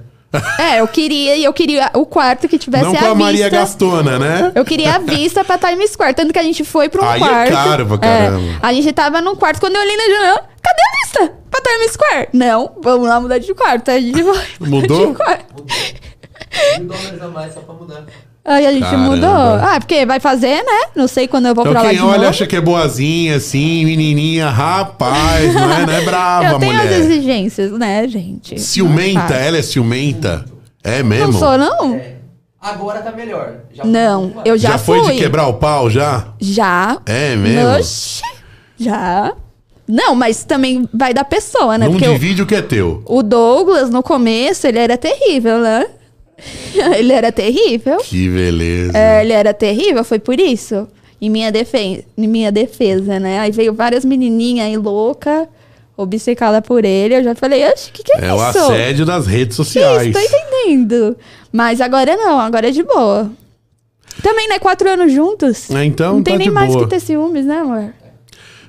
É, 0.60 0.82
eu 0.82 0.88
queria, 0.90 1.38
e 1.38 1.46
eu 1.46 1.54
queria 1.54 1.92
o 1.94 2.06
quarto 2.06 2.50
que 2.50 2.58
tivesse 2.58 2.84
Não 2.84 2.94
com 2.96 3.06
a 3.06 3.10
a 3.12 3.16
Maria 3.16 3.46
vista. 3.46 3.58
Gastona, 3.58 4.20
né? 4.20 4.52
Eu 4.54 4.66
queria 4.66 4.96
a 4.96 5.00
vista 5.00 5.46
pra 5.46 5.58
Times 5.58 5.92
Square, 5.92 6.14
tanto 6.14 6.34
que 6.34 6.40
a 6.40 6.44
gente 6.44 6.66
foi 6.66 6.90
pra 6.90 7.02
um 7.02 7.10
Aí 7.10 7.22
é 7.22 7.26
quarto. 7.26 7.52
caro 7.52 7.86
pra 7.86 7.98
caramba. 8.00 8.60
a 8.62 8.74
gente 8.74 8.92
tava 8.92 9.22
num 9.22 9.36
quarto, 9.36 9.62
quando 9.62 9.76
eu 9.78 9.82
olhei 9.82 9.96
na 9.96 10.04
janela, 10.14 10.44
cadê 10.62 10.82
a 10.82 11.06
vista 11.06 11.38
pra 11.50 11.62
Times 11.62 11.92
Square? 11.94 12.28
Não, 12.34 12.74
vamos 12.84 13.08
lá 13.08 13.18
mudar 13.22 13.38
de 13.40 13.54
quarto. 13.54 13.92
Aí 13.92 13.98
a 13.98 14.02
gente 14.02 14.24
foi 14.58 14.68
Mudou? 14.68 15.12
de 15.12 15.18
quarto. 15.18 15.66
Mil 16.80 16.88
dólares 16.88 17.22
a 17.22 17.28
mais 17.30 17.54
só 17.54 17.62
pra 17.62 17.74
mudar. 17.76 18.06
Aí 18.44 18.66
a 18.66 18.72
gente 18.72 18.82
Caramba. 18.82 19.10
mudou. 19.12 19.30
Ah, 19.30 19.76
porque 19.80 20.04
vai 20.06 20.20
fazer, 20.20 20.64
né? 20.64 20.90
Não 20.96 21.08
sei 21.08 21.28
quando 21.28 21.46
eu 21.48 21.54
vou 21.54 21.64
Então 21.64 21.74
pra 21.74 21.84
lá 21.84 21.90
quem 21.90 21.98
de 22.00 22.04
olha 22.04 22.18
novo. 22.18 22.30
acha 22.30 22.48
que 22.48 22.56
é 22.56 22.62
boazinha, 22.62 23.36
assim, 23.36 23.86
menininha, 23.86 24.50
rapaz, 24.50 25.54
não 25.54 25.72
é, 25.72 25.86
não 25.86 25.94
é 25.94 26.02
brava, 26.06 26.46
eu 26.48 26.60
tenho 26.60 26.82
as 26.82 26.90
exigências, 26.92 27.72
né, 27.74 28.08
gente? 28.08 28.60
Ciumenta, 28.60 29.36
é 29.36 29.48
ela 29.48 29.58
é 29.58 29.62
ciumenta? 29.62 30.44
É 30.84 31.04
mesmo? 31.04 31.34
Não 31.34 31.40
sou, 31.40 31.58
não? 31.58 31.96
É. 31.96 32.16
Agora 32.60 33.02
tá 33.02 33.12
melhor. 33.12 33.58
Já 33.74 33.86
Não, 33.86 34.34
eu 34.44 34.58
já, 34.58 34.72
Já 34.72 34.78
foi 34.80 35.00
fui. 35.04 35.14
de 35.14 35.20
quebrar 35.20 35.48
o 35.48 35.54
pau, 35.54 35.90
já? 35.90 36.26
Já. 36.40 36.98
É 37.06 37.36
mesmo? 37.36 37.76
Oxi, 37.78 38.22
já. 38.80 39.34
Não, 39.88 40.16
mas 40.16 40.44
também 40.44 40.88
vai 40.94 41.14
da 41.14 41.24
pessoa, 41.24 41.78
né? 41.78 41.86
Não 41.86 41.92
Porque 41.94 42.08
o- 42.08 42.14
divide 42.14 42.42
o 42.42 42.46
que 42.46 42.56
é 42.56 42.62
teu. 42.62 43.04
o 43.06 43.22
Douglas, 43.22 43.90
no 43.90 44.02
começo, 44.02 44.66
ele 44.66 44.80
era 44.80 44.98
terrível, 44.98 45.60
né? 45.60 45.86
ele 46.98 47.14
era 47.14 47.32
terrível. 47.32 47.98
Que 47.98 48.30
beleza. 48.30 48.98
É, 48.98 49.22
ele 49.22 49.34
era 49.34 49.54
terrível, 49.54 50.04
foi 50.04 50.20
por 50.20 50.40
isso. 50.40 50.88
Em 51.22 51.30
minha, 51.30 51.52
defen 51.52 52.04
em 52.18 52.28
minha 52.28 52.52
defesa, 52.52 53.20
né? 53.20 53.40
Aí 53.40 53.52
veio 53.52 53.74
várias 53.74 54.04
menininhas 54.04 54.66
aí 54.66 54.76
louca, 54.76 55.48
obcecada 55.96 56.62
por 56.62 56.84
ele. 56.84 57.16
Eu 57.16 57.24
já 57.24 57.36
falei, 57.36 57.64
oxe, 57.70 57.90
o 57.90 57.94
que, 57.94 58.04
que 58.04 58.14
é, 58.14 58.26
É 58.26 58.28
isso? 58.28 58.36
o 58.36 58.42
assédio 58.42 59.06
das 59.06 59.28
redes 59.28 59.56
sociais. 59.56 60.08
isso, 60.08 60.20
tô 60.20 60.38
entendendo. 60.38 61.16
Mas 61.52 61.80
agora 61.80 62.16
não, 62.16 62.40
agora 62.40 62.70
é 62.70 62.72
de 62.72 62.82
boa. 62.82 63.32
Também, 64.24 64.48
né? 64.48 64.58
Quatro 64.60 64.90
anos 64.90 65.14
juntos. 65.14 65.70
É, 65.70 65.86
então 65.86 66.16
não 66.16 66.24
tem 66.24 66.34
tá 66.34 66.40
nem 66.40 66.50
mais 66.50 66.74
boa. 66.74 66.84
que 66.84 66.90
ter 66.90 67.00
ciúmes, 67.00 67.46
né, 67.46 67.60
amor? 67.60 67.94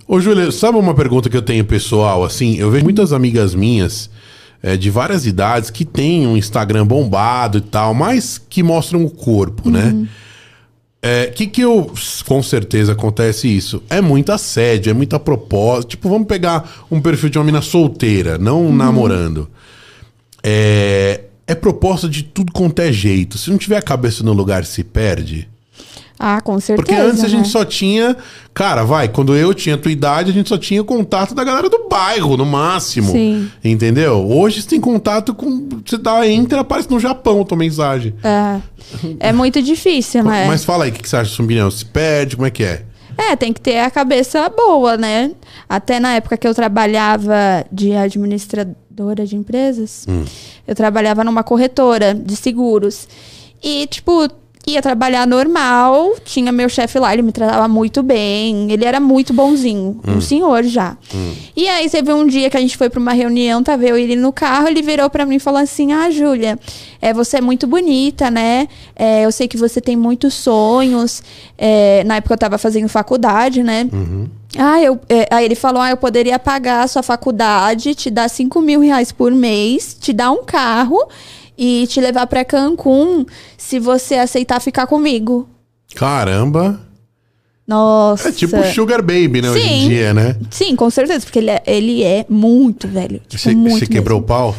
Ô, 0.07 0.21
Júlia, 0.21 0.51
sabe 0.53 0.77
uma 0.77 0.95
pergunta 0.95 1.31
que 1.31 1.37
eu 1.37 1.43
tenho 1.43 1.65
pessoal, 1.65 2.23
assim? 2.23 2.59
Eu 2.59 2.71
vejo 2.71 2.85
muitas 2.85 3.13
amigas 3.13 3.55
minhas 3.55 4.11
é, 4.63 4.77
de 4.77 4.89
várias 4.91 5.27
idades 5.27 5.71
que 5.71 5.85
têm 5.85 6.27
um 6.27 6.37
Instagram 6.37 6.87
bombado 6.87 7.59
e 7.59 7.61
tal, 7.61 7.93
mas 7.95 8.39
que 8.39 8.63
mostram 8.63 9.05
o 9.05 9.11
corpo, 9.11 9.67
Uhum. 9.69 9.73
né? 9.75 10.09
É, 11.05 11.27
que 11.27 11.49
que 11.49 11.61
eu... 11.61 11.93
Com 12.27 12.41
certeza 12.45 12.93
acontece 12.93 13.49
isso. 13.49 13.83
É 13.91 14.01
muito 14.01 14.31
assédio, 14.31 14.91
é 14.91 14.95
muita 14.95 15.19
propósito. 15.19 15.91
Tipo, 15.91 16.09
vamos 16.09 16.29
pegar 16.29 16.85
um 16.89 17.01
perfil 17.01 17.29
de 17.29 17.39
uma 17.39 17.45
mina 17.45 17.61
solteira, 17.61 18.39
não 18.39 18.67
Uhum. 18.67 18.77
namorando. 18.77 19.49
É... 20.43 21.23
É 21.45 21.57
proposta 21.57 22.09
de 22.09 22.23
tudo 22.23 22.53
quanto 22.53 22.79
é 22.81 22.93
jeito. 22.93 23.37
Se 23.37 23.51
não 23.51 23.59
tiver 23.59 23.77
a 23.77 23.83
cabeça 23.83 24.23
no 24.23 24.33
lugar, 24.33 24.65
se 24.65 24.85
perde. 24.85 25.49
Ah, 26.25 26.41
com 26.41 26.61
certeza. 26.61 26.77
Porque 26.87 26.95
antes 26.95 27.19
a 27.19 27.25
né? 27.25 27.29
gente 27.29 27.49
só 27.49 27.65
tinha. 27.65 28.17
Cara, 28.55 28.85
vai, 28.85 29.09
quando 29.09 29.35
eu 29.37 29.53
tinha 29.53 29.75
a 29.75 29.79
tua 29.79 29.91
idade, 29.91 30.31
a 30.31 30.33
gente 30.33 30.49
só 30.49 30.57
tinha 30.57 30.85
contato 30.85 31.35
da 31.35 31.43
galera 31.43 31.69
do 31.69 31.89
bairro, 31.89 32.37
no 32.37 32.47
máximo. 32.47 33.11
Sim. 33.11 33.51
Entendeu? 33.65 34.25
Hoje 34.31 34.63
você 34.63 34.69
tem 34.69 34.81
contato 34.81 35.35
com. 35.35 35.69
Você 35.85 35.99
dá, 35.99 36.25
entra, 36.29 36.61
aparece 36.61 36.89
no 36.89 37.01
Japão 37.01 37.45
tua 37.45 37.59
mensagem. 37.59 38.15
É. 38.23 38.61
É 39.19 39.33
muito 39.33 39.61
difícil, 39.61 40.23
né? 40.23 40.47
Mas 40.47 40.65
fala 40.65 40.85
aí, 40.85 40.91
o 40.91 40.93
que 40.93 41.09
você 41.09 41.17
acha 41.17 41.29
da 41.31 41.35
sua 41.37 41.45
opinião? 41.45 41.69
Se 41.73 41.85
perde, 41.85 42.37
como 42.37 42.47
é 42.47 42.51
que 42.51 42.63
é? 42.63 42.85
É, 43.19 43.35
tem 43.35 43.53
que 43.53 43.61
ter 43.61 43.81
a 43.81 43.91
cabeça 43.91 44.49
boa, 44.49 44.97
né? 44.97 45.33
Até 45.69 45.99
na 45.99 46.15
época 46.15 46.37
que 46.37 46.47
eu 46.47 46.55
trabalhava 46.55 47.65
de 47.71 47.93
administradora 47.95 49.27
de 49.27 49.35
empresas, 49.37 50.07
Hum. 50.09 50.25
eu 50.67 50.75
trabalhava 50.75 51.25
numa 51.25 51.43
corretora 51.43 52.15
de 52.15 52.37
seguros. 52.37 53.09
E, 53.63 53.87
tipo, 53.87 54.29
ia 54.65 54.81
trabalhar 54.81 55.27
normal, 55.27 56.15
tinha 56.25 56.53
meu 56.53 56.69
chefe 56.69 56.97
lá, 56.99 57.13
ele 57.13 57.23
me 57.23 57.33
tratava 57.33 57.67
muito 57.67 58.01
bem, 58.03 58.71
ele 58.71 58.85
era 58.85 59.01
muito 59.01 59.33
bonzinho, 59.35 60.01
Hum. 60.07 60.19
um 60.19 60.21
senhor 60.21 60.63
já. 60.63 60.97
E 61.57 61.69
aí 61.69 61.91
teve 61.91 62.13
um 62.13 62.25
dia 62.27 62.49
que 62.49 62.57
a 62.57 62.61
gente 62.61 62.77
foi 62.77 62.89
pra 62.89 63.01
uma 63.01 63.13
reunião, 63.13 63.61
tava 63.63 63.85
eu 63.85 63.99
e 63.99 64.03
ele 64.03 64.15
no 64.17 64.33
carro, 64.33 64.69
ele 64.69 64.81
virou 64.81 65.11
pra 65.11 65.27
mim 65.27 65.37
e 65.37 65.41
falou 65.41 65.61
assim: 65.61 65.93
Ah, 65.93 66.11
Júlia, 66.11 66.57
é, 67.01 67.13
você 67.13 67.39
é 67.39 67.41
muito 67.41 67.67
bonita, 67.67 68.31
né? 68.31 68.69
É, 68.95 69.25
eu 69.25 69.33
sei 69.33 69.49
que 69.49 69.57
você 69.57 69.81
tem 69.81 69.97
muitos 69.97 70.33
sonhos. 70.35 71.23
É, 71.59 72.05
na 72.05 72.17
época 72.17 72.35
eu 72.35 72.39
tava 72.39 72.57
fazendo 72.57 72.89
faculdade, 72.89 73.63
né? 73.65 73.89
Ah, 74.57 74.81
eu, 74.81 75.01
é, 75.09 75.27
aí 75.31 75.45
ele 75.45 75.57
falou: 75.57 75.83
ah, 75.83 75.91
eu 75.91 75.97
poderia 75.97 76.39
pagar 76.39 76.83
a 76.83 76.87
sua 76.87 77.03
faculdade, 77.03 77.95
te 77.97 78.11
dar 78.11 78.29
5 78.29 78.61
mil 78.61 78.79
reais 78.81 79.11
por 79.11 79.33
mês, 79.33 79.97
te 80.01 80.13
dar 80.13 80.31
um 80.31 80.45
carro 80.45 80.99
e 81.57 81.87
te 81.87 82.01
levar 82.01 82.27
pra 82.27 82.45
Cancún 82.45 83.25
se 83.57 83.79
você 83.79 84.15
aceitar 84.17 84.61
ficar 84.61 84.87
comigo. 84.87 85.49
Caramba. 85.95 86.81
Nossa. 87.67 88.29
É 88.29 88.33
tipo 88.33 88.63
Sugar 88.75 89.01
Baby, 89.03 89.41
né? 89.43 89.51
Hoje 89.51 89.67
em 89.67 89.81
Sim. 89.83 89.89
dia, 89.89 90.13
né? 90.15 90.37
Sim, 90.51 90.75
com 90.77 90.91
certeza, 90.91 91.25
porque 91.25 91.39
ele 91.39 91.51
é, 91.51 91.63
ele 91.67 92.03
é 92.03 92.27
muito 92.29 92.89
velho. 92.89 93.21
Tipo, 93.29 93.43
Você 93.43 93.55
muito 93.55 93.79
você 93.79 93.87
quebrou 93.87 94.19
o 94.21 94.23
pau? 94.23 94.55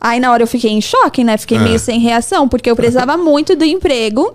Aí 0.00 0.18
na 0.18 0.32
hora 0.32 0.42
eu 0.42 0.46
fiquei 0.48 0.70
em 0.70 0.80
choque, 0.80 1.22
né? 1.22 1.36
Fiquei 1.36 1.58
É. 1.58 1.60
meio 1.60 1.78
sem 1.78 2.00
reação, 2.00 2.48
porque 2.48 2.68
eu 2.70 2.74
precisava 2.74 3.16
muito 3.18 3.54
do 3.54 3.64
emprego. 3.64 4.34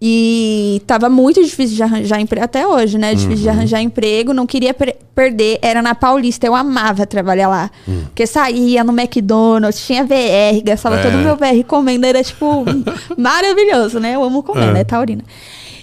E 0.00 0.80
tava 0.86 1.08
muito 1.08 1.42
difícil 1.42 1.74
de 1.76 1.82
arranjar 1.82 2.20
emprego, 2.20 2.44
até 2.44 2.66
hoje, 2.66 2.96
né? 2.98 3.14
Difícil 3.14 3.36
Uhum. 3.36 3.42
de 3.42 3.48
arranjar 3.48 3.80
emprego, 3.82 4.32
não 4.32 4.46
queria 4.46 4.72
per- 4.72 4.96
perder. 5.14 5.58
Era 5.60 5.82
na 5.82 5.92
Paulista, 5.94 6.46
eu 6.46 6.54
amava 6.54 7.04
trabalhar 7.04 7.48
lá. 7.48 7.70
Hum. 7.88 8.02
Porque 8.06 8.24
saía 8.26 8.84
no 8.84 8.92
McDonald's, 8.92 9.84
tinha 9.84 10.04
VR, 10.04 10.62
gastava 10.64 10.96
É. 10.96 11.02
todo 11.02 11.14
o 11.14 11.18
meu 11.18 11.36
VR 11.36 11.64
comendo, 11.66 12.06
era 12.06 12.22
tipo 12.22 12.64
maravilhoso, 13.18 13.98
né? 13.98 14.14
Eu 14.14 14.22
amo 14.22 14.42
comer, 14.42 14.68
É. 14.68 14.72
né? 14.72 14.84
Taurina. 14.84 15.24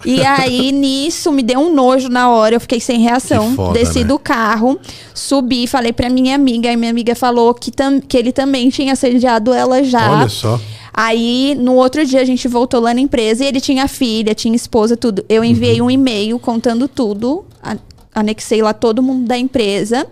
E 0.05 0.21
aí, 0.25 0.71
nisso, 0.73 1.29
me 1.31 1.43
deu 1.43 1.59
um 1.59 1.73
nojo 1.73 2.07
na 2.07 2.29
hora, 2.29 2.55
eu 2.55 2.59
fiquei 2.61 2.79
sem 2.79 2.99
reação. 2.99 3.53
Foda, 3.53 3.73
Desci 3.79 3.99
né? 3.99 4.05
do 4.05 4.17
carro, 4.19 4.79
subi, 5.13 5.67
falei 5.67 5.91
pra 5.91 6.09
minha 6.09 6.35
amiga, 6.35 6.69
aí 6.69 6.77
minha 6.77 6.91
amiga 6.91 7.15
falou 7.15 7.53
que, 7.53 7.69
tam, 7.71 7.99
que 7.99 8.15
ele 8.17 8.31
também 8.31 8.69
tinha 8.69 8.93
assediado 8.93 9.51
ela 9.53 9.83
já. 9.83 10.11
Olha 10.19 10.29
só. 10.29 10.59
Aí, 10.97 11.55
no 11.59 11.73
outro 11.73 12.05
dia, 12.05 12.21
a 12.21 12.25
gente 12.25 12.47
voltou 12.47 12.79
lá 12.79 12.93
na 12.93 13.01
empresa 13.01 13.43
e 13.43 13.47
ele 13.47 13.59
tinha 13.59 13.85
filha, 13.87 14.33
tinha 14.33 14.55
esposa, 14.55 14.95
tudo. 14.95 15.25
Eu 15.27 15.43
enviei 15.43 15.81
Uhum. 15.81 15.87
um 15.87 15.91
e-mail 15.91 16.39
contando 16.39 16.87
tudo, 16.87 17.43
a- 17.61 17.75
anexei 18.13 18.61
lá 18.61 18.73
todo 18.73 19.03
mundo 19.03 19.25
da 19.27 19.37
empresa 19.37 20.07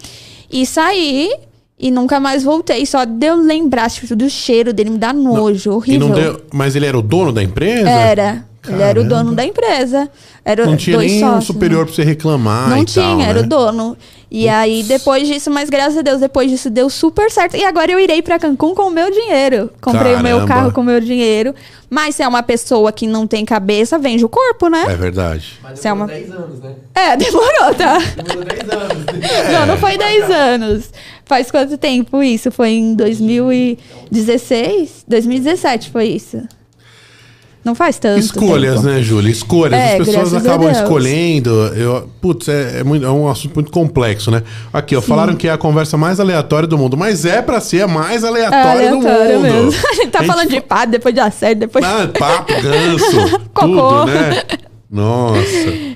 e 0.52 0.66
saí 0.66 1.32
e 1.80 1.90
nunca 1.90 2.20
mais 2.20 2.44
voltei. 2.44 2.86
Só 2.86 3.06
de 3.06 3.26
eu 3.28 3.36
lembrar 3.38 3.90
tipo, 3.90 4.14
do 4.14 4.30
cheiro 4.30 4.74
dele, 4.74 4.90
me 4.90 4.98
dá 4.98 5.14
nojo, 5.14 5.70
E 5.72 5.74
horrível. 5.74 6.08
não 6.10 6.14
deu... 6.16 6.42
Mas 6.54 6.76
ele 6.76 6.86
era 6.86 6.98
o 6.98 7.02
dono 7.02 7.32
da 7.32 7.42
empresa? 7.42 7.90
Era. 7.90 8.46
Ele 8.68 8.82
era 8.82 9.00
o 9.00 9.04
Caramba. 9.04 9.24
dono 9.24 9.36
da 9.36 9.44
empresa. 9.46 10.10
Era 10.46 10.66
Não 10.66 10.76
tinha 10.78 10.96
dois 10.98 11.12
nem 11.12 11.24
um 11.24 11.28
sócios, 11.28 11.46
superior 11.48 11.80
né? 11.82 11.86
pra 11.86 11.96
você 11.96 12.04
reclamar 12.04 12.70
Não 12.70 12.78
e 12.78 12.86
tinha, 12.86 13.06
tal, 13.06 13.22
era 13.22 13.40
né? 13.42 13.46
o 13.46 13.50
dono. 13.50 13.98
E 14.32 14.48
aí, 14.50 14.82
depois 14.84 15.28
disso, 15.28 15.52
mas 15.52 15.70
graças 15.70 15.96
a 15.98 16.02
Deus, 16.02 16.20
depois 16.20 16.50
disso 16.50 16.68
deu 16.70 16.90
super 16.90 17.30
certo. 17.30 17.56
E 17.56 17.64
agora 17.64 17.92
eu 17.92 18.00
irei 18.00 18.20
pra 18.22 18.40
Cancún 18.40 18.74
com 18.74 18.88
o 18.88 18.90
meu 18.90 19.12
dinheiro. 19.12 19.70
Comprei 19.80 20.16
o 20.16 20.24
meu 20.24 20.38
Caramba. 20.38 20.48
carro 20.48 20.72
com 20.72 20.82
o 20.82 20.84
meu 20.84 21.00
dinheiro. 21.00 21.54
Mas 21.88 22.16
se 22.16 22.24
é 22.24 22.28
uma 22.28 22.42
pessoa 22.42 22.92
que 22.92 23.06
não 23.06 23.28
tem 23.28 23.46
cabeça, 23.46 24.00
vende 24.00 24.26
o 24.26 24.30
corpo, 24.30 24.70
né? 24.70 24.86
É 24.90 24.96
verdade. 24.96 25.60
Mas 25.62 25.78
Isso 25.78 25.88
é 25.88 25.94
uma- 25.94 26.08
10 26.08 26.32
anos, 26.32 26.60
né? 26.62 26.74
É, 26.96 27.16
demorou, 27.16 27.76
tá? 27.78 28.00
Demorou 28.16 28.44
10 28.44 28.70
anos. 28.70 29.04
Não, 29.54 29.66
não 29.68 29.78
foi 29.78 29.98
10 29.98 30.32
anos. 30.32 30.90
Faz 31.26 31.52
quanto 31.52 31.78
tempo 31.78 32.24
isso? 32.24 32.52
Foi 32.52 32.70
em 32.72 32.96
2016? 32.96 35.04
2017 35.08 35.92
foi 35.92 36.06
isso. 36.08 36.42
Não 37.64 37.74
faz 37.74 37.98
tanto. 37.98 38.20
Escolhas, 38.20 38.76
tempo. 38.82 38.88
né, 38.88 39.02
Júlia? 39.02 39.32
Escolhas. 39.32 39.80
É, 39.80 39.98
As 39.98 40.06
pessoas 40.06 40.34
a 40.34 40.38
acabam 40.40 40.70
escolhendo. 40.70 41.50
Eu, 41.76 42.10
putz, 42.22 42.50
é, 42.50 42.80
é 42.80 42.84
muito- 42.84 43.06
é 43.06 43.10
um 43.10 43.28
assunto 43.30 43.54
muito 43.56 43.72
complexo, 43.72 44.30
né? 44.30 44.44
Aqui, 44.74 44.96
ó, 44.98 45.02
falaram 45.02 45.34
que 45.36 45.48
é 45.48 45.52
a 45.52 45.58
conversa 45.58 45.96
mais 45.98 46.20
aleatória 46.20 46.68
do 46.68 46.78
mundo, 46.78 46.98
mas 46.98 47.24
é 47.24 47.42
pra 47.42 47.62
ser 47.62 47.84
a 47.84 47.88
mais 47.88 48.24
É 48.24 48.28
aleatória, 48.28 48.90
aleatório 48.90 49.32
do 49.40 49.48
mundo. 49.48 49.66
mesmo. 49.66 49.82
A 49.90 49.94
gente 49.94 50.10
tá 50.10 50.24
falando 50.24 50.50
de 50.50 50.60
padre, 50.60 50.92
depois 50.98 51.14
de 51.16 51.22
assédio, 51.22 51.62
depois. 51.62 51.86
Ah, 51.86 52.10
papo, 52.20 52.52
ganso, 52.62 53.40
Cocô. 53.54 53.68
tudo, 53.68 54.06
né? 54.08 54.44
Nossa. 54.92 55.44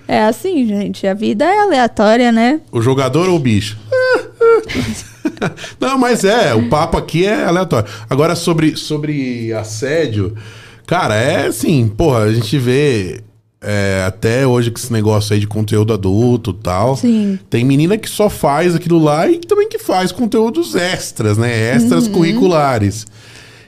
É 0.08 0.24
assim, 0.24 0.66
gente. 0.66 1.06
A 1.06 1.14
vida 1.14 1.44
é 1.46 1.60
aleatória, 1.60 2.32
né? 2.32 2.62
O 2.72 2.82
jogador 2.82 3.28
ou 3.30 3.36
o 3.36 3.40
bicho? 3.40 3.78
Não, 5.80 5.98
mas 5.98 6.24
é, 6.24 6.54
o 6.56 6.68
papo 6.70 6.98
aqui 6.98 7.26
é 7.26 7.44
aleatório. 7.46 7.88
Agora, 8.10 8.36
sobre, 8.36 8.76
sobre 8.76 9.54
assédio, 9.54 10.36
cara, 10.88 11.14
é 11.16 11.46
assim, 11.48 11.88
porra, 11.88 12.24
a 12.24 12.34
gente 12.34 12.58
vê 12.58 13.22
é, 13.62 14.04
até 14.08 14.48
hoje 14.48 14.72
que 14.72 14.80
esse 14.80 14.92
negócio 14.92 15.34
aí 15.34 15.40
de 15.40 15.46
conteúdo 15.48 15.94
adulto 15.94 16.52
e 16.58 16.64
tal. 16.64 16.96
Sim. 16.96 17.38
Tem 17.50 17.64
menina 17.64 17.98
que 17.98 18.10
só 18.10 18.30
faz 18.30 18.74
aquilo 18.76 18.98
lá 18.98 19.28
e 19.30 19.38
também 19.40 19.68
que 19.70 19.78
faz 19.78 20.12
conteúdos 20.12 20.76
extras, 20.76 21.38
né? 21.38 21.76
Extras 21.76 22.08
Uhum. 22.08 22.14
curriculares. 22.14 23.06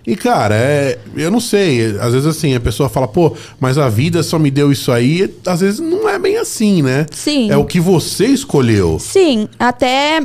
E, 0.08 0.16
cara, 0.16 0.56
é, 0.56 0.98
eu 1.16 1.30
não 1.30 1.40
sei. 1.42 1.98
Às 2.00 2.14
vezes, 2.14 2.26
assim, 2.26 2.56
a 2.56 2.60
pessoa 2.60 2.90
fala, 2.90 3.08
pô, 3.08 3.36
mas 3.60 3.78
a 3.78 3.90
vida 3.90 4.24
só 4.24 4.40
me 4.40 4.50
deu 4.50 4.72
isso 4.72 4.92
aí. 4.92 5.32
Às 5.46 5.60
vezes 5.60 5.80
não 5.80 6.10
é 6.10 6.18
bem 6.18 6.38
assim, 6.38 6.82
né? 6.82 7.06
Sim. 7.12 7.52
É 7.52 7.58
o 7.58 7.66
que 7.66 7.80
você 7.80 8.26
escolheu. 8.26 8.98
Sim, 9.00 9.48
até 9.60 10.22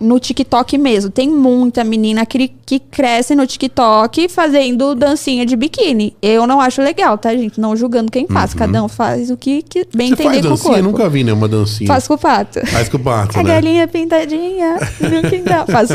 no 0.00 0.18
TikTok 0.18 0.76
mesmo. 0.76 1.10
Tem 1.10 1.28
muita 1.28 1.84
menina 1.84 2.26
que, 2.26 2.48
que 2.48 2.78
cresce 2.78 3.34
no 3.34 3.46
TikTok 3.46 4.28
fazendo 4.28 4.94
dancinha 4.94 5.46
de 5.46 5.56
biquíni. 5.56 6.16
Eu 6.20 6.46
não 6.46 6.60
acho 6.60 6.82
legal, 6.82 7.16
tá, 7.16 7.34
gente? 7.34 7.60
Não 7.60 7.76
julgando 7.76 8.10
quem 8.10 8.26
faz. 8.26 8.54
Cada 8.54 8.82
um 8.82 8.88
faz 8.88 9.30
o 9.30 9.36
que, 9.36 9.62
que 9.62 9.86
bem 9.94 10.10
Uhum. 10.10 10.16
Você 10.16 10.22
entender 10.22 10.48
faz 10.48 10.60
com 10.60 10.68
o 10.68 10.70
corpo. 10.70 10.82
Nunca 10.84 11.08
vi 11.08 11.24
nenhuma 11.24 11.48
dancinha. 11.48 11.86
Faço 11.88 12.08
com 12.08 12.14
o 12.14 12.18
pato. 12.18 12.66
Faz 12.66 12.88
com 12.88 12.96
o 12.96 13.00
pato, 13.00 13.38
A 13.38 13.42
né? 13.42 13.48
galinha 13.54 13.88
pintadinha 13.88 14.76
no 15.00 15.30
quintal. 15.30 15.66
Faço 15.66 15.94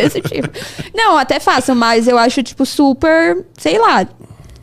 esse 0.00 0.20
tipo. 0.22 0.48
Não, 0.94 1.18
até 1.18 1.40
faço, 1.40 1.74
mas 1.74 2.06
eu 2.06 2.16
acho, 2.18 2.42
tipo, 2.42 2.64
super, 2.64 3.44
sei 3.56 3.78
lá. 3.78 4.06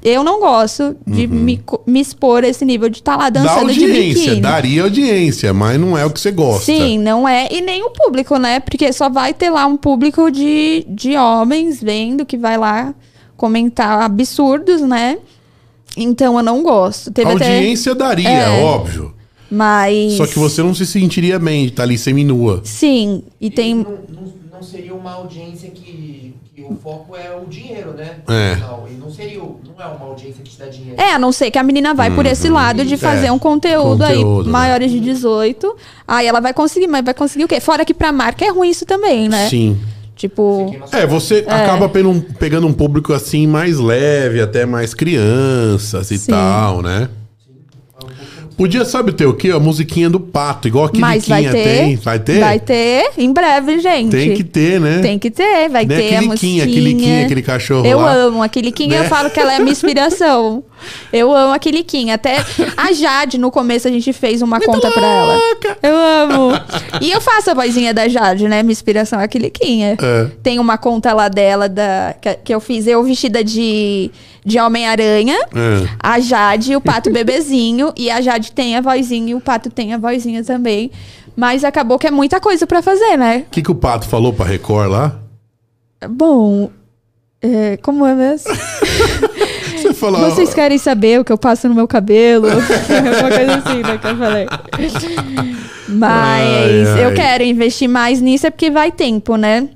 Eu 0.07 0.23
não 0.23 0.39
gosto 0.39 0.95
de 1.07 1.25
me, 1.25 1.57
co- 1.57 1.81
me 1.87 1.99
expor 1.99 2.43
a 2.43 2.47
esse 2.47 2.63
nível 2.63 2.87
de 2.89 2.97
estar 2.99 3.17
lá 3.17 3.25
Uhum. 3.25 3.31
Dá 3.31 3.41
dançando 3.41 3.73
de 3.73 3.83
audiência, 3.85 4.21
biquíni. 4.21 4.41
daria 4.41 4.83
audiência, 4.83 5.51
mas 5.51 5.79
não 5.79 5.97
é 5.97 6.05
o 6.05 6.11
que 6.11 6.19
você 6.19 6.31
gosta. 6.31 6.65
Sim, 6.65 6.99
não 6.99 7.27
é. 7.27 7.47
E 7.51 7.59
nem 7.59 7.83
o 7.83 7.89
público, 7.89 8.37
né? 8.37 8.59
Porque 8.59 8.93
só 8.93 9.09
vai 9.09 9.33
ter 9.33 9.49
lá 9.49 9.65
um 9.65 9.75
público 9.75 10.29
de, 10.29 10.85
de 10.87 11.17
homens 11.17 11.81
vendo 11.81 12.23
que 12.23 12.37
vai 12.37 12.55
lá 12.55 12.93
comentar 13.35 14.03
absurdos, 14.03 14.81
né? 14.81 15.17
Então 15.97 16.37
eu 16.37 16.43
não 16.43 16.61
gosto. 16.61 17.09
Teve 17.11 17.31
até. 17.31 17.55
Audiência 17.55 17.95
daria, 17.95 18.29
É. 18.29 18.63
óbvio. 18.63 19.11
Mas. 19.49 20.13
Só 20.13 20.27
que 20.27 20.37
você 20.37 20.61
não 20.61 20.73
se 20.75 20.85
sentiria 20.85 21.39
bem 21.39 21.63
de 21.65 21.71
estar 21.71 21.83
ali 21.83 21.97
seminua. 21.97 22.61
Sim, 22.63 23.23
e 23.41 23.49
tem. 23.49 23.75
Não, 23.75 23.83
não, 23.83 24.33
não 24.53 24.61
seria 24.63 24.93
uma 24.93 25.13
audiência 25.13 25.69
que, 25.69 26.33
que 26.55 26.61
o 26.61 26.73
foco 26.81 27.13
é 27.17 27.35
o 27.35 27.45
dinheiro, 27.49 27.91
né? 27.91 28.15
É. 28.29 28.55
Não, 28.55 28.87
e 28.87 28.93
não 28.93 29.09
seria. 29.09 29.39
Não 29.39 29.75
é 29.77 29.85
uma 29.87 30.05
audiência 30.05 30.41
que 30.41 30.49
te 30.51 30.57
dá 30.57 30.67
dinheiro. 30.67 30.95
É, 30.97 31.11
a 31.11 31.19
não 31.19 31.33
ser 31.33 31.51
que 31.51 31.57
a 31.59 31.63
menina 31.63 31.93
vai 31.93 32.09
por 32.15 32.25
esse 32.25 32.47
lado 32.47 32.85
de 32.85 32.95
fazer 32.95 33.25
É, 33.27 33.31
um 33.31 33.37
conteúdo, 33.37 34.01
aí 34.03 34.15
conteúdo, 34.15 34.45
né? 34.45 34.51
maiores 34.53 34.89
de 34.89 35.01
18. 35.01 35.75
Aí 36.07 36.25
ela 36.25 36.39
vai 36.39 36.53
conseguir, 36.53 36.87
mas 36.87 37.03
vai 37.03 37.13
conseguir 37.13 37.43
o 37.43 37.47
quê? 37.47 37.59
Fora 37.59 37.83
que 37.83 37.93
pra 37.93 38.13
marca 38.13 38.45
é 38.45 38.49
ruim 38.49 38.69
isso 38.69 38.85
também, 38.85 39.27
né? 39.27 39.49
Sim. 39.49 39.77
Tipo. 40.15 40.73
É, 40.93 41.05
você 41.05 41.43
acaba 41.45 41.89
pegando, 41.89 42.21
pegando 42.39 42.67
um 42.67 42.73
público 42.73 43.11
assim 43.11 43.45
mais 43.45 43.77
leve, 43.77 44.39
até 44.39 44.65
mais 44.65 44.93
crianças 44.93 46.09
e 46.09 46.17
Sim. 46.17 46.31
tal, 46.31 46.81
né? 46.81 47.09
Podia, 48.57 48.85
sabe 48.85 49.11
ter 49.11 49.25
o 49.25 49.33
quê? 49.33 49.49
A 49.51 49.59
musiquinha 49.59 50.09
do 50.09 50.19
pato, 50.19 50.67
igual 50.67 50.85
a 50.85 50.91
Mas 50.97 51.27
vai 51.27 51.43
ter. 51.43 51.51
tem. 51.51 51.95
Vai 51.97 52.19
ter? 52.19 52.39
Vai 52.39 52.59
ter 52.59 53.11
em 53.17 53.31
breve, 53.33 53.79
gente. 53.79 54.11
Tem 54.11 54.33
que 54.33 54.43
ter, 54.43 54.79
né? 54.79 54.99
Tem 55.01 55.19
que 55.19 55.29
ter, 55.29 55.67
vai 55.69 55.85
Né? 55.85 55.97
ter 55.97 56.15
a 56.15 56.21
musiquinha. 56.21 56.65
Quiliquinha, 56.65 57.25
aquele 57.25 57.41
cachorro 57.41 57.85
Eu 57.85 57.99
lá. 57.99 58.13
amo 58.13 58.41
a 58.41 58.47
Quiliquinha, 58.47 58.99
Né? 58.99 59.05
eu 59.05 59.09
falo 59.09 59.29
que 59.29 59.39
ela 59.39 59.51
é 59.53 59.57
a 59.57 59.59
minha 59.59 59.71
inspiração. 59.71 60.63
Eu 61.11 61.33
amo 61.33 61.53
a 61.53 61.57
Quiliquinha. 61.59 62.15
Até 62.15 62.43
a 62.77 62.91
Jade, 62.91 63.37
no 63.37 63.49
começo, 63.49 63.87
a 63.87 63.91
gente 63.91 64.11
fez 64.13 64.41
uma 64.41 64.59
conta 64.59 64.91
pra 64.91 65.07
ela. 65.07 65.39
Eu 65.81 65.95
amo. 65.95 66.51
E 67.01 67.11
eu 67.11 67.19
faço 67.21 67.49
a 67.51 67.53
vozinha 67.53 67.93
da 67.93 68.07
Jade, 68.07 68.47
né? 68.47 68.61
Minha 68.61 68.71
inspiração 68.73 69.19
é 69.19 69.23
a 69.23 69.27
Quiliquinha. 69.27 69.97
É. 70.01 70.27
Tem 70.43 70.59
uma 70.59 70.77
conta 70.77 71.13
lá 71.13 71.27
dela 71.29 71.67
da, 71.67 72.15
que, 72.21 72.33
que 72.45 72.53
eu 72.55 72.59
fiz, 72.59 72.87
eu 72.87 73.01
vestida 73.03 73.43
de, 73.43 74.11
de 74.45 74.59
Homem-Aranha. 74.59 75.37
É. 75.55 75.89
A 75.99 76.19
Jade 76.19 76.73
e 76.73 76.75
o 76.75 76.81
Pato 76.81 77.09
bebezinho. 77.11 77.91
e 77.97 78.09
a 78.11 78.21
Jade 78.21 78.51
tem 78.51 78.75
a 78.77 78.81
vozinha 78.81 79.31
e 79.31 79.35
o 79.35 79.41
Pato 79.41 79.69
tem 79.69 79.93
a 79.93 79.97
vozinha 79.97 80.43
também. 80.43 80.91
Mas 81.35 81.63
acabou 81.65 81.97
que 81.99 82.07
é 82.07 82.11
muita 82.11 82.39
coisa 82.39 82.65
pra 82.65 82.81
fazer, 82.81 83.17
né? 83.17 83.43
O 83.47 83.49
que, 83.51 83.61
que 83.61 83.71
o 83.71 83.75
pato 83.75 84.07
falou 84.07 84.31
pra 84.31 84.45
Record 84.45 84.89
lá? 84.89 85.19
Bom, 86.09 86.69
é, 87.41 87.75
como 87.77 88.05
é 88.05 88.13
mesmo? 88.15 88.53
Você 89.75 89.93
falou. 89.93 90.21
Vocês 90.21 90.53
querem 90.53 90.77
saber 90.77 91.19
o 91.19 91.25
que 91.25 91.31
eu 91.33 91.37
passo 91.37 91.67
no 91.67 91.75
meu 91.75 91.87
cabelo? 91.87 92.47
Uma 92.47 93.29
coisa 93.35 93.55
assim, 93.55 93.81
né, 93.81 93.97
que 93.97 94.07
eu 94.07 94.17
falei. 94.17 94.47
Mas 95.87 96.87
Ai, 96.87 96.87
ai. 96.87 97.05
eu 97.05 97.13
quero 97.13 97.43
investir 97.43 97.87
mais 97.87 98.19
nisso, 98.19 98.47
é 98.47 98.49
porque 98.49 98.71
vai 98.71 98.91
tempo, 98.91 99.35
né? 99.35 99.67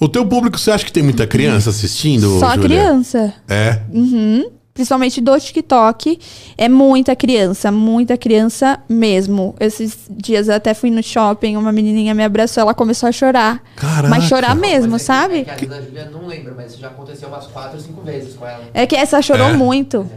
O 0.00 0.08
teu 0.08 0.24
público, 0.26 0.58
você 0.58 0.70
acha 0.70 0.84
que 0.84 0.92
tem 0.92 1.02
muita 1.02 1.26
criança 1.26 1.70
assistindo? 1.70 2.38
Só 2.38 2.50
Júlia? 2.54 2.68
criança. 2.68 3.34
É. 3.48 3.80
Uhum. 3.92 4.50
Principalmente 4.72 5.20
do 5.20 5.36
TikTok. 5.40 6.20
É 6.56 6.68
muita 6.68 7.16
criança, 7.16 7.72
muita 7.72 8.16
criança 8.16 8.78
mesmo. 8.88 9.56
Esses 9.58 9.98
dias 10.08 10.46
eu 10.46 10.54
até 10.54 10.72
fui 10.72 10.88
no 10.88 11.02
shopping, 11.02 11.56
uma 11.56 11.72
menininha 11.72 12.14
me 12.14 12.22
abraçou, 12.22 12.60
ela 12.60 12.72
começou 12.74 13.08
a 13.08 13.12
chorar. 13.12 13.60
Caraca. 13.74 14.08
Mas 14.08 14.24
chorar 14.28 14.54
mesmo, 14.54 14.92
Mas 14.92 15.02
é 15.02 15.04
que- 15.04 15.06
sabe? 15.06 15.38
É 15.40 15.44
que 15.56 15.64
a 15.64 15.68
da 15.68 15.80
Julia 15.82 16.08
não 16.12 16.28
lembra, 16.28 16.54
mas 16.56 16.70
isso 16.72 16.80
já 16.80 16.86
aconteceu 16.88 17.28
umas 17.28 17.48
4 17.48 17.76
ou 17.76 17.80
5 17.82 18.02
vezes 18.02 18.34
com 18.34 18.46
ela. 18.46 18.62
É 18.72 18.86
que 18.86 18.94
essa 18.94 19.20
chorou 19.20 19.48
É. 19.48 19.52
muito. 19.52 20.08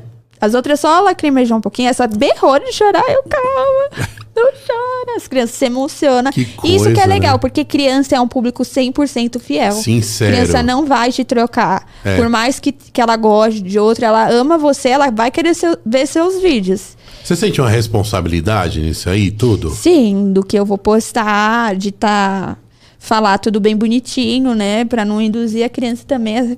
As 0.41 0.55
outras 0.55 0.79
só 0.79 0.99
lacrimejou 1.01 1.57
um 1.57 1.61
pouquinho. 1.61 1.87
Essa 1.89 2.07
berrou 2.07 2.59
de 2.59 2.73
chorar. 2.73 3.03
Eu, 3.07 3.23
calma. 3.23 4.09
Não 4.35 4.45
chora. 4.51 5.17
As 5.17 5.27
crianças 5.27 5.55
se 5.55 5.65
emocionam. 5.65 6.31
Que 6.31 6.41
Isso 6.41 6.55
que 6.61 6.79
coisa, 6.79 7.01
é 7.01 7.05
legal, 7.05 7.33
né? 7.33 7.37
porque 7.37 7.63
criança 7.65 8.15
é 8.15 8.19
um 8.21 8.27
público 8.27 8.63
100% 8.63 9.39
fiel. 9.39 9.73
Sincero. 9.73 10.31
Criança 10.31 10.63
não 10.63 10.85
vai 10.85 11.11
te 11.11 11.23
trocar. 11.25 11.85
É. 12.03 12.15
Por 12.15 12.29
mais 12.29 12.57
que, 12.59 12.71
que 12.71 13.01
ela 13.01 13.17
goste 13.17 13.61
de 13.61 13.77
outra, 13.77 14.07
ela 14.07 14.29
ama 14.31 14.57
você, 14.57 14.87
ela 14.89 15.11
vai 15.11 15.29
querer 15.29 15.53
seu- 15.53 15.77
ver 15.85 16.07
seus 16.07 16.41
vídeos. 16.41 16.95
Você 17.23 17.35
sente 17.35 17.59
uma 17.59 17.69
responsabilidade 17.69 18.79
nisso 18.79 19.09
aí, 19.09 19.29
tudo? 19.31 19.69
Sim, 19.71 20.31
do 20.31 20.43
que 20.43 20.57
eu 20.57 20.65
vou 20.65 20.77
postar, 20.77 21.75
de 21.75 21.91
tá 21.91 22.57
falar 22.97 23.37
tudo 23.37 23.59
bem 23.59 23.75
bonitinho, 23.75 24.55
né? 24.55 24.85
Pra 24.85 25.03
não 25.03 25.21
induzir 25.21 25.65
a 25.65 25.69
criança 25.69 26.03
também 26.07 26.39
a 26.39 26.57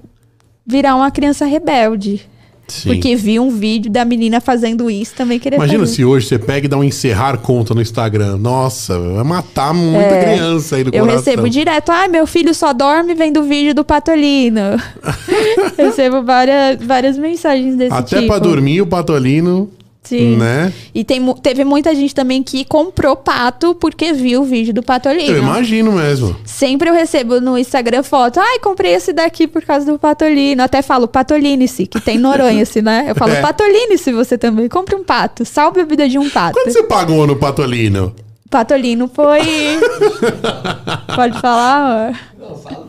virar 0.65 0.95
uma 0.95 1.09
criança 1.09 1.43
rebelde. 1.45 2.29
Sim. 2.67 2.93
Porque 2.93 3.15
vi 3.15 3.39
um 3.39 3.49
vídeo 3.51 3.91
da 3.91 4.05
menina 4.05 4.39
fazendo 4.39 4.89
isso 4.89 5.13
também 5.15 5.37
querer 5.37 5.57
Imagina 5.57 5.79
fazer. 5.81 5.95
se 5.95 6.05
hoje 6.05 6.27
você 6.27 6.39
pega 6.39 6.65
e 6.65 6.69
dá 6.69 6.77
um 6.77 6.83
encerrar 6.83 7.37
conta 7.37 7.73
no 7.73 7.81
Instagram. 7.81 8.37
Nossa, 8.37 8.97
vai 8.99 9.23
matar 9.23 9.73
muita 9.73 10.09
criança 10.23 10.77
aí 10.77 10.81
É. 10.83 10.87
Eu 10.87 10.91
coração. 11.05 11.17
recebo 11.17 11.49
direto, 11.49 11.91
ai, 11.91 12.07
meu 12.07 12.25
filho 12.25 12.53
só 12.53 12.71
dorme 12.73 13.13
vendo 13.13 13.43
vídeo 13.43 13.75
do 13.75 13.83
Patolino. 13.83 14.61
recebo 15.77 16.23
várias, 16.23 16.81
várias 16.81 17.17
mensagens 17.17 17.75
desse 17.75 17.93
Até 17.93 18.15
tipo. 18.17 18.27
pra 18.27 18.39
dormir 18.39 18.81
o 18.81 18.87
patolino, 18.87 19.69
Sim. 20.03 20.35
né? 20.35 20.73
E 20.93 21.03
tem, 21.03 21.21
teve 21.35 21.63
muita 21.63 21.95
gente 21.95 22.13
também 22.13 22.43
que 22.43 22.65
comprou 22.65 23.15
pato 23.15 23.73
porque 23.75 24.11
viu 24.13 24.41
o 24.41 24.43
vídeo 24.45 24.73
do 24.73 24.83
Patolino. 24.83 25.31
Eu 25.31 25.41
imagino 25.41 25.91
mesmo. 25.93 26.35
Sempre 26.45 26.89
eu 26.89 26.93
recebo 26.93 27.39
no 27.39 27.57
Instagram 27.57 28.03
foto. 28.03 28.39
Ai, 28.39 28.59
comprei 28.59 28.93
esse 28.93 29.13
daqui 29.13 29.47
por 29.47 29.63
causa 29.63 29.85
do 29.91 29.97
Patolino. 29.97 30.61
Até 30.61 30.81
falo 30.81 31.07
Patolinice, 31.07 31.87
que 31.87 32.01
tem 32.01 32.17
Noronha-se, 32.17 32.81
né? 32.81 33.05
Eu 33.07 33.15
falo 33.15 33.33
É. 33.33 33.41
Patolinice 33.41 34.11
você 34.11 34.37
também. 34.37 34.67
Compre 34.69 34.95
um 34.95 35.03
pato. 35.03 35.43
Salve 35.45 35.81
a 35.81 35.85
vida 35.85 36.07
de 36.07 36.17
um 36.19 36.29
pato. 36.29 36.53
Quanto 36.53 36.71
você 36.71 36.83
pagou 36.83 37.25
no 37.25 37.35
patolino? 37.35 38.13
Patolino 38.49 39.09
foi. 39.13 39.39
Pode 41.15 41.39
falar, 41.41 42.07
amor? 42.07 42.19
Não, 42.37 42.55
fala. 42.57 42.87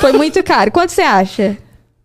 Foi 0.00 0.12
muito 0.12 0.42
caro. 0.44 0.70
Quanto 0.70 0.90
você 0.90 1.02
acha? 1.02 1.56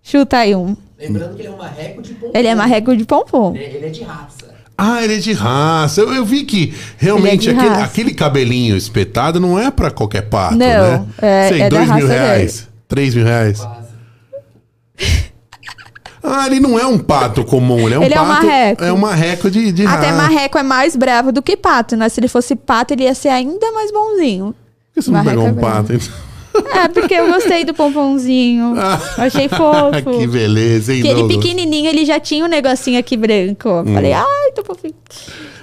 Chuta 0.02 0.38
aí 0.38 0.56
um. 0.56 0.76
Lembrando 0.98 1.36
que 1.36 1.42
ele 1.42 1.50
é 1.50 1.52
um 1.52 1.58
marreco 1.58 2.02
de 2.02 2.14
pompom. 2.14 2.32
Ele 2.34 2.48
é 2.48 2.56
marreco 2.56 2.96
de 2.96 3.06
pompom. 3.06 3.56
Ele, 3.56 3.64
ele 3.66 3.86
é 3.86 3.90
de 3.90 4.04
raça. 4.04 4.45
Ah, 4.78 5.02
ele 5.04 5.16
é 5.16 5.18
de 5.20 5.32
raça. 5.34 6.02
Eu, 6.02 6.14
eu 6.14 6.26
vi 6.26 6.44
que 6.44 6.74
realmente 6.98 7.50
é 7.50 7.54
aquele, 7.54 7.76
aquele 7.76 8.14
cabelinho 8.14 8.76
espetado 8.76 9.40
não 9.40 9.58
é 9.58 9.72
pra 9.72 9.90
qualquer 9.90 10.24
pato, 10.24 10.56
Não, 10.56 10.66
né? 10.68 11.06
é- 11.22 11.48
Sei, 11.50 11.62
é 11.62 11.70
dois 11.70 11.90
mil 11.92 12.08
reais. 12.08 12.68
Três 12.88 13.16
mil 13.16 13.24
reais. 13.26 13.66
Ah, 16.28 16.48
ele 16.48 16.60
não 16.60 16.80
é 16.80 16.84
um 16.88 16.98
pato 16.98 17.46
comum, 17.46 17.86
ele 17.86 17.94
é 17.94 18.00
um 18.00 18.04
Ele 18.04 18.14
é 18.16 18.20
um 18.20 18.26
pato. 18.26 18.46
marreco. 18.48 18.84
É 18.84 18.92
um 18.92 18.98
marreco 18.98 19.52
de, 19.52 19.72
de 19.72 19.86
Até 19.86 20.08
raça. 20.08 20.18
marreco 20.24 20.58
é 20.58 20.64
mais 20.64 20.96
bravo 20.96 21.32
do 21.32 21.40
que 21.40 21.56
pato, 21.56 21.96
né? 21.96 22.10
Se 22.10 22.20
ele 22.20 22.28
fosse 22.28 22.56
pato, 22.56 22.96
ele 22.96 23.04
ia 23.04 23.14
ser 23.14 23.30
ainda 23.30 23.72
mais 23.72 23.92
bonzinho. 23.92 24.46
Por 24.46 24.56
que 24.96 25.02
você 25.04 25.12
não 25.12 25.24
marreco 25.24 25.44
pegou 25.44 25.48
é 25.48 25.52
um 25.52 25.56
pato? 25.74 25.94
então? 25.94 26.08
É, 26.74 26.88
porque 26.88 27.14
eu 27.14 27.28
gostei 27.32 27.64
do 27.66 27.74
pomponzinho. 27.74 28.74
Achei 29.18 29.48
fofo. 29.50 30.18
que 30.20 30.28
beleza, 30.28 30.94
hein, 30.94 31.00
Porque 31.02 31.12
ele 31.14 31.20
Douglas? 31.22 31.38
pequenininho, 31.38 31.90
ele 31.90 32.06
já 32.06 32.20
tinha 32.20 32.46
um 32.46 32.48
negocinho 32.48 33.00
aqui 33.00 33.16
branco. 33.18 33.70
Falei, 33.94 34.14
Hum. 34.14 34.18
ai, 34.26 34.52
tô 34.54 34.64
fofinho. 34.64 34.94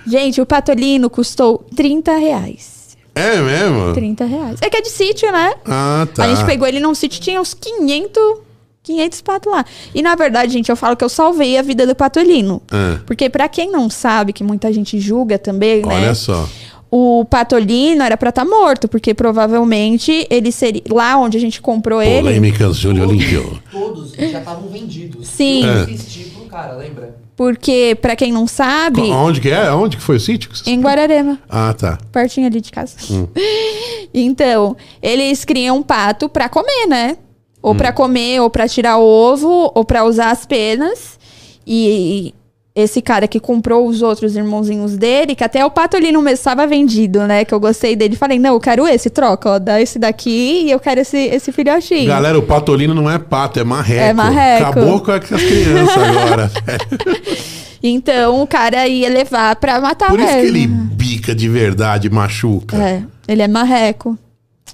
Gente, 0.07 0.41
o 0.41 0.47
patolino 0.47 1.09
custou 1.09 1.65
30 1.77 2.17
reais. 2.17 2.97
É 3.15 3.37
mesmo? 3.37 3.93
30 3.95 4.25
reais. 4.25 4.59
É 4.63 4.71
que 4.71 4.77
é 4.79 4.81
de 4.81 4.89
sítio, 4.89 5.31
né? 5.31 5.53
Ah, 5.67 6.07
tá. 6.15 6.25
A 6.25 6.35
gente 6.35 6.45
pegou 6.47 6.67
ele 6.67 6.81
num 6.81 6.95
sítio, 6.95 7.21
tinha 7.21 7.41
uns 7.41 7.53
500, 7.55 8.39
500 8.83 9.21
patos 9.21 9.53
lá. 9.53 9.65
E 9.95 10.01
na 10.03 10.15
verdade, 10.15 10.53
gente, 10.55 10.71
eu 10.71 10.77
falo 10.77 10.97
que 10.97 11.05
eu 11.05 11.09
salvei 11.11 11.59
a 11.59 11.63
vida 11.63 11.87
do 11.87 11.95
patolino. 11.95 12.63
Ah, 12.73 12.99
Porque 13.07 13.29
pra 13.29 13.49
quem 13.49 13.71
não 13.71 13.91
sabe, 13.91 14.33
que 14.33 14.43
muita 14.43 14.73
gente 14.73 14.99
julga 14.99 15.39
também, 15.39 15.83
né? 15.85 15.95
olha 15.95 16.15
só. 16.15 16.49
O 16.95 17.25
patolino 17.25 18.03
era 18.03 18.19
pra 18.19 18.29
estar 18.29 18.45
morto, 18.45 18.87
porque 18.87 19.15
provavelmente 19.15 20.27
ele 20.29 20.53
seria. 20.53 20.83
Lá 20.91 21.17
onde 21.17 21.39
a 21.39 21.41
gente 21.41 21.59
comprou 21.63 22.03
ele. 22.03 22.21
Polêmicas, 22.21 22.77
Júlio 22.77 23.09
Olímpio. 23.09 23.59
Todos 23.73 24.13
já 24.13 24.39
estavam 24.41 24.69
vendidos. 24.69 25.27
Sim. 25.27 25.65
Eu 25.65 25.73
É. 25.73 25.91
insisti 25.91 26.25
pro 26.31 26.45
cara, 26.45 26.75
lembra? 26.75 27.17
Porque, 27.35 27.97
pra 28.01 28.15
quem 28.15 28.31
não 28.31 28.47
sabe, 28.47 29.01
Onde 29.11 29.41
que 29.41 29.49
é? 29.49 29.73
Onde 29.73 29.97
que 29.97 30.03
foi 30.03 30.17
o 30.17 30.21
sítio? 30.21 30.51
em 30.67 30.79
Guararema. 30.83 31.39
Ah, 31.49 31.73
tá. 31.73 31.99
pertinho 32.13 32.47
ali 32.47 32.61
de 32.61 32.71
casa. 32.71 32.95
Então, 34.15 34.77
eles 35.01 35.43
criam 35.45 35.79
um 35.79 35.83
pato 35.83 36.29
pra 36.29 36.47
comer, 36.49 36.87
né? 36.87 37.17
Ou 37.63 37.75
pra 37.75 37.91
comer, 37.93 38.41
ou 38.41 38.51
pra 38.51 38.69
tirar 38.69 38.99
ovo, 38.99 39.73
ou 39.75 39.83
pra 39.85 40.05
usar 40.05 40.31
as 40.31 40.45
penas. 40.45 41.19
E 41.67 42.35
esse 42.75 43.03
cara 43.03 43.29
que 43.29 43.39
comprou 43.39 43.87
os 43.87 44.01
outros 44.01 44.35
irmãozinhos 44.35 44.97
dele, 44.97 45.35
que 45.35 45.45
até 45.45 45.65
o 45.65 45.71
pato 45.71 45.97
ali 45.97 46.11
no 46.11 46.23
mês 46.23 46.39
estava 46.39 46.67
vendido, 46.67 47.27
né? 47.27 47.45
Que 47.45 47.53
eu 47.53 47.61
gostei 47.61 47.95
dele. 47.95 48.17
Falei, 48.17 48.39
não, 48.39 48.55
eu 48.55 48.61
quero 48.61 48.89
esse, 48.89 49.11
troca, 49.11 49.51
ó. 49.51 49.59
Dá 49.59 49.81
esse 49.81 49.99
daqui 49.99 50.65
e 50.65 50.71
eu 50.71 50.81
quero 50.81 51.01
esse, 51.01 51.19
esse 51.19 51.53
filhotinho. 51.53 52.09
Galera, 52.09 52.39
o 52.39 52.43
patolino 52.43 52.95
não 52.95 53.11
é 53.11 53.19
pato, 53.19 53.61
é 53.61 53.65
marreco. 53.65 54.03
É 54.03 54.13
marreco. 54.13 54.71
Acabou 54.71 55.01
com 55.01 55.13
as 55.13 55.25
crianças 55.25 55.97
agora. 55.97 56.51
Então, 57.85 58.41
o 58.41 58.47
cara 58.47 58.87
ia 58.87 59.09
levar 59.09 59.57
pra 59.57 59.81
matar 59.81 60.09
Por 60.09 60.21
isso 60.21 60.29
que 60.29 60.35
mesmo. 60.37 60.57
ele 60.57 60.67
bica 60.69 61.35
de 61.35 61.49
verdade, 61.49 62.09
machuca. 62.09 62.77
É, 62.77 63.03
ele 63.27 63.43
é 63.43 63.49
marreco. 63.49 64.17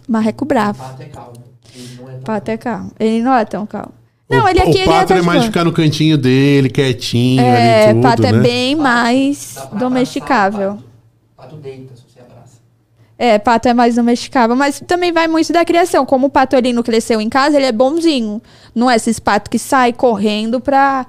Marreco 0.06 0.44
bravo. 0.44 0.78
Pato 0.78 1.02
é 1.02 1.06
calmo. 1.06 1.32
Ele 1.74 1.88
não 1.96 2.10
é 2.10 2.12
tão 2.12 2.22
Pato 2.22 2.50
é 2.50 2.56
calmo. 2.58 2.92
Ele 3.00 3.22
não 3.22 3.34
é 3.34 3.44
tão 3.46 3.66
calmo. 3.66 3.92
Não, 4.30 4.44
o, 4.44 4.48
ele 4.48 4.60
aqui 4.60 4.70
o 4.70 4.76
ele 4.76 4.84
pato 4.86 5.12
é 5.14 5.18
é 5.18 5.22
mais 5.22 5.40
de 5.42 5.46
ficar 5.48 5.64
no 5.64 5.72
cantinho 5.72 6.18
dele, 6.18 6.68
quietinho 6.68 7.40
É, 7.42 7.84
ali 7.86 7.94
tudo, 7.94 8.02
pato 8.02 8.22
né? 8.22 8.28
é 8.28 8.32
bem 8.32 8.74
mais 8.76 9.54
pra 9.54 9.78
domesticável. 9.78 10.70
o 10.72 10.74
Pato. 10.74 10.84
pato 11.36 11.56
deita 11.56 11.94
se 11.96 12.02
você 12.02 12.20
abraça. 12.20 12.58
É, 13.18 13.38
pato 13.38 13.68
é 13.68 13.74
mais 13.74 13.94
domesticável, 13.94 14.54
mas 14.54 14.80
também 14.86 15.12
vai 15.12 15.26
muito 15.28 15.52
da 15.52 15.64
criação. 15.64 16.04
Como 16.04 16.26
o 16.26 16.30
patolino 16.30 16.82
cresceu 16.82 17.20
em 17.20 17.28
casa, 17.28 17.56
ele 17.56 17.66
é 17.66 17.72
bonzinho. 17.72 18.40
Não 18.74 18.90
é 18.90 18.96
esses 18.96 19.18
patos 19.18 19.48
que 19.50 19.58
saem 19.58 19.94
correndo 19.94 20.60
pra, 20.60 21.06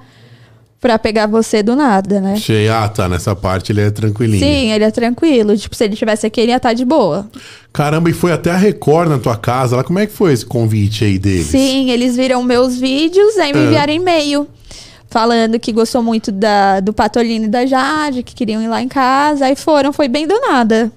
pra 0.80 0.98
pegar 0.98 1.26
você 1.26 1.62
do 1.62 1.76
nada, 1.76 2.20
né? 2.20 2.36
Sei, 2.36 2.68
ah, 2.68 2.88
tá, 2.88 3.08
nessa 3.08 3.36
parte 3.36 3.70
ele 3.70 3.82
é 3.82 3.90
tranquilinho. 3.90 4.40
Sim, 4.40 4.72
ele 4.72 4.84
é 4.84 4.90
tranquilo. 4.90 5.56
Tipo, 5.56 5.76
se 5.76 5.84
ele 5.84 5.94
tivesse 5.94 6.26
aqui, 6.26 6.40
ele 6.40 6.52
ia 6.52 6.56
estar 6.56 6.72
de 6.72 6.84
boa. 6.84 7.28
Caramba, 7.72 8.08
e 8.08 8.12
foi 8.14 8.32
até 8.32 8.50
a 8.50 8.56
Record 8.56 9.10
na 9.10 9.18
tua 9.18 9.36
casa 9.36 9.76
lá. 9.76 9.84
Como 9.84 9.98
é 9.98 10.06
que 10.06 10.12
foi 10.12 10.32
esse 10.32 10.46
convite 10.46 11.04
aí 11.04 11.18
deles? 11.18 11.46
Sim, 11.46 11.90
eles 11.90 12.16
viram 12.16 12.42
meus 12.42 12.76
vídeos, 12.78 13.36
aí 13.36 13.52
me 13.52 13.60
É. 13.60 13.64
enviaram 13.66 13.92
e-mail. 13.92 14.48
Falando 15.08 15.58
que 15.58 15.72
gostou 15.72 16.02
muito 16.02 16.30
da, 16.30 16.78
do 16.80 16.92
Patolino 16.92 17.46
e 17.46 17.48
da 17.48 17.66
Jade, 17.66 18.22
que 18.22 18.32
queriam 18.34 18.62
ir 18.62 18.68
lá 18.68 18.80
em 18.80 18.86
casa. 18.88 19.46
Aí 19.46 19.56
foram, 19.56 19.92
foi 19.92 20.06
bem 20.08 20.24
do 20.26 20.40
nada. 20.40 20.90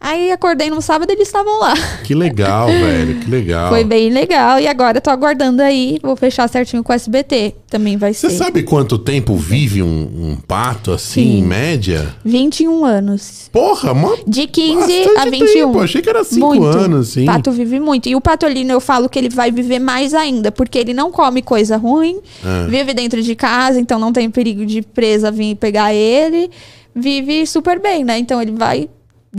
Aí 0.00 0.30
acordei 0.30 0.70
no 0.70 0.80
sábado 0.80 1.10
e 1.10 1.14
eles 1.14 1.26
estavam 1.26 1.58
lá. 1.58 1.74
Que 2.04 2.14
legal, 2.14 2.68
velho, 2.70 3.16
que 3.20 3.28
legal. 3.28 3.68
Foi 3.68 3.82
bem 3.82 4.10
legal. 4.10 4.60
E 4.60 4.66
agora 4.68 4.98
eu 4.98 5.02
tô 5.02 5.10
aguardando 5.10 5.60
aí. 5.60 5.98
Vou 6.02 6.14
fechar 6.14 6.48
certinho 6.48 6.84
com 6.84 6.92
o 6.92 6.94
SBT. 6.94 7.54
Também 7.68 7.96
vai 7.96 8.14
Você 8.14 8.30
ser. 8.30 8.36
sabe 8.36 8.62
quanto 8.62 8.96
tempo 8.96 9.34
vive 9.34 9.82
um, 9.82 9.86
um 9.88 10.36
pato 10.36 10.92
assim, 10.92 11.22
Sim. 11.22 11.38
em 11.38 11.42
média? 11.42 12.14
21 12.24 12.84
anos. 12.84 13.50
Porra, 13.52 13.92
mó 13.92 14.14
De 14.26 14.46
15 14.46 14.78
Bastante 14.78 15.18
a 15.18 15.24
21. 15.30 15.46
tempo, 15.52 15.80
achei 15.80 16.00
que 16.00 16.08
era 16.08 16.22
cinco 16.24 16.46
muito. 16.54 16.64
anos, 16.78 17.08
sim. 17.08 17.26
Pato 17.26 17.50
vive 17.50 17.80
muito. 17.80 18.08
E 18.08 18.14
o 18.14 18.20
patolino 18.20 18.72
eu 18.72 18.80
falo 18.80 19.08
que 19.08 19.18
ele 19.18 19.28
vai 19.28 19.50
viver 19.50 19.80
mais 19.80 20.14
ainda, 20.14 20.52
porque 20.52 20.78
ele 20.78 20.94
não 20.94 21.10
come 21.10 21.42
coisa 21.42 21.76
ruim, 21.76 22.20
É. 22.44 22.66
vive 22.68 22.94
dentro 22.94 23.20
de 23.20 23.34
casa, 23.34 23.80
então 23.80 23.98
não 23.98 24.12
tem 24.12 24.30
perigo 24.30 24.64
de 24.64 24.80
presa 24.82 25.30
vir 25.30 25.56
pegar 25.56 25.92
ele. 25.92 26.50
Vive 26.94 27.46
super 27.46 27.80
bem, 27.80 28.04
né? 28.04 28.18
Então 28.18 28.40
ele 28.40 28.52
vai 28.52 28.88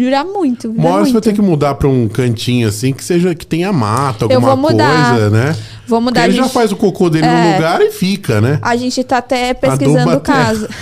durar 0.03 0.25
muito. 0.25 0.69
Uma 0.71 0.89
hora 0.89 1.05
você 1.05 1.11
vai 1.13 1.21
ter 1.21 1.33
que 1.33 1.41
mudar 1.41 1.75
pra 1.75 1.87
um 1.87 2.07
cantinho 2.07 2.67
assim 2.67 2.93
que 2.93 3.03
seja 3.03 3.33
que 3.35 3.45
tenha 3.45 3.71
mato, 3.73 4.23
alguma 4.25 4.35
Eu 4.37 4.41
vou 4.41 4.57
mudar. 4.71 5.11
coisa, 5.11 5.29
né? 5.29 5.55
Vou 5.87 6.01
mudar 6.01 6.21
Porque 6.21 6.31
ele 6.31 6.39
a 6.39 6.41
já 6.41 6.43
gente- 6.47 6.53
faz 6.53 6.71
o 6.71 6.75
cocô 6.75 7.09
dele 7.09 7.25
no 7.27 7.31
É. 7.33 7.53
lugar 7.55 7.81
e 7.81 7.91
fica, 7.91 8.39
né? 8.41 8.59
A 8.61 8.75
gente 8.75 9.03
tá 9.03 9.17
até 9.17 9.53
pesquisando 9.53 10.19
terra. 10.19 10.19
casa. 10.21 10.69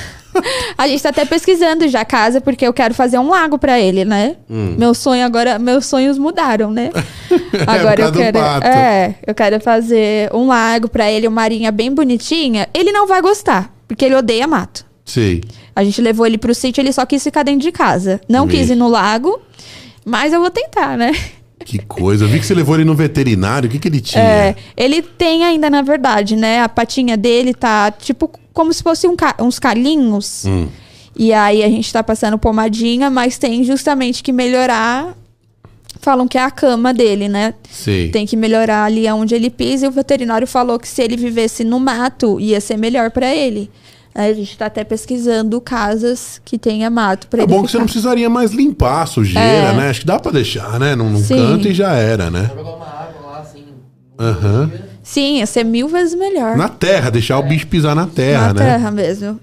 A 0.78 0.88
gente 0.88 1.02
tá 1.02 1.10
até 1.10 1.26
pesquisando 1.26 1.88
já 1.88 2.06
casa, 2.06 2.40
porque 2.40 2.68
eu 2.68 2.72
quero 2.72 2.94
fazer 2.94 3.18
um 3.18 3.28
lago 3.28 3.58
pra 3.58 3.80
ele, 3.80 4.06
né? 4.06 4.36
Meu 4.48 4.94
sonho 4.94 5.26
agora, 5.26 5.58
meus 5.58 5.88
sonhos 5.88 6.20
mudaram, 6.20 6.70
né? 6.70 6.92
Agora 7.66 7.96
por 7.96 8.00
eu 8.06 8.12
quero, 8.12 8.38
é, 8.64 9.16
eu 9.26 9.34
quero 9.34 9.60
fazer 9.60 10.30
um 10.32 10.46
lago 10.46 10.88
pra 10.90 11.10
ele, 11.12 11.28
uma 11.28 11.42
marinha 11.42 11.72
bem 11.72 11.92
bonitinha. 11.92 12.68
Ele 12.72 12.92
não 12.92 13.08
vai 13.08 13.20
gostar, 13.20 13.74
porque 13.88 14.06
ele 14.06 14.14
odeia 14.14 14.46
mato. 14.46 14.86
Sei. 15.04 15.42
A 15.78 15.84
gente 15.84 16.02
levou 16.02 16.26
ele 16.26 16.38
pro 16.38 16.56
sítio, 16.56 16.82
ele 16.82 16.92
só 16.92 17.06
quis 17.06 17.24
ficar 17.24 17.44
dentro 17.44 17.62
de 17.62 17.72
casa. 17.72 18.20
Não 18.28 18.48
quis 18.48 18.70
ir 18.72 18.76
no 18.76 18.88
lago, 18.88 19.40
mas 20.04 20.34
eu 20.34 20.40
vou 20.42 20.50
tentar, 20.50 20.98
né? 20.98 21.12
Que 21.64 21.80
coisa. 21.80 22.24
Eu 22.26 22.30
vi 22.30 22.40
que 22.40 22.46
você 22.46 22.54
levou 22.56 22.76
ele 22.76 22.84
no 22.86 22.96
veterinário. 22.96 23.68
O 23.68 23.72
que, 23.72 23.78
que 23.78 23.88
ele 23.88 24.00
tinha? 24.02 24.24
É, 24.24 24.56
ele 24.76 25.02
tem 25.02 25.44
ainda, 25.44 25.70
na 25.70 25.82
verdade, 25.82 26.36
né? 26.36 26.62
A 26.62 26.70
patinha 26.70 27.16
dele 27.18 27.54
tá 27.54 27.92
tipo 27.92 28.32
como 28.54 28.74
se 28.74 28.82
fosse 28.82 29.08
um 29.08 29.16
ca- 29.16 29.36
uns 29.40 29.60
calinhos. 29.60 30.46
Hum. 30.46 30.68
E 31.16 31.32
aí 31.34 31.64
a 31.64 31.68
gente 31.70 31.92
tá 31.94 32.02
passando 32.02 32.38
pomadinha, 32.38 33.10
mas 33.10 33.38
tem 33.38 33.64
justamente 33.64 34.24
que 34.24 34.32
melhorar. 34.32 35.16
Falam 36.00 36.28
que 36.28 36.38
é 36.38 36.42
a 36.44 36.52
cama 36.52 36.94
dele, 36.94 37.28
né? 37.28 37.54
Sei. 37.70 38.10
Tem 38.10 38.26
que 38.26 38.36
melhorar 38.38 38.86
ali 38.86 39.08
onde 39.12 39.36
ele 39.36 39.50
pisa. 39.50 39.86
E 39.86 39.90
o 39.90 39.92
veterinário 39.92 40.48
falou 40.48 40.80
que 40.80 40.88
se 40.88 41.02
ele 41.02 41.18
vivesse 41.18 41.64
no 41.64 41.80
mato, 41.80 42.40
ia 42.40 42.62
ser 42.62 42.78
melhor 42.78 43.12
pra 43.12 43.34
ele. 43.36 43.70
A 44.18 44.34
gente 44.34 44.58
tá 44.58 44.66
até 44.66 44.84
pesquisando 44.84 45.62
casas 45.62 46.42
que 46.44 46.58
tenha 46.58 46.90
mato 46.90 47.28
pra 47.28 47.44
É 47.44 47.46
bom 47.46 47.64
que 47.64 47.70
você 47.72 47.78
não 47.78 47.86
precisaria 47.86 48.28
mais 48.28 48.52
limpar 48.52 49.04
a 49.04 49.06
sujeira, 49.06 49.48
É. 49.70 49.74
né? 49.78 49.90
Acho 49.92 50.00
que 50.00 50.08
dá 50.08 50.18
pra 50.20 50.32
deixar, 50.32 50.80
né? 50.80 50.96
Num, 50.96 51.12
num 51.12 51.22
canto 51.24 51.68
e 51.68 51.74
já 51.74 51.92
era, 51.94 52.32
né? 52.32 52.50
Jogar 52.56 52.72
uma 52.72 52.86
água 52.86 53.32
lá 53.32 53.40
assim. 53.42 53.64
Aham. 54.20 54.66
dia. 54.70 54.90
Sim, 55.04 55.38
ia 55.38 55.46
ser 55.46 55.64
mil 55.64 55.88
vezes 55.88 56.16
melhor. 56.16 56.58
Na 56.58 56.68
terra, 56.68 57.12
deixar 57.12 57.38
o 57.38 57.44
bicho 57.44 57.68
pisar 57.68 57.96
na 57.96 58.08
terra, 58.08 58.48
Na 58.48 58.54
né? 58.56 58.66
terra 58.66 58.90
mesmo. 58.92 59.40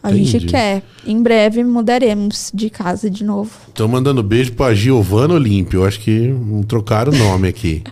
A 0.00 0.10
Entendi. 0.12 0.24
gente 0.26 0.46
quer. 0.46 0.82
Em 1.04 1.20
breve 1.20 1.64
mudaremos 1.64 2.52
de 2.54 2.70
casa 2.70 3.10
de 3.10 3.24
novo. 3.24 3.50
Tô 3.74 3.88
mandando 3.88 4.22
beijo 4.22 4.52
pra 4.52 4.72
Giovana 4.72 5.34
Olímpio. 5.34 5.84
Acho 5.84 5.98
que 5.98 6.32
trocaram 6.68 7.12
o 7.12 7.16
nome 7.16 7.48
aqui. 7.48 7.82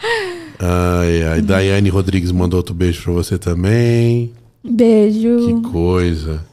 Ai, 0.58 1.22
ai. 1.24 1.42
Daiane 1.42 1.88
Rodrigues 1.88 2.30
mandou 2.30 2.56
outro 2.58 2.72
beijo 2.74 3.02
pra 3.02 3.12
você 3.12 3.36
também. 3.36 4.32
Beijo. 4.64 5.46
Que 5.62 5.70
coisa. 5.70 6.44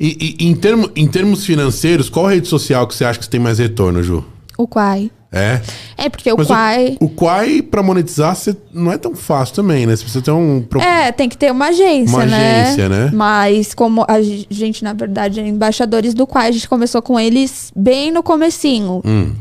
E, 0.00 0.36
e 0.40 0.46
em, 0.46 0.54
termo, 0.54 0.90
em 0.96 1.06
termos 1.06 1.44
financeiros, 1.46 2.08
qual 2.10 2.26
rede 2.26 2.48
social 2.48 2.86
que 2.86 2.94
você 2.94 3.04
acha 3.04 3.18
que 3.18 3.24
você 3.24 3.30
tem 3.30 3.40
mais 3.40 3.58
retorno, 3.58 4.02
Ju? 4.02 4.24
O 4.58 4.66
Quai. 4.66 5.10
É? 5.32 5.60
É, 5.96 6.08
porque 6.08 6.32
o 6.32 6.36
Mas 6.36 6.46
Quai. 6.46 6.96
O, 7.00 7.06
o 7.06 7.08
Quai, 7.08 7.60
pra 7.62 7.82
monetizar, 7.82 8.36
você, 8.36 8.56
não 8.72 8.92
é 8.92 8.98
tão 8.98 9.16
fácil 9.16 9.54
também, 9.56 9.84
né? 9.84 9.96
Você 9.96 10.02
precisa 10.04 10.22
ter 10.24 10.30
um. 10.30 10.64
É, 10.80 11.10
tem 11.10 11.28
que 11.28 11.36
ter 11.36 11.50
uma 11.50 11.66
agência, 11.68 12.16
Uma 12.16 12.24
né? 12.26 12.62
agência, 12.62 12.88
né? 12.88 13.10
Mas 13.12 13.74
como 13.74 14.04
a 14.06 14.20
ge- 14.22 14.46
gente, 14.48 14.84
na 14.84 14.92
verdade, 14.92 15.40
é 15.40 15.46
embaixadores 15.46 16.14
do 16.14 16.24
Quai, 16.26 16.48
a 16.48 16.52
gente 16.52 16.68
começou 16.68 17.02
com 17.02 17.18
eles 17.18 17.72
bem 17.74 18.12
no 18.12 18.22
comecinho. 18.22 19.00
Hum, 19.04 19.32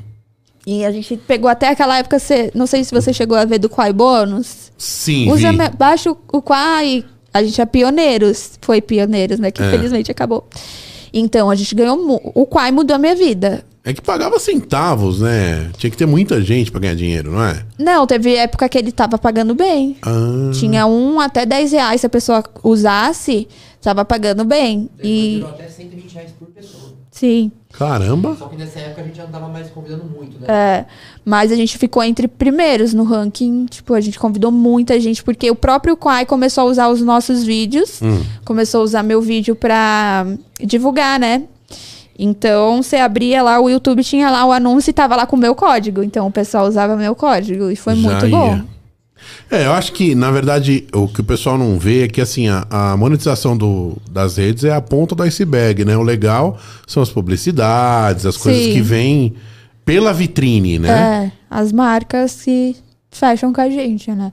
E 0.65 0.83
a 0.83 0.91
gente 0.91 1.15
pegou 1.27 1.47
até 1.49 1.69
aquela 1.69 1.97
época, 1.99 2.17
você, 2.17 2.49
não 2.55 2.65
sei 2.65 2.83
se 2.83 2.91
você 2.91 3.13
chegou 3.13 3.37
a 3.37 3.45
ver 3.45 3.59
do 3.59 3.69
Quai 3.69 3.93
Bônus. 3.93 4.71
sim, 4.77 5.31
Usa, 5.31 5.51
vi. 5.51 5.57
baixa 5.77 6.11
o, 6.11 6.17
o 6.31 6.41
Quai. 6.41 7.03
A 7.33 7.43
gente 7.43 7.59
é 7.59 7.65
pioneiros. 7.65 8.59
Foi 8.61 8.81
pioneiros, 8.81 9.39
né? 9.39 9.51
Que 9.51 9.61
É. 9.61 9.67
infelizmente 9.67 10.11
acabou. 10.11 10.47
Então, 11.13 11.49
a 11.49 11.55
gente 11.55 11.73
ganhou. 11.75 11.97
O 12.33 12.45
Quai 12.45 12.71
mudou 12.71 12.95
a 12.95 12.99
minha 12.99 13.15
vida. 13.15 13.63
É 13.85 13.93
que 13.93 14.01
pagava 14.01 14.39
centavos, 14.39 15.19
né? 15.19 15.69
Tinha 15.77 15.91
que 15.91 15.97
ter 15.97 16.05
muita 16.05 16.41
gente 16.41 16.71
pra 16.71 16.79
ganhar 16.79 16.95
dinheiro, 16.95 17.31
não 17.31 17.43
é? 17.43 17.65
Não, 17.77 18.07
teve 18.07 18.33
época 18.35 18.69
que 18.69 18.77
ele 18.77 18.93
tava 18.93 19.17
pagando 19.17 19.53
bem. 19.53 19.97
Ah, 20.01 20.51
Tinha 20.57 20.85
um 20.87 21.19
até 21.19 21.45
10 21.45 21.73
reais 21.73 21.99
se 21.99 22.07
a 22.07 22.09
pessoa 22.09 22.41
usasse, 22.63 23.45
tava 23.81 24.05
pagando 24.05 24.45
bem. 24.45 24.89
Depois 24.95 25.03
E 25.13 25.35
virou 25.35 25.49
até 25.49 25.67
120 25.67 26.13
reais 26.13 26.31
por 26.39 26.47
pessoa. 26.47 26.92
Sim. 27.23 27.51
caramba. 27.71 28.35
Só 28.37 28.47
que 28.47 28.57
nessa 28.57 28.79
época 28.79 29.01
a 29.01 29.05
gente 29.05 29.15
já 29.15 29.23
não 29.23 29.31
tava 29.31 29.47
mais 29.47 29.69
convidando 29.69 30.03
muito, 30.03 30.39
né? 30.39 30.47
É, 30.47 30.85
mas 31.23 31.51
a 31.51 31.55
gente 31.55 31.77
ficou 31.77 32.03
entre 32.03 32.27
primeiros 32.27 32.93
no 32.93 33.03
ranking. 33.03 33.65
Tipo, 33.65 33.93
a 33.93 34.01
gente 34.01 34.19
convidou 34.19 34.51
muita 34.51 34.99
gente, 34.99 35.23
porque 35.23 35.49
o 35.49 35.55
próprio 35.55 35.95
Quai 35.95 36.25
começou 36.25 36.63
a 36.63 36.65
usar 36.65 36.89
os 36.89 37.01
nossos 37.01 37.43
vídeos. 37.43 37.99
Começou 38.43 38.81
a 38.81 38.83
usar 38.83 39.03
meu 39.03 39.21
vídeo 39.21 39.55
pra 39.55 40.25
divulgar, 40.59 41.19
né? 41.19 41.43
Então, 42.17 42.83
você 42.83 42.97
abria 42.97 43.41
lá, 43.41 43.59
o 43.59 43.69
YouTube 43.69 44.03
tinha 44.03 44.29
lá 44.29 44.45
o 44.45 44.51
anúncio 44.51 44.91
e 44.91 44.93
tava 44.93 45.15
lá 45.15 45.25
com 45.25 45.35
o 45.35 45.39
meu 45.39 45.55
código. 45.55 46.03
Então, 46.03 46.27
o 46.27 46.31
pessoal 46.31 46.67
usava 46.67 46.95
meu 46.95 47.15
código 47.15 47.71
e 47.71 47.75
foi 47.75 47.95
Já 47.95 48.01
muito 48.01 48.25
ia. 48.27 48.31
bom. 48.37 48.61
É, 49.49 49.65
eu 49.65 49.73
acho 49.73 49.93
que, 49.93 50.15
na 50.15 50.31
verdade, 50.31 50.87
o 50.93 51.07
que 51.07 51.21
o 51.21 51.23
pessoal 51.23 51.57
não 51.57 51.77
vê 51.77 52.05
é 52.05 52.07
que, 52.07 52.21
assim, 52.21 52.47
a, 52.47 52.65
a 52.69 52.97
monetização 52.97 53.55
do, 53.55 53.97
das 54.09 54.37
redes 54.37 54.63
é 54.63 54.73
a 54.73 54.81
ponta 54.81 55.13
do 55.15 55.23
iceberg, 55.23 55.85
né? 55.85 55.95
O 55.95 56.01
legal 56.01 56.57
são 56.87 57.03
as 57.03 57.09
publicidades, 57.09 58.25
as 58.25 58.37
coisas 58.37 58.63
Sim. 58.63 58.73
que 58.73 58.81
vêm 58.81 59.35
pela 59.85 60.13
vitrine, 60.13 60.79
né? 60.79 60.89
É, 60.89 61.31
as 61.49 61.71
marcas 61.71 62.41
que 62.41 62.75
fecham 63.11 63.53
com 63.53 63.61
a 63.61 63.69
gente, 63.69 64.11
né? 64.11 64.31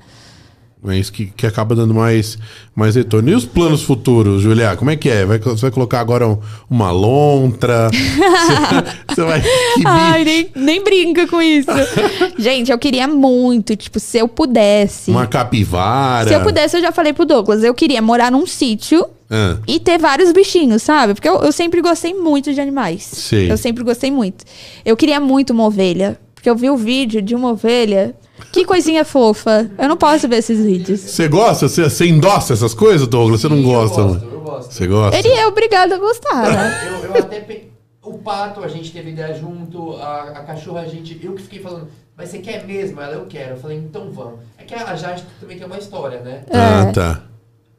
É, 0.88 0.96
isso 0.98 1.12
que, 1.12 1.26
que 1.26 1.46
acaba 1.46 1.74
dando 1.74 1.92
mais, 1.92 2.38
mais 2.74 2.94
retorno. 2.96 3.28
E 3.28 3.34
os 3.34 3.44
planos 3.44 3.82
futuros, 3.82 4.40
Julia? 4.42 4.74
Como 4.76 4.90
é 4.90 4.96
que 4.96 5.10
é? 5.10 5.26
Vai, 5.26 5.38
você 5.38 5.60
vai 5.62 5.70
colocar 5.70 6.00
agora 6.00 6.26
um- 6.26 6.38
uma 6.70 6.90
lontra? 6.90 7.90
você, 7.92 9.14
você 9.14 9.22
vai... 9.22 9.42
Ai, 9.84 10.24
nem, 10.24 10.48
nem 10.56 10.82
brinca 10.82 11.26
com 11.26 11.40
isso. 11.42 11.68
gente, 12.38 12.72
eu 12.72 12.78
queria 12.78 13.06
muito, 13.06 13.76
tipo, 13.76 14.00
se 14.00 14.16
eu 14.18 14.26
pudesse. 14.26 15.10
Uma 15.10 15.26
capivara? 15.26 16.28
Se 16.28 16.34
eu 16.34 16.40
pudesse, 16.42 16.76
eu 16.78 16.80
já 16.80 16.92
falei 16.92 17.12
pro 17.12 17.26
Douglas, 17.26 17.62
eu 17.62 17.74
queria 17.74 18.00
morar 18.00 18.32
num 18.32 18.46
sítio 18.46 19.06
Ah, 19.30 19.58
e 19.66 19.78
ter 19.78 19.98
vários 19.98 20.32
bichinhos, 20.32 20.82
sabe? 20.82 21.12
Porque 21.12 21.28
eu, 21.28 21.42
eu 21.42 21.52
sempre 21.52 21.82
gostei 21.82 22.14
muito 22.14 22.54
de 22.54 22.60
animais. 22.60 23.02
Sei. 23.02 23.52
Eu 23.52 23.58
sempre 23.58 23.84
gostei 23.84 24.10
muito. 24.10 24.44
Eu 24.84 24.96
queria 24.96 25.20
muito 25.20 25.52
uma 25.52 25.66
ovelha. 25.66 26.18
Porque 26.34 26.48
eu 26.48 26.56
vi 26.56 26.70
o 26.70 26.76
vídeo 26.78 27.20
de 27.20 27.34
uma 27.34 27.50
ovelha. 27.50 28.14
Que 28.52 28.64
coisinha 28.64 29.04
fofa. 29.04 29.70
Eu 29.78 29.88
não 29.88 29.96
posso 29.96 30.28
ver 30.28 30.36
esses 30.36 30.64
vídeos. 30.64 31.00
Você 31.00 31.28
gosta? 31.28 31.68
Você, 31.68 31.84
você 31.84 32.06
endossa 32.06 32.52
essas 32.52 32.74
coisas, 32.74 33.06
Douglas? 33.06 33.40
Você 33.40 33.48
não 33.48 33.62
gosta? 33.62 34.00
Eu 34.00 34.06
né? 34.06 34.12
gosto, 34.20 34.26
eu 34.34 34.40
gosto. 34.40 34.72
Você 34.72 34.86
gosta? 34.86 35.18
Ele 35.18 35.28
é 35.28 35.46
obrigado 35.46 35.92
a 35.92 35.98
gostar, 35.98 36.50
né? 36.50 36.88
Eu, 36.88 37.10
eu 37.10 37.14
até 37.16 37.40
pe... 37.40 37.70
O 38.02 38.18
pato, 38.18 38.64
a 38.64 38.68
gente 38.68 38.90
teve 38.92 39.10
ideia 39.10 39.34
junto, 39.34 39.94
a, 39.96 40.22
a 40.22 40.42
cachorra, 40.42 40.80
a 40.80 40.86
gente. 40.88 41.20
Eu 41.22 41.34
que 41.34 41.42
fiquei 41.42 41.60
falando, 41.60 41.88
mas 42.16 42.30
você 42.30 42.38
quer 42.38 42.66
mesmo? 42.66 43.00
Ela, 43.00 43.12
eu 43.14 43.26
quero. 43.26 43.52
Eu 43.52 43.56
falei, 43.58 43.76
então 43.78 44.10
vamos. 44.10 44.40
É 44.58 44.64
que 44.64 44.74
a 44.74 44.96
Jade 44.96 45.22
também 45.38 45.56
tem 45.58 45.66
uma 45.66 45.78
história, 45.78 46.20
né? 46.20 46.42
Ah, 46.50 46.86
É. 46.88 46.92
tá. 46.92 47.22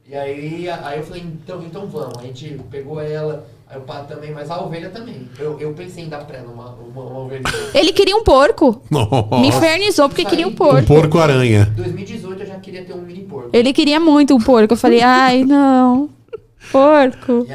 E 0.08 0.16
aí, 0.16 0.70
aí 0.70 1.00
eu 1.00 1.04
falei, 1.04 1.24
então, 1.24 1.62
então 1.64 1.88
vamos. 1.88 2.18
A 2.20 2.22
gente 2.22 2.60
pegou 2.70 3.02
ela, 3.02 3.46
o 3.78 3.82
pato 3.82 4.14
também, 4.14 4.32
mas 4.32 4.50
a 4.50 4.62
ovelha 4.62 4.90
também. 4.90 5.30
Eu, 5.40 5.60
eu 5.60 5.74
pensei 5.74 6.04
em 6.04 6.10
dar 6.10 6.26
pra 6.26 6.38
ela 6.38 6.52
uma, 6.52 6.70
uma, 6.76 7.02
uma 7.04 7.20
ovelha. 7.20 7.44
Ele 7.74 7.92
queria 7.94 8.16
um 8.16 8.24
porco. 8.24 8.82
Me 8.92 8.98
Nossa. 9.00 9.46
infernizou 9.58 10.10
porque 10.10 10.26
queria 10.26 10.48
um 10.48 10.52
Um 10.52 10.56
porco. 10.56 10.86
porco-aranha. 10.88 11.70
Em 11.72 11.76
2018 11.76 12.42
eu 12.42 12.48
já 12.48 12.56
queria 12.56 12.84
ter 12.84 12.94
um 12.94 13.02
mini 13.02 13.22
porco. 13.24 13.50
Ele 13.54 13.72
queria 13.74 14.00
muito 14.00 14.36
um 14.36 14.40
porco. 14.40 14.74
Eu 14.74 14.78
falei, 14.78 15.02
ai, 15.02 15.44
não. 15.44 16.10
Porco. 16.72 17.46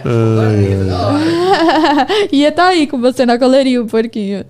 Ia 2.33 2.53
tá 2.53 2.69
aí 2.69 2.87
com 2.87 3.01
você 3.01 3.25
na 3.25 3.39
coleria, 3.39 3.83
o 3.83 3.87
porquinho. 3.87 4.45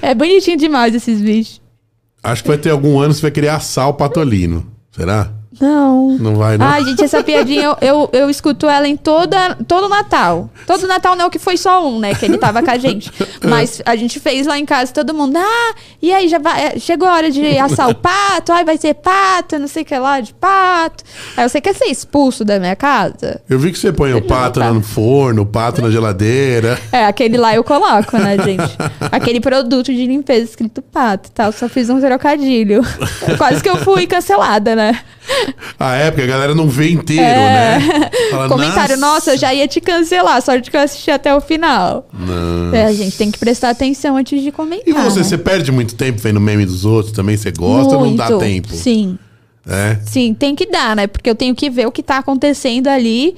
É 0.00 0.14
bonitinho 0.14 0.56
demais 0.56 0.94
esses 0.94 1.20
bichos. 1.20 1.60
Acho 2.22 2.42
que 2.42 2.48
vai 2.48 2.58
ter 2.58 2.70
algum 2.70 2.98
ano 3.00 3.08
que 3.12 3.16
você 3.16 3.22
vai 3.22 3.30
querer 3.30 3.48
assar 3.48 3.88
o 3.88 3.94
patolino. 3.94 4.66
Será? 4.92 5.32
Não. 5.60 6.16
Não 6.18 6.36
vai, 6.36 6.56
não? 6.56 6.66
Ai, 6.66 6.82
gente, 6.84 7.04
essa 7.04 7.22
piadinha 7.22 7.64
eu, 7.64 7.76
eu, 7.82 8.10
eu 8.12 8.30
escuto 8.30 8.66
ela 8.66 8.88
em 8.88 8.96
toda, 8.96 9.56
todo 9.68 9.88
Natal. 9.88 10.48
Todo 10.66 10.86
Natal 10.86 11.14
não, 11.14 11.28
que 11.28 11.38
foi 11.38 11.58
só 11.58 11.86
um, 11.86 11.98
né? 11.98 12.14
Que 12.14 12.24
ele 12.24 12.38
tava 12.38 12.62
com 12.62 12.70
a 12.70 12.78
gente. 12.78 13.12
Mas 13.44 13.82
a 13.84 13.94
gente 13.94 14.18
fez 14.18 14.46
lá 14.46 14.58
em 14.58 14.64
casa, 14.64 14.92
todo 14.92 15.12
mundo. 15.12 15.36
Ah, 15.36 15.74
e 16.00 16.12
aí 16.12 16.28
já 16.28 16.38
vai. 16.38 16.66
é, 16.66 16.78
Chegou 16.78 17.06
a 17.06 17.12
hora 17.12 17.30
de 17.30 17.58
assar 17.58 17.90
o 17.90 17.94
pato, 17.94 18.52
ai, 18.52 18.64
vai 18.64 18.78
ser 18.78 18.94
pato, 18.94 19.58
não 19.58 19.68
sei 19.68 19.82
o 19.82 19.84
que 19.84 19.98
lá, 19.98 20.20
de 20.20 20.32
pato. 20.32 21.04
Aí 21.36 21.46
você 21.46 21.60
quer 21.60 21.74
ser 21.74 21.86
expulso 21.86 22.42
da 22.42 22.58
minha 22.58 22.74
casa? 22.74 23.42
Eu 23.48 23.58
vi 23.58 23.70
que 23.70 23.78
você 23.78 23.92
põe 23.92 24.14
o 24.14 24.22
pato 24.22 24.60
tá. 24.60 24.72
no 24.72 24.82
forno, 24.82 25.42
o 25.42 25.46
pato 25.46 25.82
na 25.82 25.90
geladeira. 25.90 26.78
É, 26.90 27.04
aquele 27.04 27.36
lá 27.36 27.54
eu 27.54 27.62
coloco, 27.62 28.16
né, 28.16 28.36
gente? 28.38 28.76
Aquele 29.12 29.40
produto 29.40 29.92
de 29.92 30.06
limpeza 30.06 30.44
escrito 30.44 30.80
pato 30.80 31.28
e 31.28 31.32
tal. 31.32 31.52
Só 31.52 31.68
fiz 31.68 31.90
um 31.90 32.00
trocadilho. 32.00 32.82
Quase 33.36 33.62
que 33.62 33.68
eu 33.68 33.76
fui 33.76 34.06
cancelada, 34.06 34.74
né? 34.74 34.98
A 35.78 35.94
época 35.96 36.22
a 36.24 36.26
galera 36.26 36.54
não 36.54 36.68
vê 36.68 36.90
inteiro, 36.90 37.22
É. 37.22 37.78
né? 37.78 38.10
Fala, 38.30 38.48
Comentário, 38.48 38.96
nossa, 38.96 39.32
eu 39.32 39.38
já 39.38 39.52
ia 39.54 39.66
te 39.66 39.80
cancelar, 39.80 40.40
sorte 40.42 40.70
que 40.70 40.76
eu 40.76 40.80
assisti 40.80 41.10
até 41.10 41.34
o 41.34 41.40
final. 41.40 42.06
Nossa. 42.12 42.76
É, 42.76 42.84
a 42.86 42.92
gente 42.92 43.16
tem 43.16 43.30
que 43.30 43.38
prestar 43.38 43.70
atenção 43.70 44.16
antes 44.16 44.42
de 44.42 44.52
comentar. 44.52 44.86
E 44.86 44.92
você, 44.92 45.18
né? 45.20 45.24
você 45.24 45.38
perde 45.38 45.72
muito 45.72 45.94
tempo 45.94 46.20
vendo 46.20 46.40
meme 46.40 46.66
dos 46.66 46.84
outros 46.84 47.12
também? 47.14 47.36
Você 47.36 47.50
gosta 47.50 47.96
ou 47.96 48.04
não 48.06 48.14
dá 48.16 48.28
Muito. 48.30 48.40
tempo? 48.40 48.68
Sim, 48.74 49.18
É? 49.66 49.98
sim, 50.06 50.34
tem 50.34 50.54
que 50.54 50.66
dar, 50.66 50.94
né? 50.94 51.06
Porque 51.06 51.28
eu 51.30 51.34
tenho 51.34 51.54
que 51.54 51.70
ver 51.70 51.86
o 51.86 51.92
que 51.92 52.02
tá 52.02 52.18
acontecendo 52.18 52.88
ali 52.88 53.36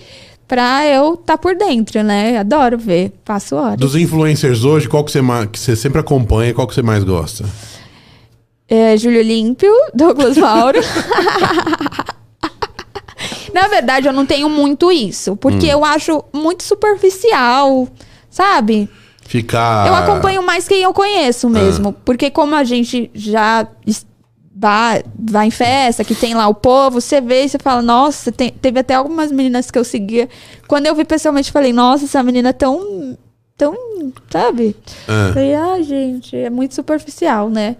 pra 0.48 0.84
eu 0.86 1.16
tá 1.16 1.38
por 1.38 1.54
dentro, 1.56 2.02
né? 2.02 2.36
Adoro 2.38 2.76
ver, 2.76 3.12
passo 3.24 3.56
horas. 3.56 3.76
Dos 3.78 3.96
influencers 3.96 4.64
hoje, 4.64 4.88
qual 4.88 5.02
que 5.04 5.10
você, 5.12 5.20
que 5.50 5.58
você 5.58 5.74
sempre 5.76 6.00
acompanha, 6.00 6.52
qual 6.52 6.66
que 6.66 6.74
você 6.74 6.82
mais 6.82 7.04
gosta? 7.04 7.44
É, 8.68 8.96
Júlio 8.96 9.22
Límpio, 9.22 9.70
Douglas 9.94 10.36
Mauro. 10.38 10.78
Na 13.52 13.68
verdade, 13.68 14.06
eu 14.06 14.12
não 14.12 14.24
tenho 14.26 14.48
muito 14.48 14.90
isso, 14.90 15.36
porque 15.36 15.66
Hum. 15.66 15.70
eu 15.70 15.84
acho 15.84 16.24
muito 16.32 16.62
superficial, 16.62 17.88
sabe? 18.30 18.88
Ficar. 19.24 19.86
Eu 19.86 19.94
acompanho 19.94 20.42
mais 20.42 20.66
quem 20.66 20.82
eu 20.82 20.92
conheço 20.92 21.48
mesmo. 21.48 21.92
Porque 22.04 22.30
como 22.30 22.54
a 22.54 22.64
gente 22.64 23.10
já 23.14 23.66
vai, 24.54 25.02
vai 25.18 25.46
em 25.46 25.50
festa, 25.50 26.04
que 26.04 26.14
tem 26.14 26.34
lá 26.34 26.46
o 26.48 26.54
povo, 26.54 27.00
você 27.00 27.20
vê 27.20 27.44
e 27.44 27.48
você 27.48 27.58
fala, 27.58 27.80
nossa, 27.82 28.30
tem- 28.30 28.50
teve 28.50 28.80
até 28.80 28.94
algumas 28.94 29.30
meninas 29.32 29.70
que 29.70 29.78
eu 29.78 29.84
seguia. 29.84 30.28
Quando 30.68 30.86
eu 30.86 30.94
vi 30.94 31.04
pessoalmente, 31.04 31.50
falei, 31.52 31.72
nossa, 31.72 32.04
essa 32.04 32.22
menina 32.22 32.50
é 32.50 32.52
tão. 32.52 33.16
tão. 33.56 33.74
sabe? 34.30 34.74
Ah. 35.06 35.30
Falei, 35.32 35.54
ah, 35.54 35.80
gente, 35.82 36.36
é 36.36 36.50
muito 36.50 36.74
superficial, 36.74 37.48
né? 37.48 37.76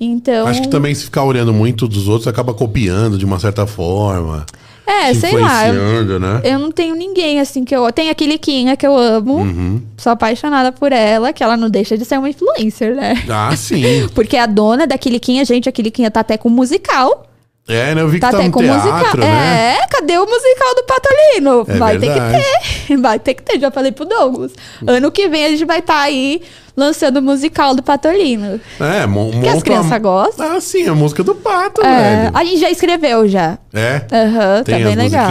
Então. 0.00 0.46
Acho 0.46 0.62
que 0.62 0.68
também 0.68 0.94
se 0.94 1.04
ficar 1.04 1.24
olhando 1.24 1.52
muito 1.52 1.86
dos 1.86 2.08
outros, 2.08 2.26
acaba 2.26 2.54
copiando 2.54 3.18
de 3.18 3.24
uma 3.26 3.38
certa 3.38 3.66
forma. 3.66 4.46
É, 4.88 5.12
se 5.12 5.20
sei 5.20 5.36
lá. 5.36 5.68
Eu, 5.68 6.18
né? 6.18 6.40
eu 6.44 6.58
não 6.58 6.72
tenho 6.72 6.94
ninguém 6.94 7.40
assim 7.40 7.62
que 7.62 7.76
eu. 7.76 7.92
Tem 7.92 8.08
a 8.08 8.14
Kiliquinha 8.14 8.74
que 8.74 8.86
eu 8.86 8.96
amo. 8.96 9.36
Uhum. 9.36 9.82
Sou 9.98 10.12
apaixonada 10.12 10.72
por 10.72 10.92
ela, 10.92 11.30
que 11.30 11.44
ela 11.44 11.58
não 11.58 11.68
deixa 11.68 11.98
de 11.98 12.06
ser 12.06 12.18
uma 12.18 12.30
influencer, 12.30 12.94
né? 12.94 13.22
Ah, 13.28 13.54
sim. 13.54 14.08
Porque 14.14 14.38
a 14.38 14.46
dona 14.46 14.86
da 14.86 14.96
Quiliquinha, 14.96 15.44
gente, 15.44 15.68
a 15.68 15.72
Quiliquinha 15.72 16.10
tá 16.10 16.20
até 16.20 16.38
com 16.38 16.48
musical. 16.48 17.27
É, 17.68 17.94
né? 17.94 18.00
Eu 18.00 18.08
vi 18.08 18.14
que 18.14 18.20
Tá 18.20 18.30
tá, 18.30 18.38
até 18.38 18.46
no 18.46 18.52
com 18.52 18.60
teatro, 18.60 18.90
musical. 18.90 19.16
né? 19.20 19.76
É, 19.82 19.86
cadê 19.88 20.16
o 20.18 20.24
musical 20.26 20.74
do 20.74 20.82
Patolino? 20.84 21.64
É 21.68 21.78
vai 21.78 21.98
verdade. 21.98 22.30
ter 22.30 22.40
que 22.40 22.86
ter. 22.88 22.96
Vai 22.96 23.18
ter 23.18 23.34
que 23.34 23.42
ter, 23.42 23.60
já 23.60 23.70
falei 23.70 23.92
pro 23.92 24.04
Douglas. 24.06 24.52
Ano 24.86 25.10
que 25.12 25.28
vem 25.28 25.44
a 25.44 25.48
gente 25.50 25.64
vai 25.66 25.80
estar 25.80 26.00
aí 26.00 26.40
lançando 26.76 27.18
o 27.18 27.22
musical 27.22 27.74
do 27.74 27.82
Patolino. 27.82 28.58
É, 28.80 29.40
Que 29.42 29.48
as 29.48 29.62
crianças 29.62 29.86
uma- 29.90 29.98
gostam. 29.98 30.56
Ah, 30.56 30.60
sim, 30.60 30.86
a 30.88 30.94
música 30.94 31.22
do 31.22 31.34
pato, 31.34 31.82
É, 31.84 32.22
velho. 32.24 32.30
a 32.36 32.44
gente 32.44 32.58
já 32.60 32.70
escreveu 32.70 33.28
já. 33.28 33.58
É? 33.74 33.96
Aham, 34.12 34.58
tá 34.58 34.64
Tem 34.64 34.84
bem 34.84 34.94
legal. 34.94 35.28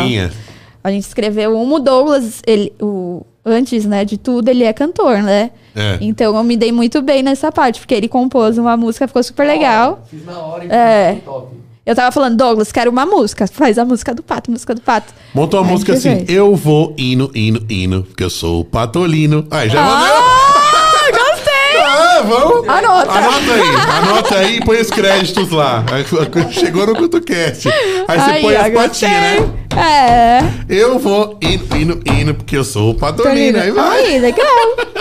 A 0.84 0.91
gente 0.91 1.03
escreveu 1.07 1.57
um, 1.57 1.73
o 1.73 1.80
Douglas, 1.80 2.41
ele, 2.45 2.72
o, 2.81 3.26
antes, 3.45 3.85
né, 3.85 4.05
de 4.05 4.18
tudo, 4.18 4.47
ele 4.49 4.64
é 4.64 4.72
cantor, 4.73 5.23
né? 5.23 5.51
É. 5.76 5.97
Então 6.01 6.35
eu 6.38 6.43
me 6.43 6.55
dei 6.55 6.72
muito 6.72 7.01
bem 7.01 7.23
nessa 7.23 7.51
parte, 7.51 7.80
porque 7.80 7.93
ele 7.95 8.07
compôs 8.07 8.57
uma 8.57 8.77
música, 8.77 9.07
ficou 9.07 9.23
super 9.23 9.45
legal. 9.47 10.03
Fiz 10.09 10.23
na 10.26 10.38
hora 10.39 10.65
e 10.65 10.68
É. 10.69 11.11
foi 11.14 11.22
top. 11.34 11.47
Eu 11.88 11.95
tava 11.95 12.11
falando, 12.11 12.35
Douglas, 12.35 12.69
quero 12.69 12.91
uma 12.91 13.05
música. 13.05 13.47
Faz 13.47 13.77
a 13.77 13.85
música 13.85 14.14
do 14.14 14.22
pato, 14.22 14.51
música 14.51 14.76
do 14.76 14.81
pato. 14.81 15.14
Monta 15.34 15.55
uma 15.55 15.65
Aí 15.65 15.72
música 15.72 15.93
assim, 15.93 16.18
fez. 16.18 16.30
eu 16.30 16.53
vou 16.53 16.93
indo, 16.97 17.31
indo, 17.34 17.65
indo, 17.69 18.03
porque 18.03 18.26
eu 18.26 18.30
sou 18.30 18.59
o 18.59 18.65
patolino. 18.65 19.47
Aí 19.49 19.69
já 19.69 19.81
Ah, 19.81 21.09
gostei! 21.11 21.81
Ah, 21.81 22.22
vamos. 22.27 22.68
Anota. 22.68 23.11
Anota 23.11 23.53
aí, 23.53 23.97
anota 24.03 24.35
aí 24.35 24.57
e 24.57 24.65
põe 24.65 24.81
os 24.81 24.89
créditos 24.89 25.49
lá. 25.49 25.85
Chegou 26.51 26.85
no 26.88 26.93
CutoCast. 26.93 27.69
Aí 28.07 28.19
você 28.19 28.31
Aí, 28.31 28.41
põe 28.41 28.55
as 28.57 28.73
patinhas, 28.73 29.11
né? 29.41 29.49
É. 29.77 30.39
Eu 30.69 30.99
vou 30.99 31.37
indo, 31.41 31.75
indo, 31.77 32.01
indo, 32.11 32.33
porque 32.33 32.57
eu 32.57 32.63
sou 32.63 32.91
o 32.91 32.95
patolino. 32.95 33.59
Aí 33.59 33.71
vai. 33.71 34.03
Aí, 34.05 34.19
legal. 34.19 34.45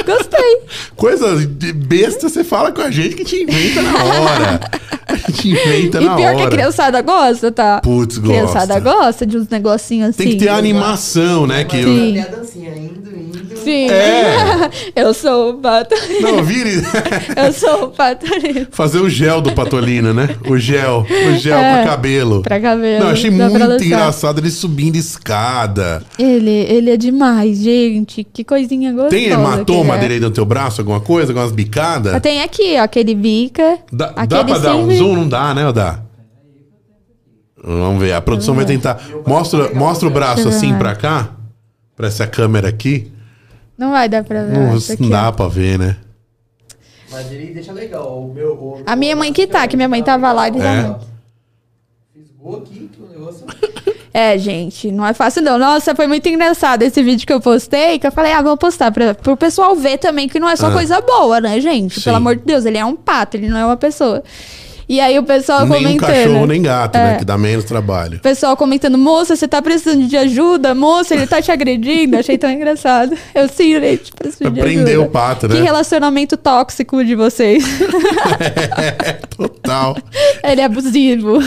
Gostei. 0.04 0.58
Coisas 0.94 1.46
de 1.46 1.72
besta 1.72 2.28
você 2.28 2.44
fala 2.44 2.72
com 2.72 2.82
a 2.82 2.90
gente 2.90 3.14
que 3.16 3.24
te 3.24 3.42
inventa 3.42 3.82
na 3.82 4.04
hora. 4.04 4.60
A 5.08 5.16
gente 5.30 5.48
inventa 5.50 5.98
e 6.02 6.04
na 6.04 6.14
pior 6.16 6.26
hora. 6.28 6.36
que 6.36 6.42
a 6.42 6.48
criançada 6.48 7.00
gosta, 7.02 7.50
tá? 7.50 7.80
Putz, 7.82 8.18
criançada 8.18 8.78
gosta. 8.80 8.98
gosta 9.04 9.26
de 9.26 9.36
uns 9.38 9.48
negocinhos 9.48 10.10
assim. 10.10 10.18
Tem 10.24 10.32
que 10.32 10.36
ter 10.44 10.48
a 10.48 10.56
animação, 10.56 11.46
né? 11.46 11.64
Que 11.64 11.78
eu- 11.80 11.88
Sim. 11.88 12.24
Dancinha, 12.30 12.70
indo, 12.76 13.10
indo. 13.16 13.56
Sim. 13.56 13.88
É. 13.90 14.70
eu 14.94 15.12
sou 15.12 15.50
o 15.50 15.54
Patolino. 15.54 16.20
Não, 16.20 16.44
vire. 16.44 16.70
Eu 17.36 17.52
sou 17.52 17.84
o 17.84 17.88
Patolino. 17.88 18.66
Fazer 18.70 19.00
o 19.00 19.10
gel 19.10 19.40
do 19.40 19.52
Patolina, 19.52 20.12
né? 20.14 20.28
O 20.48 20.56
gel. 20.56 21.04
O 21.28 21.36
gel 21.36 21.58
É, 21.58 21.82
pra 21.82 21.90
cabelo. 21.90 22.42
Pra 22.42 22.60
cabelo. 22.60 23.04
Não, 23.04 23.10
achei 23.10 23.28
Dá 23.30 23.48
muito 23.48 23.82
engraçado 23.84 24.38
ele 24.38 24.50
subindo 24.66 24.96
escada. 24.96 26.02
Ele, 26.18 26.50
ele 26.50 26.90
é 26.90 26.96
demais, 26.96 27.58
gente. 27.58 28.24
Que 28.24 28.42
coisinha 28.42 28.90
gostosa. 28.92 29.10
Tem 29.10 29.28
hematoma 29.28 29.96
é. 29.96 29.98
direito 30.00 30.22
no 30.24 30.30
teu 30.32 30.44
braço, 30.44 30.80
alguma 30.80 31.00
coisa? 31.00 31.30
Algumas 31.32 31.52
bicadas? 31.52 32.20
Tem 32.20 32.42
aqui, 32.42 32.76
ó, 32.78 32.82
aquele 32.82 33.14
bica. 33.14 33.78
Dá, 33.92 34.08
dá 34.10 34.22
aquele 34.22 34.44
pra 34.44 34.58
dar 34.58 34.76
um 34.76 34.90
zoom? 34.90 35.14
Não 35.14 35.28
dá, 35.28 35.54
né, 35.54 35.72
dá? 35.72 36.00
Vamos 37.62 38.00
ver. 38.00 38.12
A 38.12 38.20
produção 38.20 38.54
vai 38.54 38.64
tentar. 38.64 39.00
Mostra, 39.26 39.72
mostra 39.72 40.08
o 40.08 40.10
braço 40.10 40.48
assim 40.48 40.76
pra 40.76 40.94
cá. 40.96 41.30
Pra 41.94 42.08
essa 42.08 42.26
câmera 42.26 42.68
aqui. 42.68 43.10
Não 43.78 43.92
vai 43.92 44.08
dar 44.08 44.24
pra 44.24 44.44
ver. 44.44 44.52
Não, 44.52 44.78
não 45.00 45.08
dá 45.08 45.28
ó. 45.28 45.32
pra 45.32 45.48
ver, 45.48 45.78
né? 45.78 45.96
Mas 47.10 47.30
ele 47.32 47.54
deixa 47.54 47.72
legal. 47.72 48.20
O 48.20 48.34
meu, 48.34 48.52
o- 48.52 48.82
A 48.84 48.96
minha 48.96 49.16
mãe 49.16 49.32
que 49.32 49.46
tá, 49.46 49.66
que 49.66 49.76
minha 49.76 49.88
mãe 49.88 50.02
tava 50.02 50.30
lá 50.32 50.48
e 50.48 50.60
É. 50.60 50.80
aqui 52.58 52.90
que 52.92 53.02
o 53.02 53.08
negócio. 53.08 53.46
É, 54.18 54.38
gente, 54.38 54.90
não 54.90 55.06
é 55.06 55.12
fácil 55.12 55.42
não. 55.42 55.58
Nossa, 55.58 55.94
foi 55.94 56.06
muito 56.06 56.26
engraçado 56.26 56.82
esse 56.82 57.02
vídeo 57.02 57.26
que 57.26 57.32
eu 57.34 57.38
postei, 57.38 57.98
que 57.98 58.06
eu 58.06 58.10
falei, 58.12 58.32
ah, 58.32 58.40
vou 58.40 58.56
postar 58.56 58.90
pra, 58.90 59.14
pro 59.14 59.36
pessoal 59.36 59.76
ver 59.76 59.98
também 59.98 60.26
que 60.26 60.40
não 60.40 60.48
é 60.48 60.56
só 60.56 60.68
Ah. 60.68 60.72
coisa 60.72 61.02
boa, 61.02 61.38
né, 61.38 61.60
gente? 61.60 61.96
Sim. 61.96 62.04
Pelo 62.04 62.16
amor 62.16 62.36
de 62.36 62.42
Deus, 62.42 62.64
ele 62.64 62.78
é 62.78 62.84
um 62.84 62.96
pato, 62.96 63.36
ele 63.36 63.46
não 63.50 63.58
é 63.58 63.66
uma 63.66 63.76
pessoa. 63.76 64.22
E 64.88 65.00
aí 65.00 65.18
o 65.18 65.24
pessoal 65.24 65.66
nem 65.66 65.78
um 65.80 65.82
comentando. 65.96 66.06
cachorro, 66.08 66.46
nem 66.46 66.62
gato, 66.62 66.96
né? 66.96 67.14
É. 67.14 67.16
Que 67.18 67.24
dá 67.24 67.36
menos 67.36 67.64
trabalho. 67.64 68.18
O 68.18 68.20
pessoal 68.20 68.56
comentando, 68.56 68.96
moça, 68.96 69.34
você 69.34 69.48
tá 69.48 69.60
precisando 69.60 70.06
de 70.06 70.16
ajuda? 70.16 70.76
Moça, 70.76 71.14
ele 71.14 71.26
tá 71.26 71.42
te 71.42 71.50
agredindo? 71.50 72.16
Achei 72.16 72.38
tão 72.38 72.48
engraçado. 72.50 73.16
Eu 73.34 73.48
sim, 73.48 73.78
gente, 73.80 74.12
preciso 74.12 74.48
de 74.50 74.60
prender 74.60 74.94
ajuda. 74.94 75.06
o 75.08 75.10
pato, 75.10 75.48
Que 75.48 75.54
né? 75.54 75.62
relacionamento 75.62 76.36
tóxico 76.36 77.04
de 77.04 77.16
vocês. 77.16 77.64
Total. 79.36 79.96
ele 80.44 80.60
é 80.60 80.64
abusivo. 80.64 81.38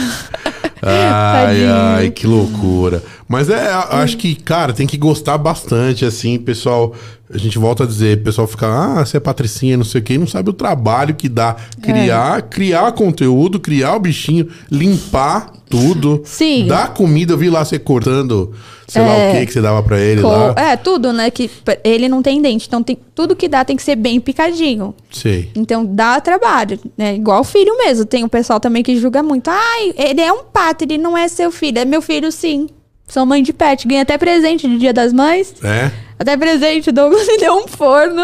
Ai, 0.82 1.46
Tadinho. 1.46 1.74
ai, 1.74 2.10
que 2.10 2.26
loucura. 2.26 3.02
Mas 3.30 3.48
é, 3.48 3.70
acho 3.92 4.16
que, 4.16 4.34
cara, 4.34 4.72
tem 4.72 4.88
que 4.88 4.96
gostar 4.96 5.38
bastante, 5.38 6.04
assim, 6.04 6.36
pessoal. 6.36 6.92
A 7.32 7.38
gente 7.38 7.60
volta 7.60 7.84
a 7.84 7.86
dizer, 7.86 8.18
o 8.18 8.24
pessoal 8.24 8.44
fica, 8.48 8.66
ah, 8.66 9.06
você 9.06 9.18
é 9.18 9.20
patricinha, 9.20 9.76
não 9.76 9.84
sei 9.84 10.00
o 10.00 10.04
quê, 10.04 10.14
e 10.14 10.18
não 10.18 10.26
sabe 10.26 10.50
o 10.50 10.52
trabalho 10.52 11.14
que 11.14 11.28
dá. 11.28 11.54
Criar, 11.80 12.38
É. 12.38 12.42
criar 12.42 12.90
conteúdo, 12.90 13.60
criar 13.60 13.94
o 13.94 14.00
bichinho, 14.00 14.48
limpar 14.68 15.52
tudo. 15.68 16.22
Sim. 16.24 16.66
Dar 16.66 16.92
comida, 16.92 17.32
eu 17.34 17.38
vi 17.38 17.48
lá 17.48 17.64
você 17.64 17.78
cortando, 17.78 18.52
sei 18.88 19.00
lá 19.02 19.08
o 19.08 19.20
É. 19.20 19.38
que 19.40 19.46
que 19.46 19.52
você 19.52 19.60
dava 19.60 19.80
pra 19.80 20.00
ele 20.00 20.22
Com- 20.22 20.28
lá. 20.28 20.54
é, 20.56 20.76
tudo, 20.76 21.12
né? 21.12 21.30
Que 21.30 21.48
ele 21.84 22.08
não 22.08 22.20
tem 22.22 22.42
dente. 22.42 22.66
Então, 22.66 22.82
tem, 22.82 22.98
tudo 23.14 23.36
que 23.36 23.46
dá 23.46 23.64
tem 23.64 23.76
que 23.76 23.82
ser 23.84 23.94
bem 23.94 24.18
picadinho. 24.18 24.92
Sei. 25.08 25.50
Então, 25.54 25.86
dá 25.86 26.20
trabalho, 26.20 26.80
né? 26.98 27.14
Igual 27.14 27.44
filho 27.44 27.76
mesmo. 27.78 28.04
Tem 28.04 28.24
o 28.24 28.28
pessoal 28.28 28.58
também 28.58 28.82
que 28.82 28.96
julga 28.96 29.22
muito. 29.22 29.48
Ai, 29.48 29.94
ele 29.96 30.20
é 30.20 30.32
um 30.32 30.42
pato, 30.42 30.82
ele 30.82 30.98
não 30.98 31.16
é 31.16 31.28
seu 31.28 31.52
filho. 31.52 31.78
É 31.78 31.84
meu 31.84 32.02
filho, 32.02 32.32
sim. 32.32 32.66
Sou 33.10 33.26
mãe 33.26 33.42
de 33.42 33.52
pet. 33.52 33.86
Ganhei 33.86 34.02
até 34.02 34.16
presente 34.16 34.66
de 34.68 34.78
Dia 34.78 34.92
das 34.92 35.12
Mães. 35.12 35.54
É? 35.62 35.90
Até 36.18 36.36
presente, 36.36 36.90
o 36.90 36.92
Douglas 36.92 37.26
me 37.26 37.38
deu 37.38 37.54
um 37.56 37.66
forno. 37.68 38.22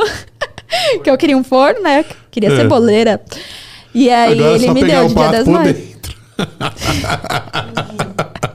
que 1.03 1.11
eu 1.11 1.19
queria 1.19 1.37
um 1.37 1.45
forno, 1.45 1.83
né? 1.83 2.05
Queria 2.31 2.53
É. 2.53 2.57
ceboleira. 2.57 3.21
E 3.95 4.11
aí 4.11 4.33
Agora 4.39 4.53
é 4.53 4.55
ele 4.55 4.71
me 4.71 4.85
deu 4.85 5.09
de 5.09 5.15
Dia 5.15 5.29
das 5.29 5.47
Mães. 5.49 5.97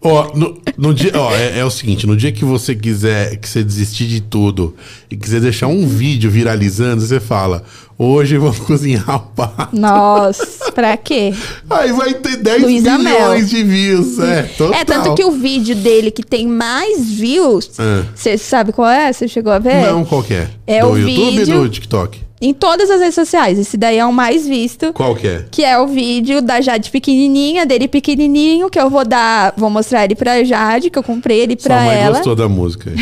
Ó, 0.00 0.32
no, 0.34 0.58
no 0.78 0.94
dia, 0.94 1.12
ó, 1.14 1.34
é, 1.34 1.58
é 1.58 1.64
o 1.64 1.70
seguinte, 1.70 2.06
no 2.06 2.16
dia 2.16 2.32
que 2.32 2.44
você 2.44 2.74
quiser, 2.74 3.36
que 3.36 3.48
você 3.48 3.62
desistir 3.62 4.06
de 4.06 4.20
tudo 4.20 4.74
e 5.10 5.16
quiser 5.16 5.40
deixar 5.40 5.66
um 5.66 5.86
vídeo 5.86 6.30
viralizando, 6.30 7.02
você 7.04 7.20
fala, 7.20 7.62
hoje 7.98 8.38
vou 8.38 8.52
cozinhar 8.64 9.16
o 9.16 9.20
pato. 9.20 9.76
Nossa, 9.76 10.70
pra 10.72 10.96
quê? 10.96 11.34
Aí 11.68 11.92
vai 11.92 12.14
ter 12.14 12.36
10 12.36 12.62
Luísa 12.62 12.96
milhões 12.96 13.50
de 13.50 13.62
views, 13.64 14.18
é, 14.20 14.42
total. 14.56 14.80
É, 14.80 14.84
tanto 14.84 15.14
que 15.14 15.24
o 15.24 15.32
vídeo 15.32 15.74
dele 15.76 16.10
que 16.10 16.22
tem 16.22 16.46
mais 16.46 17.10
views, 17.10 17.70
É. 17.78 18.04
você 18.14 18.38
sabe 18.38 18.72
qual 18.72 18.88
é? 18.88 19.12
Você 19.12 19.26
chegou 19.28 19.52
a 19.52 19.58
ver? 19.58 19.82
Não, 19.86 20.04
qual 20.04 20.22
que 20.22 20.32
é? 20.34 20.48
É 20.66 20.80
do 20.80 20.90
o 20.92 20.98
YouTube 20.98 21.38
vídeo- 21.38 21.56
e 21.56 21.62
do 21.64 21.68
TikTok? 21.68 22.20
Em 22.40 22.54
todas 22.54 22.90
as 22.90 23.00
redes 23.00 23.14
sociais. 23.14 23.58
Esse 23.58 23.76
daí 23.76 23.98
é 23.98 24.06
o 24.06 24.12
mais 24.12 24.46
visto. 24.46 24.92
Qual 24.94 25.14
que 25.14 25.26
é? 25.26 25.44
Que 25.50 25.62
é 25.62 25.78
o 25.78 25.86
vídeo 25.86 26.40
da 26.40 26.60
Jade 26.60 26.90
pequenininha, 26.90 27.66
dele 27.66 27.86
pequenininho, 27.86 28.70
que 28.70 28.80
eu 28.80 28.88
vou 28.88 29.04
dar, 29.04 29.52
vou 29.56 29.68
mostrar 29.68 30.04
ele 30.04 30.14
pra 30.14 30.42
Jade, 30.42 30.88
que 30.88 30.98
eu 30.98 31.02
comprei 31.02 31.40
ele 31.40 31.54
pra 31.56 31.76
Sua 31.76 31.84
mãe 31.84 31.98
ela. 31.98 32.14
gostou 32.16 32.34
da 32.36 32.48
música. 32.48 32.90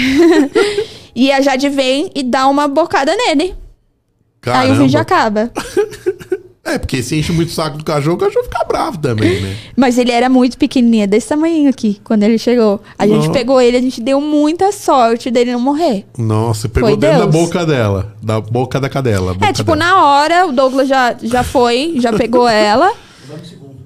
E 1.15 1.33
a 1.33 1.41
Jade 1.41 1.69
vem 1.69 2.13
e 2.15 2.23
dá 2.23 2.47
uma 2.47 2.69
bocada 2.69 3.13
nele. 3.17 3.43
Aí 3.47 3.51
o 3.51 4.41
Caramba. 4.41 4.75
vídeo 4.85 5.01
acaba. 5.01 5.51
É, 6.69 6.79
porque 6.79 7.03
se 7.03 7.17
enche 7.17 7.33
muito 7.33 7.49
o 7.49 7.53
saco 7.53 7.79
do 7.79 7.85
cachorro, 7.85 8.17
o 8.17 8.19
cachorro 8.19 8.45
fica 8.45 8.65
bravo 8.65 8.99
também, 8.99 9.41
né? 9.41 9.57
Mas 9.77 9.97
ele 9.97 10.13
era 10.13 10.29
muito 10.29 10.59
pequenininho, 10.59 11.07
desse 11.09 11.29
tamanho 11.29 11.69
aqui, 11.71 12.01
quando 12.05 12.23
ele 12.25 12.39
chegou. 12.39 12.81
A 12.99 13.07
gente 13.07 13.19
Nossa. 13.27 13.31
pegou 13.31 13.61
ele, 13.61 13.77
a 13.77 13.81
gente 13.81 14.01
deu 14.01 14.21
muita 14.21 14.71
sorte 14.73 15.31
dele 15.31 15.53
não 15.53 15.61
morrer. 15.61 16.05
Nossa, 16.19 16.69
pegou 16.69 16.91
Foi 16.91 16.99
dentro 16.99 17.21
da 17.21 17.27
Deus. 17.27 17.45
boca 17.45 17.65
dela. 17.67 18.15
Da 18.23 18.41
boca 18.41 18.79
da 18.81 18.89
cadela. 18.89 19.33
É, 19.33 19.35
boca 19.35 19.53
tipo, 19.53 19.75
dela. 19.75 19.77
na 19.79 20.05
hora, 20.05 20.47
o 20.47 20.53
Douglas 20.53 20.89
já, 20.89 21.17
já 21.23 21.43
foi, 21.43 21.95
já 21.99 22.13
pegou 22.13 22.47
ela. 22.49 22.93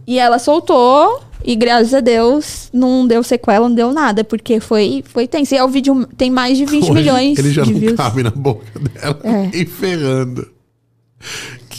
e 0.07 0.19
ela 0.19 0.39
soltou. 0.39 1.21
E 1.45 1.57
graças 1.57 1.93
a 1.93 1.99
Deus, 2.01 2.69
não 2.73 3.05
deu 3.07 3.21
sequela, 3.23 3.69
não 3.69 3.75
deu 3.75 3.93
nada. 3.93 4.23
Porque 4.23 4.61
foi, 4.61 5.03
foi 5.07 5.27
tenso. 5.27 5.55
E 5.55 5.59
é 5.59 5.65
o 5.65 5.69
vídeo 5.69 6.07
tem 6.17 6.31
mais 6.31 6.57
de 6.57 6.65
20 6.65 6.83
Hoje 6.85 6.93
milhões 6.93 7.39
Ele 7.39 7.51
já 7.53 7.63
de 7.63 7.73
não 7.73 7.81
views. 7.81 7.97
cabe 7.97 8.23
na 8.23 8.31
boca 8.31 8.65
dela. 8.79 9.19
É. 9.25 9.51
E 9.57 9.65
ferrando. 9.67 10.49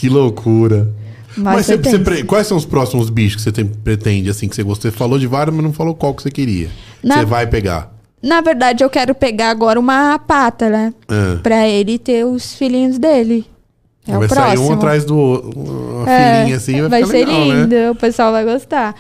Que 0.04 0.10
loucura. 0.10 0.90
Mas 1.36 1.56
Mas 1.56 1.66
você- 1.66 1.78
você 1.78 2.00
pre- 2.00 2.24
quais 2.24 2.46
são 2.46 2.58
os 2.58 2.66
próximos 2.66 3.10
bichos 3.10 3.38
que 3.38 3.42
você 3.42 3.52
tem- 3.52 3.66
pretende, 3.66 4.30
assim, 4.30 4.48
que 4.48 4.56
você 4.56 4.62
gostou? 4.64 4.92
Você 4.92 4.98
falou 4.98 5.18
de 5.18 5.26
vários, 5.28 5.56
mas 5.56 5.64
não 5.66 5.74
falou 5.74 5.96
qual 5.96 6.14
que 6.14 6.22
você 6.22 6.30
queria. 6.30 6.70
Na- 7.02 7.20
Você 7.20 7.26
vai 7.26 7.48
pegar. 7.48 7.92
Na 8.22 8.40
verdade, 8.42 8.84
eu 8.84 8.90
quero 8.90 9.16
pegar 9.16 9.50
agora 9.50 9.80
uma 9.80 10.20
pata, 10.20 10.70
né? 10.70 10.94
Ah. 11.08 11.40
Pra 11.42 11.68
ele 11.68 11.98
ter 11.98 12.26
os 12.26 12.54
filhinhos 12.54 12.98
dele. 13.00 13.46
É 14.08 14.18
vai 14.18 14.28
sair 14.28 14.58
um 14.60 14.74
atrás 14.74 15.06
do 15.06 15.18
outro. 15.18 15.60
Uma 15.60 16.10
É, 16.12 16.40
filhinha 16.40 16.58
assim, 16.58 16.82
vai, 16.88 17.02
ficar 17.04 17.12
ser 17.12 17.26
legal, 17.26 17.44
lindo, 17.46 17.76
né? 17.76 17.92
o 17.92 17.96
pessoal 17.96 18.32
vai 18.34 18.44
gostar. 18.44 18.94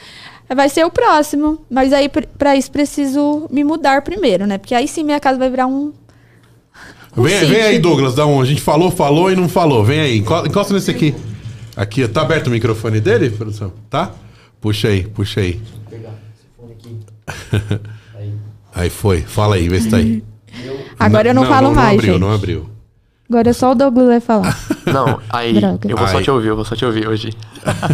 Vai 0.56 0.70
ser 0.70 0.86
o 0.86 0.90
próximo. 0.90 1.60
Mas 1.70 1.92
aí, 1.94 2.08
pr- 2.10 2.26
pra 2.38 2.56
isso, 2.56 2.72
preciso 2.72 3.48
me 3.52 3.64
mudar 3.64 4.02
primeiro, 4.02 4.48
né? 4.48 4.58
Porque 4.58 4.74
aí 4.74 4.88
sim 4.88 5.04
minha 5.04 5.20
casa 5.20 5.38
vai 5.38 5.50
virar 5.50 5.68
um. 5.68 5.92
Vem, 7.15 7.45
vem 7.45 7.61
aí, 7.61 7.80
Douglas, 7.80 8.15
dá 8.15 8.26
um. 8.26 8.41
A 8.41 8.45
gente 8.45 8.61
falou, 8.61 8.90
falou 8.91 9.31
e 9.31 9.35
não 9.35 9.48
falou. 9.48 9.84
Vem 9.84 9.99
aí, 9.99 10.18
enco- 10.18 10.45
encosta 10.45 10.73
nesse 10.73 10.90
aqui. 10.91 11.14
Aqui, 11.76 12.07
tá 12.07 12.22
aberto 12.22 12.48
o 12.48 12.49
microfone 12.52 12.99
dele, 12.99 13.30
produção? 13.30 13.72
Tá? 13.90 14.11
Puxa 14.61 14.88
aí, 14.88 15.03
puxa 15.07 15.41
aí. 15.41 15.53
Vou 15.53 15.81
pegar 15.90 16.10
esse 16.34 16.45
fone 16.57 16.73
aqui. 16.73 17.80
Aí. 18.15 18.34
Aí 18.76 18.90
foi, 18.90 19.22
fala 19.22 19.56
aí, 19.56 19.68
vê 19.69 19.80
se 19.81 19.90
tá 19.90 19.98
aí. 19.98 20.23
Agora 20.99 21.30
eu 21.30 21.34
não, 21.34 21.45
falo 21.45 21.68
não, 21.69 21.76
mais, 21.76 21.98
abriu, 21.98 22.14
gente. 22.14 22.22
não 22.22 22.31
abriu. 22.31 22.69
Agora 23.30 23.53
só 23.53 23.72
o 23.72 23.76
Douglas 23.76 24.07
vai 24.07 24.19
falar. 24.19 24.57
Não, 24.85 25.19
aí 25.30 25.53
Droga. 25.53 25.90
eu 25.90 25.98
vou 25.98 26.07
só 26.07 26.18
Aí. 26.18 26.23
te 26.23 26.30
ouvir, 26.31 26.48
eu 26.49 26.56
vou 26.56 26.65
só 26.65 26.76
te 26.76 26.85
ouvir 26.85 27.07
hoje. 27.07 27.30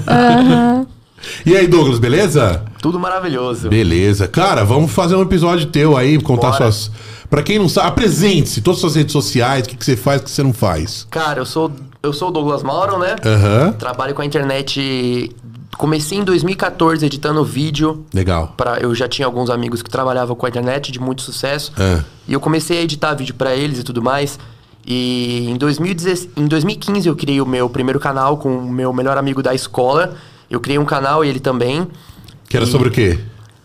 Aham. 0.07 0.87
E 1.45 1.55
aí, 1.55 1.67
Douglas, 1.67 1.99
beleza? 1.99 2.63
Tudo 2.81 2.99
maravilhoso. 2.99 3.69
Beleza. 3.69 4.27
Cara, 4.27 4.63
vamos 4.63 4.91
fazer 4.91 5.15
um 5.15 5.21
episódio 5.21 5.67
teu 5.67 5.97
aí, 5.97 6.19
contar 6.21 6.51
Bora. 6.51 6.71
suas. 6.71 6.91
Pra 7.29 7.43
quem 7.43 7.59
não 7.59 7.69
sabe, 7.69 7.89
apresente-se, 7.89 8.61
todas 8.61 8.77
as 8.77 8.81
suas 8.81 8.95
redes 8.95 9.11
sociais, 9.11 9.65
o 9.65 9.69
que, 9.69 9.77
que 9.77 9.85
você 9.85 9.95
faz, 9.95 10.21
o 10.21 10.23
que 10.23 10.31
você 10.31 10.41
não 10.41 10.53
faz. 10.53 11.05
Cara, 11.11 11.39
eu 11.39 11.45
sou 11.45 11.71
eu 12.01 12.13
sou 12.13 12.29
o 12.29 12.31
Douglas 12.31 12.63
Mauro, 12.63 12.97
né? 12.97 13.15
Aham. 13.25 13.73
Trabalho 13.73 14.15
com 14.15 14.21
a 14.21 14.25
internet. 14.25 15.35
Comecei 15.77 16.17
em 16.17 16.23
2014 16.23 17.05
editando 17.05 17.43
vídeo. 17.43 18.05
Legal. 18.13 18.53
Pra, 18.55 18.77
eu 18.79 18.95
já 18.95 19.07
tinha 19.07 19.25
alguns 19.25 19.49
amigos 19.49 19.81
que 19.81 19.89
trabalhavam 19.89 20.35
com 20.35 20.45
a 20.45 20.49
internet 20.49 20.93
de 20.93 20.99
muito 20.99 21.21
sucesso. 21.21 21.73
É. 21.77 22.01
E 22.27 22.33
eu 22.33 22.39
comecei 22.39 22.79
a 22.79 22.81
editar 22.81 23.13
vídeo 23.13 23.35
pra 23.35 23.53
eles 23.53 23.79
e 23.79 23.83
tudo 23.83 24.01
mais. 24.01 24.39
E 24.87 25.49
em, 25.49 25.57
2016, 25.57 26.29
em 26.37 26.47
2015 26.47 27.07
eu 27.07 27.15
criei 27.15 27.41
o 27.41 27.45
meu 27.45 27.69
primeiro 27.69 27.99
canal 27.99 28.37
com 28.37 28.57
o 28.57 28.71
meu 28.71 28.93
melhor 28.93 29.17
amigo 29.17 29.43
da 29.43 29.53
escola. 29.53 30.15
Eu 30.49 30.59
criei 30.59 30.79
um 30.79 30.85
canal 30.85 31.23
e 31.23 31.27
ele 31.29 31.39
também. 31.39 31.87
Que 32.47 32.57
era 32.57 32.65
E- 32.65 32.69
sobre 32.69 32.87
o 32.89 32.91
quê? 32.91 33.19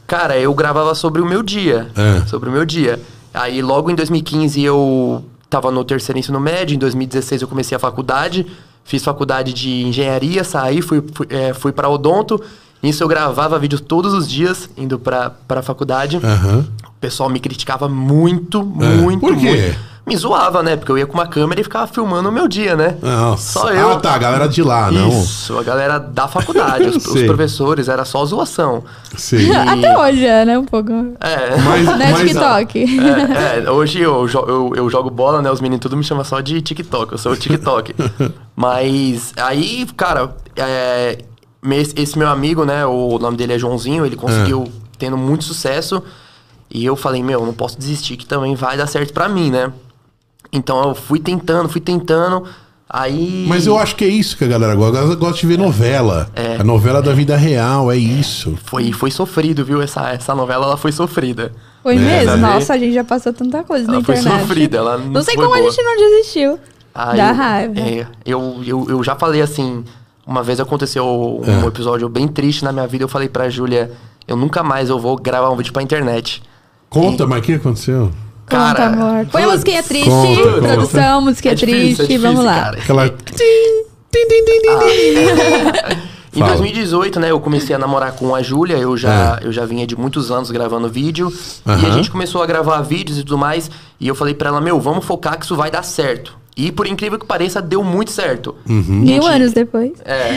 Cara, 0.07 0.37
eu 0.39 0.53
gravava 0.55 0.95
sobre 0.95 1.23
o 1.23 1.27
meu 1.27 1.43
dia. 1.43 1.89
É. 1.97 2.27
Sobre 2.27 2.49
o 2.49 2.53
meu 2.53 2.65
dia. 2.65 3.01
Aí 3.33 3.63
logo 3.63 3.91
em 3.91 3.95
2015 3.95 4.63
eu 4.63 5.25
tava 5.49 5.71
no 5.71 5.85
terceiro 5.85 6.19
ensino 6.19 6.39
médio, 6.39 6.75
em 6.75 6.79
2016 6.79 7.43
eu 7.43 7.49
comecei 7.49 7.75
a 7.77 7.79
faculdade, 7.79 8.47
fiz 8.85 9.03
faculdade 9.03 9.53
de 9.53 9.83
engenharia, 9.85 10.45
saí, 10.45 10.83
fui, 10.83 11.03
fui, 11.15 11.27
é, 11.31 11.55
fui 11.55 11.73
para 11.73 11.89
odonto. 11.89 12.41
Nisso 12.83 13.03
eu 13.03 13.09
gravava 13.09 13.59
vídeos 13.59 13.81
todos 13.81 14.13
os 14.13 14.29
dias, 14.29 14.69
indo 14.77 14.99
pra, 14.99 15.31
pra 15.31 15.63
faculdade. 15.63 16.21
Aham. 16.23 16.67
O 16.87 17.01
pessoal 17.01 17.31
me 17.31 17.41
criticava 17.41 17.89
muito, 17.89 18.59
É. 18.81 18.85
muito, 18.97 19.21
Por 19.21 19.37
quê? 19.37 19.47
muito. 19.51 19.79
Me 20.07 20.15
zoava, 20.17 20.63
né? 20.63 20.77
Porque 20.77 20.93
eu 20.93 20.99
ia 20.99 21.07
com 21.07 21.15
uma 21.15 21.27
câmera 21.27 21.61
e 21.61 21.65
ficava 21.65 21.87
filmando 21.87 22.29
o 22.29 22.33
meu 22.33 22.47
dia, 22.47 22.77
né? 22.77 22.97
Nossa. 23.01 23.61
Só 23.61 23.71
eu. 23.73 23.93
Ah, 23.93 24.01
tá, 24.01 24.15
a 24.15 24.19
galera 24.19 24.47
de 24.47 24.63
lá, 24.63 24.91
não. 24.91 25.09
Isso, 25.09 25.59
a 25.59 25.63
galera 25.63 25.99
da 25.99 26.29
faculdade, 26.29 26.85
os, 26.89 26.97
os 27.07 27.23
professores, 27.23 27.89
era 27.89 28.05
só 28.05 28.25
zoação. 28.27 28.85
Sim. 29.17 29.51
Até 29.57 29.97
hoje 29.99 30.27
é, 30.27 30.45
né? 30.45 30.59
Um 30.59 30.65
pouco. 30.67 30.91
É. 31.21 31.57
Mas, 31.57 31.87
Né, 31.99 32.11
mas- 32.13 32.21
TikTok. 32.21 32.85
É, 33.01 33.65
é, 33.65 33.71
hoje 33.71 34.01
eu, 34.01 34.29
eu, 34.29 34.73
eu 34.77 34.91
jogo 34.91 35.09
bola, 35.09 35.41
né? 35.41 35.51
Os 35.51 35.61
meninos 35.63 35.81
tudo 35.83 35.97
me 35.97 36.05
chamam 36.05 36.23
só 36.25 36.41
de 36.41 36.61
TikTok, 36.61 37.13
eu 37.13 37.19
sou 37.19 37.33
o 37.33 37.37
TikTok. 37.37 37.95
Mas 38.55 39.33
aí, 39.37 39.87
cara, 39.97 40.37
é, 40.57 41.19
esse, 41.73 41.95
esse 41.97 42.19
meu 42.19 42.29
amigo, 42.29 42.65
né? 42.65 42.85
O 42.85 43.19
nome 43.19 43.37
dele 43.39 43.55
é 43.55 43.59
Joãozinho, 43.59 44.05
ele 44.05 44.17
conseguiu 44.17 44.71
tendo 44.99 45.17
muito 45.17 45.45
sucesso. 45.45 46.03
E 46.71 46.85
eu 46.85 46.95
falei, 46.97 47.23
meu, 47.23 47.45
não 47.47 47.53
posso 47.55 47.79
desistir, 47.79 48.17
que 48.17 48.27
também 48.27 48.55
vai 48.55 48.77
dar 48.77 48.87
certo 48.87 49.13
pra 49.13 49.29
mim, 49.29 49.51
né? 49.51 49.73
Então 50.57 50.89
eu 50.89 50.95
fui 50.95 51.19
tentando, 51.19 51.69
fui 51.69 51.81
tentando. 51.81 52.45
Aí. 52.89 53.45
Mas 53.49 53.67
eu 53.67 53.77
acho 53.79 53.97
que 53.97 54.05
é 54.05 54.09
isso 54.09 54.37
que 54.37 54.45
a 54.45 54.47
galera 54.47 54.75
gosta. 54.75 55.01
A 55.01 55.15
gosta 55.17 55.41
de 55.41 55.47
ver 55.47 55.59
novela. 55.59 56.31
É. 56.35 56.57
A 56.61 56.65
novela 56.65 57.03
da 57.03 57.13
vida 57.13 57.37
real, 57.37 57.91
é 57.91 57.97
isso. 57.97 58.57
Foi, 58.65 58.93
foi 58.93 59.11
sofrido, 59.11 59.65
viu? 59.65 59.83
Essa, 59.83 60.11
essa 60.11 60.35
novela 60.35 60.67
ela 60.67 60.77
foi 60.77 60.93
sofrida. 60.93 61.51
Foi 61.83 61.97
É, 61.97 61.99
mesmo? 61.99 62.37
Nossa, 62.37 62.75
a 62.75 62.79
gente 62.79 62.95
já 62.95 63.03
passou 63.03 63.33
tanta 63.33 63.65
coisa 63.65 63.87
na 63.87 63.95
Ela 63.95 64.05
foi 64.05 64.15
internet. 64.17 64.41
sofrida, 64.43 64.77
ela 64.79 64.99
não 64.99 65.07
Não 65.09 65.23
sei 65.23 65.35
foi 65.35 65.43
como 65.45 65.57
a 65.57 65.59
boa. 65.59 65.71
gente 65.71 65.83
não 65.83 65.97
desistiu. 65.97 66.59
Aí 66.95 67.17
Dá 67.17 67.31
eu- 67.31 67.35
raiva. 67.35 67.81
é, 67.81 68.07
eu, 68.25 68.61
eu, 68.65 68.87
eu 68.89 69.03
já 69.03 69.17
falei 69.17 69.43
assim, 69.43 69.83
uma 70.27 70.43
vez 70.45 70.61
aconteceu 70.61 71.05
um 71.45 71.65
É. 71.65 71.67
episódio 71.67 72.09
bem 72.09 72.29
triste 72.29 72.65
na 72.65 72.71
minha 72.73 72.87
vida, 72.87 73.03
eu 73.03 73.09
falei 73.09 73.29
pra 73.29 73.51
Júlia, 73.51 73.91
eu 74.29 74.37
nunca 74.37 74.63
mais 74.63 74.89
eu 74.89 74.99
vou 75.01 75.17
gravar 75.17 75.51
um 75.51 75.57
vídeo 75.57 75.73
pra 75.73 75.83
internet. 75.83 76.41
Conta, 76.89 77.27
mas 77.27 77.41
o 77.41 77.43
que 77.43 77.55
aconteceu? 77.55 78.13
Conta, 78.49 78.75
Cara, 78.75 78.87
amor. 78.89 79.27
Põe 79.33 79.43
a 79.45 79.49
musiquinha 79.49 79.83
triste, 79.83 80.09
conta, 80.11 80.43
conta. 80.43 80.61
produção, 80.69 81.21
musiquinha 81.23 81.53
É 81.53 81.55
difícil, 81.55 81.79
triste, 81.81 82.01
é 82.01 82.05
difícil, 82.07 82.23
vamos 82.23 82.45
lá. 82.45 82.55
cara. 82.61 82.79
Aquela. 82.79 83.07
Em 86.37 86.41
Fala. 86.41 86.51
2018, 86.55 87.21
né, 87.21 87.31
eu 87.31 87.39
comecei 87.39 87.77
a 87.77 87.79
namorar 87.79 88.13
com 88.13 88.35
a 88.35 88.43
Júlia, 88.43 88.75
eu 88.77 88.97
já, 88.97 89.39
eu 89.41 89.53
já 89.53 89.65
vinha 89.65 89.87
de 89.87 89.95
muitos 89.97 90.33
anos 90.33 90.51
gravando 90.51 90.89
vídeo, 90.89 91.33
e 91.65 91.71
a 91.71 91.89
É. 91.89 91.93
Gente 91.93 92.11
começou 92.11 92.43
a 92.43 92.47
gravar 92.47 92.81
vídeos 92.81 93.19
e 93.19 93.23
tudo 93.23 93.39
mais, 93.39 93.71
e 94.01 94.09
eu 94.09 94.17
falei 94.17 94.35
pra 94.35 94.49
ela, 94.49 94.61
meu, 94.61 94.81
vamos 94.81 95.05
focar 95.05 95.39
que 95.39 95.45
isso 95.45 95.55
vai 95.55 95.71
dar 95.71 95.85
certo. 95.85 96.37
E 96.57 96.71
por 96.71 96.87
incrível 96.87 97.19
que 97.19 97.27
pareça, 97.27 97.61
deu 97.61 97.83
muito 97.83 98.13
certo. 98.13 98.55
Uhum. 98.69 98.83
Mil 99.01 99.23
Gente, 99.23 99.27
anos 99.27 99.53
depois. 99.53 99.93
É, 100.05 100.35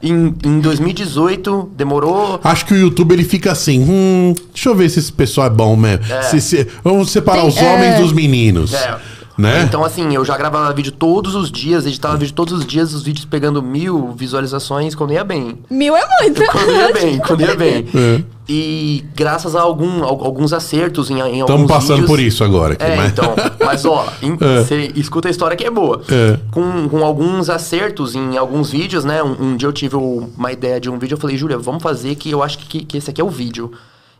em, 0.00 0.32
em 0.44 0.60
2018, 0.60 1.70
demorou 1.76 2.40
Acho 2.44 2.66
que 2.66 2.74
o 2.74 2.76
YouTube 2.76 3.12
ele 3.12 3.24
fica 3.24 3.50
assim, 3.50 3.80
hum, 3.80 4.32
deixa 4.54 4.68
eu 4.68 4.74
ver 4.76 4.88
se 4.88 5.00
esse 5.00 5.12
pessoal 5.12 5.48
é 5.48 5.50
bom 5.50 5.74
mesmo. 5.76 6.04
Se- 6.30 6.40
se- 6.40 6.66
vamos 6.84 7.10
separar 7.10 7.40
Tem- 7.40 7.48
os 7.48 7.56
homens 7.56 7.94
é. 7.94 8.00
dos 8.00 8.12
meninos. 8.12 8.72
É. 8.74 8.96
Né? 9.38 9.62
Então, 9.64 9.84
assim, 9.84 10.14
eu 10.14 10.24
já 10.24 10.36
gravava 10.36 10.72
vídeo 10.72 10.90
todos 10.92 11.34
os 11.34 11.50
dias, 11.52 11.84
editava 11.84 12.16
vídeo 12.16 12.32
todos 12.34 12.54
os 12.54 12.64
dias, 12.66 12.94
os 12.94 13.02
vídeos 13.02 13.26
pegando 13.26 13.62
mil 13.62 14.12
visualizações 14.12 14.94
quando 14.94 15.12
ia 15.12 15.22
bem. 15.24 15.58
Mil 15.70 15.94
é 15.94 16.02
muito. 16.22 16.42
Quando 16.50 16.70
ia 16.72 16.92
bem, 16.94 17.18
quando 17.18 17.40
ia 17.42 17.54
bem. 17.54 17.86
É. 17.94 18.22
E 18.48 19.04
graças 19.14 19.54
a 19.56 19.60
algum, 19.60 20.02
al- 20.04 20.24
alguns 20.24 20.52
acertos 20.52 21.10
em, 21.10 21.14
em 21.20 21.40
Estamos 21.40 21.50
alguns 21.50 21.68
passando 21.68 21.88
vídeos- 21.96 22.06
por 22.10 22.20
isso 22.20 22.44
agora. 22.44 22.74
Aqui, 22.74 22.84
É, 22.84 22.96
mas- 22.96 23.12
então. 23.12 23.34
Mas, 23.64 23.84
ó, 23.84 24.06
em- 24.22 24.38
É. 24.40 24.62
você 24.62 24.92
escuta 24.94 25.28
a 25.28 25.30
história 25.30 25.56
que 25.56 25.64
é 25.64 25.70
boa. 25.70 26.00
É. 26.08 26.38
Com, 26.50 26.88
com 26.88 27.04
alguns 27.04 27.50
acertos 27.50 28.14
em 28.14 28.36
alguns 28.38 28.70
vídeos, 28.70 29.04
né? 29.04 29.22
Um, 29.22 29.36
um 29.52 29.56
dia 29.56 29.68
eu 29.68 29.72
tive 29.72 29.96
uma 29.96 30.50
ideia 30.52 30.80
de 30.80 30.88
um 30.88 30.98
vídeo, 30.98 31.14
eu 31.16 31.18
falei, 31.20 31.36
Júlia, 31.36 31.58
vamos 31.58 31.82
fazer 31.82 32.14
que 32.14 32.30
eu 32.30 32.42
acho 32.42 32.58
que, 32.58 32.84
que 32.84 32.96
esse 32.96 33.10
aqui 33.10 33.20
é 33.20 33.24
o 33.24 33.28
vídeo. 33.30 33.70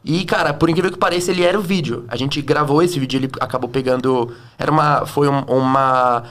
E, 0.08 0.24
cara, 0.24 0.54
por 0.54 0.70
incrível 0.70 0.92
que 0.92 0.96
pareça, 0.98 1.32
ele 1.32 1.42
era 1.42 1.58
o 1.58 1.62
vídeo. 1.62 2.04
A 2.06 2.16
gente 2.16 2.40
gravou 2.40 2.80
esse 2.80 2.98
vídeo, 3.00 3.18
ele 3.18 3.28
acabou 3.40 3.68
pegando. 3.68 4.32
Era 4.56 4.70
uma. 4.70 5.04
Foi 5.04 5.28
um- 5.28 5.42
uma. 5.48 6.22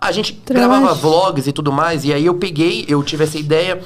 A 0.00 0.12
gente 0.12 0.34
Trollagem. 0.34 0.70
gravava 0.70 0.94
vlogs 0.94 1.46
e 1.48 1.52
tudo 1.52 1.72
mais, 1.72 2.04
e 2.04 2.12
aí 2.12 2.24
eu 2.26 2.34
peguei, 2.34 2.84
eu 2.86 3.02
tive 3.02 3.24
essa 3.24 3.36
ideia 3.38 3.80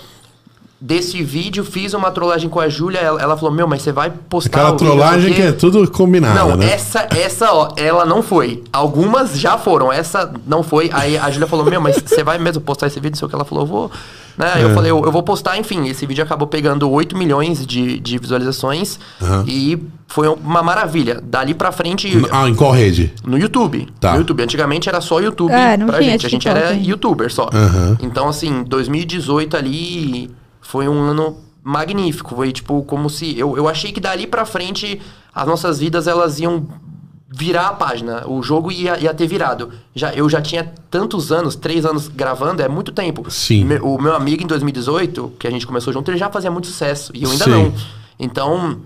desse 0.80 1.22
vídeo, 1.22 1.64
fiz 1.64 1.92
uma 1.92 2.10
trollagem 2.10 2.48
com 2.48 2.60
a 2.60 2.68
Júlia, 2.68 2.98
ela, 2.98 3.20
ela 3.20 3.36
falou, 3.36 3.52
meu, 3.52 3.66
mas 3.66 3.82
você 3.82 3.90
vai 3.90 4.10
postar 4.10 4.58
Aquela 4.60 4.68
o 4.70 4.72
vídeo, 4.78 4.86
trollagem 4.86 5.30
que 5.34 5.42
quê?" 5.42 5.48
é 5.48 5.52
tudo 5.52 5.90
combinado, 5.90 6.38
Não, 6.38 6.56
né? 6.56 6.70
essa, 6.72 7.06
essa, 7.10 7.52
ó, 7.52 7.72
ela 7.76 8.04
não 8.06 8.22
foi. 8.22 8.62
Algumas 8.72 9.38
já 9.38 9.58
foram, 9.58 9.92
essa 9.92 10.32
não 10.46 10.62
foi. 10.62 10.88
Aí 10.92 11.18
a 11.18 11.30
Júlia 11.30 11.48
falou, 11.48 11.64
meu, 11.64 11.80
mas 11.80 11.96
você 11.96 12.22
vai 12.22 12.38
mesmo 12.38 12.62
postar 12.62 12.86
esse 12.86 13.00
vídeo? 13.00 13.12
Não 13.14 13.18
sei 13.18 13.26
o 13.26 13.28
que 13.28 13.34
ela 13.34 13.44
falou, 13.44 13.64
eu 13.64 13.68
vou. 13.68 13.90
Né? 14.36 14.52
Aí 14.54 14.62
É. 14.62 14.64
Eu 14.66 14.72
falei, 14.74 14.90
eu, 14.92 15.04
eu 15.04 15.10
vou 15.10 15.22
postar, 15.24 15.58
enfim. 15.58 15.88
Esse 15.88 16.06
vídeo 16.06 16.22
acabou 16.22 16.46
pegando 16.46 16.88
8 16.88 17.16
milhões 17.18 17.66
de, 17.66 17.98
de 17.98 18.16
visualizações. 18.18 19.00
Aham. 19.20 19.44
E 19.48 19.82
foi 20.06 20.28
uma 20.28 20.62
maravilha. 20.62 21.20
Dali 21.20 21.54
pra 21.54 21.72
frente, 21.72 22.08
Ah, 22.30 22.48
em 22.48 22.54
qual 22.54 22.70
rede? 22.70 23.12
no 23.26 23.36
YouTube. 23.36 23.88
Tá. 23.98 24.12
No 24.12 24.18
YouTube. 24.18 24.44
Antigamente 24.44 24.88
era 24.88 25.00
só 25.00 25.18
YouTube 25.20 25.50
É, 25.52 25.76
pra 25.76 26.00
gente. 26.00 26.24
A 26.24 26.30
gente 26.30 26.48
era 26.48 26.72
youtuber 26.72 27.32
só. 27.32 27.50
Aham. 27.52 27.98
Então, 28.00 28.28
assim, 28.28 28.62
2018 28.62 29.56
ali 29.56 30.30
foi 30.70 30.86
um 30.86 31.00
ano 31.00 31.38
magnífico. 31.64 32.34
Foi 32.36 32.52
tipo 32.52 32.82
como 32.82 33.08
se. 33.08 33.38
Eu, 33.38 33.56
eu 33.56 33.66
achei 33.66 33.90
que 33.90 34.00
dali 34.00 34.26
pra 34.26 34.44
frente 34.44 35.00
as 35.34 35.46
nossas 35.46 35.78
vidas 35.78 36.06
elas 36.06 36.38
iam 36.38 36.66
virar 37.30 37.68
a 37.68 37.72
página. 37.72 38.22
O 38.26 38.42
jogo 38.42 38.70
ia, 38.70 38.98
ia 38.98 39.14
ter 39.14 39.26
virado. 39.26 39.70
Já, 39.94 40.12
eu 40.12 40.28
já 40.28 40.42
tinha 40.42 40.70
tantos 40.90 41.32
anos, 41.32 41.56
três 41.56 41.86
anos 41.86 42.06
gravando, 42.08 42.60
é 42.62 42.68
muito 42.68 42.92
tempo. 42.92 43.30
Sim. 43.30 43.64
Me- 43.64 43.78
o 43.80 43.98
meu 43.98 44.14
amigo 44.14 44.42
em 44.42 44.46
2018, 44.46 45.32
que 45.38 45.46
a 45.46 45.50
gente 45.50 45.66
começou 45.66 45.90
junto, 45.92 46.10
ele 46.10 46.18
já 46.18 46.28
fazia 46.30 46.50
muito 46.50 46.66
sucesso. 46.66 47.12
E 47.14 47.22
eu 47.22 47.30
ainda 47.30 47.44
Sim. 47.44 47.50
não. 47.50 47.74
Então, 48.18 48.80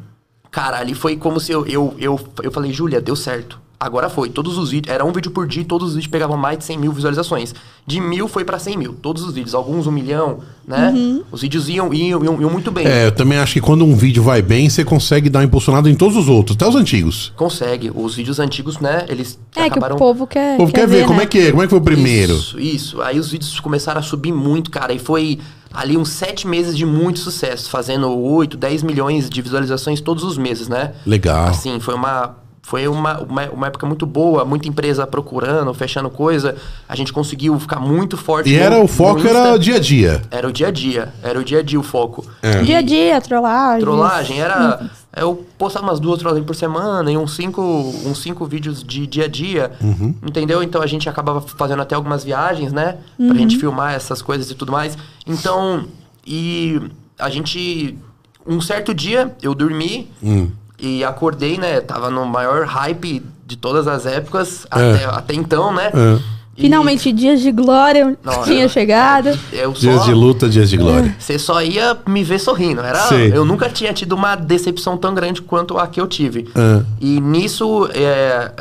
cara, 0.51 0.79
ali 0.79 0.95
foi 0.95 1.17
como 1.17 1.41
se 1.41 1.51
eu, 1.51 1.67
eu, 1.67 1.95
eu, 1.99 2.21
eu 2.45 2.53
falei, 2.53 2.73
Júlia, 2.73 3.01
deu 3.01 3.17
certo. 3.17 3.61
Agora 3.83 4.09
foi. 4.09 4.29
Todos 4.29 4.57
os 4.59 4.71
vídeos. 4.71 4.95
Era 4.95 5.05
um 5.05 5.11
vídeo 5.11 5.33
por 5.33 5.45
dia 5.49 5.63
e 5.63 5.65
todos 5.65 5.89
os 5.89 5.95
vídeos 5.97 6.09
pegavam 6.11 6.37
mais 6.37 6.57
de 6.57 6.65
100 6.65 6.79
mil 6.79 6.93
visualizações. 6.93 7.53
De 7.85 8.01
mil 8.01 8.29
foi 8.29 8.45
pra 8.45 8.57
100 8.57 8.77
mil. 8.77 8.93
Todos 8.95 9.25
os 9.25 9.35
vídeos. 9.35 9.57
Alguns 9.57 9.89
um 9.89 9.91
milhão, 9.91 10.39
né? 10.65 10.95
Os 11.33 11.41
vídeos 11.43 11.69
iam, 11.69 11.93
iam, 11.93 12.23
iam, 12.25 12.41
iam 12.41 12.49
muito 12.51 12.71
bem. 12.71 12.87
É, 12.87 13.07
eu 13.07 13.13
também 13.13 13.39
acho 13.39 13.55
que 13.55 13.61
quando 13.61 13.85
um 13.85 13.97
vídeo 13.97 14.23
vai 14.23 14.41
bem, 14.41 14.71
você 14.71 14.85
consegue 14.85 15.29
dar 15.29 15.41
uma 15.41 15.47
impulsionada 15.47 15.91
em 15.91 15.97
todos 15.97 16.17
os 16.17 16.29
outros, 16.29 16.55
até 16.57 16.69
os 16.69 16.77
antigos. 16.77 17.33
Consegue. 17.37 17.91
Os 17.93 18.15
vídeos 18.15 18.39
antigos, 18.39 18.79
né? 18.79 19.05
Eles 19.09 19.37
É 19.57 19.63
que 19.63 19.67
acabaram. 19.73 19.97
o 19.97 19.99
povo 19.99 20.29
quer, 20.29 20.55
O 20.55 20.59
povo 20.59 20.73
quer, 20.73 20.87
ver, 20.87 21.05
como 21.05 21.19
né? 21.19 21.25
é 21.25 21.27
que 21.27 21.39
é, 21.41 21.51
como 21.51 21.63
é 21.63 21.67
que 21.67 21.71
foi 21.71 21.79
o 21.81 21.83
primeiro. 21.83 22.35
Isso, 22.35 22.61
isso. 22.61 23.03
Aí 23.03 23.19
os 23.19 23.31
vídeos 23.33 23.59
começaram 23.59 23.99
a 23.99 24.03
subir 24.03 24.33
muito, 24.33 24.71
cara. 24.71 24.93
E 24.93 25.01
foi 25.01 25.41
ali 25.75 25.97
uns 25.97 26.11
sete 26.11 26.47
meses 26.47 26.77
de 26.77 26.87
muito 26.87 27.19
sucesso, 27.19 27.69
fazendo 27.69 28.09
8, 28.17 28.57
10 28.57 28.83
milhões 28.85 29.29
de 29.29 29.43
visualizações 29.43 30.01
todos 30.01 30.23
os 30.23 30.39
meses, 30.39 30.69
né? 30.69 30.93
Legal. 31.05 31.47
Assim, 31.49 31.81
foi 31.81 31.95
uma. 31.95 32.37
Foi 32.65 32.87
uma, 32.87 33.19
uma, 33.21 33.45
uma 33.51 33.67
época 33.67 33.85
muito 33.87 34.07
boa, 34.07 34.45
muita 34.45 34.69
empresa 34.69 35.05
procurando, 35.07 35.75
fechando 35.75 36.09
coisa. 36.09 36.55
A 36.89 36.95
gente 36.95 37.13
conseguiu 37.13 37.59
ficar 37.59 37.81
muito 37.81 38.17
forte. 38.17 38.49
E 38.51 38.57
no- 38.57 38.63
era 38.63 38.79
o 38.81 38.87
foco 38.87 39.27
era 39.27 39.59
dia 39.59 39.77
a 39.77 39.81
dia. 39.81 40.23
Era 40.31 40.49
o 40.49 40.53
dia 40.53 40.69
a 40.69 40.71
dia. 40.71 41.13
Era 41.23 41.39
o 41.41 41.45
dia 41.45 41.59
a 41.59 41.63
dia 41.63 41.79
o 41.81 41.83
foco. 41.83 42.25
É. 42.41 42.63
Dia 42.63 42.79
a 42.79 42.83
dia, 42.83 43.21
trollagem. 43.21 43.81
Trollagem 43.81 44.41
era. 44.41 44.89
Eu 45.15 45.45
postava 45.59 45.87
umas 45.87 45.99
duas 46.01 46.21
trollagens 46.21 46.47
por 46.47 46.55
semana 46.55 47.11
e 47.13 47.19
uns 47.19 47.35
cinco, 47.35 47.61
uns 48.07 48.23
cinco 48.23 48.47
vídeos 48.47 48.83
de 48.83 49.07
dia 49.09 49.25
a 49.25 49.29
dia. 49.29 49.73
Uhum. 49.81 50.15
Entendeu? 50.23 50.63
Então 50.63 50.81
a 50.81 50.87
gente 50.87 51.09
acabava 51.09 51.41
fazendo 51.41 51.83
até 51.83 51.95
algumas 51.97 52.23
viagens, 52.25 52.73
né? 52.73 52.97
Pra 53.19 53.37
gente 53.37 53.59
filmar 53.59 53.93
essas 53.93 54.23
coisas 54.23 54.49
e 54.51 54.55
tudo 54.55 54.71
mais. 54.71 54.97
Então, 55.27 55.85
e 56.25 56.81
a 57.19 57.29
gente. 57.29 57.99
Um 58.47 58.61
certo 58.61 58.93
dia 58.95 59.35
eu 59.43 59.55
dormi 59.55 60.11
Hum. 60.23 60.49
E 60.83 61.05
acordei, 61.05 61.57
né? 61.57 61.81
Tava 61.81 62.11
no 62.11 62.27
maior 62.27 62.67
hype 62.67 63.23
de 63.47 63.57
todas 63.57 63.87
as 63.87 64.05
épocas, 64.05 64.67
É. 64.71 64.75
até, 64.95 65.05
até 65.07 65.35
então, 65.35 65.73
né? 65.73 65.91
É. 65.95 66.43
E 66.55 66.61
Finalmente, 66.63 67.11
dias 67.13 67.41
de 67.41 67.51
glória 67.51 68.15
Não, 68.23 68.43
tinha 68.45 68.65
eu- 68.65 68.69
chegado. 68.69 69.31
Eu 69.51 69.75
só, 69.75 69.81
Dias 69.81 70.05
de 70.05 70.13
luta, 70.13 70.49
dias 70.51 70.69
de 70.69 70.77
glória. 70.77 71.17
Você 71.19 71.39
só 71.39 71.63
ia 71.63 71.97
me 72.07 72.23
ver 72.23 72.39
sorrindo. 72.39 72.83
Era, 72.83 73.09
eu 73.35 73.43
nunca 73.43 73.71
tinha 73.71 73.91
tido 73.95 74.13
uma 74.15 74.37
decepção 74.37 74.99
tão 74.99 75.15
grande 75.15 75.41
quanto 75.41 75.79
a 75.79 75.87
que 75.87 75.99
eu 75.99 76.07
tive. 76.07 76.51
Ah. 76.55 76.83
E 77.01 77.19
nisso, 77.23 77.89
é, 77.95 78.53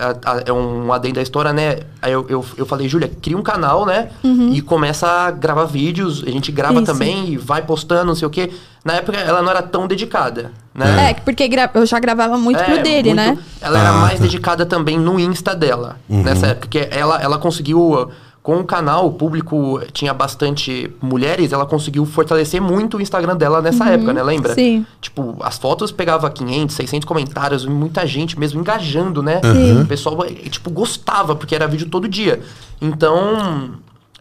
é 0.45 0.53
um 0.53 0.91
adendo 0.93 1.15
da 1.15 1.21
história, 1.21 1.51
né? 1.51 1.79
Aí 2.01 2.13
eu, 2.13 2.25
eu, 2.29 2.45
eu 2.55 2.65
falei, 2.65 2.87
Júlia, 2.87 3.11
cria 3.21 3.37
um 3.37 3.43
canal, 3.43 3.85
né? 3.85 4.07
E 4.23 4.61
começa 4.61 5.05
a 5.07 5.29
gravar 5.31 5.65
vídeos. 5.65 6.23
A 6.25 6.31
gente 6.31 6.49
grava 6.49 6.75
Isso. 6.75 6.85
também 6.85 7.33
e 7.33 7.37
vai 7.37 7.61
postando, 7.61 8.05
não 8.05 8.15
sei 8.15 8.25
o 8.25 8.31
quê. 8.31 8.51
Na 8.83 8.93
época, 8.93 9.17
ela 9.17 9.41
não 9.43 9.49
era 9.51 9.61
tão 9.61 9.85
dedicada, 9.87 10.51
né? 10.73 11.11
É, 11.11 11.13
porque 11.13 11.47
gra- 11.47 11.69
eu 11.73 11.85
já 11.85 11.99
gravava 11.99 12.35
muito 12.37 12.59
É, 12.59 12.63
pro 12.63 12.81
dele, 12.81 13.13
muito- 13.13 13.15
né? 13.15 13.37
Ela 13.61 13.79
era 13.79 13.89
Ah, 13.89 13.93
mais 13.93 14.17
tá. 14.17 14.23
dedicada 14.23 14.65
também 14.65 14.97
no 14.97 15.19
Insta 15.19 15.53
dela, 15.55 15.97
nessa 16.09 16.47
época. 16.47 16.67
Que 16.67 16.87
ela, 16.89 17.21
ela 17.21 17.37
conseguiu, 17.37 18.09
com 18.41 18.57
o 18.59 18.63
canal, 18.63 19.05
o 19.05 19.11
público 19.13 19.79
tinha 19.93 20.15
bastante 20.15 20.91
mulheres, 20.99 21.53
ela 21.53 21.63
conseguiu 21.67 22.03
fortalecer 22.07 22.59
muito 22.59 22.97
o 22.97 23.01
Instagram 23.01 23.35
dela 23.37 23.61
nessa 23.61 23.87
época, 23.87 24.13
né? 24.13 24.23
Lembra? 24.23 24.55
Sim. 24.55 24.83
Tipo, 24.99 25.37
as 25.41 25.59
fotos 25.59 25.91
pegava 25.91 26.27
500, 26.31 26.75
600 26.75 27.05
comentários, 27.07 27.67
muita 27.67 28.07
gente 28.07 28.39
mesmo 28.39 28.61
engajando, 28.61 29.21
né? 29.21 29.41
Sim. 29.43 29.81
O 29.83 29.85
pessoal, 29.85 30.25
eh, 30.25 30.49
tipo, 30.49 30.71
gostava, 30.71 31.35
porque 31.35 31.53
era 31.53 31.67
vídeo 31.67 31.87
todo 31.87 32.07
dia. 32.07 32.41
Então, 32.81 33.75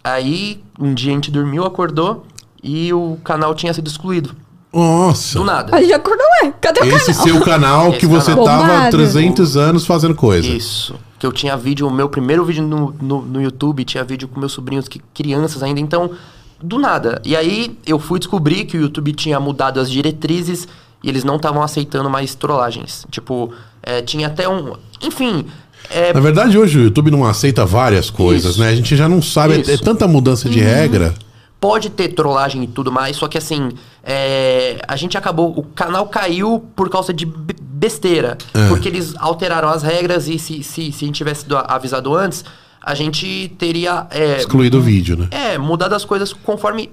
aí, 0.05 0.63
um 0.79 0.93
dia 0.93 1.13
a 1.13 1.15
gente 1.15 1.31
dormiu, 1.31 1.65
acordou 1.65 2.27
e 2.63 2.93
o 2.93 3.17
canal 3.25 3.55
tinha 3.55 3.73
sido 3.73 3.87
excluído. 3.89 4.37
Nossa. 4.73 5.39
Do 5.39 5.45
nada. 5.45 5.75
Aí 5.77 5.89
já 5.89 5.97
acordou, 5.97 6.25
ué, 6.45 6.53
cadê 6.61 6.81
o 6.81 6.85
Esse 6.85 7.13
canal? 7.13 7.25
seu 7.27 7.41
canal 7.41 7.91
que 7.93 7.97
Esse 7.99 8.07
você 8.07 8.31
canal. 8.31 8.45
tava 8.45 8.63
há 8.65 8.69
Bombado. 8.77 8.91
300 8.97 9.57
anos 9.57 9.85
fazendo 9.87 10.15
coisa. 10.15 10.47
Isso. 10.49 10.95
que 11.19 11.27
eu 11.27 11.33
tinha 11.33 11.57
vídeo, 11.57 11.87
o 11.87 11.91
meu 11.91 12.09
primeiro 12.09 12.45
vídeo 12.45 12.63
no, 12.63 12.95
no, 13.03 13.21
no 13.23 13.43
YouTube, 13.43 13.85
tinha 13.85 14.05
vídeo 14.05 14.29
com 14.29 14.39
meus 14.39 14.53
sobrinhos, 14.53 14.87
que, 14.89 15.01
crianças 15.13 15.63
ainda, 15.63 15.81
então, 15.81 16.11
do 16.63 16.79
nada. 16.79 17.21
E 17.25 17.35
aí 17.37 17.77
eu 17.87 17.99
fui 17.99 18.19
descobrir 18.19 18.65
que 18.65 18.77
o 18.77 18.81
YouTube 18.81 19.13
tinha 19.13 19.39
mudado 19.41 19.81
as 19.81 19.91
diretrizes 19.91 20.69
e 21.03 21.09
eles 21.09 21.25
não 21.25 21.37
estavam 21.37 21.63
aceitando 21.63 22.09
mais 22.09 22.35
trollagens. 22.35 23.05
Tipo, 23.11 23.53
é, 23.83 24.01
tinha 24.03 24.29
até 24.29 24.49
um. 24.49 24.75
Enfim. 25.03 25.47
é, 25.91 26.13
Na 26.15 26.21
verdade, 26.21 26.57
hoje 26.57 26.79
o 26.79 26.83
YouTube 26.85 27.11
não 27.11 27.25
aceita 27.27 27.67
várias 27.67 28.09
coisas, 28.09 28.53
Isso. 28.53 28.61
né? 28.61 28.69
A 28.69 28.75
gente 28.77 28.95
já 28.97 29.09
não 29.09 29.21
sabe, 29.21 29.65
é, 29.69 29.73
é 29.73 29.77
tanta 29.79 30.07
mudança 30.07 30.49
de 30.49 30.61
regra. 30.61 31.13
Pode 31.61 31.91
ter 31.91 32.09
trollagem 32.15 32.65
e 32.65 32.67
tudo 32.67 32.91
mais, 32.91 33.17
só 33.17 33.29
que 33.29 33.37
assim, 33.37 33.71
é, 34.03 34.81
a 34.89 34.97
gente 34.97 35.19
acabou. 35.19 35.51
O 35.59 35.63
canal 35.63 36.07
caiu 36.09 36.65
por 36.75 36.89
causa 36.89 37.13
de 37.13 37.27
be- 37.27 37.55
besteira. 37.61 38.39
É. 38.55 38.69
Porque 38.69 38.89
eles 38.89 39.15
alteraram 39.19 39.69
as 39.69 39.83
regras 39.83 40.27
e 40.27 40.39
se, 40.39 40.63
se, 40.63 40.91
se 40.91 41.05
a 41.05 41.07
gente 41.07 41.17
tivesse 41.17 41.45
avisado 41.67 42.15
antes, 42.15 42.45
a 42.83 42.95
gente 42.95 43.55
teria. 43.59 44.07
é, 44.11 44.39
Excluído 44.39 44.79
o 44.79 44.81
vídeo, 44.81 45.19
né? 45.19 45.29
É, 45.31 45.59
mudado 45.59 45.95
as 45.95 46.03
coisas 46.05 46.33
conforme. 46.33 46.91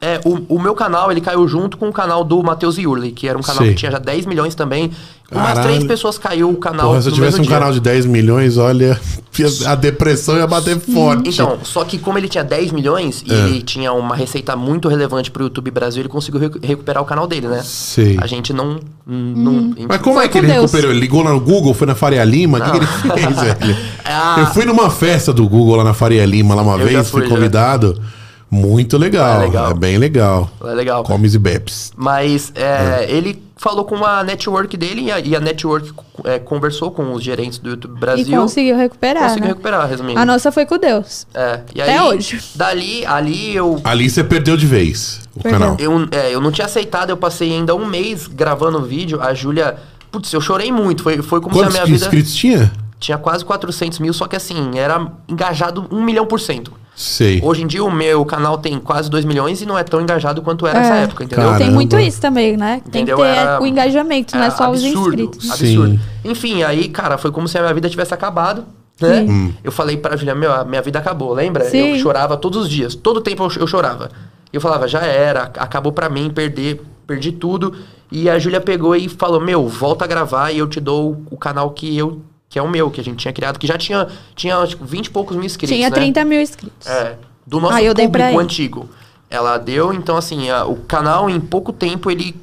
É, 0.00 0.18
o, 0.24 0.56
o 0.56 0.58
meu 0.58 0.74
canal, 0.74 1.12
ele 1.12 1.20
caiu 1.20 1.46
junto 1.46 1.76
com 1.76 1.88
o 1.90 1.92
canal 1.92 2.24
do 2.24 2.42
Matheus 2.42 2.78
Yurley, 2.78 3.12
que 3.12 3.28
era 3.28 3.36
um 3.36 3.42
canal 3.42 3.62
que 3.64 3.74
tinha 3.74 3.90
já 3.92 3.98
10 3.98 4.24
milhões 4.24 4.54
também. 4.54 4.90
Umas 5.32 5.58
três 5.58 5.82
pessoas 5.84 6.16
caiu 6.18 6.48
o 6.50 6.56
canal. 6.56 6.88
Porra, 6.90 7.02
se 7.02 7.08
eu 7.08 7.10
no 7.10 7.16
tivesse 7.16 7.38
um 7.38 7.42
dia. 7.42 7.50
canal 7.50 7.72
de 7.72 7.80
10 7.80 8.06
milhões, 8.06 8.56
olha, 8.58 8.98
a 9.66 9.74
depressão 9.74 10.36
ia 10.36 10.46
bater 10.46 10.78
forte. 10.78 11.30
Então, 11.30 11.58
só 11.64 11.84
que 11.84 11.98
como 11.98 12.16
ele 12.16 12.28
tinha 12.28 12.44
10 12.44 12.70
milhões 12.70 13.24
e 13.26 13.32
É. 13.32 13.36
ele 13.36 13.60
tinha 13.62 13.92
uma 13.92 14.14
receita 14.14 14.54
muito 14.54 14.88
relevante 14.88 15.30
pro 15.30 15.42
YouTube 15.44 15.70
Brasil, 15.72 16.00
ele 16.02 16.08
conseguiu 16.08 16.40
recu- 16.40 16.60
recuperar 16.62 17.02
o 17.02 17.06
canal 17.06 17.26
dele, 17.26 17.48
né? 17.48 17.60
Sei. 17.64 18.16
A 18.20 18.26
gente 18.28 18.52
não. 18.52 18.78
não 19.04 19.74
Mas 19.88 20.00
como 20.00 20.14
Foi 20.16 20.24
é 20.26 20.28
que 20.28 20.32
com 20.34 20.38
ele 20.38 20.46
Deus. 20.46 20.60
recuperou? 20.70 20.90
Ele 20.92 21.00
ligou 21.00 21.22
lá 21.22 21.32
no 21.32 21.40
Google, 21.40 21.74
foi 21.74 21.86
na 21.88 21.94
Faria 21.96 22.22
Lima? 22.22 22.58
O 22.58 22.62
que, 22.62 22.70
que 22.70 22.76
ele 22.76 22.86
fez, 22.86 23.40
velho? 23.40 23.76
Ah. 24.08 24.36
Eu 24.38 24.46
fui 24.54 24.64
numa 24.64 24.88
festa 24.88 25.32
do 25.32 25.48
Google 25.48 25.74
lá 25.76 25.82
na 25.84 25.92
Faria 25.92 26.24
Lima, 26.24 26.54
lá 26.54 26.62
uma 26.62 26.74
Eu 26.74 26.78
já 26.78 26.84
vez, 26.98 27.10
fui 27.10 27.22
fui, 27.22 27.28
já. 27.28 27.34
convidado. 27.34 28.00
Muito 28.48 28.96
legal, 28.96 29.40
É 29.42 29.46
legal. 29.46 29.70
é 29.72 29.74
bem 29.74 29.98
legal. 29.98 30.48
É 30.62 30.72
legal. 30.72 31.02
Comes 31.02 31.34
e 31.34 31.38
bebes. 31.40 31.90
Mas 31.96 32.52
é, 32.54 33.04
ele 33.08 33.42
falou 33.56 33.84
com 33.84 34.04
a 34.04 34.22
network 34.22 34.76
dele 34.76 35.02
e 35.04 35.10
a, 35.12 35.18
e 35.18 35.34
a 35.34 35.40
network 35.40 35.92
é, 36.24 36.38
conversou 36.38 36.90
com 36.90 37.12
os 37.14 37.22
gerentes 37.22 37.58
do 37.58 37.70
YouTube 37.70 37.96
E 37.96 38.00
Brasil. 38.00 38.40
conseguiu 38.40 38.76
recuperar. 38.76 39.22
conseguiu 39.22 39.42
né? 39.44 39.48
recuperar, 39.48 39.88
resumindo. 39.88 40.20
A 40.20 40.24
nossa 40.26 40.52
foi 40.52 40.66
com 40.66 40.76
Deus. 40.78 41.26
É, 41.34 41.60
e 41.74 41.80
Até 41.80 41.98
aí, 41.98 42.04
hoje. 42.08 42.40
Dali, 42.54 43.04
ali 43.06 43.56
eu 43.56 43.80
Ali 43.82 44.10
você 44.10 44.22
perdeu 44.22 44.56
de 44.56 44.66
vez 44.66 45.20
o 45.34 45.40
Perdeu. 45.42 45.58
canal. 45.60 45.76
Eu, 45.80 46.08
é, 46.12 46.34
eu 46.34 46.40
não 46.40 46.52
tinha 46.52 46.66
aceitado, 46.66 47.10
eu 47.10 47.16
passei 47.16 47.52
ainda 47.52 47.74
um 47.74 47.86
mês 47.86 48.26
gravando 48.26 48.82
vídeo. 48.82 49.20
A 49.20 49.32
Júlia. 49.32 49.76
Putz, 50.10 50.32
eu 50.32 50.40
chorei 50.40 50.70
muito. 50.70 51.02
Foi, 51.02 51.20
foi 51.22 51.40
como 51.40 51.54
Quantos 51.54 51.74
se 51.74 51.80
a 51.80 51.84
minha 51.84 51.94
vida. 51.94 52.04
inscritos 52.06 52.34
tinha? 52.34 52.70
Tinha 52.98 53.18
quase 53.18 53.44
400 53.44 53.98
mil, 53.98 54.12
só 54.14 54.26
que 54.26 54.36
assim, 54.36 54.78
era 54.78 55.10
engajado 55.28 55.86
um 55.90 56.02
milhão 56.02 56.26
por 56.26 56.40
cento. 56.40 56.72
Sei. 56.96 57.40
Hoje 57.44 57.62
em 57.62 57.66
dia 57.66 57.84
o 57.84 57.90
meu 57.90 58.24
canal 58.24 58.56
tem 58.56 58.78
quase 58.80 59.10
2 59.10 59.26
milhões 59.26 59.60
e 59.60 59.66
não 59.66 59.76
é 59.78 59.84
tão 59.84 60.00
engajado 60.00 60.40
quanto 60.40 60.66
era 60.66 60.78
É. 60.78 60.80
nessa 60.82 60.94
época, 60.96 61.24
entendeu? 61.24 61.44
Caramba. 61.44 61.62
Tem 61.64 61.70
muito 61.72 61.98
isso 61.98 62.20
também, 62.20 62.56
né? 62.56 62.80
Tem 62.90 63.02
Entendeu? 63.02 63.18
que 63.18 63.22
ter 63.22 63.28
Era- 63.28 63.60
o 63.62 63.66
engajamento, 63.66 64.34
não 64.34 64.42
é 64.44 64.50
só 64.50 64.70
os 64.70 64.82
absurdo, 64.82 65.08
inscritos. 65.22 65.50
Absurdo. 65.50 65.90
Sim. 65.92 66.00
Enfim, 66.24 66.62
aí, 66.62 66.88
cara, 66.88 67.18
foi 67.18 67.30
como 67.30 67.46
se 67.46 67.58
a 67.58 67.60
minha 67.60 67.74
vida 67.74 67.88
tivesse 67.90 68.14
acabado. 68.14 68.64
Né? 68.98 69.26
Hum. 69.28 69.52
Eu 69.62 69.70
falei 69.70 69.98
pra 69.98 70.16
Julia, 70.16 70.34
meu, 70.34 70.50
a 70.50 70.64
minha 70.64 70.80
vida 70.80 70.98
acabou, 70.98 71.34
lembra? 71.34 71.64
Sim. 71.68 71.92
Eu 71.92 71.98
chorava 71.98 72.34
todos 72.34 72.62
os 72.62 72.70
dias. 72.70 72.94
Todo 72.94 73.20
tempo 73.20 73.44
eu, 73.44 73.52
eu 73.60 73.66
chorava. 73.66 74.08
Eu 74.50 74.58
falava, 74.58 74.88
já 74.88 75.00
era, 75.02 75.52
acabou 75.58 75.92
pra 75.92 76.08
mim, 76.08 76.30
perder, 76.30 76.80
perdi 77.06 77.30
tudo. 77.30 77.74
E 78.10 78.30
a 78.30 78.38
Júlia 78.38 78.58
pegou 78.60 78.96
e 78.96 79.06
falou, 79.06 79.38
meu, 79.38 79.68
volta 79.68 80.06
a 80.06 80.08
gravar 80.08 80.50
e 80.50 80.56
eu 80.58 80.66
te 80.66 80.80
dou 80.80 81.20
o 81.30 81.36
canal 81.36 81.68
que 81.72 81.94
eu 81.94 82.22
que 82.48 82.58
é 82.58 82.62
o 82.62 82.68
meu, 82.68 82.90
que 82.90 83.00
a 83.00 83.04
gente 83.04 83.18
tinha 83.18 83.32
criado, 83.32 83.58
que 83.58 83.66
já 83.66 83.76
tinha, 83.76 84.06
tinha 84.34 84.64
tipo, 84.66 84.84
20 84.84 85.06
e 85.06 85.10
poucos 85.10 85.36
mil 85.36 85.44
inscritos, 85.44 85.74
Tinha 85.76 85.90
né? 85.90 85.94
30 85.96 86.24
mil 86.24 86.40
inscritos. 86.40 86.86
É, 86.86 87.16
do 87.46 87.60
nosso 87.60 87.74
Ah, 87.74 87.94
público 87.94 88.38
antigo. 88.38 88.88
Ela 89.28 89.58
deu, 89.58 89.92
então 89.92 90.16
assim, 90.16 90.50
a- 90.50 90.64
o 90.64 90.76
canal 90.76 91.28
em 91.28 91.40
pouco 91.40 91.72
tempo, 91.72 92.10
ele, 92.10 92.36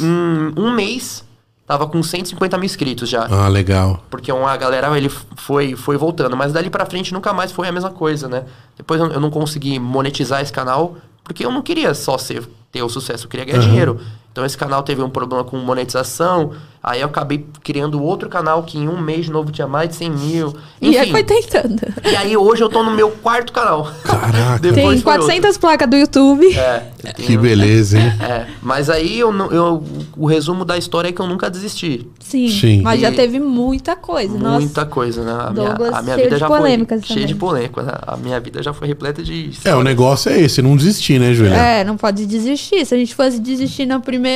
em 0.00 0.52
um 0.58 0.72
mês, 0.74 1.22
tava 1.66 1.86
com 1.86 2.02
150 2.02 2.56
mil 2.56 2.64
inscritos 2.64 3.08
já. 3.08 3.26
Ah, 3.30 3.48
legal. 3.48 4.02
Porque 4.10 4.32
uma 4.32 4.56
galera, 4.56 4.96
ele 4.96 5.08
foi, 5.08 5.76
foi 5.76 5.96
voltando. 5.96 6.36
Mas 6.36 6.52
dali 6.52 6.70
pra 6.70 6.86
frente 6.86 7.12
nunca 7.12 7.32
mais 7.32 7.52
foi 7.52 7.68
a 7.68 7.72
mesma 7.72 7.90
coisa, 7.90 8.26
né? 8.28 8.44
Depois 8.76 9.00
eu, 9.00 9.08
eu 9.12 9.20
não 9.20 9.30
consegui 9.30 9.78
monetizar 9.78 10.40
esse 10.40 10.52
canal, 10.52 10.96
porque 11.22 11.44
eu 11.44 11.52
não 11.52 11.62
queria 11.62 11.92
só 11.94 12.16
ser, 12.18 12.48
ter 12.72 12.82
o 12.82 12.88
sucesso, 12.88 13.26
eu 13.26 13.28
queria 13.30 13.44
ganhar 13.46 13.58
dinheiro. 13.60 14.00
Então 14.40 14.46
esse 14.46 14.56
canal 14.56 14.82
teve 14.82 15.02
um 15.02 15.10
problema 15.10 15.44
com 15.44 15.58
monetização, 15.58 16.52
aí 16.82 17.02
eu 17.02 17.08
acabei 17.08 17.44
criando 17.62 18.02
outro 18.02 18.26
canal 18.26 18.62
que 18.62 18.78
em 18.78 18.88
um 18.88 18.98
mês 18.98 19.26
de 19.26 19.30
novo 19.30 19.52
tinha 19.52 19.66
mais 19.66 19.90
de 19.90 19.96
100 19.96 20.10
mil. 20.10 20.56
E 20.80 20.96
aí 20.96 21.02
Enfim, 21.02 21.10
foi 21.10 21.22
tentando. 21.24 21.78
e 22.10 22.16
aí 22.16 22.34
hoje 22.34 22.62
eu 22.64 22.70
tô 22.70 22.82
no 22.82 22.90
meu 22.90 23.10
quarto 23.10 23.52
canal. 23.52 23.92
Caraca. 24.02 24.58
Depois 24.64 24.94
Tem 24.94 25.02
foi 25.02 25.02
400 25.18 25.58
placas 25.58 25.90
do 25.90 25.94
YouTube. 25.96 26.46
É, 26.56 26.84
Que 27.18 27.36
beleza, 27.36 27.98
hein? 27.98 28.06
É, 28.18 28.46
mas 28.62 28.88
aí 28.88 29.20
eu, 29.20 29.30
eu, 29.52 29.84
o 30.16 30.24
resumo 30.24 30.64
da 30.64 30.78
história 30.78 31.10
é 31.10 31.12
que 31.12 31.20
eu 31.20 31.26
nunca 31.26 31.50
desisti. 31.50 32.08
Sim, 32.18 32.48
Sim. 32.48 32.80
Mas 32.80 32.98
já 32.98 33.10
E- 33.10 33.14
teve 33.14 33.38
muita 33.38 33.94
coisa. 33.94 34.32
Muita 34.32 34.48
Nossa. 34.48 34.86
coisa, 34.86 35.22
né? 35.22 35.32
A 35.32 35.50
minha, 35.50 35.72
a 35.72 36.02
minha 36.02 36.14
cheio 36.14 36.24
vida 36.24 36.36
de 36.36 36.40
já 36.40 36.46
polêmicas 36.46 37.00
foi 37.04 37.14
cheia 37.14 37.26
de 37.26 37.34
também. 37.34 37.48
polêmicas. 37.48 37.84
né? 37.84 37.92
A 38.06 38.16
minha 38.16 38.40
vida 38.40 38.62
já 38.62 38.72
foi 38.72 38.88
repleta 38.88 39.22
de... 39.22 39.50
É, 39.66 39.74
o 39.74 39.82
negócio 39.82 40.30
é 40.32 40.40
esse, 40.40 40.62
não 40.62 40.74
desistir, 40.76 41.18
né, 41.20 41.34
Julia? 41.34 41.54
É, 41.54 41.84
não 41.84 41.98
pode 41.98 42.24
desistir. 42.24 42.86
Se 42.86 42.94
a 42.94 42.98
gente 42.98 43.14
fosse 43.14 43.38
desistir 43.38 43.84
na 43.84 44.00
primeira 44.00 44.29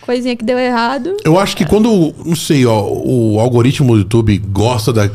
coisinha 0.00 0.36
que 0.36 0.44
deu 0.44 0.58
errado. 0.58 1.16
Eu 1.24 1.38
acho 1.38 1.56
que 1.56 1.64
quando, 1.64 2.14
não 2.24 2.36
sei, 2.36 2.64
ó, 2.66 2.82
o 2.86 3.38
algoritmo 3.40 3.92
do 3.92 3.98
YouTube 3.98 4.38
gosta 4.38 4.92
da. 4.92 5.08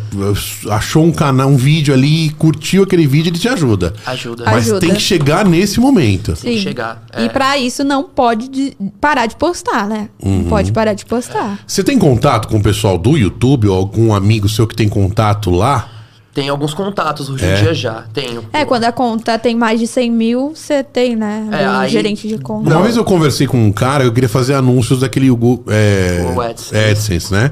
achou 0.71 1.03
um 1.03 1.11
canal, 1.11 1.49
um 1.49 1.55
vídeo 1.57 1.93
ali, 1.93 2.29
curtiu 2.31 2.83
aquele 2.83 3.07
vídeo, 3.07 3.29
ele 3.29 3.39
te 3.39 3.47
ajuda. 3.47 3.93
Ajuda. 4.05 4.43
Mas 4.45 4.65
Ajuda. 4.67 4.79
tem 4.79 4.93
que 4.93 4.99
chegar 5.01 5.45
nesse 5.45 5.79
momento. 5.79 6.33
Tem 6.33 6.53
que 6.53 6.57
Sim. 6.59 6.63
chegar. 6.63 7.03
E 7.17 7.25
É. 7.25 7.29
pra 7.29 7.57
isso 7.57 7.83
não 7.83 8.03
pode 8.03 8.47
de- 8.49 8.75
parar 8.99 9.25
de 9.25 9.35
postar, 9.35 9.87
né? 9.87 10.09
Uhum. 10.21 10.39
Não 10.43 10.49
pode 10.49 10.71
parar 10.71 10.93
de 10.93 11.05
postar. 11.05 11.59
Você 11.65 11.83
tem 11.83 11.97
contato 11.97 12.47
com 12.47 12.57
o 12.57 12.61
pessoal 12.63 12.97
do 12.97 13.17
YouTube 13.17 13.67
ou 13.67 13.75
algum 13.77 14.13
amigo 14.13 14.47
seu 14.49 14.65
que 14.67 14.75
tem 14.75 14.89
contato 14.89 15.49
lá? 15.51 15.89
Tem 16.33 16.47
alguns 16.47 16.73
contatos 16.73 17.27
hoje 17.29 17.43
É. 17.43 17.57
em 17.59 17.63
dia 17.63 17.73
já. 17.73 18.03
Tenho. 18.13 18.43
É, 18.53 18.63
quando 18.63 18.83
a 18.85 18.91
conta 18.91 19.37
tem 19.39 19.55
mais 19.55 19.79
de 19.79 19.87
100 19.87 20.11
mil, 20.11 20.51
você 20.55 20.83
tem, 20.83 21.15
né? 21.15 21.47
É, 21.51 21.67
o 21.67 21.71
aí- 21.71 21.89
gerente 21.89 22.27
de 22.27 22.37
conta. 22.37 22.69
Uma 22.69 22.83
vez 22.83 22.95
eu 22.95 23.03
conversei 23.03 23.47
com 23.47 23.57
um 23.65 23.71
cara, 23.71 24.03
eu 24.03 24.13
queria 24.13 24.29
fazer 24.29 24.53
anúncios 24.53 24.99
daquele 24.99 25.29
Google, 25.29 25.63
é, 25.67 26.31
O 26.35 26.39
AdSense. 26.39 26.75
AdSense, 26.77 27.31
né? 27.33 27.51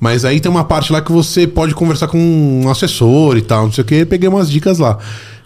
Mas 0.00 0.24
aí 0.24 0.40
tem 0.40 0.50
uma 0.50 0.64
parte 0.64 0.92
lá 0.92 1.00
que 1.00 1.10
você 1.12 1.46
pode 1.46 1.74
conversar 1.74 2.08
com 2.08 2.18
um 2.18 2.68
assessor 2.68 3.36
e 3.36 3.42
tal, 3.42 3.64
não 3.66 3.72
sei 3.72 3.82
o 3.82 3.86
que. 3.86 4.04
Peguei 4.04 4.28
umas 4.28 4.50
dicas 4.50 4.78
lá. 4.78 4.98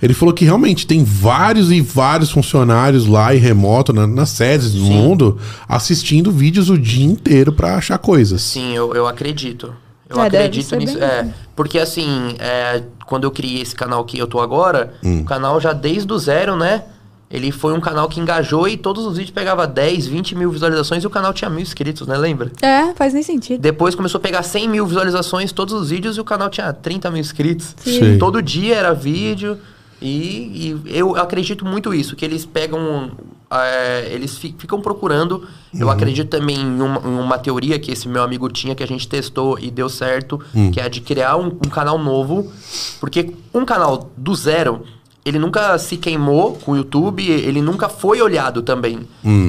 Ele 0.03 0.15
falou 0.15 0.35
que 0.35 0.47
realmente 0.47 0.87
tem 0.87 1.05
vários 1.05 1.71
e 1.71 1.81
vários 1.83 2.31
funcionários 2.31 3.07
lá 3.07 3.35
e 3.35 3.39
remoto, 3.39 3.93
na- 3.93 4.07
nas 4.07 4.31
sedes 4.31 4.73
do 4.73 4.81
mundo, 4.81 5.39
assistindo 5.69 6.33
vídeos 6.33 6.71
o 6.71 6.79
dia 6.79 7.05
inteiro 7.05 7.53
pra 7.53 7.77
achar 7.77 7.99
coisas. 7.99 8.41
Sim, 8.41 8.75
eu, 8.75 8.95
eu 8.95 9.07
acredito. 9.07 9.73
Eu 10.11 10.21
É, 10.21 10.27
acredito 10.27 10.75
nisso. 10.77 10.99
bem 10.99 11.03
É, 11.09 11.21
assim. 11.21 11.33
porque 11.55 11.79
assim, 11.79 12.35
é, 12.41 12.83
quando 13.07 13.25
eu 13.25 13.31
criei 13.31 13.63
esse 13.63 13.75
canal 13.75 14.05
que 14.05 14.19
eu 14.19 14.27
tô 14.27 14.41
agora, 14.41 14.93
Hum. 15.05 15.21
o 15.21 15.25
canal 15.25 15.61
já 15.61 15.73
desde 15.73 16.13
o 16.13 16.19
zero, 16.19 16.57
né? 16.57 16.83
Ele 17.31 17.53
foi 17.53 17.73
um 17.73 17.81
canal 17.81 18.09
que 18.09 18.19
engajou 18.19 18.67
e 18.67 18.77
todos 18.77 19.07
os 19.07 19.17
vídeos 19.17 19.31
pegava 19.33 19.65
10, 19.65 20.05
20 20.09 20.35
mil 20.35 20.51
visualizações 20.51 21.05
e 21.05 21.07
o 21.07 21.11
canal 21.11 21.33
tinha 21.33 21.49
mil 21.49 21.61
inscritos, 21.61 22.09
né? 22.09 22.19
Lembra? 22.19 22.51
É, 22.61 22.93
faz 22.95 23.15
nem 23.15 23.23
sentido. 23.23 23.61
Depois 23.61 23.95
começou 23.95 24.19
a 24.19 24.21
pegar 24.21 24.43
100 24.43 24.69
mil 24.69 24.85
visualizações 24.85 25.53
todos 25.53 25.73
os 25.73 25.91
vídeos 25.91 26.17
e 26.17 26.21
o 26.21 26.25
canal 26.25 26.51
tinha 26.51 26.73
30 26.73 27.09
mil 27.09 27.21
inscritos. 27.21 27.77
Sim. 27.79 28.01
Sim. 28.01 28.19
Todo 28.19 28.43
dia 28.43 28.75
era 28.75 28.93
vídeo. 28.93 29.59
E, 30.03 30.83
e 30.87 30.99
eu 30.99 31.15
acredito 31.15 31.65
muito 31.65 31.95
isso, 31.95 32.17
que 32.17 32.25
eles 32.25 32.45
pegam. 32.45 33.13
É, 33.53 34.09
eles 34.13 34.39
fi- 34.39 34.55
ficam 34.59 34.81
procurando. 34.81 35.47
Eu 35.75 35.91
acredito 35.91 36.29
também 36.29 36.57
em 36.61 36.81
uma, 36.81 37.01
em 37.05 37.19
uma 37.19 37.39
teoria 37.39 37.79
que 37.79 37.91
esse 37.91 38.09
meu 38.09 38.23
amigo 38.23 38.49
tinha, 38.49 38.75
que 38.75 38.83
a 38.83 38.87
gente 38.87 39.09
testou 39.09 39.59
e 39.59 39.71
deu 39.71 39.89
certo, 39.89 40.41
que 40.73 40.79
é 40.81 40.85
a 40.85 40.89
de 40.89 41.01
criar 41.01 41.37
um, 41.37 41.47
um 41.47 41.69
canal 41.71 41.99
novo. 41.99 42.51
Porque 43.01 43.35
um 43.53 43.65
canal 43.65 44.11
do 44.17 44.35
zero, 44.35 44.83
ele 45.25 45.39
nunca 45.39 45.77
se 45.79 45.97
queimou 45.97 46.55
com 46.55 46.73
o 46.73 46.77
YouTube, 46.77 47.29
ele 47.29 47.61
nunca 47.61 47.89
foi 47.89 48.21
olhado 48.23 48.63
também. 48.63 49.01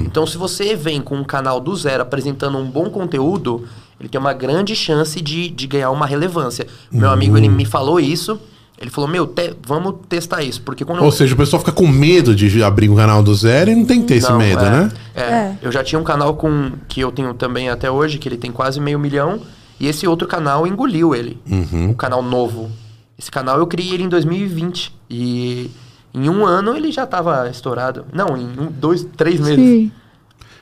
Então, 0.05 0.25
se 0.27 0.37
você 0.37 0.75
vem 0.75 1.01
com 1.01 1.15
um 1.15 1.23
canal 1.23 1.59
do 1.59 1.75
zero 1.75 2.01
apresentando 2.03 2.57
um 2.57 2.65
bom 2.69 2.89
conteúdo, 2.89 3.67
ele 3.99 4.09
tem 4.09 4.19
uma 4.19 4.33
grande 4.33 4.75
chance 4.75 5.21
de, 5.21 5.47
de 5.49 5.67
ganhar 5.67 5.91
uma 5.91 6.05
relevância. 6.07 6.65
Meu 6.91 7.09
amigo, 7.09 7.37
ele 7.37 7.47
me 7.49 7.65
falou 7.65 7.99
isso. 7.99 8.39
Ele 8.81 8.89
falou, 8.89 9.07
meu, 9.09 9.27
te- 9.27 9.55
vamos 9.65 9.95
testar 10.09 10.41
isso. 10.41 10.61
Porque 10.63 10.83
quando 10.83 11.03
Ou 11.03 11.11
seja, 11.11 11.35
o 11.35 11.37
pessoal 11.37 11.59
fica 11.59 11.71
com 11.71 11.87
medo 11.87 12.33
de 12.35 12.63
abrir 12.63 12.89
um 12.89 12.95
canal 12.95 13.21
do 13.21 13.33
zero 13.35 13.69
e 13.69 13.75
não 13.75 13.85
tem 13.85 14.01
que 14.01 14.07
ter 14.07 14.15
esse 14.15 14.29
Não, 14.29 14.39
medo, 14.39 14.65
é, 14.65 14.69
né? 14.69 14.91
É. 15.13 15.21
É. 15.21 15.57
Eu 15.61 15.71
já 15.71 15.83
tinha 15.83 15.99
um 15.99 16.03
canal 16.03 16.33
com 16.33 16.71
que 16.87 16.99
eu 16.99 17.11
tenho 17.11 17.33
também 17.35 17.69
até 17.69 17.91
hoje, 17.91 18.17
que 18.17 18.27
ele 18.27 18.37
tem 18.37 18.51
quase 18.51 18.79
meio 18.81 18.97
milhão, 18.97 19.39
e 19.79 19.87
esse 19.87 20.07
outro 20.07 20.27
canal 20.27 20.65
engoliu 20.65 21.13
ele. 21.13 21.39
Uhum. 21.49 21.91
O 21.91 21.95
canal 21.95 22.23
novo. 22.23 22.71
Esse 23.19 23.29
canal 23.29 23.59
eu 23.59 23.67
criei 23.67 23.93
ele 23.93 24.03
em 24.03 24.09
2020. 24.09 24.91
E 25.09 25.69
em 26.13 26.27
um 26.27 26.43
ano 26.43 26.75
ele 26.75 26.91
já 26.91 27.05
tava 27.05 27.47
estourado. 27.49 28.05
Não, 28.11 28.35
em 28.35 28.45
um, 28.45 28.65
dois, 28.71 29.05
três 29.15 29.39
meses. 29.39 29.57
Sim. 29.63 29.91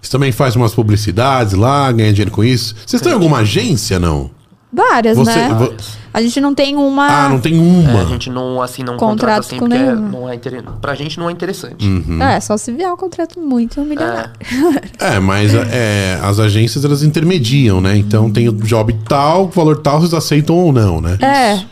Você 0.01 0.11
também 0.11 0.31
faz 0.31 0.55
umas 0.55 0.73
publicidades 0.73 1.53
lá, 1.53 1.91
ganha 1.91 2.11
dinheiro 2.11 2.31
com 2.31 2.43
isso. 2.43 2.75
Vocês 2.85 3.01
têm 3.01 3.11
alguma 3.13 3.39
agência, 3.39 3.99
não? 3.99 4.29
Várias, 4.71 5.17
Você- 5.17 5.35
né? 5.35 5.49
vo- 5.49 5.73
A 6.13 6.21
gente 6.21 6.39
não 6.39 6.53
tem 6.53 6.75
uma. 6.75 7.25
Ah, 7.25 7.29
não 7.29 7.39
tem 7.39 7.55
É, 7.55 7.59
uma. 7.89 8.01
a 8.01 8.05
gente 8.05 8.29
não 8.29 8.61
assina 8.61 8.91
um 8.91 8.97
Contrato 8.97 9.09
contrato 9.19 9.39
assim 9.39 9.57
com 9.57 9.67
porque 9.67 9.81
é- 9.81 9.95
nenhum. 9.95 10.09
não 10.09 10.29
é 10.29 10.35
inter... 10.35 10.63
pra 10.81 10.93
gente 10.95 11.17
não 11.19 11.27
é 11.27 11.31
interessante. 11.31 11.83
Uhum. 11.87 12.21
É, 12.21 12.39
só 12.39 12.55
se 12.57 12.71
vier 12.71 12.91
um 12.91 12.97
contrato 12.97 13.39
muito 13.39 13.81
milionário. 13.81 14.31
É, 14.99 15.19
mas 15.19 15.53
é, 15.53 16.19
as 16.21 16.39
agências 16.39 16.83
elas 16.85 17.01
intermediam, 17.03 17.79
né? 17.81 17.95
Então 17.97 18.29
tem 18.31 18.47
o 18.47 18.51
job 18.53 18.93
tal, 19.07 19.47
valor 19.49 19.77
tal, 19.77 19.99
vocês 20.01 20.13
aceitam 20.13 20.55
ou 20.55 20.71
não, 20.73 20.99
né? 21.01 21.17
É. 21.21 21.63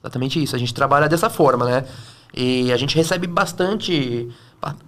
Exatamente 0.00 0.40
isso. 0.42 0.54
A 0.54 0.58
gente 0.58 0.72
trabalha 0.74 1.08
dessa 1.08 1.28
forma, 1.28 1.64
né? 1.64 1.84
E 2.36 2.70
a 2.72 2.76
gente 2.76 2.94
recebe 2.96 3.26
bastante. 3.26 4.28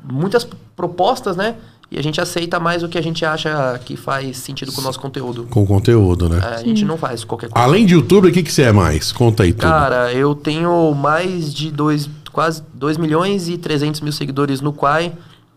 muitas 0.05 0.47
propostas, 0.76 1.36
né? 1.36 1.55
E 1.90 1.98
a 1.98 2.02
gente 2.02 2.20
aceita 2.20 2.60
mais 2.60 2.82
o 2.82 2.89
que 2.89 2.98
a 2.98 3.02
gente 3.02 3.24
acha 3.24 3.81
que 3.85 3.97
faz 3.97 4.36
sentido 4.36 4.70
com 4.73 4.81
o 4.82 4.85
nosso 4.85 5.01
conteúdo. 5.01 5.47
Com 5.48 5.66
conteúdo, 5.66 6.28
né? 6.28 6.39
É, 6.43 6.55
a 6.56 6.62
gente 6.62 6.85
não 6.85 6.98
faz 6.98 7.24
qualquer 7.24 7.48
coisa. 7.48 7.66
Além 7.66 7.86
de 7.86 7.94
YouTube, 7.94 8.28
o 8.28 8.32
que, 8.32 8.43
que 8.43 8.52
você 8.52 8.62
é 8.62 8.73
mais? 8.73 9.10
Conta 9.10 9.43
aí 9.44 9.52
tudo. 9.55 9.62
Cara, 9.70 10.12
eu 10.12 10.35
tenho 10.35 10.93
mais 10.94 11.52
de 11.55 11.70
dois, 11.70 12.09
quase 12.31 12.62
2 12.74 12.98
milhões 12.98 13.48
e 13.48 13.56
300 13.56 14.02
mil 14.02 14.12
seguidores 14.12 14.60
no 14.60 14.70
Quai, 14.70 15.12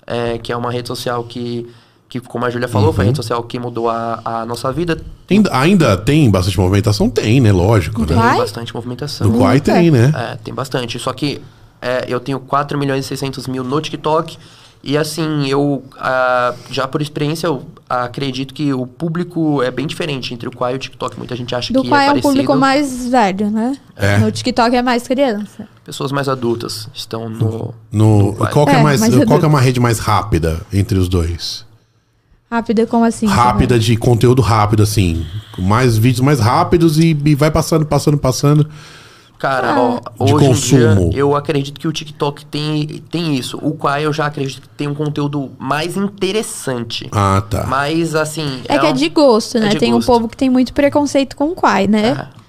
é, 0.08 0.38
que 0.38 0.54
é 0.54 0.56
uma 0.56 0.72
rede 0.72 0.88
social 0.88 1.22
que, 1.26 1.68
que 2.08 2.22
como 2.22 2.46
a 2.46 2.50
Júlia 2.50 2.70
falou, 2.70 2.88
Uhum. 2.88 2.94
foi 2.94 3.04
a 3.04 3.08
rede 3.08 3.18
social 3.18 3.44
que 3.44 3.60
mudou 3.60 3.90
a, 3.90 4.22
a 4.24 4.46
nossa 4.46 4.72
vida. 4.72 5.02
Ainda, 5.30 5.50
ainda 5.54 5.98
tem 5.98 6.32
bastante 6.32 6.58
movimentação? 6.58 7.10
Tem, 7.10 7.42
né? 7.42 7.52
Lógico, 7.52 8.06
Tem 8.06 8.16
né? 8.16 8.22
Quai? 8.24 8.38
bastante 8.38 8.74
movimentação. 8.74 9.28
No 9.28 9.38
Quai 9.38 9.60
tem, 9.60 9.92
né? 9.92 10.14
É, 10.16 10.38
tem 10.38 10.54
bastante. 10.54 10.98
Só 10.98 11.12
que 11.12 11.42
é, 11.82 12.06
eu 12.08 12.22
tenho 12.22 12.40
4 12.40 12.78
milhões 12.78 13.04
e 13.04 13.08
600 13.10 13.48
mil 13.48 13.66
no 13.66 13.82
TikTok. 13.82 14.38
E 14.84 14.98
assim, 14.98 15.48
eu 15.48 15.84
ah, 16.00 16.56
já 16.72 16.88
por 16.88 17.02
experiência, 17.02 17.46
eu 17.48 17.64
acredito 17.88 18.52
que 18.54 18.74
o 18.74 18.88
público 18.88 19.62
é 19.62 19.70
bem 19.70 19.86
diferente 19.86 20.34
entre 20.34 20.48
o 20.48 20.52
Quai 20.52 20.74
e 20.74 20.76
o 20.76 20.80
TikTok. 20.80 21.18
Muita 21.18 21.36
gente 21.36 21.54
acha 21.54 21.72
Do 21.72 21.84
que 21.84 21.90
qual 21.90 22.00
é 22.00 22.04
é 22.04 22.08
um 22.08 22.10
parecido. 22.14 22.30
público 22.30 22.56
mais 22.56 23.08
velho, 23.08 23.52
né? 23.52 23.78
É. 23.96 24.18
No 24.18 24.32
TikTok 24.32 24.76
é 24.76 24.82
mais 24.82 25.08
criança. 25.08 25.68
Pessoas 25.86 26.12
mais 26.12 26.28
adultas 26.28 26.90
estão 26.94 27.30
no... 27.30 27.74
No, 27.92 28.34
Quai. 28.34 28.52
qual, 28.52 28.66
que 28.66 28.72
é 28.72 28.80
É, 28.80 28.84
mais, 28.84 29.00
mas 29.02 29.24
qual 29.26 29.40
é 29.40 29.46
uma 29.48 29.62
rede 29.62 29.80
mais 29.80 30.00
rápida 30.00 30.62
entre 30.74 30.98
os 30.98 31.08
dois? 31.08 31.64
Rápida 32.50 32.86
como 32.86 33.06
assim? 33.06 33.28
rápida 33.28 33.80
de 33.80 33.96
conteúdo 33.96 34.42
rápido, 34.42 34.84
assim. 34.84 35.26
Com 35.56 35.62
Mais 35.62 35.96
vídeos 35.98 36.20
mais 36.22 36.40
rápidos 36.40 36.98
e, 36.98 37.16
e 37.26 37.36
vai 37.36 37.50
passando, 37.52 37.86
passando, 37.86 38.18
passando. 38.18 38.68
Cara, 39.42 39.72
Ah. 39.74 39.82
ó, 39.82 40.00
hoje 40.20 40.46
em 40.46 40.54
dia, 40.54 41.10
eu 41.14 41.36
acredito 41.36 41.80
que 41.80 41.88
o 41.88 41.92
TikTok 41.92 42.46
tem, 42.46 42.86
tem 43.10 43.36
isso. 43.36 43.58
O 43.60 43.72
Quai 43.74 44.06
eu 44.06 44.14
já 44.14 44.28
acredito 44.28 44.62
que 44.62 44.70
tem 44.70 44.88
um 44.88 44.94
conteúdo 44.94 45.52
mais 45.58 45.98
interessante. 45.98 47.10
Ah, 47.12 47.42
tá. 47.50 47.66
Mas, 47.68 48.14
assim... 48.14 48.62
É 48.70 48.78
que 48.78 48.86
é 48.86 48.90
um- 48.90 48.94
de 48.94 49.10
gosto, 49.10 49.58
é 49.58 49.62
né? 49.62 49.70
de 49.70 49.78
tem 49.80 49.92
um 49.92 49.96
gosto. 49.96 50.08
povo 50.08 50.28
que 50.28 50.38
tem 50.38 50.48
muito 50.50 50.74
preconceito 50.74 51.36
com 51.36 51.46
o 51.46 51.56
Quai, 51.56 51.88
né? 51.88 52.28
É. 52.38 52.42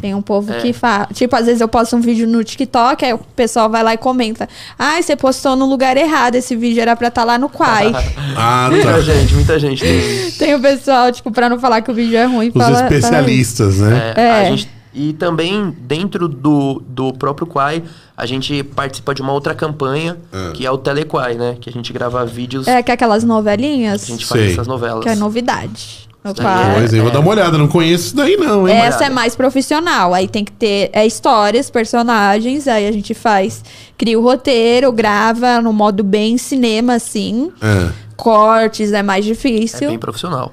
Tem 0.00 0.14
um 0.14 0.22
povo 0.22 0.50
É. 0.50 0.60
que 0.60 0.72
fala. 0.72 1.06
Tipo, 1.12 1.36
às 1.36 1.44
vezes 1.44 1.60
eu 1.60 1.68
posto 1.68 1.94
um 1.94 2.00
vídeo 2.00 2.26
no 2.26 2.42
TikTok, 2.42 3.04
aí 3.04 3.12
o 3.12 3.18
pessoal 3.18 3.68
vai 3.68 3.82
lá 3.82 3.92
e 3.92 3.98
comenta. 3.98 4.48
Ai, 4.78 5.02
você 5.02 5.14
postou 5.14 5.54
no 5.54 5.66
lugar 5.66 5.94
errado, 5.98 6.36
esse 6.36 6.56
vídeo 6.56 6.80
era 6.80 6.96
pra 6.96 7.08
estar 7.08 7.24
lá 7.24 7.36
no 7.36 7.50
Quai. 7.50 7.92
Ah, 8.40 8.68
Muita 8.70 8.92
tá. 8.92 9.00
gente, 9.02 9.34
muita 9.34 9.58
gente 9.58 9.82
tem... 9.82 10.30
tem 10.38 10.54
o 10.54 10.60
pessoal, 10.60 11.12
tipo, 11.12 11.30
pra 11.30 11.50
não 11.50 11.58
falar 11.58 11.82
que 11.82 11.90
o 11.90 11.94
vídeo 11.94 12.16
é 12.16 12.24
ruim, 12.24 12.48
Os 12.48 12.54
fala. 12.54 12.76
fala 12.76 12.86
especialistas, 12.86 13.78
né? 13.80 14.14
É, 14.16 14.30
a 14.30 14.36
É. 14.44 14.50
gente- 14.56 14.77
e 14.98 15.12
também, 15.12 15.70
dentro 15.80 16.26
do, 16.28 16.82
do 16.86 17.12
próprio 17.12 17.46
Quai, 17.46 17.82
a 18.16 18.26
gente 18.26 18.62
participa 18.64 19.14
de 19.14 19.22
uma 19.22 19.32
outra 19.32 19.54
campanha, 19.54 20.16
Ah. 20.32 20.50
que 20.52 20.66
é 20.66 20.70
o 20.70 20.76
Telequai, 20.76 21.34
né? 21.34 21.56
Que 21.60 21.70
a 21.70 21.72
gente 21.72 21.92
grava 21.92 22.26
vídeos. 22.26 22.66
É 22.66 22.82
que 22.82 22.90
aquelas 22.90 23.22
novelinhas, 23.22 24.02
a 24.02 24.06
gente 24.06 24.26
faz 24.26 24.40
Sei. 24.42 24.52
essas 24.52 24.66
novelas. 24.66 25.04
que 25.04 25.08
é 25.08 25.14
novidade. 25.14 26.08
No 26.24 26.32
Isso 26.32 26.42
Quai. 26.42 26.64
aí 26.64 26.74
Pois 26.80 26.92
é, 26.92 26.98
eu 26.98 27.02
vou 27.04 27.12
dar 27.12 27.20
uma 27.20 27.30
olhada, 27.30 27.56
não 27.56 27.68
conheço 27.68 28.06
isso 28.06 28.16
daí 28.16 28.36
não, 28.36 28.68
hein? 28.68 28.74
Essa 28.76 29.04
é 29.04 29.08
mais 29.08 29.36
profissional. 29.36 30.12
Aí 30.12 30.26
tem 30.26 30.44
que 30.44 30.50
ter 30.50 30.90
é, 30.92 31.06
histórias, 31.06 31.70
personagens. 31.70 32.66
Aí 32.66 32.88
a 32.88 32.92
gente 32.92 33.14
faz, 33.14 33.62
cria 33.96 34.18
o 34.18 34.22
roteiro, 34.22 34.90
grava 34.90 35.60
no 35.62 35.72
modo 35.72 36.02
bem 36.02 36.36
cinema, 36.36 36.94
assim. 36.94 37.52
É. 37.62 37.90
Cortes 38.16 38.92
é 38.92 39.02
mais 39.02 39.24
É 39.24 39.28
difícil. 39.28 39.88
bem 39.90 39.98
profissional. 39.98 40.52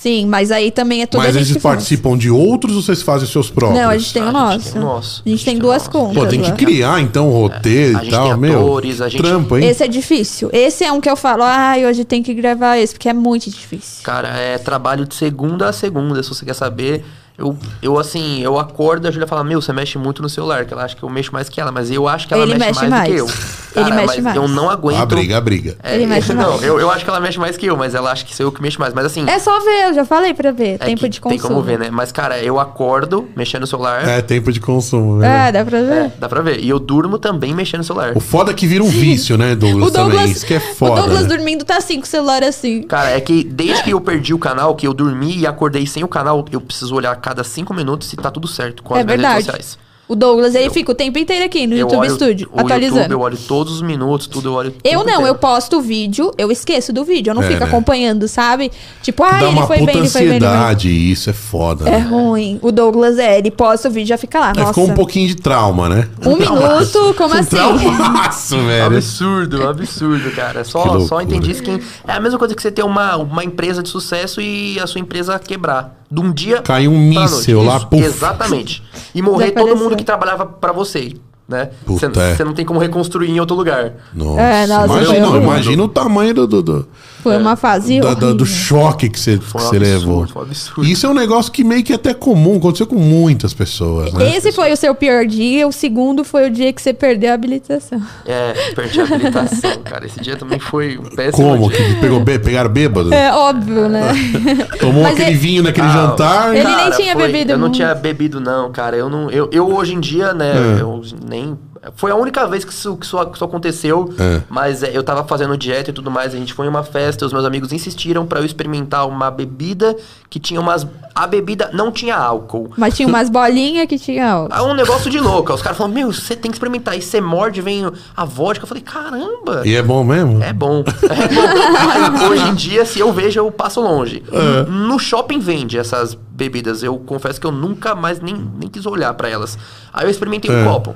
Sim, 0.00 0.24
mas 0.26 0.50
aí 0.50 0.70
também 0.70 1.02
é 1.02 1.06
toda 1.06 1.22
Mas 1.24 1.36
a 1.36 1.38
gente 1.38 1.48
eles 1.48 1.56
que 1.58 1.62
faz. 1.62 1.74
participam 1.74 2.16
de 2.16 2.30
outros 2.30 2.74
ou 2.74 2.80
vocês 2.80 3.02
fazem 3.02 3.24
os 3.26 3.30
seus 3.32 3.50
próprios? 3.50 3.82
Não, 3.82 3.90
a 3.90 3.98
gente 3.98 4.14
tem 4.14 4.22
o 4.22 4.28
A 4.28 4.32
nosso. 4.32 4.58
gente 4.60 4.72
tem 4.72 4.80
nosso. 4.80 5.22
A 5.26 5.28
gente 5.28 5.44
tem 5.44 5.58
duas 5.58 5.86
contas. 5.88 6.14
Pô, 6.14 6.26
tem 6.26 6.40
que 6.40 6.48
lá. 6.50 6.56
criar 6.56 7.00
então 7.02 7.28
o 7.28 7.32
roteiro 7.32 7.98
A 7.98 8.00
e 8.00 8.04
gente 8.06 8.10
tal, 8.14 8.28
tem 8.28 8.36
meu. 8.38 8.60
atores, 8.60 9.00
a 9.02 9.08
gente- 9.10 9.20
Trampo, 9.22 9.58
hein? 9.58 9.68
Esse 9.68 9.82
é 9.84 9.88
difícil. 9.88 10.48
Esse 10.54 10.84
é 10.84 10.90
um 10.90 11.02
que 11.02 11.10
eu 11.10 11.16
falo, 11.16 11.42
ai, 11.42 11.84
hoje 11.84 12.02
tem 12.06 12.22
que 12.22 12.32
gravar 12.32 12.78
esse, 12.78 12.94
porque 12.94 13.10
é 13.10 13.12
muito 13.12 13.50
difícil. 13.50 14.02
Cara, 14.02 14.28
é 14.28 14.56
trabalho 14.56 15.04
de 15.04 15.14
segunda 15.14 15.68
a 15.68 15.72
segunda, 15.72 16.22
se 16.22 16.30
você 16.30 16.46
quer 16.46 16.54
saber. 16.54 17.04
Eu, 17.40 17.56
eu 17.82 17.98
assim, 17.98 18.42
eu 18.42 18.58
acordo 18.58 19.06
e 19.06 19.08
a 19.08 19.10
Júlia 19.10 19.26
fala, 19.26 19.42
meu, 19.42 19.60
você 19.60 19.72
mexe 19.72 19.96
muito 19.98 20.20
no 20.22 20.28
celular, 20.28 20.64
que 20.66 20.72
ela 20.74 20.84
acha 20.84 20.94
que 20.94 21.02
eu 21.02 21.08
mexo 21.08 21.32
mais 21.32 21.48
que 21.48 21.60
ela, 21.60 21.72
mas 21.72 21.90
eu 21.90 22.06
acho 22.06 22.28
que 22.28 22.34
ela 22.34 22.42
Ele 22.42 22.52
mexe, 22.54 22.66
mexe 22.66 22.88
mais, 22.88 23.08
do 23.08 23.14
que 23.14 23.20
eu. 23.20 23.26
Cara, 23.26 23.86
Ele 23.86 23.94
mexe 23.96 24.06
mas 24.16 24.24
mais. 24.24 24.36
eu 24.36 24.48
não 24.48 24.68
aguento. 24.68 25.00
A 25.00 25.06
briga, 25.06 25.36
a 25.38 25.40
briga. 25.40 25.76
É, 25.82 25.94
Ele 25.94 26.06
mexe 26.06 26.32
não, 26.34 26.50
mais. 26.50 26.62
eu, 26.62 26.78
eu 26.80 26.90
acho 26.90 27.04
que 27.04 27.10
ela 27.10 27.20
mexe 27.20 27.38
mais 27.38 27.56
que 27.56 27.66
eu, 27.66 27.76
mas 27.76 27.94
ela 27.94 28.10
acha 28.12 28.24
que 28.24 28.34
sou 28.34 28.46
eu 28.46 28.52
que 28.52 28.60
mexo 28.60 28.78
mais. 28.80 28.92
Mas 28.92 29.06
assim, 29.06 29.24
É 29.28 29.38
só 29.38 29.58
ver, 29.60 29.88
eu 29.88 29.94
já 29.94 30.04
falei 30.04 30.34
pra 30.34 30.50
ver. 30.52 30.74
é 30.74 30.78
tempo 30.78 31.00
que 31.00 31.08
de 31.08 31.20
consumo. 31.20 31.40
tem 31.40 31.48
como 31.48 31.62
ver, 31.62 31.78
né? 31.78 31.88
Mas, 31.90 32.12
cara, 32.12 32.38
eu 32.42 32.58
acordo 32.60 33.28
mexendo 33.36 33.62
no 33.62 33.66
celular, 33.66 34.06
É, 34.06 34.20
tempo 34.20 34.52
de 34.52 34.60
consumo, 34.60 35.16
né? 35.16 35.48
É, 35.48 35.52
dá 35.52 35.64
pra 35.64 35.80
ver. 35.80 35.92
é, 35.92 36.12
dá 36.18 36.28
pra 36.28 36.42
ver. 36.42 36.60
E 36.60 36.68
eu 36.68 36.78
durmo 36.78 37.18
também 37.18 37.54
mexendo 37.54 37.78
no 37.78 37.84
celular. 37.84 38.12
O 38.16 38.20
foda 38.20 38.50
é 38.50 38.54
que 38.54 38.66
vira 38.66 38.82
um 38.82 38.88
vício, 38.88 39.38
né, 39.38 39.54
Douglas, 39.54 39.88
O 39.88 39.92
Douglas, 39.92 40.16
também. 40.18 40.32
Isso 40.32 40.46
que 40.46 40.54
é 40.54 40.58
o 40.58 40.74
foda. 40.74 41.00
Douglas 41.02 41.22
né? 41.22 41.28
dormindo 41.36 41.64
tá 41.64 41.76
assim 41.76 41.96
com 41.96 42.04
o 42.04 42.06
celular 42.08 42.42
assim. 42.42 42.82
Cara, 42.82 43.10
é 43.10 43.20
que 43.20 43.44
desde 43.44 43.84
que 43.84 43.90
eu 43.90 44.00
perdi 44.00 44.34
o 44.34 44.38
canal, 44.38 44.74
que 44.74 44.86
eu 44.86 44.92
dormi 44.92 45.38
e 45.38 45.46
acordei 45.46 45.86
sem 45.86 46.02
o 46.04 46.08
canal, 46.08 46.44
eu 46.50 46.60
preciso 46.60 46.94
olhar 46.94 47.12
a 47.12 47.16
cada 47.30 47.44
cinco 47.44 47.72
minutos 47.72 48.08
se 48.08 48.16
tá 48.16 48.28
tudo 48.28 48.48
certo 48.48 48.82
com 48.82 48.92
as 48.94 49.00
É 49.00 49.04
minhas 49.04 49.20
verdade. 49.20 49.34
redes 49.46 49.46
sociais. 49.66 49.90
O 50.08 50.16
Douglas, 50.16 50.56
ele 50.56 50.68
fica 50.70 50.90
o 50.90 50.94
tempo 50.96 51.16
inteiro 51.20 51.44
aqui 51.44 51.68
no 51.68 51.74
Eu 51.74 51.82
YouTube 51.82 52.00
olho 52.00 52.14
Studio, 52.16 52.50
o 52.52 52.58
atualizando. 52.58 52.96
YouTube, 53.02 53.12
eu 53.12 53.20
olho 53.20 53.36
todos 53.46 53.74
os 53.74 53.80
minutos, 53.80 54.26
tudo 54.26 54.48
eu 54.48 54.52
olho. 54.54 54.74
Eu 54.82 55.04
não, 55.04 55.12
inteiro. 55.12 55.26
eu 55.28 55.34
posto 55.36 55.76
o 55.76 55.80
vídeo, 55.80 56.32
eu 56.36 56.50
esqueço 56.50 56.92
do 56.92 57.04
vídeo, 57.04 57.30
eu 57.30 57.34
não 57.36 57.44
É, 57.44 57.46
fico 57.46 57.60
né? 57.60 57.66
acompanhando, 57.66 58.26
sabe? 58.26 58.72
Tipo, 59.04 59.22
ah, 59.22 59.30
Dá 59.30 59.36
ele 59.46 59.46
uma 59.46 59.68
foi 59.68 59.78
puta 59.78 59.92
bem, 59.92 60.00
ele 60.00 60.08
foi 60.08 60.20
bem, 60.22 60.30
ele 60.30 60.40
foi 60.40 60.48
bem. 60.48 60.48
ansiedade, 60.48 61.12
isso 61.12 61.30
é 61.30 61.32
foda. 61.32 61.88
É 61.88 61.92
né? 61.92 61.98
ruim. 61.98 62.58
O 62.60 62.72
Douglas 62.72 63.20
é, 63.20 63.38
ele 63.38 63.52
posta 63.52 63.86
o 63.88 63.90
vídeo 63.92 64.06
e 64.06 64.08
já 64.08 64.18
fica 64.18 64.40
lá. 64.40 64.50
É, 64.50 64.58
Nossa. 64.58 64.72
ficou 64.72 64.88
um 64.90 64.94
pouquinho 64.94 65.28
de 65.28 65.36
trauma, 65.36 65.88
né? 65.88 66.08
Um 66.26 66.34
minuto, 66.36 67.14
como 67.16 67.32
assim? 67.34 67.50
Traumaço, 67.50 68.56
velho. 68.66 68.84
Absurdo, 68.86 69.68
absurdo, 69.68 70.28
cara. 70.32 70.64
Que 70.64 70.68
Só, 70.70 70.98
só 71.06 71.20
entendi 71.20 71.52
isso 71.52 71.62
quem. 71.62 71.80
É 72.04 72.14
a 72.14 72.18
mesma 72.18 72.36
coisa 72.36 72.52
que 72.52 72.60
você 72.60 72.72
ter 72.72 72.82
uma, 72.82 73.14
uma 73.16 73.44
empresa 73.44 73.80
de 73.80 73.88
sucesso 73.88 74.40
e 74.40 74.76
a 74.80 74.88
sua 74.88 75.00
empresa 75.00 75.38
quebrar. 75.38 75.99
De 76.10 76.20
um 76.20 76.32
dia. 76.32 76.60
Cai 76.62 76.88
um 76.88 77.12
noite. 77.12 77.54
lá, 77.54 77.80
puf. 77.80 78.02
Exatamente. 78.02 78.82
E 79.14 79.22
morrer 79.22 79.52
todo 79.52 79.76
mundo 79.76 79.96
que 79.96 80.04
trabalhava 80.04 80.44
pra 80.44 80.72
você. 80.72 81.14
Né? 81.50 81.70
Você 81.84 82.06
é. 82.06 82.36
você 82.36 82.44
não 82.44 82.54
tem 82.54 82.64
como 82.64 82.78
reconstruir 82.78 83.28
em 83.28 83.40
outro 83.40 83.56
lugar. 83.56 83.94
Nossa, 84.14 84.40
É, 84.40 84.66
nossa, 84.68 84.86
imagina, 84.86 85.26
imagina 85.36 85.82
o 85.82 85.88
tamanho 85.88 86.32
do, 86.32 86.46
do, 86.46 86.62
do, 86.62 86.88
Foi 87.22 87.36
uma 87.36 87.56
fase 87.56 88.00
da- 88.00 88.14
da- 88.14 88.32
do 88.32 88.46
choque 88.46 89.08
que 89.08 89.18
você, 89.18 89.38
que 89.38 89.44
Foi 89.44 89.60
um 89.60 89.64
você 89.64 89.76
absurdo, 89.76 89.98
levou. 90.00 90.26
foi 90.28 90.42
absurdo. 90.42 90.84
Isso 90.84 91.06
é 91.06 91.08
um 91.08 91.14
negócio 91.14 91.52
que 91.52 91.62
meio 91.64 91.82
que 91.82 91.92
é 91.92 91.96
até 91.96 92.14
comum, 92.14 92.56
aconteceu 92.56 92.86
com 92.86 92.96
muitas 92.96 93.52
pessoas, 93.54 94.12
né? 94.12 94.36
Esse 94.36 94.52
foi 94.52 94.72
o 94.72 94.76
seu 94.76 94.94
pior 94.94 95.24
dia, 95.26 95.66
o 95.68 95.72
segundo 95.72 96.24
foi 96.24 96.48
o 96.48 96.50
dia 96.50 96.72
que 96.72 96.80
você 96.80 96.92
perdeu 96.92 97.30
a 97.30 97.34
habilitação. 97.34 98.00
É, 98.26 98.52
perdi 98.74 99.00
a 99.00 99.04
habilitação, 99.04 99.70
cara. 99.84 100.06
Esse 100.06 100.20
dia 100.20 100.36
também 100.36 100.58
foi 100.58 100.98
um 100.98 101.02
péssimo. 101.04 101.48
Como? 101.50 101.68
dia. 101.70 101.78
Que 101.84 101.94
pegou, 102.00 102.20
bê- 102.20 102.38
pegaram 102.38 102.70
bêbado? 102.70 103.12
É 103.12 103.32
óbvio, 103.32 103.88
né? 103.88 104.12
Tomou 104.80 105.02
Mas 105.02 105.12
aquele 105.14 105.30
ele- 105.30 105.38
vinho 105.38 105.62
naquele 105.62 105.86
Ah, 105.86 105.92
jantar? 105.92 106.54
Ele 106.56 106.64
nem 106.76 106.90
tinha 106.92 107.14
bebido 107.14 107.52
Eu 107.52 107.56
não 107.58 107.66
muito. 107.68 107.76
tinha 107.76 107.94
bebido, 107.94 108.40
não, 108.40 108.70
cara. 108.72 108.96
Eu 108.96 109.08
não. 109.08 109.30
Eu, 109.30 109.48
eu 109.52 109.66
hoje 109.74 109.94
em 109.94 110.00
dia, 110.00 110.32
né? 110.32 110.52
É. 110.78 110.80
Eu 110.80 111.00
nem. 111.28 111.56
Foi 111.96 112.10
a 112.10 112.14
única 112.14 112.46
vez 112.46 112.62
que 112.62 112.72
isso, 112.72 112.94
que 112.96 113.06
isso, 113.06 113.26
que 113.26 113.36
isso 113.36 113.44
aconteceu. 113.44 114.12
É. 114.18 114.42
Mas 114.50 114.82
é, 114.82 114.90
eu 114.94 115.02
tava 115.02 115.24
fazendo 115.24 115.56
dieta 115.56 115.88
e 115.90 115.92
tudo 115.94 116.10
mais. 116.10 116.34
A 116.34 116.36
gente 116.36 116.52
foi 116.52 116.66
em 116.66 116.68
uma 116.68 116.82
festa, 116.82 117.24
os 117.24 117.32
meus 117.32 117.44
amigos 117.44 117.72
insistiram 117.72 118.26
pra 118.26 118.40
eu 118.40 118.44
experimentar 118.44 119.08
uma 119.08 119.30
bebida 119.30 119.96
que 120.28 120.38
tinha 120.38 120.60
umas. 120.60 120.86
A 121.14 121.26
bebida 121.26 121.70
não 121.72 121.90
tinha 121.90 122.16
álcool. 122.16 122.70
Mas 122.76 122.94
tinha 122.96 123.08
umas 123.08 123.30
bolinhas 123.30 123.86
que 123.86 123.98
tinha 123.98 124.30
álcool. 124.30 124.54
É 124.54 124.60
um 124.62 124.74
negócio 124.74 125.10
de 125.10 125.18
louco. 125.18 125.52
Os 125.54 125.62
caras 125.62 125.78
falam, 125.78 125.92
meu, 125.92 126.12
você 126.12 126.36
tem 126.36 126.50
que 126.50 126.56
experimentar. 126.56 126.98
E 126.98 127.00
você 127.02 127.18
morde, 127.20 127.62
vem 127.62 127.90
a 128.14 128.24
vodka. 128.26 128.64
Eu 128.64 128.68
falei, 128.68 128.82
caramba. 128.82 129.62
E 129.64 129.74
é 129.74 129.82
bom 129.82 130.04
mesmo? 130.04 130.42
É 130.42 130.52
bom. 130.52 130.84
É 130.86 131.28
bom. 131.34 131.86
Mas 131.86 132.22
hoje 132.30 132.48
em 132.48 132.54
dia, 132.54 132.84
se 132.84 133.00
eu 133.00 133.10
vejo, 133.10 133.40
eu 133.40 133.50
passo 133.50 133.80
longe. 133.80 134.22
É. 134.30 134.70
No 134.70 134.98
shopping 134.98 135.38
vende 135.38 135.78
essas 135.78 136.12
bebidas. 136.14 136.82
Eu 136.82 136.98
confesso 136.98 137.40
que 137.40 137.46
eu 137.46 137.52
nunca 137.52 137.94
mais 137.94 138.20
nem, 138.20 138.34
nem 138.34 138.68
quis 138.68 138.84
olhar 138.84 139.14
pra 139.14 139.30
elas. 139.30 139.58
Aí 139.92 140.04
eu 140.04 140.10
experimentei 140.10 140.50
É. 140.54 140.62
um 140.62 140.64
copo. 140.70 140.94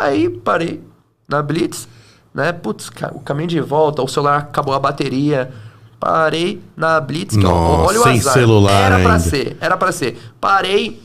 Aí 0.00 0.28
parei 0.28 0.82
na 1.28 1.42
Blitz, 1.42 1.88
né? 2.32 2.52
Putz, 2.52 2.90
o 3.12 3.20
caminho 3.20 3.48
de 3.48 3.60
volta, 3.60 4.02
o 4.02 4.08
celular 4.08 4.38
acabou 4.38 4.74
a 4.74 4.78
bateria. 4.80 5.52
Parei 5.98 6.60
na 6.76 7.00
Blitz, 7.00 7.36
que 7.36 7.46
ó, 7.46 7.50
Nossa, 7.50 7.88
olha 7.88 8.00
o 8.00 8.02
sem 8.02 8.18
azar. 8.18 8.32
celular 8.34 8.92
Era 8.92 8.98
pra 9.02 9.12
ainda. 9.14 9.18
ser, 9.30 9.56
era 9.60 9.76
pra 9.76 9.92
ser. 9.92 10.18
Parei, 10.40 11.00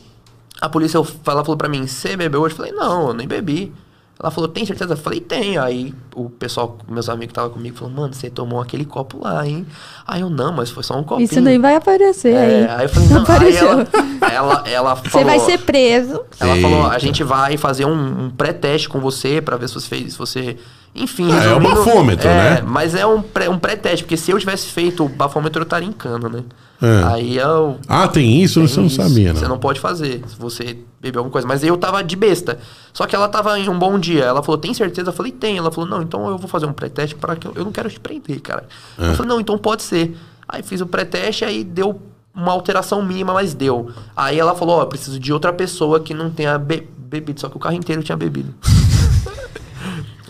a 0.60 0.68
polícia 0.68 0.98
ela 0.98 1.06
falou 1.42 1.56
pra 1.56 1.68
mim, 1.68 1.86
você 1.86 2.16
bebeu 2.16 2.42
hoje? 2.42 2.52
Eu 2.52 2.56
falei, 2.58 2.72
não, 2.72 3.08
eu 3.08 3.14
nem 3.14 3.26
bebi. 3.26 3.72
Ela 4.22 4.30
falou, 4.30 4.48
tem 4.48 4.66
certeza? 4.66 4.92
Eu 4.92 4.96
falei, 4.98 5.18
tenho. 5.18 5.62
Aí 5.62 5.94
o 6.14 6.28
pessoal, 6.28 6.76
meus 6.86 7.08
amigos 7.08 7.28
que 7.28 7.32
estavam 7.32 7.50
comigo, 7.50 7.76
falou, 7.76 7.94
mano, 7.94 8.12
você 8.12 8.28
tomou 8.28 8.60
aquele 8.60 8.84
copo 8.84 9.18
lá, 9.22 9.46
hein? 9.46 9.66
Aí 10.06 10.20
eu, 10.20 10.28
não, 10.28 10.52
mas 10.52 10.68
foi 10.70 10.82
só 10.82 10.98
um 10.98 11.02
copinho. 11.02 11.24
Isso 11.24 11.40
daí 11.40 11.56
vai 11.56 11.74
aparecer 11.74 12.34
É, 12.34 12.38
aí. 12.38 12.68
aí 12.68 12.84
eu 12.84 12.88
falei, 12.90 13.08
não, 13.08 13.16
aí 13.18 13.22
Apareceu. 13.22 13.68
ela, 13.68 13.86
ela, 14.30 14.68
ela 14.68 14.96
falou... 15.08 15.10
Você 15.10 15.24
vai 15.24 15.38
ser 15.40 15.58
preso. 15.58 16.20
Ela 16.38 16.54
Eita. 16.56 16.68
falou, 16.68 16.86
a 16.86 16.98
gente 16.98 17.24
vai 17.24 17.56
fazer 17.56 17.86
um, 17.86 18.24
um 18.26 18.30
pré-teste 18.30 18.90
com 18.90 19.00
você 19.00 19.40
pra 19.40 19.56
ver 19.56 19.68
se 19.68 19.74
você 19.74 19.88
fez, 19.88 20.12
se 20.12 20.18
você... 20.18 20.56
Enfim, 20.94 21.30
Ah, 21.30 21.36
é 21.44 21.48
o 21.54 21.58
resumindo, 21.58 21.74
bafômetro, 21.84 22.28
é, 22.28 22.34
né? 22.56 22.62
Mas 22.66 22.94
é 22.96 23.06
um 23.06 23.22
pré- 23.22 23.48
um 23.48 23.58
pré-teste, 23.58 24.02
porque 24.04 24.16
se 24.16 24.30
eu 24.32 24.38
tivesse 24.40 24.66
feito 24.66 25.04
o 25.04 25.08
bafômetro, 25.08 25.60
eu 25.60 25.64
estaria 25.64 25.88
em 25.88 25.92
cana, 25.92 26.28
né? 26.28 26.42
É. 26.82 27.04
Aí 27.12 27.36
eu... 27.36 27.78
Ah, 27.86 28.08
tem 28.08 28.42
isso? 28.42 28.60
Você 28.66 28.80
não 28.80 28.86
isso, 28.86 28.96
sabia, 28.96 29.32
Você 29.34 29.46
não. 29.46 29.58
pode 29.58 29.78
fazer, 29.78 30.22
se 30.26 30.34
você 30.36 30.78
beber 31.00 31.18
alguma 31.18 31.30
coisa. 31.30 31.46
Mas 31.46 31.62
eu 31.62 31.76
tava 31.76 32.02
de 32.02 32.16
besta. 32.16 32.58
Só 32.92 33.06
que 33.06 33.14
ela 33.14 33.28
tava 33.28 33.56
em 33.58 33.68
um 33.68 33.78
bom 33.78 33.98
dia. 33.98 34.24
Ela 34.24 34.42
falou, 34.42 34.58
tem 34.58 34.72
certeza? 34.74 35.10
Eu 35.10 35.12
falei, 35.12 35.30
tem. 35.30 35.58
Ela 35.58 35.70
falou, 35.70 35.88
não, 35.88 36.02
então 36.02 36.26
eu 36.28 36.36
vou 36.38 36.48
fazer 36.48 36.66
um 36.66 36.72
pré-teste 36.72 37.14
para 37.14 37.36
que 37.36 37.46
eu, 37.46 37.52
eu 37.54 37.64
não 37.64 37.70
quero 37.72 37.88
te 37.88 38.00
prender, 38.00 38.40
cara. 38.40 38.64
É. 38.98 39.10
Eu 39.10 39.14
falei, 39.14 39.28
não, 39.30 39.40
então 39.40 39.56
pode 39.58 39.82
ser. 39.82 40.16
Aí 40.48 40.62
fiz 40.62 40.80
o 40.80 40.86
pré-teste, 40.86 41.44
aí 41.44 41.62
deu 41.62 42.00
uma 42.34 42.50
alteração 42.50 43.00
mínima, 43.04 43.32
mas 43.34 43.54
deu. 43.54 43.90
Aí 44.16 44.38
ela 44.40 44.54
falou, 44.56 44.78
ó, 44.78 44.82
eu 44.82 44.86
preciso 44.86 45.20
de 45.20 45.32
outra 45.32 45.52
pessoa 45.52 46.00
que 46.00 46.14
não 46.14 46.30
tenha 46.30 46.58
be- 46.58 46.88
bebido. 46.98 47.40
Só 47.40 47.48
que 47.48 47.56
o 47.56 47.60
carro 47.60 47.76
inteiro 47.76 48.02
tinha 48.02 48.16
bebido. 48.16 48.52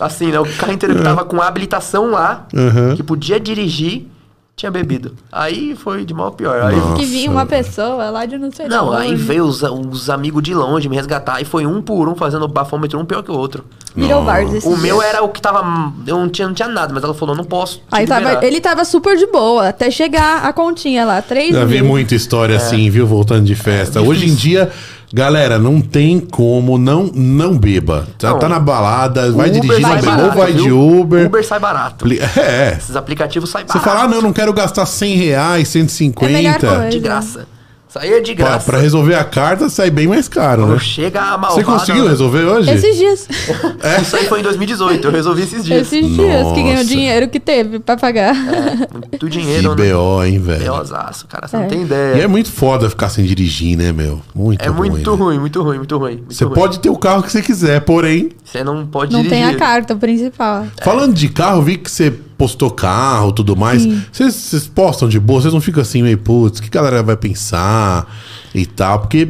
assim, 0.01 0.27
né? 0.31 0.39
O 0.39 0.45
carro 0.57 0.73
inteiro 0.73 0.95
que 0.95 1.03
tava 1.03 1.23
com 1.25 1.41
a 1.41 1.47
habilitação 1.47 2.11
lá, 2.11 2.45
Uhum. 2.53 2.95
que 2.95 3.03
podia 3.03 3.39
dirigir, 3.39 4.07
tinha 4.55 4.69
bebido. 4.69 5.15
Aí 5.31 5.75
foi 5.75 6.05
de 6.05 6.13
mal 6.13 6.27
a 6.27 6.31
pior. 6.33 6.61
Aí 6.61 6.75
Nossa. 6.75 6.95
Que 6.99 7.05
vinha 7.05 7.31
uma 7.31 7.45
pessoa 7.47 8.09
lá 8.11 8.25
de 8.25 8.37
não 8.37 8.51
sei 8.51 8.65
de 8.67 8.71
não, 8.75 8.91
aí 8.91 9.11
onde. 9.13 9.23
veio 9.23 9.43
os, 9.45 9.63
os 9.63 10.07
amigos 10.09 10.43
de 10.43 10.53
longe 10.53 10.87
me 10.87 10.95
resgatar 10.95 11.41
e 11.41 11.45
foi 11.45 11.65
um 11.65 11.81
por 11.81 12.07
um 12.07 12.13
fazendo 12.15 12.47
bafômetro, 12.47 12.99
um 12.99 13.05
pior 13.05 13.23
que 13.23 13.31
o 13.31 13.35
outro. 13.37 13.63
Virou 13.95 14.23
esses 14.39 14.63
O 14.65 14.77
meu 14.77 15.01
era 15.01 15.23
o 15.23 15.29
que 15.29 15.41
tava. 15.41 15.91
Eu 16.05 16.17
não 16.17 16.29
tinha, 16.29 16.47
não 16.47 16.53
tinha 16.53 16.67
nada, 16.67 16.93
mas 16.93 17.03
ela 17.03 17.13
falou: 17.13 17.35
não 17.35 17.43
posso. 17.43 17.81
Aí 17.91 18.05
tava, 18.05 18.45
ele 18.45 18.61
tava 18.61 18.85
super 18.85 19.17
de 19.17 19.25
boa, 19.27 19.69
até 19.69 19.89
chegar 19.89 20.45
a 20.45 20.53
continha 20.53 21.05
lá, 21.05 21.21
três 21.21 21.53
Já 21.55 21.65
vi 21.65 21.81
muita 21.81 22.13
história 22.13 22.53
É. 22.53 22.57
assim, 22.57 22.89
viu? 22.89 23.07
Voltando 23.07 23.45
de 23.45 23.55
festa. 23.55 23.99
Hoje 24.01 24.29
em 24.29 24.35
dia, 24.35 24.71
galera, 25.13 25.57
não 25.59 25.81
tem 25.81 26.19
como 26.19 26.77
não, 26.77 27.11
não 27.13 27.57
beba. 27.57 28.07
Tá, 28.17 28.31
Não. 28.31 28.39
tá 28.39 28.47
na 28.49 28.59
balada, 28.59 29.31
vai 29.31 29.49
Uber 29.49 29.61
dirigindo, 29.61 29.87
sai 29.87 29.95
bebeu, 29.97 30.15
barato, 30.17 30.37
vai 30.37 30.53
de 30.53 30.63
viu? 30.63 30.79
Uber. 30.99 31.25
Uber 31.27 31.45
sai 31.45 31.59
barato. 31.59 32.03
Pli- 32.05 32.19
É. 32.37 32.75
Esses 32.77 32.95
aplicativos 32.95 33.49
saem 33.49 33.65
Você 33.67 33.77
barato. 33.79 33.89
fala, 33.89 34.03
ah, 34.05 34.07
não, 34.07 34.21
não 34.21 34.33
quero 34.33 34.53
gastar 34.53 34.85
100 34.85 35.15
reais, 35.15 35.67
150. 35.67 36.31
É 36.31 36.33
melhor 36.33 36.59
coisa. 36.59 36.89
De 36.89 36.99
graça. 36.99 37.47
Isso 37.91 37.99
aí 37.99 38.13
é 38.13 38.21
de 38.21 38.33
Pra, 38.35 38.45
graça. 38.45 38.71
pra 38.71 38.79
resolver 38.79 39.15
a 39.15 39.23
carta, 39.25 39.67
sai 39.69 39.89
bem 39.91 40.07
mais 40.07 40.29
caro, 40.29 40.61
Quando 40.61 40.73
né? 40.75 40.79
chega 40.79 41.19
a 41.19 41.37
malvada. 41.37 41.55
Você 41.55 41.63
conseguiu 41.65 42.07
resolver 42.07 42.43
hoje? 42.45 42.71
Esses 42.71 42.95
dias. 42.95 43.27
Isso 44.01 44.15
aí 44.15 44.25
foi 44.27 44.39
em 44.39 44.43
2018. 44.43 45.05
Eu 45.05 45.11
resolvi 45.11 45.41
esses 45.41 45.65
dias. 45.65 45.81
Esses 45.81 46.07
dias 46.07 46.47
que 46.53 46.61
ganhou 46.63 46.75
Nossa. 46.75 46.85
dinheiro 46.85 47.27
que 47.27 47.37
teve 47.37 47.79
pra 47.79 47.97
pagar. 47.97 48.33
Muito 48.33 49.25
Que 49.25 49.27
dinheiro, 49.29 49.75
né? 49.75 49.91
BO, 49.91 50.23
hein, 50.23 50.39
velho? 50.39 50.71
BOzaço, 50.73 51.27
cara. 51.27 51.49
Você 51.49 51.57
É. 51.57 51.59
não 51.59 51.67
tem 51.67 51.79
E 51.81 51.83
ideia. 51.83 52.23
é 52.23 52.27
muito 52.27 52.49
foda 52.49 52.89
ficar 52.89 53.09
sem 53.09 53.25
dirigir, 53.25 53.77
né, 53.77 53.91
meu? 53.91 54.21
Muito 54.33 54.63
É 54.63 54.69
ruim. 54.69 54.89
muito 54.89 55.11
né? 55.11 55.17
ruim, 55.17 55.39
muito 55.39 55.61
ruim, 55.61 55.77
muito 55.77 55.97
ruim. 55.97 56.15
muito 56.15 56.33
Você 56.33 56.45
ruim. 56.45 56.53
pode 56.55 56.79
ter 56.79 56.89
o 56.89 56.95
carro 56.97 57.21
que 57.23 57.29
você 57.31 57.41
quiser, 57.41 57.81
porém, 57.81 58.29
Você 58.51 58.63
não 58.65 58.85
pode 58.85 59.13
Não 59.13 59.21
dirigir. 59.21 59.45
tem 59.45 59.55
a 59.55 59.57
carta 59.57 59.95
principal. 59.95 60.67
Falando 60.83 61.13
de 61.13 61.29
carro, 61.29 61.61
vi 61.61 61.77
que 61.77 61.89
você 61.89 62.11
postou 62.11 62.69
carro 62.69 63.31
tudo 63.31 63.55
mais. 63.55 63.85
Vocês 64.11 64.33
vocês 64.35 64.67
postam 64.67 65.07
de 65.07 65.19
boa? 65.19 65.41
Vocês 65.41 65.53
não 65.53 65.61
ficam 65.61 65.81
assim, 65.81 66.03
meio, 66.03 66.17
putz, 66.17 66.59
o 66.59 66.61
que 66.61 66.77
a 66.77 66.81
galera 66.81 67.01
vai 67.01 67.15
pensar 67.15 68.05
e 68.53 68.65
tal? 68.65 68.99
Porque 68.99 69.23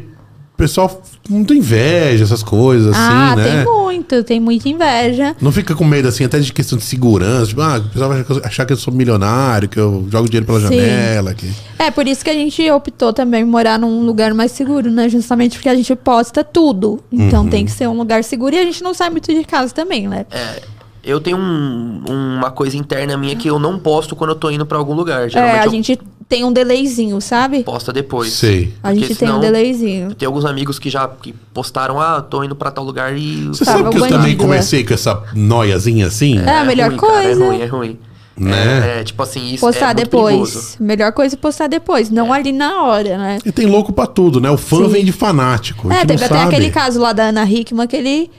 o 0.53 0.57
pessoal 0.57 1.01
muito 1.29 1.53
inveja 1.53 2.23
essas 2.23 2.43
coisas, 2.43 2.93
ah, 2.95 3.33
assim, 3.33 3.41
né? 3.41 3.63
tem 3.63 3.65
muito, 3.73 4.23
tem 4.23 4.39
muita 4.39 4.67
inveja. 4.69 5.35
Não 5.41 5.51
fica 5.51 5.75
com 5.75 5.83
medo, 5.85 6.07
assim, 6.07 6.23
até 6.25 6.39
de 6.39 6.51
questão 6.51 6.77
de 6.77 6.83
segurança. 6.83 7.47
Tipo, 7.47 7.61
ah, 7.61 7.77
o 7.77 7.89
pessoal 7.89 8.09
vai 8.09 8.25
achar 8.43 8.65
que 8.65 8.73
eu 8.73 8.77
sou 8.77 8.93
milionário, 8.93 9.69
que 9.69 9.79
eu 9.79 10.05
jogo 10.11 10.27
dinheiro 10.27 10.45
pela 10.45 10.59
Sim. 10.59 10.65
janela. 10.65 11.33
Que... 11.33 11.49
É, 11.79 11.91
por 11.91 12.07
isso 12.07 12.23
que 12.23 12.29
a 12.29 12.33
gente 12.33 12.69
optou 12.71 13.13
também 13.13 13.43
morar 13.45 13.77
num 13.79 14.03
lugar 14.05 14.33
mais 14.33 14.51
seguro, 14.51 14.89
né? 14.91 15.07
Justamente 15.09 15.57
porque 15.57 15.69
a 15.69 15.75
gente 15.75 15.95
posta 15.95 16.43
tudo. 16.43 16.99
Então 17.11 17.43
Uhum. 17.43 17.49
tem 17.49 17.65
que 17.65 17.71
ser 17.71 17.87
um 17.87 17.97
lugar 17.97 18.23
seguro 18.23 18.55
e 18.55 18.59
a 18.59 18.63
gente 18.63 18.83
não 18.83 18.93
sai 18.93 19.09
muito 19.09 19.31
de 19.33 19.43
casa 19.43 19.73
também, 19.73 20.07
né? 20.07 20.25
É, 20.31 20.61
eu 21.03 21.19
tenho 21.19 21.37
um- 21.37 22.03
uma 22.07 22.51
coisa 22.51 22.77
interna 22.77 23.17
minha 23.17 23.35
que 23.35 23.47
eu 23.47 23.57
não 23.59 23.77
posto 23.79 24.15
quando 24.15 24.31
eu 24.31 24.35
tô 24.35 24.49
indo 24.49 24.65
pra 24.65 24.77
algum 24.77 24.93
lugar. 24.93 25.25
É, 25.25 25.29
Geralmente 25.29 25.59
a 25.61 25.65
eu 25.65 25.71
gente 25.71 25.99
tem 26.29 26.43
um 26.45 26.51
delayzinho, 26.53 27.19
sabe? 27.19 27.63
posto 27.63 27.91
depois. 27.91 28.31
Sei. 28.33 28.73
A 28.81 28.93
gente 28.93 29.15
tem 29.15 29.29
um 29.29 29.39
delayzinho. 29.39 30.15
Tem 30.15 30.25
alguns 30.25 30.45
amigos 30.45 30.79
que 30.79 30.89
já 30.89 31.07
que 31.07 31.33
postaram, 31.53 31.99
ah, 31.99 32.21
tô 32.21 32.43
indo 32.43 32.55
pra 32.55 32.71
tal 32.71 32.83
lugar 32.85 33.17
e... 33.17 33.47
Você 33.47 33.65
sabe 33.65 33.79
que 33.89 33.97
eu 33.97 34.01
bandido, 34.01 34.17
também 34.19 34.33
é. 34.33 34.35
comecei 34.37 34.83
com 34.85 34.93
essa 34.93 35.21
noiazinha 35.33 36.07
assim? 36.07 36.39
É, 36.39 36.59
a 36.59 36.63
melhor 36.63 36.89
ruim, 36.89 36.97
cara, 36.99 37.11
coisa. 37.23 37.43
é 37.43 37.47
ruim, 37.47 37.61
é 37.61 37.65
ruim. 37.65 37.99
Né? 38.37 38.95
É, 38.97 39.01
é, 39.01 39.03
tipo 39.03 39.21
assim, 39.21 39.53
isso 39.53 39.59
Postar 39.65 39.87
é 39.91 39.93
muito 39.93 39.97
depois. 40.05 40.35
perigoso. 40.35 40.75
Melhor 40.79 41.11
coisa 41.11 41.35
é 41.35 41.37
postar 41.37 41.67
depois, 41.67 42.09
não 42.09 42.31
ali 42.31 42.51
na 42.53 42.81
hora, 42.83 43.17
né? 43.17 43.37
E 43.45 43.51
tem 43.51 43.65
louco 43.67 43.91
pra 43.91 44.07
tudo, 44.07 44.39
né? 44.39 44.49
O 44.49 44.57
fã 44.57 44.77
Sim. 44.85 44.87
vem 44.87 45.05
de 45.05 45.11
fanático. 45.11 45.89
a 45.91 45.95
É, 45.95 46.05
teve 46.05 46.23
até 46.23 46.33
sabe. 46.35 46.47
aquele 46.55 46.71
caso 46.71 46.99
lá 46.99 47.11
da 47.11 47.23
Ana 47.25 47.43
Hickman 47.43 47.85
que 47.87 47.95
ele 47.97 48.31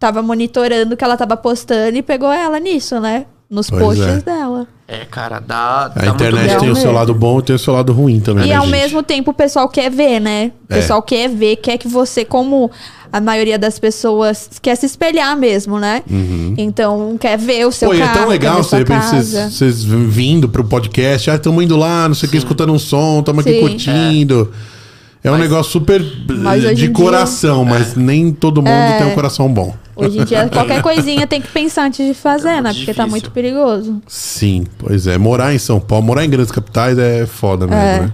tava 0.00 0.22
monitorando 0.22 0.94
o 0.94 0.96
que 0.96 1.04
ela 1.04 1.16
tava 1.16 1.36
postando 1.36 1.96
e 1.96 2.02
pegou 2.02 2.32
ela 2.32 2.58
nisso, 2.58 2.98
né? 2.98 3.26
Nos 3.50 3.68
Pois 3.68 3.82
posts 3.98 4.06
é. 4.06 4.20
dela. 4.22 4.66
É, 4.88 5.04
cara, 5.04 5.40
dá, 5.40 5.88
dá 5.88 6.02
A 6.02 6.06
internet 6.06 6.58
tem 6.58 6.70
o 6.70 6.74
seu 6.74 6.84
mesmo. 6.86 6.92
lado 6.92 7.14
bom 7.14 7.38
e 7.38 7.42
tem 7.42 7.54
o 7.54 7.58
seu 7.58 7.74
lado 7.74 7.92
ruim 7.92 8.18
também, 8.20 8.46
E 8.46 8.48
né, 8.48 8.54
ao 8.54 8.62
gente? 8.64 8.70
mesmo 8.72 9.02
tempo 9.02 9.30
o 9.32 9.34
pessoal 9.34 9.68
quer 9.68 9.90
ver, 9.90 10.20
né? 10.20 10.52
O 10.68 10.72
É. 10.72 10.76
pessoal 10.76 11.02
quer 11.02 11.28
ver, 11.28 11.56
quer 11.56 11.76
que 11.76 11.86
você, 11.88 12.24
como 12.24 12.70
a 13.12 13.20
maioria 13.20 13.58
das 13.58 13.76
pessoas, 13.78 14.48
quer 14.62 14.76
se 14.76 14.86
espelhar 14.86 15.36
mesmo, 15.36 15.78
né? 15.80 16.02
Então 16.56 17.16
quer 17.20 17.36
ver 17.36 17.66
o 17.66 17.72
seu 17.72 17.88
Uhum. 17.90 17.96
Pô, 17.96 18.00
carro, 18.00 18.16
é 18.16 18.20
tão 18.20 18.28
legal 18.28 18.62
você 18.62 18.84
vocês 18.84 19.82
vindo 19.84 20.48
pro 20.48 20.64
podcast, 20.64 21.30
ah, 21.30 21.34
estamos 21.34 21.62
indo 21.64 21.76
lá, 21.76 22.06
não 22.08 22.14
sei 22.14 22.28
o 22.28 22.30
que, 22.32 22.38
escutando 22.38 22.72
um 22.72 22.78
som, 22.78 23.18
estamos 23.20 23.44
aqui 23.46 23.60
curtindo. 23.60 24.52
É, 24.76 24.79
um 25.28 25.32
Mas- 25.32 25.40
negócio 25.40 25.70
super 25.70 26.00
de 26.74 26.88
coração, 26.90 27.64
mas 27.64 27.94
nem 27.94 28.32
todo 28.32 28.62
mundo 28.62 28.70
É. 28.70 28.98
tem 28.98 29.06
um 29.08 29.14
coração 29.14 29.52
bom. 29.52 29.74
Hoje 29.94 30.18
em 30.18 30.24
dia, 30.24 30.48
qualquer 30.50 30.80
coisinha 30.80 31.26
tem 31.26 31.42
que 31.42 31.48
pensar 31.48 31.84
antes 31.84 32.06
de 32.06 32.14
fazer, 32.14 32.48
É 32.48 32.60
né? 32.62 32.72
Porque 32.72 32.86
tá 32.86 33.04
difícil. 33.04 33.08
muito 33.10 33.30
perigoso. 33.30 34.00
Sim, 34.08 34.64
pois 34.78 35.06
é. 35.06 35.18
Morar 35.18 35.52
em 35.54 35.58
São 35.58 35.78
Paulo, 35.78 36.06
morar 36.06 36.24
em 36.24 36.30
grandes 36.30 36.50
capitais 36.50 36.96
é 36.98 37.26
foda 37.26 37.66
mesmo, 37.66 37.82
É. 37.82 38.00
né? 38.00 38.12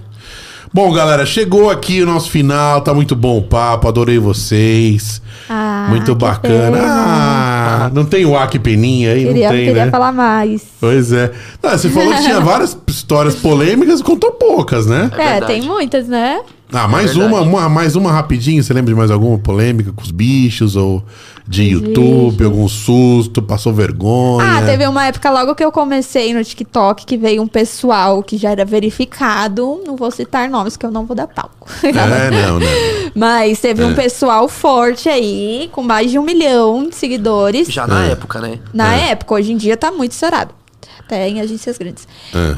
Bom, 0.73 0.91
galera, 0.91 1.25
chegou 1.25 1.69
aqui 1.69 2.01
o 2.03 2.05
nosso 2.05 2.29
final, 2.29 2.81
tá 2.81 2.93
muito 2.93 3.15
bom 3.15 3.37
o 3.37 3.41
papo, 3.41 3.87
adorei 3.87 4.19
vocês. 4.19 5.21
Ah, 5.49 5.87
muito 5.89 6.13
que 6.13 6.21
bacana. 6.21 6.77
pena. 6.77 6.83
Ah, 6.85 7.91
não 7.93 8.03
tem 8.03 8.25
o 8.25 8.37
Aki 8.37 8.59
Peninha 8.59 9.13
aí? 9.13 9.25
Queria, 9.27 9.47
não 9.49 9.55
tem, 9.55 9.65
queria 9.67 9.85
né? 9.85 9.91
falar 9.91 10.11
mais. 10.11 10.63
Pois 10.79 11.13
é. 11.13 11.31
Ah, 11.63 11.77
você 11.77 11.89
falou 11.89 12.13
que 12.13 12.21
tinha 12.21 12.41
várias 12.41 12.77
histórias 12.85 13.35
polêmicas, 13.35 14.01
contou 14.01 14.33
poucas, 14.33 14.85
né? 14.85 15.09
É, 15.13 15.17
verdade. 15.39 15.45
tem 15.47 15.61
muitas, 15.61 16.05
né? 16.09 16.41
Ah, 16.71 16.85
mais 16.87 17.13
verdade. 17.15 17.33
uma, 17.33 17.41
uma, 17.41 17.69
mais 17.69 17.95
uma 17.95 18.11
rapidinho. 18.11 18.61
Você 18.61 18.73
lembra 18.73 18.93
de 18.93 18.97
mais 18.97 19.09
alguma 19.09 19.37
polêmica 19.37 19.93
com 19.93 20.01
os 20.01 20.11
bichos 20.11 20.75
ou 20.75 21.01
de 21.47 21.63
YouTube, 21.63 22.31
bichos. 22.31 22.45
algum 22.45 22.67
susto, 22.67 23.41
passou 23.41 23.73
vergonha? 23.73 24.45
Ah, 24.57 24.61
teve 24.65 24.85
uma 24.85 25.05
época 25.05 25.31
logo 25.31 25.55
que 25.55 25.63
eu 25.63 25.71
comecei 25.71 26.33
no 26.33 26.43
TikTok 26.43 27.05
que 27.05 27.15
veio 27.17 27.41
um 27.41 27.47
pessoal 27.47 28.21
que 28.21 28.37
já 28.37 28.51
era 28.51 28.65
verificado. 28.65 29.81
Não 29.87 29.95
vou 29.95 30.11
citar 30.11 30.49
nomes 30.49 30.75
que 30.75 30.85
eu 30.85 30.91
não 30.91 31.05
vou 31.05 31.15
dar 31.15 31.27
palco. 31.27 31.69
É, 31.83 32.31
não, 32.31 32.59
não. 32.59 32.67
Mas 33.15 33.59
teve 33.59 33.81
É. 33.81 33.85
um 33.85 33.95
pessoal 33.95 34.49
forte 34.49 35.07
aí, 35.07 35.69
com 35.71 35.81
mais 35.81 36.11
de 36.11 36.19
um 36.19 36.23
milhão 36.23 36.89
de 36.89 36.95
seguidores. 36.95 37.69
Já 37.69 37.87
na 37.87 38.07
É. 38.07 38.11
época, 38.11 38.41
né? 38.41 38.59
Na 38.73 38.93
É. 38.93 39.11
época, 39.11 39.35
hoje 39.35 39.53
em 39.53 39.57
dia 39.57 39.77
tá 39.77 39.89
muito 39.91 40.11
estourado. 40.11 40.53
Até 40.99 41.29
em 41.29 41.39
agências 41.39 41.77
grandes. 41.77 42.05
É. 42.35 42.57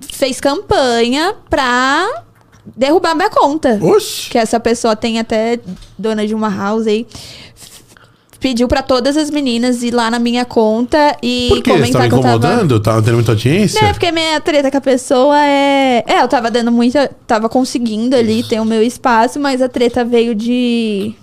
Fez 0.00 0.40
campanha 0.40 1.34
pra 1.48 2.24
derrubar 2.76 3.14
minha 3.14 3.30
conta. 3.30 3.78
Oxi. 3.82 4.30
Que 4.30 4.38
essa 4.38 4.58
pessoa 4.58 4.96
tem 4.96 5.18
até 5.18 5.60
dona 5.98 6.26
de 6.26 6.34
uma 6.34 6.48
house 6.48 6.86
aí. 6.86 7.06
Pediu 8.38 8.68
pra 8.68 8.82
todas 8.82 9.16
as 9.16 9.30
meninas 9.30 9.82
ir 9.82 9.92
lá 9.92 10.10
na 10.10 10.18
minha 10.18 10.44
conta 10.44 11.16
e 11.22 11.46
Por 11.48 11.62
quê? 11.62 11.70
Você 11.72 11.76
comentar 11.78 11.92
tava 12.02 12.08
que 12.08 12.14
eu 12.14 12.20
tava. 12.20 12.36
incomodando? 12.36 12.80
Tava 12.80 13.02
tendo 13.02 13.14
muita 13.14 13.32
audiência? 13.32 13.84
É, 13.84 13.92
porque 13.92 14.12
minha 14.12 14.38
treta 14.40 14.70
com 14.70 14.76
a 14.76 14.80
pessoa 14.80 15.38
é. 15.44 16.04
É, 16.06 16.20
eu 16.22 16.28
tava 16.28 16.50
dando 16.50 16.70
muita. 16.70 17.10
Tava 17.26 17.48
conseguindo 17.48 18.14
ali 18.14 18.42
ter 18.44 18.60
o 18.60 18.64
meu 18.64 18.82
espaço, 18.82 19.40
mas 19.40 19.62
a 19.62 19.68
treta 19.68 20.04
veio 20.04 20.34
de. 20.34 21.14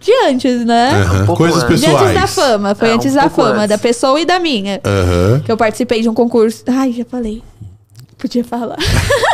De 0.00 0.12
antes, 0.28 0.62
né? 0.66 0.90
Aham. 0.90 1.22
Um 1.22 1.26
pouco 1.26 1.42
Coisas 1.42 1.62
antes. 1.64 1.80
De 1.80 1.86
pessoais. 1.86 2.08
antes 2.10 2.20
da 2.20 2.26
fama. 2.26 2.74
Foi 2.74 2.88
É, 2.88 2.92
um 2.92 2.94
antes 2.96 3.14
da 3.14 3.20
pouco 3.22 3.36
fama, 3.36 3.54
antes. 3.56 3.68
da 3.70 3.78
pessoa 3.78 4.20
e 4.20 4.26
da 4.26 4.38
minha. 4.38 4.80
Aham. 4.84 5.40
Que 5.42 5.50
eu 5.50 5.56
participei 5.56 6.02
de 6.02 6.08
um 6.10 6.14
concurso. 6.14 6.62
Ai, 6.68 6.92
já 6.92 7.04
falei. 7.06 7.42
Podia 8.24 8.42
falar. 8.42 8.76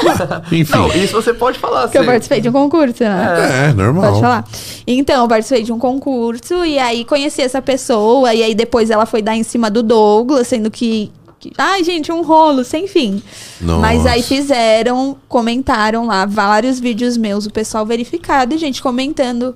Enfim. 0.51 0.73
Não, 0.77 0.89
isso 0.89 1.13
você 1.13 1.33
pode 1.33 1.61
falar. 1.61 1.89
que 1.89 1.97
eu 1.97 2.03
você- 2.03 2.07
participei 2.11 2.41
de 2.41 2.49
um 2.49 2.53
concurso, 2.53 3.05
né? 3.05 3.69
É, 3.69 3.73
normal. 3.73 4.09
Pode 4.11 4.21
falar. 4.21 4.45
Então, 4.85 5.23
eu 5.23 5.29
participei 5.29 5.63
de 5.63 5.73
um 5.73 5.79
concurso 5.79 6.65
e 6.65 6.77
aí 6.77 7.05
conheci 7.05 7.41
essa 7.41 7.63
pessoa. 7.63 8.35
E 8.35 8.43
aí 8.43 8.53
depois 8.53 8.91
ela 8.91 9.07
foi 9.07 9.23
dar 9.23 9.37
em 9.37 9.45
cima 9.45 9.71
do 9.71 9.81
Douglas, 9.81 10.49
sendo 10.49 10.73
que. 10.73 11.13
que- 11.39 11.53
Ai, 11.57 11.85
gente, 11.85 12.11
um 12.11 12.23
rolo, 12.23 12.65
sem 12.65 12.89
fim. 12.89 13.23
Nossa. 13.61 13.81
Mas 13.81 14.05
aí 14.07 14.25
fizeram, 14.25 15.17
comentaram 15.29 16.07
lá 16.07 16.27
vários 16.27 16.81
vídeos 16.81 17.17
meus, 17.17 17.47
o 17.47 17.51
pessoal 17.53 17.87
verificado, 17.87 18.53
e 18.57 18.59
gente 18.59 18.83
comentando 18.83 19.55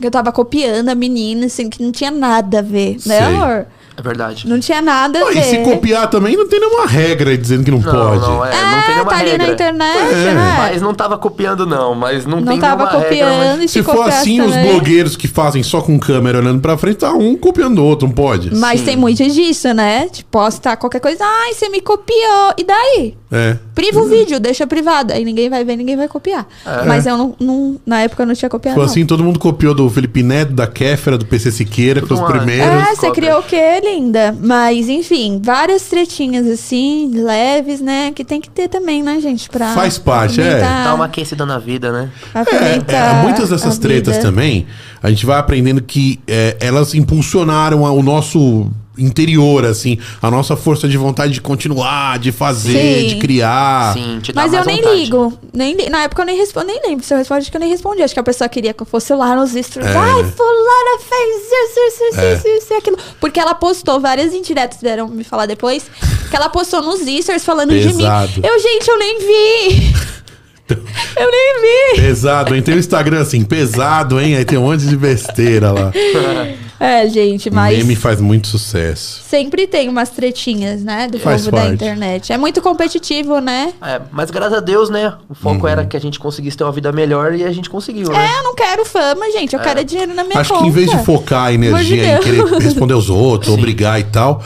que 0.00 0.04
eu 0.06 0.10
tava 0.10 0.32
copiando 0.32 0.88
a 0.88 0.96
menina, 0.96 1.46
assim, 1.46 1.70
que 1.70 1.80
não 1.80 1.92
tinha 1.92 2.10
nada 2.10 2.58
a 2.58 2.62
ver, 2.62 2.96
né, 3.06 3.18
Sei. 3.18 3.34
amor? 3.36 3.66
É 3.98 4.02
verdade. 4.02 4.46
Não 4.46 4.60
tinha 4.60 4.80
nada 4.80 5.18
a 5.18 5.22
Pô, 5.26 5.32
ver. 5.32 5.40
e 5.40 5.42
se 5.42 5.58
copiar 5.58 6.08
também, 6.08 6.36
não 6.36 6.46
tem 6.46 6.60
nenhuma 6.60 6.86
regra 6.86 7.30
aí 7.30 7.36
dizendo 7.36 7.64
que 7.64 7.70
não, 7.72 7.80
Não, 7.80 7.90
pode. 7.92 8.20
não, 8.20 8.44
é, 8.44 8.50
não 8.50 8.52
tem 8.52 8.60
Ah, 8.60 8.84
nenhuma 8.86 9.04
tá 9.10 9.16
ali 9.16 9.30
regra. 9.30 9.46
na 9.48 9.52
internet, 9.52 9.98
É. 9.98 10.34
né? 10.34 10.54
Mas 10.56 10.80
não 10.82 10.94
tava 10.94 11.18
copiando, 11.18 11.66
não. 11.66 11.96
Mas 11.96 12.24
não, 12.24 12.38
Não 12.40 12.46
tem 12.46 12.60
tava 12.60 12.84
nenhuma 12.84 12.92
regra. 13.00 13.08
copiando 13.26 13.58
mas- 13.58 13.64
e 13.64 13.68
Se 13.68 13.82
for 13.82 13.96
copiasse 13.96 14.18
assim, 14.20 14.40
os 14.40 14.52
também. 14.54 14.70
blogueiros 14.70 15.16
que 15.16 15.26
fazem 15.26 15.64
só 15.64 15.80
com 15.80 15.98
câmera 15.98 16.38
olhando 16.38 16.60
pra 16.60 16.78
frente, 16.78 16.98
tá 16.98 17.12
um 17.12 17.36
copiando 17.36 17.80
o 17.80 17.84
outro, 17.84 18.06
não 18.06 18.14
pode? 18.14 18.54
Mas 18.54 18.78
Sim. 18.80 18.86
tem 18.86 18.96
muito 18.96 19.24
disso, 19.28 19.74
né? 19.74 20.08
Tipo, 20.08 20.30
postar 20.30 20.76
qualquer 20.76 21.00
coisa. 21.00 21.24
Ai, 21.24 21.54
você 21.54 21.68
me 21.68 21.80
copiou. 21.80 22.54
E 22.56 22.62
daí? 22.62 23.16
É. 23.32 23.56
Priva 23.74 24.00
o 24.00 24.06
vídeo, 24.06 24.38
deixa 24.38 24.64
privado. 24.66 25.12
Aí 25.12 25.24
ninguém 25.24 25.50
vai 25.50 25.64
ver, 25.64 25.74
ninguém 25.76 25.96
vai 25.96 26.06
copiar. 26.08 26.46
Mas 26.86 27.04
eu 27.04 27.18
não, 27.18 27.34
não- 27.40 27.76
Na 27.84 28.00
época 28.02 28.22
eu 28.22 28.26
não 28.28 28.34
tinha 28.34 28.48
copiado. 28.48 28.74
Foi 28.76 28.84
não. 28.84 28.90
assim, 28.90 29.04
todo 29.04 29.24
mundo 29.24 29.38
copiou 29.40 29.74
do 29.74 29.90
Felipe 29.90 30.22
Neto, 30.22 30.52
da 30.52 30.66
Kéfera, 30.68 31.18
do 31.18 31.26
PC 31.26 31.50
Siqueira, 31.50 32.00
que 32.00 32.06
foi 32.06 32.16
os 32.16 32.22
uma- 32.22 32.28
primeiros. 32.30 32.66
É, 32.68 32.84
você 32.94 33.06
cópia. 33.08 33.12
criou 33.12 33.40
o 33.40 33.42
quê, 33.42 33.80
linda? 33.88 34.34
Mas, 34.38 34.88
enfim, 34.88 35.40
várias 35.42 35.82
tretinhas 35.82 36.46
assim, 36.46 37.10
leves, 37.14 37.80
né? 37.80 38.12
Que 38.12 38.24
tem 38.24 38.40
que 38.40 38.50
ter 38.50 38.68
também, 38.68 39.02
né, 39.02 39.20
gente? 39.20 39.48
Pra 39.48 39.72
Faz 39.72 39.98
parte, 39.98 40.40
é. 40.40 40.60
Dá 40.60 40.94
uma 40.94 41.06
aquecida 41.06 41.44
na 41.46 41.58
vida, 41.58 41.90
né? 41.92 42.10
É, 42.34 42.94
é, 42.94 43.22
muitas 43.22 43.48
dessas 43.50 43.78
tretas 43.78 44.16
vida. 44.16 44.28
também, 44.28 44.66
a 45.02 45.10
gente 45.10 45.24
vai 45.26 45.38
aprendendo 45.38 45.82
que 45.82 46.18
é, 46.26 46.56
elas 46.60 46.94
impulsionaram 46.94 47.84
a- 47.86 47.92
o 47.92 48.02
nosso 48.02 48.66
interior, 49.00 49.64
assim, 49.64 49.96
a 50.20 50.28
nossa 50.28 50.56
força 50.56 50.88
de 50.88 50.96
vontade 50.96 51.32
de 51.32 51.40
continuar, 51.40 52.18
de 52.18 52.32
fazer, 52.32 53.02
Sim. 53.02 53.06
de 53.06 53.16
criar. 53.16 53.92
Sim, 53.94 54.18
te 54.20 54.32
dá 54.32 54.42
Mas 54.42 54.52
eu 54.52 54.64
nem 54.64 54.76
vontade. 54.82 54.96
ligo. 54.96 55.38
Nem, 55.54 55.74
li- 55.76 55.88
na 55.88 56.02
época 56.02 56.22
eu 56.22 56.26
nem 56.26 56.36
respondo, 56.36 56.66
nem 56.66 56.80
lembro. 56.84 57.04
Se 57.06 57.14
eu 57.14 57.18
respondo, 57.18 57.38
acho 57.38 57.48
que 57.48 57.56
eu 57.56 57.60
nem 57.60 57.70
respondi. 57.70 58.02
Acho 58.02 58.12
que 58.12 58.18
a 58.18 58.24
pessoa 58.24 58.48
queria 58.48 58.74
que 58.74 58.82
eu 58.82 58.86
fosse 58.86 59.14
lá 59.14 59.36
nos 59.36 59.50
stories. 59.50 59.88
É. 59.88 59.96
Ai, 59.96 60.24
fulana 60.24 60.98
fez 61.08 61.44
isso, 61.46 61.80
isso, 61.86 62.04
isso, 62.10 62.20
É. 62.20 62.34
isso, 62.34 62.48
isso 62.48 62.72
e 62.72 62.76
aquilo. 62.76 62.98
Porque 63.20 63.38
ela 63.38 63.54
postou 63.54 64.00
várias 64.00 64.34
indiretas, 64.34 64.80
vieram 64.82 65.06
me 65.06 65.22
falar 65.22 65.46
depois, 65.46 65.84
que 66.28 66.34
ela 66.34 66.48
postou 66.48 66.82
nos 66.82 66.98
stories 66.98 67.44
falando 67.44 67.70
de 67.78 67.86
mim. 67.86 67.98
Pesado. 67.98 68.40
Eu, 68.42 68.58
gente, 68.58 68.88
eu 68.88 68.98
nem 68.98 69.18
vi. 69.20 69.94
eu 70.74 71.30
nem 71.30 71.94
vi. 71.96 72.00
Pesado, 72.02 72.54
hein? 72.54 72.62
Tem 72.62 72.74
o 72.74 72.78
Instagram 72.78 73.20
assim, 73.20 73.42
pesado, 73.44 74.20
hein? 74.20 74.36
Aí 74.36 74.44
tem 74.44 74.58
um 74.58 74.62
monte 74.62 74.84
de 74.86 74.96
besteira 74.96 75.72
lá. 75.72 75.92
É, 76.80 77.08
gente, 77.08 77.50
mas 77.50 77.76
Meme 77.76 77.96
faz 77.96 78.20
muito 78.20 78.46
sucesso. 78.46 79.20
sempre 79.28 79.66
tem 79.66 79.88
umas 79.88 80.10
tretinhas, 80.10 80.80
né? 80.84 81.08
Do 81.08 81.18
Faz 81.18 81.42
povo 81.42 81.56
da 81.56 81.62
parte. 81.62 81.74
internet. 81.74 82.32
É 82.32 82.38
muito 82.38 82.62
competitivo, 82.62 83.40
né? 83.40 83.72
É, 83.82 84.00
mas 84.12 84.30
graças 84.30 84.58
a 84.58 84.60
Deus, 84.60 84.88
né? 84.88 85.12
O 85.28 85.34
foco 85.34 85.62
Uhum. 85.62 85.66
era 85.68 85.84
que 85.84 85.96
a 85.96 86.00
gente 86.00 86.20
conseguisse 86.20 86.56
ter 86.56 86.62
uma 86.62 86.70
vida 86.70 86.92
melhor 86.92 87.34
e 87.34 87.42
a 87.42 87.50
gente 87.50 87.68
conseguiu, 87.68 88.08
né? 88.10 88.24
É, 88.32 88.38
eu 88.38 88.44
não 88.44 88.54
quero 88.54 88.84
fama, 88.84 89.28
gente. 89.32 89.56
Eu 89.56 89.60
quero 89.60 89.80
é 89.80 89.82
dinheiro 89.82 90.14
na 90.14 90.22
minha 90.22 90.38
Acho 90.38 90.50
conta. 90.50 90.62
que 90.62 90.68
em 90.68 90.72
vez 90.72 90.88
de 90.88 91.04
focar 91.04 91.46
a 91.46 91.52
energia 91.52 92.14
Amor 92.14 92.28
em 92.28 92.32
de 92.32 92.44
querer 92.46 92.62
responder 92.62 92.94
os 92.94 93.10
outros, 93.10 93.52
obrigar 93.52 93.98
e 93.98 94.04
tal, 94.04 94.40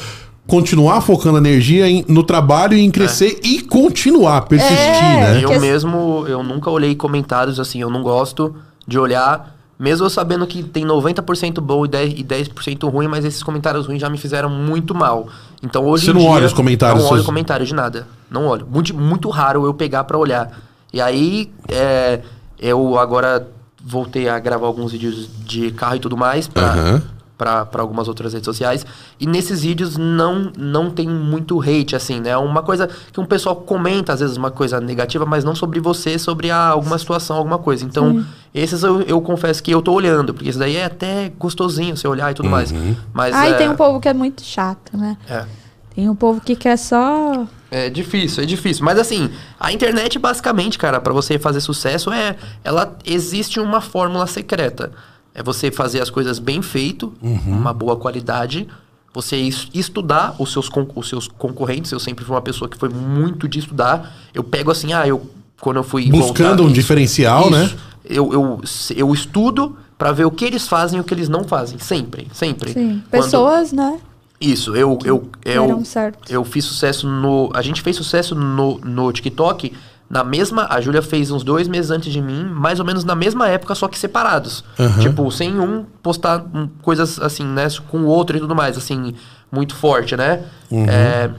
continuar 0.46 1.00
focando 1.00 1.36
a 1.36 1.40
energia 1.40 1.88
em- 1.88 2.04
no 2.08 2.22
trabalho 2.22 2.74
e 2.76 2.80
em 2.80 2.90
crescer 2.90 3.40
e 3.42 3.62
continuar, 3.62 4.42
persistir, 4.42 4.76
É, 4.78 5.34
né? 5.34 5.40
Eu 5.44 5.60
mesmo, 5.60 6.24
eu 6.26 6.42
nunca 6.42 6.68
olhei 6.70 6.94
comentários 6.94 7.58
assim, 7.60 7.80
eu 7.80 7.88
não 7.90 8.02
gosto 8.02 8.54
de 8.86 8.98
olhar, 8.98 9.56
mesmo 9.78 10.04
eu 10.06 10.10
sabendo 10.10 10.46
que 10.46 10.62
tem 10.62 10.84
90% 10.84 11.60
bom 11.60 11.84
e 11.84 11.88
10%, 11.88 12.14
e 12.18 12.24
10% 12.24 12.88
ruim, 12.88 13.06
mas 13.08 13.24
esses 13.24 13.42
comentários 13.42 13.86
ruins 13.86 14.00
já 14.00 14.10
me 14.10 14.18
fizeram 14.18 14.50
muito 14.50 14.94
mal. 14.94 15.28
Então 15.62 15.84
hoje 15.86 16.06
Você 16.06 16.10
em 16.10 16.14
não 16.14 16.20
dia, 16.22 16.30
olha 16.30 16.46
os 16.46 16.52
comentários 16.52 17.02
Não 17.02 17.08
olho 17.10 17.16
seus- 17.18 17.26
comentário 17.26 17.64
de 17.64 17.74
nada. 17.74 18.06
Não 18.30 18.46
olho. 18.46 18.66
Muito, 18.70 18.94
muito 18.96 19.28
raro 19.30 19.64
eu 19.64 19.72
pegar 19.74 20.04
pra 20.04 20.18
olhar. 20.18 20.50
E 20.92 21.00
aí, 21.00 21.50
é, 21.68 22.20
eu 22.60 22.98
agora 22.98 23.46
voltei 23.84 24.28
a 24.28 24.38
gravar 24.38 24.66
alguns 24.66 24.92
vídeos 24.92 25.28
de 25.46 25.70
carro 25.70 25.96
e 25.96 26.00
tudo 26.00 26.16
mais 26.16 26.46
pra, 26.48 26.62
Aham. 26.72 27.02
Pra, 27.42 27.66
pra 27.66 27.82
algumas 27.82 28.06
outras 28.06 28.32
redes 28.32 28.44
sociais. 28.44 28.86
E 29.18 29.26
nesses 29.26 29.62
vídeos 29.62 29.96
não, 29.96 30.52
não 30.56 30.88
tem 30.88 31.08
muito 31.08 31.60
hate, 31.60 31.96
assim, 31.96 32.20
né? 32.20 32.36
Uma 32.36 32.62
coisa 32.62 32.88
que 33.12 33.18
um 33.18 33.24
pessoal 33.24 33.56
comenta, 33.56 34.12
às 34.12 34.20
vezes, 34.20 34.36
uma 34.36 34.52
coisa 34.52 34.80
negativa, 34.80 35.26
mas 35.26 35.42
não 35.42 35.52
sobre 35.52 35.80
você, 35.80 36.20
sobre 36.20 36.52
ah, 36.52 36.68
alguma 36.68 36.96
situação, 36.96 37.36
alguma 37.36 37.58
coisa. 37.58 37.84
Então, 37.84 38.24
esses 38.54 38.84
eu, 38.84 39.02
eu 39.02 39.20
confesso 39.20 39.60
que 39.60 39.72
eu 39.72 39.82
tô 39.82 39.92
olhando, 39.92 40.32
porque 40.32 40.50
isso 40.50 40.58
daí 40.58 40.76
é 40.76 40.84
até 40.84 41.32
gostosinho 41.36 41.96
você 41.96 42.06
olhar 42.06 42.30
e 42.30 42.34
tudo 42.34 42.48
mais. 42.48 42.72
Mas 43.12 43.34
Ai, 43.34 43.50
é, 43.50 43.54
tem 43.54 43.68
um 43.68 43.74
povo 43.74 43.98
que 43.98 44.08
é 44.08 44.14
muito 44.14 44.42
chato, 44.44 44.96
né? 44.96 45.16
é, 45.28 45.44
Tem 45.92 46.08
um 46.08 46.14
povo 46.14 46.40
que 46.40 46.54
quer 46.54 46.76
só. 46.78 47.44
é 47.72 47.90
difícil, 47.90 48.44
é 48.44 48.46
difícil. 48.46 48.84
Mas 48.84 49.00
assim, 49.00 49.30
a 49.58 49.72
internet, 49.72 50.16
basicamente, 50.16 50.78
cara, 50.78 51.00
pra 51.00 51.12
você 51.12 51.40
fazer 51.40 51.60
sucesso, 51.60 52.12
é. 52.12 52.36
Ela 52.62 52.96
existe 53.04 53.58
uma 53.58 53.80
fórmula 53.80 54.28
secreta. 54.28 54.92
É 55.34 55.42
você 55.42 55.70
fazer 55.70 56.00
as 56.00 56.10
coisas 56.10 56.38
bem 56.38 56.60
feito, 56.62 57.12
uma 57.46 57.72
boa 57.72 57.96
qualidade. 57.96 58.68
Você 59.14 59.36
es- 59.36 59.68
estudar 59.74 60.34
os 60.38 60.52
seus, 60.52 60.70
os 60.94 61.08
seus 61.08 61.28
concorrentes. 61.28 61.90
Eu 61.92 62.00
sempre 62.00 62.24
fui 62.24 62.34
uma 62.34 62.40
pessoa 62.42 62.68
que 62.68 62.76
foi 62.78 62.88
muito 62.88 63.46
de 63.48 63.58
estudar. 63.58 64.14
Eu 64.34 64.42
pego 64.44 64.70
assim, 64.70 64.92
ah, 64.92 65.06
eu. 65.06 65.26
Quando 65.60 65.76
eu 65.76 65.82
fui. 65.84 66.10
Buscando 66.10 66.48
voltar- 66.48 66.62
um 66.62 66.66
Isso, 66.66 66.74
diferencial, 66.74 67.50
né? 67.50 67.64
isso. 67.64 67.76
Eu, 68.04 68.32
eu, 68.32 68.60
eu 68.96 69.12
estudo 69.14 69.76
pra 69.96 70.10
ver 70.12 70.24
o 70.24 70.30
que 70.30 70.44
eles 70.44 70.66
fazem 70.66 70.98
e 70.98 71.00
o 71.00 71.04
que 71.04 71.14
eles 71.14 71.28
não 71.28 71.44
fazem. 71.44 71.78
Sempre, 71.78 72.26
sempre. 72.32 72.72
Sim. 72.72 73.02
Quando- 73.10 73.22
Pessoas, 73.24 73.72
né? 73.72 73.98
Isso, 74.40 74.74
eu. 74.74 74.98
eu, 75.04 75.28
eu 75.44 75.84
certo. 75.84 76.18
eu 76.32 76.42
fiz 76.44 76.64
sucesso 76.64 77.06
no. 77.08 77.48
A 77.54 77.62
gente 77.62 77.80
fez 77.80 77.94
sucesso 77.96 78.34
no, 78.34 78.78
no 78.80 79.12
TikTok 79.12 79.72
na 80.12 80.22
mesma. 80.22 80.66
A 80.70 80.78
Júlia 80.80 81.00
fez 81.02 81.30
uns 81.30 81.42
dois 81.42 81.66
meses 81.66 81.90
antes 81.90 82.12
de 82.12 82.20
mim, 82.20 82.44
mais 82.44 82.78
ou 82.78 82.84
menos 82.86 83.02
na 83.02 83.14
mesma 83.14 83.48
época, 83.48 83.74
só 83.74 83.88
que 83.88 83.98
separados. 83.98 84.62
Aham. 84.78 85.00
Tipo, 85.00 85.28
sem 85.32 85.58
um 85.58 85.84
postar 86.02 86.44
coisas 86.82 87.18
assim, 87.18 87.44
né? 87.44 87.66
Com 87.88 88.00
o 88.02 88.06
outro 88.06 88.36
e 88.36 88.40
tudo 88.40 88.54
mais, 88.54 88.76
assim, 88.76 89.14
muito 89.50 89.74
forte, 89.74 90.14
né? 90.16 90.44
É, 90.70 91.30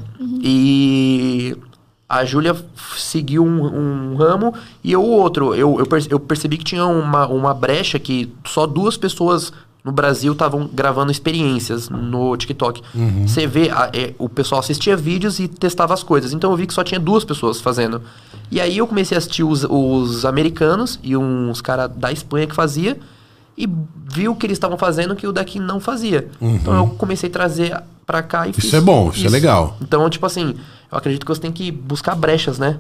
e. 0.42 1.56
A 2.10 2.24
Júlia 2.26 2.56
seguiu 2.96 3.44
um, 3.44 4.12
um 4.12 4.16
ramo 4.16 4.54
e 4.84 4.92
eu 4.92 5.02
o 5.02 5.10
outro. 5.10 5.56
Eu, 5.56 5.80
eu, 5.80 5.86
perce- 5.88 6.10
eu 6.12 6.20
percebi 6.20 6.58
que 6.58 6.64
tinha 6.64 6.86
uma, 6.86 7.26
uma 7.28 7.54
brecha 7.56 7.98
que 7.98 8.32
só 8.46 8.68
duas 8.68 8.96
pessoas 8.98 9.52
no 9.84 9.92
Brasil 9.92 10.32
estavam 10.34 10.70
gravando 10.72 11.12
experiências 11.12 11.90
no 11.90 12.36
TikTok. 12.38 12.82
Você 13.28 13.46
vê, 13.46 13.70
a- 13.70 13.90
é, 13.94 14.14
o 14.18 14.30
pessoal 14.30 14.60
assistia 14.60 14.96
vídeos 14.96 15.40
e 15.40 15.48
testava 15.48 15.94
as 15.94 16.02
coisas. 16.04 16.32
Então 16.34 16.52
eu 16.52 16.58
vi 16.58 16.66
que 16.66 16.74
só 16.74 16.84
tinha 16.84 17.00
duas 17.00 17.24
pessoas 17.26 17.60
fazendo. 17.60 18.02
E 18.50 18.62
aí 18.62 18.78
eu 18.78 18.88
comecei 18.88 19.16
a 19.16 19.20
assistir 19.20 19.44
os, 19.44 19.66
os 19.70 20.24
americanos 20.26 21.00
e 21.04 21.18
uns 21.18 21.60
caras 21.62 21.92
da 21.96 22.12
Espanha 22.12 22.48
que 22.48 22.56
fazia 22.56 22.98
e 23.58 23.68
vi 24.10 24.28
o 24.30 24.36
que 24.36 24.46
eles 24.46 24.56
estavam 24.56 24.78
fazendo 24.78 25.16
que 25.16 25.28
o 25.28 25.34
daqui 25.34 25.60
não 25.60 25.80
fazia. 25.80 26.30
Então 26.42 26.74
eu 26.76 26.88
comecei 26.88 27.30
a 27.30 27.34
trazer 27.34 27.78
pra 28.06 28.22
cá 28.24 28.48
e 28.48 28.54
fiz. 28.54 28.74
é 28.74 28.82
bom, 28.82 29.12
isso 29.14 29.26
é 29.26 29.30
legal. 29.30 29.78
Então, 29.82 30.10
tipo 30.10 30.26
assim, 30.26 30.56
eu 30.92 30.98
acredito 30.98 31.26
que 31.26 31.32
você 31.34 31.42
tem 31.42 31.52
que 31.52 31.72
buscar 31.72 32.16
brechas, 32.16 32.58
né? 32.58 32.80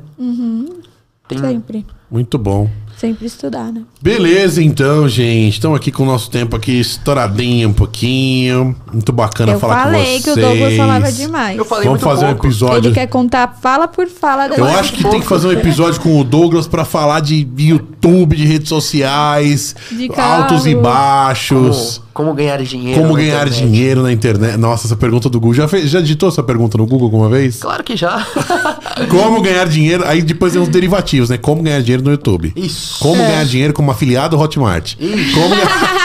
Tem, 1.27 1.37
Sempre. 1.39 1.85
Muito 2.11 2.37
bom. 2.37 2.69
Sempre 2.97 3.25
estudar, 3.25 3.71
né? 3.71 3.81
Beleza, 4.01 4.61
então, 4.63 5.09
gente. 5.09 5.53
Estamos 5.55 5.75
aqui 5.77 5.91
com 5.91 6.03
o 6.03 6.05
nosso 6.05 6.29
tempo 6.29 6.55
aqui 6.55 6.79
estouradinho 6.79 7.69
um 7.69 7.73
pouquinho. 7.73 8.75
Muito 8.93 9.11
bacana 9.11 9.53
Eu 9.53 9.59
falar 9.59 9.83
falei 9.83 10.01
com 10.01 10.07
vocês. 10.09 10.23
que 10.23 10.29
o 10.29 10.35
Douglas 10.35 10.77
falava 10.77 11.11
demais. 11.11 11.57
Eu 11.57 11.65
falei 11.65 11.83
Vamos 11.85 12.01
muito 12.01 12.13
fazer 12.13 12.25
um 12.25 12.29
pouco. 12.33 12.47
episódio. 12.47 12.87
Ele 12.89 12.93
quer 12.95 13.07
contar 13.07 13.57
fala 13.61 13.87
por 13.87 14.07
fala 14.07 14.47
da 14.47 14.55
Eu 14.55 14.65
acho 14.65 14.93
que 14.93 15.03
tem 15.03 15.19
que 15.19 15.27
fazer 15.27 15.47
um 15.47 15.51
episódio 15.51 15.99
com 15.99 16.19
o 16.19 16.23
Douglas 16.23 16.67
pra 16.67 16.85
falar 16.85 17.19
de 17.19 17.47
YouTube, 17.57 18.35
de 18.35 18.45
redes 18.45 18.69
sociais, 18.69 19.75
De 19.91 20.09
altos 20.15 20.65
e 20.65 20.75
baixos. 20.75 22.01
Como, 22.13 22.33
ganhar 22.33 22.61
dinheiro. 22.61 23.01
Como 23.01 23.13
na 23.13 23.19
ganhar 23.19 23.47
internet. 23.47 23.65
dinheiro 23.65 24.03
na 24.03 24.11
internet. 24.11 24.57
Nossa, 24.57 24.87
essa 24.87 24.95
pergunta 24.95 25.29
do 25.29 25.39
Google. 25.39 25.55
Já, 25.55 25.67
fez, 25.67 25.89
já 25.89 25.99
digitou 25.99 26.29
essa 26.29 26.43
pergunta 26.43 26.77
no 26.77 26.85
Google 26.85 27.07
alguma 27.07 27.29
vez? 27.29 27.59
Claro 27.59 27.83
que 27.83 27.95
já. 27.95 28.25
Como 29.09 29.41
ganhar 29.41 29.67
dinheiro. 29.67 30.03
Aí 30.05 30.21
depois 30.21 30.53
tem 30.53 30.61
os 30.61 30.69
derivativos, 30.69 31.29
né? 31.29 31.37
Como 31.37 31.63
ganhar 31.63 31.81
dinheiro 31.81 32.03
no 32.03 32.11
YouTube. 32.11 32.53
Isso. 32.55 32.99
Como 32.99 33.15
ganhar 33.15 33.45
dinheiro 33.45 33.73
como 33.73 33.89
afiliado 33.91 34.37
Hotmart. 34.39 34.95
Como 35.33 35.49
ganhar... 35.55 36.03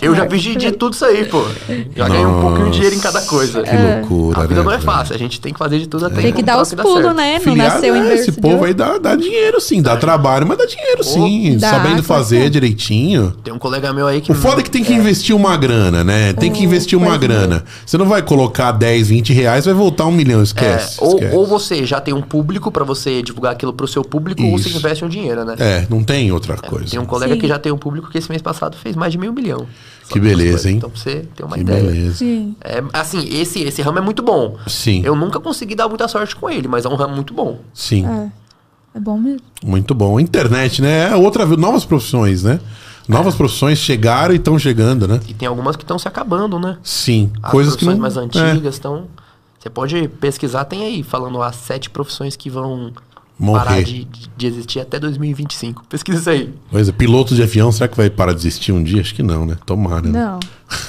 Eu 0.00 0.14
já 0.14 0.28
fiz 0.28 0.42
de, 0.42 0.72
tudo 0.72 0.92
isso 0.92 1.04
aí, 1.04 1.24
pô. 1.24 1.44
Já 1.96 2.08
ganhei 2.08 2.26
um 2.26 2.40
pouquinho 2.40 2.66
de 2.66 2.72
dinheiro 2.72 2.96
em 2.96 3.00
cada 3.00 3.20
coisa. 3.22 3.62
Que 3.62 3.76
loucura, 3.76 4.40
A 4.40 4.46
vida 4.46 4.60
né, 4.60 4.62
não 4.62 4.72
é 4.72 4.80
fácil, 4.80 5.14
a 5.14 5.18
gente 5.18 5.40
tem 5.40 5.52
que 5.52 5.58
fazer 5.58 5.78
de 5.78 5.86
tudo 5.86 6.06
até 6.06 6.20
Tem 6.20 6.32
que 6.32 6.42
dar 6.42 6.58
o 6.58 6.62
os 6.62 6.74
pulos, 6.74 7.14
né? 7.14 7.40
Não 7.44 7.56
nasceu 7.56 7.96
em 7.96 8.08
é, 8.08 8.14
esse 8.14 8.32
povo 8.32 8.64
aí 8.64 8.74
dá, 8.74 8.98
dá 8.98 9.16
dinheiro 9.16 9.60
sim, 9.60 9.82
dá 9.82 9.96
trabalho, 9.96 10.46
mas 10.46 10.58
dá 10.58 10.66
dinheiro 10.66 11.02
sim. 11.02 11.56
Dá, 11.58 11.70
sabendo 11.70 12.02
fazer 12.02 12.50
direitinho. 12.50 13.32
Tem 13.42 13.52
um 13.52 13.58
colega 13.58 13.92
meu 13.92 14.06
aí 14.06 14.20
que. 14.20 14.32
O 14.32 14.34
foda 14.34 14.60
é 14.60 14.64
que 14.64 14.70
tem 14.70 14.84
que 14.84 14.92
investir 14.92 15.27
uma 15.36 15.56
grana, 15.56 16.02
né? 16.04 16.32
Tem 16.32 16.52
que 16.52 16.62
investir 16.62 16.98
uma 16.98 17.14
é. 17.14 17.18
grana. 17.18 17.64
Você 17.84 17.96
não 17.98 18.06
vai 18.06 18.22
colocar 18.22 18.72
10, 18.72 19.08
20 19.08 19.32
reais, 19.32 19.64
vai 19.64 19.74
voltar 19.74 20.06
um 20.06 20.12
milhão, 20.12 20.40
É, 20.40 20.42
esquece. 20.42 20.96
ou, 21.00 21.14
esquece. 21.14 21.36
ou 21.36 21.46
você 21.46 21.84
já 21.86 22.00
tem 22.00 22.12
um 22.14 22.22
público 22.22 22.70
pra 22.70 22.84
você 22.84 23.22
divulgar 23.22 23.52
aquilo 23.52 23.72
pro 23.72 23.86
seu 23.88 24.02
público, 24.02 24.42
ou 24.42 24.58
você 24.58 24.68
Isso. 24.68 24.78
investe 24.78 25.04
um 25.04 25.08
dinheiro, 25.08 25.44
né? 25.44 25.54
É, 25.58 25.86
não 25.90 26.02
tem 26.02 26.30
outra 26.32 26.56
coisa. 26.56 26.90
Tem 26.90 26.98
um 27.00 27.06
colega 27.06 27.34
Sim. 27.34 27.40
que 27.40 27.48
já 27.48 27.58
tem 27.58 27.72
um 27.72 27.78
público 27.78 28.10
que 28.10 28.18
esse 28.18 28.28
mês 28.30 28.42
passado 28.42 28.76
fez 28.76 28.94
mais 28.96 29.12
de 29.12 29.18
meio 29.18 29.32
milhão. 29.32 29.66
Que 30.08 30.18
beleza, 30.18 30.70
hein? 30.70 30.76
Então 30.78 30.88
pra 30.90 30.98
você 31.00 31.26
ter 31.36 31.44
uma 31.44 31.54
Que 31.54 31.60
ideia. 31.60 31.82
beleza. 31.82 32.14
Sim. 32.16 32.56
É, 32.64 32.82
assim, 32.94 33.28
esse, 33.30 33.60
esse 33.62 33.82
ramo 33.82 33.98
é 33.98 34.00
muito 34.00 34.22
bom. 34.22 34.56
Sim. 34.66 35.02
Eu 35.04 35.14
nunca 35.14 35.38
consegui 35.38 35.74
dar 35.74 35.86
muita 35.88 36.08
sorte 36.08 36.34
com 36.34 36.48
ele, 36.48 36.66
mas 36.66 36.84
é 36.86 36.88
um 36.88 36.94
ramo 36.94 37.14
muito 37.14 37.34
bom. 37.34 37.58
Sim, 37.74 38.06
É. 38.06 38.28
É 38.94 39.00
bom 39.00 39.18
mesmo. 39.18 39.42
muito 39.62 39.94
bom. 39.94 40.18
Internet, 40.18 40.80
né? 40.80 41.10
É 41.12 41.14
outra 41.14 41.44
novas 41.44 41.84
profissões, 41.84 42.42
né? 42.42 42.58
Novas 43.08 43.34
profissões 43.34 43.78
chegaram 43.78 44.34
e 44.34 44.36
estão 44.36 44.58
chegando, 44.58 45.08
né? 45.08 45.18
E 45.26 45.32
tem 45.34 45.48
algumas 45.48 45.76
que 45.76 45.82
estão 45.82 45.98
se 45.98 46.06
acabando, 46.06 46.58
né? 46.58 46.76
Sim. 46.82 47.30
As 47.42 47.50
coisas 47.50 47.74
que 47.74 47.84
profissões 47.86 48.14
não. 48.14 48.22
mais 48.22 48.34
é, 48.36 48.50
antigas 48.50 48.74
estão. 48.74 49.06
Você 49.58 49.70
pode 49.70 50.08
pesquisar, 50.20 50.64
tem 50.66 50.84
aí, 50.84 51.02
falando 51.02 51.42
as 51.42 51.56
sete 51.56 51.88
profissões 51.90 52.36
que 52.36 52.48
vão 52.50 52.92
Morrer. 53.38 53.64
parar 53.64 53.82
de, 53.82 54.04
de- 54.36 54.46
existir 54.46 54.80
até 54.80 54.98
2025. 55.00 55.84
Pesquisa 55.90 56.18
isso 56.20 56.30
aí. 56.30 56.54
Pois 56.70 56.88
é, 56.88 56.92
piloto 56.92 57.34
de 57.34 57.42
avião, 57.42 57.72
será 57.72 57.88
que 57.88 57.96
vai 57.96 58.10
parar 58.10 58.32
de 58.32 58.38
existir 58.40 58.72
um 58.72 58.82
dia? 58.82 59.00
Acho 59.00 59.14
que 59.14 59.22
não, 59.22 59.46
né? 59.46 59.56
Tomara. 59.66 60.02
né? 60.06 60.10
Não, 60.24 60.38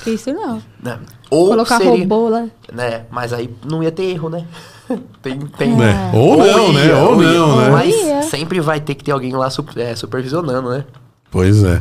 que 0.04 0.12
isso 0.12 0.32
não. 0.34 0.62
Né? 0.84 0.98
Ou 1.30 1.50
Colocar 1.50 1.78
seria, 1.78 1.92
robô 2.04 2.30
lá. 2.30 2.46
né? 2.74 3.06
Mas 3.12 3.34
aí 3.34 3.50
não 3.70 3.84
ia 3.84 3.92
ter 3.92 4.04
erro, 4.04 4.30
né? 4.30 4.46
tem, 5.22 5.38
tem. 5.40 5.76
Né? 5.76 6.12
Ou 6.14 6.38
não, 6.38 6.72
né? 6.74 6.86
ia, 6.88 6.98
Ou 6.98 7.22
ia. 7.24 7.34
não, 7.34 7.58
né? 7.62 7.70
Mas 7.70 7.94
Ia. 7.96 8.22
sempre 8.24 8.60
vai 8.62 8.80
ter 8.80 8.96
que 8.96 9.04
ter 9.04 9.12
alguém 9.12 9.34
lá 9.34 9.50
su- 9.50 9.66
é, 9.76 9.96
supervisionando, 9.96 10.70
né? 10.70 10.86
Pois 11.32 11.64
é. 11.64 11.80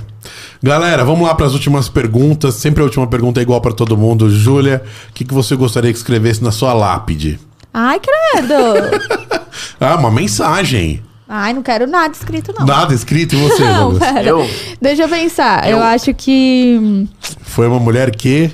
Galera, 0.63 1.05
vamos 1.05 1.27
lá 1.27 1.35
para 1.35 1.47
as 1.47 1.55
últimas 1.55 1.89
perguntas. 1.89 2.55
Sempre 2.57 2.83
a 2.83 2.85
última 2.85 3.07
pergunta 3.07 3.41
é 3.41 3.43
igual 3.43 3.61
para 3.61 3.73
todo 3.73 3.97
mundo. 3.97 4.29
Júlia, 4.31 4.83
o 5.09 5.13
que, 5.15 5.25
que 5.25 5.33
você 5.33 5.57
gostaria 5.57 5.91
que 5.93 5.99
escrevesse 5.99 6.43
na 6.45 6.51
sua 6.51 6.73
lápide? 6.75 7.39
Ai, 7.73 8.01
credo. 8.01 9.39
Ah, 9.81 9.97
uma 9.97 10.11
mensagem. 10.11 11.03
Ai, 11.29 11.53
não 11.53 11.63
quero 11.63 11.87
nada 11.87 12.13
escrito, 12.13 12.53
não. 12.57 12.65
Nada 12.67 12.95
escrito 12.95 13.35
em 13.37 13.43
você, 13.49 13.63
Não, 13.65 13.97
pera. 13.99 14.29
Eu- 14.29 14.49
Deixa 14.81 15.03
eu 15.03 15.09
pensar. 15.09 15.65
Eu, 15.69 15.79
Eu- 15.79 15.83
acho 15.85 16.13
que. 16.15 16.79
hum, 16.81 17.09
Foi 17.43 17.67
uma 17.67 17.79
mulher 17.79 18.11
que. 18.15 18.51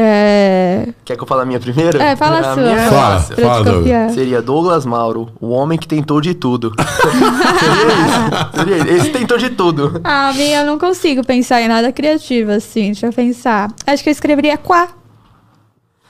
É. 0.00 0.86
Quer 1.04 1.16
que 1.16 1.22
eu 1.24 1.26
fale 1.26 1.42
a 1.42 1.44
minha 1.44 1.58
primeira? 1.58 2.00
É, 2.00 2.14
fala 2.14 2.36
a 2.36 2.52
a 2.52 2.54
sua. 2.54 2.62
minha 2.62 2.88
Fala. 2.88 3.20
Pra 3.20 3.44
Fala, 3.44 3.64
Douglas. 3.64 4.12
Seria 4.12 4.40
Douglas 4.40 4.86
Mauro, 4.86 5.28
o 5.40 5.48
homem 5.48 5.76
que 5.76 5.88
tentou 5.88 6.20
de 6.20 6.34
tudo. 6.34 6.72
Seria 8.54 8.76
isso. 8.76 8.84
Seria 8.84 8.96
Esse 8.96 9.10
tentou 9.10 9.36
de 9.38 9.50
tudo. 9.50 10.00
A 10.04 10.32
minha 10.34 10.60
eu 10.60 10.64
não 10.66 10.78
consigo 10.78 11.24
pensar 11.26 11.60
em 11.62 11.66
nada 11.66 11.90
criativo, 11.90 12.52
assim. 12.52 12.92
Deixa 12.92 13.06
eu 13.06 13.12
pensar. 13.12 13.72
Acho 13.84 14.04
que 14.04 14.08
eu 14.08 14.12
escreveria 14.12 14.56
quá. 14.56 14.86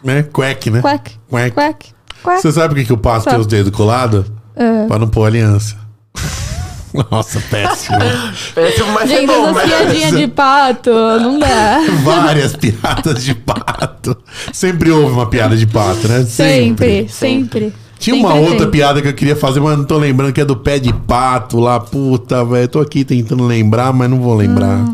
Né? 0.05 0.23
Quack, 0.23 0.71
né? 0.71 0.83
Quack. 0.83 1.19
Quack. 1.31 1.55
Quack. 1.55 1.95
Quack. 2.23 2.43
Você 2.43 2.53
sabe 2.53 2.69
por 2.75 2.81
que, 2.81 2.85
que 2.85 2.93
o 2.93 2.99
passo 2.99 3.27
tem 3.27 3.39
os 3.39 3.47
dedos 3.47 3.75
colados? 3.75 4.27
É. 4.55 4.87
Pra 4.87 4.99
não 4.99 5.09
pôr 5.09 5.25
aliança. 5.25 5.77
Nossa, 7.11 7.41
péssimo. 7.51 7.99
Péssimo, 8.55 8.93
mas 8.93 9.11
é 9.11 9.17
Gente, 9.17 9.27
bom, 9.27 9.43
essas 9.43 9.55
mas... 9.55 9.65
piadinhas 9.71 10.17
de 10.17 10.29
pato, 10.29 10.91
não 10.91 11.39
dá. 11.39 11.81
Várias 12.05 12.57
piadas 12.57 13.25
de 13.25 13.35
pato. 13.35 14.17
Sempre 14.53 14.91
houve 14.91 15.13
uma 15.13 15.27
piada 15.27 15.57
de 15.57 15.67
pato, 15.67 16.09
né? 16.09 16.25
Sempre, 16.25 17.09
sempre. 17.09 17.73
Tinha 17.99 18.15
uma 18.15 18.29
Sempre 18.33 18.45
outra 18.45 18.59
tem. 18.67 18.71
piada 18.71 19.03
que 19.03 19.09
eu 19.09 19.15
queria 19.15 19.35
fazer, 19.35 19.59
mas 19.61 19.77
não 19.77 19.85
tô 19.85 19.99
lembrando, 19.99 20.33
que 20.33 20.41
é 20.41 20.45
do 20.45 20.57
pé 20.57 20.79
de 20.79 20.93
pato 20.93 21.59
lá. 21.59 21.81
Puta, 21.81 22.45
velho. 22.45 22.69
Tô 22.69 22.81
aqui 22.81 23.05
tentando 23.05 23.45
lembrar, 23.45 23.93
mas 23.93 24.09
não 24.09 24.21
vou 24.21 24.35
lembrar. 24.37 24.85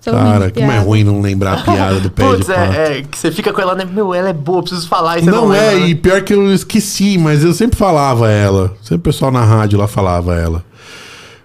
Sou 0.00 0.14
ruim 0.14 0.22
Cara, 0.22 0.50
como 0.50 0.72
é 0.72 0.78
ruim 0.78 1.04
não 1.04 1.20
lembrar 1.20 1.58
a 1.58 1.62
piada 1.62 2.00
do 2.00 2.10
pé 2.10 2.24
Putz, 2.24 2.46
de 2.46 2.52
pato. 2.52 2.72
é, 2.72 2.98
é, 2.98 3.02
que 3.02 3.18
você 3.18 3.30
fica 3.30 3.52
com 3.52 3.60
ela, 3.60 3.74
né? 3.74 3.84
Meu, 3.84 4.14
ela 4.14 4.30
é 4.30 4.32
boa, 4.32 4.62
preciso 4.62 4.88
falar 4.88 5.18
e 5.18 5.22
você 5.22 5.30
não, 5.30 5.48
Não 5.48 5.54
é, 5.54 5.60
lembra, 5.60 5.80
né? 5.80 5.88
e 5.88 5.94
pior 5.94 6.22
que 6.22 6.32
eu 6.32 6.52
esqueci, 6.52 7.18
mas 7.18 7.44
eu 7.44 7.52
sempre 7.52 7.76
falava 7.76 8.30
ela. 8.30 8.74
Sempre 8.82 8.96
o 8.96 9.12
pessoal 9.12 9.30
na 9.30 9.44
rádio 9.44 9.78
lá 9.78 9.86
falava 9.86 10.34
ela. 10.34 10.64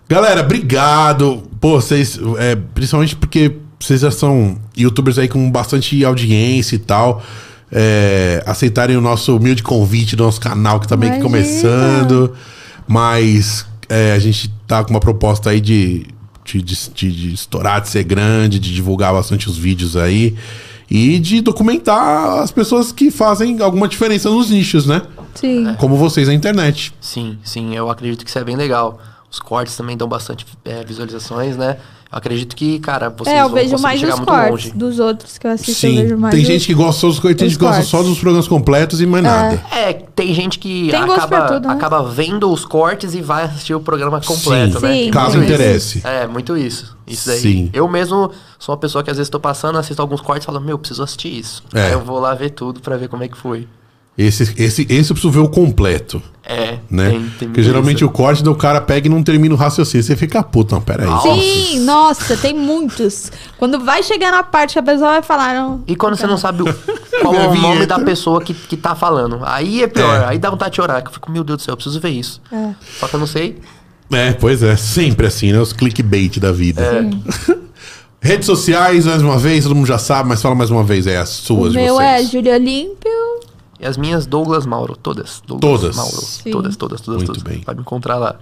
Galera, 0.07 0.41
obrigado. 0.41 1.44
Pô, 1.60 1.80
vocês. 1.82 2.19
é, 2.38 2.56
principalmente 2.56 3.15
porque 3.15 3.56
vocês 3.80 4.02
já 4.02 4.11
são 4.11 4.57
youtubers 4.77 5.18
aí 5.18 5.27
com 5.27 5.49
bastante 5.52 6.03
audiência 6.06 6.76
e 6.76 6.80
tal. 6.80 7.23
é, 7.72 8.44
aceitarem 8.45 8.95
o 8.95 9.02
nosso 9.02 9.36
humilde 9.36 9.64
convite 9.64 10.15
do 10.15 10.23
nosso 10.23 10.40
canal, 10.40 10.80
que 10.80 10.88
tá 10.88 10.95
meio 10.95 11.14
que 11.14 11.19
Imagina. 11.19 11.44
começando. 11.44 12.34
Mas 12.88 13.65
é, 13.90 14.11
a 14.14 14.19
gente 14.19 14.49
tá 14.68 14.84
com 14.84 14.91
uma 14.91 14.99
proposta 14.99 15.49
aí 15.49 15.60
de, 15.60 16.06
de, 16.45 16.61
de, 16.61 16.76
de- 16.94 17.11
de 17.11 17.34
estourar, 17.34 17.82
de 17.82 17.90
ser 17.90 18.03
grande, 18.03 18.60
de 18.60 18.73
divulgar 18.73 19.11
bastante 19.14 19.49
os 19.49 19.57
vídeos 19.57 19.98
aí. 19.98 20.36
E 20.90 21.18
de 21.18 21.41
documentar 21.41 22.40
as 22.44 22.52
pessoas 22.52 22.91
que 22.91 23.10
fazem 23.10 23.60
alguma 23.60 23.88
diferença 23.88 24.30
nos 24.30 24.52
nichos, 24.52 24.86
né? 24.86 25.02
Sim. 25.34 25.76
Como 25.80 25.98
vocês 25.98 26.27
na 26.27 26.34
internet. 26.34 26.94
Sim, 27.02 27.40
sim, 27.44 27.76
eu 27.76 27.90
acredito 27.90 28.23
que 28.23 28.30
isso 28.30 28.38
é 28.38 28.44
bem 28.44 28.56
legal. 28.56 28.99
Os 29.30 29.40
cortes 29.40 29.76
também 29.76 29.98
dão 29.98 30.08
bastante 30.08 30.46
é, 30.64 30.84
visualizações, 30.84 31.58
né? 31.58 31.78
Eu 32.10 32.18
acredito 32.20 32.56
que, 32.56 32.80
cara, 32.80 33.10
vocês 33.10 33.36
É, 33.36 33.42
eu 33.42 33.46
vão 33.50 33.56
vejo 33.56 33.72
conseguir 33.72 33.84
mais 33.84 34.00
chegar 34.00 34.14
os 34.14 34.20
muito 34.20 34.30
cortes 34.30 34.52
longe. 34.52 34.72
dos 34.72 35.00
outros 35.00 35.38
que 35.38 35.46
eu 35.48 35.52
assisto. 35.52 35.72
eu 35.86 35.92
Sim. 35.92 36.02
vejo 36.04 36.18
mais 36.18 36.34
Tem 36.34 36.42
os- 36.44 36.48
gente 36.48 36.66
que 36.68 36.74
gosta 36.74 37.02
só 37.02 37.08
dos, 37.08 37.20
tem 37.20 37.30
gente 37.32 37.50
que 37.50 37.58
gosta 37.58 37.74
cortes. 37.76 37.88
só 37.90 38.04
dos 38.04 38.18
programas 38.20 38.48
completos 38.48 39.02
e 39.02 39.06
mais 39.06 39.24
nada. 39.24 39.62
É, 39.72 39.92
tem 39.92 40.34
gente 40.34 40.58
que 40.58 40.88
Tem 40.90 41.02
acaba, 41.02 41.42
tudo, 41.48 41.68
né? 41.68 41.74
acaba 41.74 42.04
vendo 42.04 42.50
os 42.50 42.64
cortes 42.64 43.14
e 43.14 43.22
vai 43.22 43.44
assistir 43.44 43.74
o 43.74 43.82
programa 43.82 44.22
completo, 44.22 44.80
Sim. 44.80 44.86
né? 44.86 44.94
Sim, 45.06 45.12
Caso 45.12 45.38
muito 45.38 45.52
isso. 45.52 45.54
interesse. 45.62 46.02
É, 46.06 46.28
muito 46.28 46.56
isso. 46.56 46.96
Isso 47.06 47.28
daí. 47.28 47.40
Sim. 47.40 47.70
Eu 47.74 47.88
mesmo 47.90 48.32
sou 48.58 48.74
uma 48.74 48.80
pessoa 48.80 49.04
que 49.04 49.12
às 49.12 49.18
vezes 49.18 49.30
tô 49.30 49.40
passando, 49.40 49.78
assisto 49.78 50.02
alguns 50.02 50.22
cortes 50.22 50.44
e 50.44 50.46
falo, 50.46 50.62
meu, 50.62 50.78
preciso 50.80 51.04
assistir 51.04 51.38
isso. 51.38 51.62
É. 51.74 51.88
Aí 51.88 51.92
eu 51.92 52.00
vou 52.02 52.20
lá 52.20 52.34
ver 52.34 52.52
tudo 52.52 52.80
pra 52.80 52.96
ver 52.96 53.10
como 53.10 53.24
é 53.24 53.28
que 53.28 53.36
foi. 53.36 53.68
Esse, 54.18 54.44
esse, 54.58 54.84
esse 54.90 55.12
eu 55.12 55.16
preciso 55.16 55.30
ver 55.32 55.40
o 55.40 55.50
completo, 55.50 56.22
É, 56.48 56.78
né? 56.92 57.10
tem, 57.10 57.30
tem 57.40 57.48
Porque 57.48 57.64
geralmente 57.64 58.06
o 58.06 58.10
corte 58.10 58.44
do 58.44 58.54
cara 58.54 58.80
pega 58.80 59.08
e 59.08 59.10
não 59.10 59.24
termina 59.24 59.56
o 59.56 59.58
raciocínio. 59.58 60.04
Você 60.04 60.16
fica 60.16 60.44
puto, 60.44 60.76
não, 60.76 60.82
peraí. 60.82 61.08
Nossa. 61.08 61.34
Sim, 61.34 61.80
nossa, 61.80 62.38
tem 62.38 62.54
muitos. 62.54 63.32
Quando 63.58 63.80
vai 63.84 64.04
chegar 64.04 64.32
na 64.32 64.44
parte 64.44 64.74
que 64.74 64.80
a 64.80 64.84
pessoa 64.84 65.10
vai 65.12 65.22
falar, 65.24 65.56
não. 65.56 65.84
E 65.88 65.96
quando 65.96 66.16
você 66.16 66.28
não 66.28 66.38
sabe 66.38 66.62
o- 66.62 66.66
qual 67.22 67.34
é 67.34 67.48
o 67.48 67.56
nome 67.56 67.88
da 67.88 67.98
pessoa 68.00 68.42
que, 68.42 68.54
que 68.54 68.78
tá 68.78 68.94
falando. 68.94 69.40
Aí 69.44 69.82
é 69.82 69.88
pior, 69.88 70.22
É. 70.22 70.26
aí 70.26 70.38
dá 70.38 70.52
vontade 70.52 70.72
de 70.72 70.76
chorar. 70.76 71.02
Que 71.02 71.08
eu 71.10 71.14
fico, 71.14 71.32
meu 71.32 71.44
Deus 71.44 71.58
do 71.58 71.64
céu, 71.64 71.72
eu 71.74 71.78
preciso 71.78 72.00
ver 72.00 72.10
isso. 72.10 72.40
É. 72.52 72.70
Só 73.00 73.08
que 73.08 73.16
eu 73.16 73.20
não 73.20 73.28
sei. 73.28 73.58
É, 74.12 74.32
pois 74.34 74.62
é, 74.62 74.76
sempre 74.76 75.26
assim, 75.26 75.52
né? 75.52 75.60
Os 75.60 75.74
clickbait 75.74 76.38
da 76.40 76.52
vida. 76.52 76.82
É. 76.84 77.56
Redes 78.22 78.46
sociais, 78.46 79.06
mais 79.06 79.22
uma 79.22 79.38
vez, 79.38 79.64
todo 79.66 79.76
mundo 79.76 79.88
já 79.88 79.98
sabe, 79.98 80.30
mas 80.30 80.42
fala 80.42 80.56
mais 80.56 80.70
uma 80.72 80.84
vez, 80.84 81.06
é 81.08 81.18
as 81.18 81.40
O 81.40 81.44
suas 81.44 81.74
de 81.74 81.78
meu 81.80 82.00
é 82.00 82.18
vocês. 82.18 82.32
Júlia 82.32 82.54
Olímpio. 82.56 83.12
E 83.80 83.86
as 83.86 83.98
minhas 83.98 84.26
Douglas 84.26 84.66
Mauro, 84.66 84.96
todas. 84.96 85.42
Douglas 85.46 85.80
Todas? 85.82 85.96
Mauro. 85.96 86.12
Sim. 86.22 86.52
Todas, 86.52 86.76
todas, 86.78 87.02
todas, 87.02 87.24
Muito 87.24 87.40
todas. 87.40 87.44
bem. 87.44 87.62
Vai 87.66 87.76
me 87.76 87.82
encontrar 87.82 88.18
lá. 88.18 88.36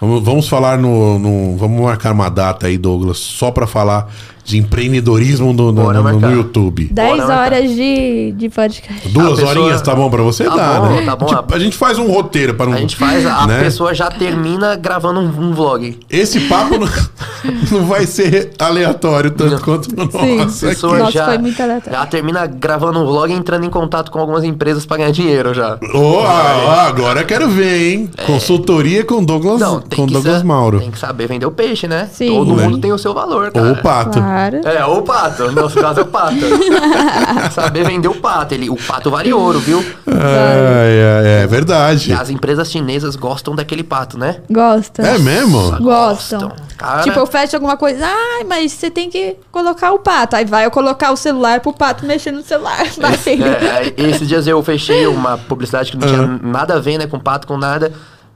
Vamos, 0.00 0.24
vamos 0.24 0.48
falar 0.48 0.76
no, 0.78 1.18
no- 1.18 1.56
Vamos 1.56 1.80
marcar 1.80 2.12
uma 2.12 2.28
data 2.28 2.66
aí, 2.66 2.76
Douglas, 2.76 3.18
só 3.18 3.50
pra 3.52 3.66
falar 3.68 4.12
de 4.44 4.58
empreendedorismo 4.58 5.52
no, 5.52 5.70
no- 5.72 5.92
no- 5.92 6.20
no. 6.20 6.32
YouTube. 6.32 6.88
10 6.92 7.16
Bora, 7.20 7.36
horas 7.40 7.70
de, 7.70 8.32
de 8.36 8.48
podcast. 8.48 9.08
Duas 9.08 9.26
A 9.26 9.30
pessoa- 9.36 9.50
horinhas 9.50 9.82
tá 9.82 9.94
bom 9.94 10.10
pra 10.10 10.22
você? 10.22 10.44
Tá 10.44 10.56
Dá, 10.56 10.80
bom, 10.80 10.86
né? 10.96 11.02
tá 11.04 11.16
bom. 11.16 11.26
Tipo, 11.26 11.54
a 11.54 11.58
gente 11.58 11.76
faz 11.76 11.98
um 11.98 12.10
roteiro 12.10 12.54
para 12.54 12.66
não. 12.66 12.74
A 12.76 12.80
gente 12.80 12.96
faz, 12.96 13.24
a 13.24 13.46
né? 13.46 13.60
pessoa 13.62 13.94
já 13.94 14.10
termina 14.10 14.74
gravando 14.76 15.20
um, 15.20 15.26
um 15.50 15.52
vlog. 15.54 15.98
Esse 16.10 16.40
papo 16.48 16.76
não, 16.78 16.88
não 17.70 17.86
vai 17.86 18.04
ser 18.06 18.50
aleatório 18.58 19.30
tanto 19.30 19.62
quanto 19.62 19.86
o 19.86 20.10
Sim. 20.20 20.38
nosso. 20.38 20.66
A 20.66 20.68
pessoa 20.70 20.98
Nossa, 20.98 21.12
já, 21.12 21.24
foi 21.26 21.38
muito 21.38 21.62
aleatório. 21.62 21.98
já 21.98 22.06
termina 22.06 22.46
gravando 22.46 22.98
um 23.00 23.06
vlog 23.06 23.32
e 23.32 23.36
entrando 23.36 23.64
em 23.64 23.70
contato 23.70 24.10
com 24.10 24.18
algumas 24.18 24.42
empresas 24.44 24.84
pra 24.84 24.96
ganhar 24.96 25.12
dinheiro 25.12 25.54
já. 25.54 25.78
Ô, 25.94 26.20
ah, 26.26 26.86
agora 26.88 27.20
eu 27.20 27.26
quero 27.26 27.48
ver, 27.48 27.92
hein? 27.92 28.10
Consultoria 28.26 29.04
com 29.04 29.22
Douglas, 29.24 29.60
Não, 29.60 29.80
com 29.94 30.06
Douglas 30.06 30.38
sa- 30.38 30.44
Mauro. 30.44 30.80
tem 30.80 30.90
que 30.90 30.98
saber 30.98 31.28
vender 31.28 31.46
o 31.46 31.50
peixe, 31.52 31.86
né? 31.86 32.08
Sim. 32.12 32.26
Todo 32.28 32.54
Né? 32.56 32.64
mundo 32.64 32.78
tem 32.78 32.92
o 32.92 32.98
seu 32.98 33.14
valor, 33.14 33.50
cara. 33.52 33.66
Ou 33.66 33.72
o 33.72 33.76
pato. 33.82 34.18
Claro. 34.18 34.31
É, 34.64 34.84
ou 34.84 34.98
o 34.98 35.02
pato. 35.02 35.44
No 35.50 35.62
nosso 35.62 35.78
caso 35.80 36.00
é 36.00 36.02
o 36.02 36.06
pato. 36.06 36.34
Saber 37.52 37.84
vender 37.84 38.08
o 38.08 38.14
pato. 38.14 38.54
Ele, 38.54 38.68
o 38.70 38.76
pato 38.76 39.10
vale 39.10 39.32
ouro, 39.32 39.58
viu? 39.58 39.84
É, 40.06 41.22
é, 41.24 41.40
é 41.40 41.44
E 41.44 41.46
verdade. 41.46 42.12
as 42.12 42.30
empresas 42.30 42.70
chinesas 42.70 43.16
gostam 43.16 43.54
daquele 43.54 43.82
pato, 43.82 44.18
né? 44.18 44.36
Gosta. 44.50 45.02
É 45.02 45.18
mesmo? 45.18 45.76
Gostam. 45.80 46.52
Cara, 46.76 47.02
Tipo, 47.02 47.18
eu 47.18 47.26
fecho 47.26 47.56
alguma 47.56 47.76
coisa, 47.76 48.04
ai, 48.06 48.44
mas 48.44 48.72
você 48.72 48.90
tem 48.90 49.08
que 49.10 49.36
colocar 49.50 49.92
o 49.92 49.98
pato. 49.98 50.36
Aí 50.36 50.44
vai 50.44 50.64
eu 50.66 50.70
colocar 50.70 51.12
o 51.12 51.16
celular 51.16 51.60
pro 51.60 51.72
pato 51.72 52.04
mexer 52.06 52.32
no 52.32 52.42
celular. 52.42 52.86
Batendo. 52.98 53.44
É, 53.46 53.88
é, 53.88 54.08
esses 54.10 54.26
dias 54.28 54.46
eu 54.46 54.62
fechei 54.62 55.06
uma 55.06 55.36
publicidade 55.38 55.90
que 55.92 55.96
não 55.98 56.06
tinha 56.06 56.40
nada 56.42 56.74
a 56.74 56.78
ver, 56.80 56.98
né, 56.98 57.06
com 57.06 57.18
pato, 57.18 57.46
com 57.46 57.56
nada. 57.56 57.92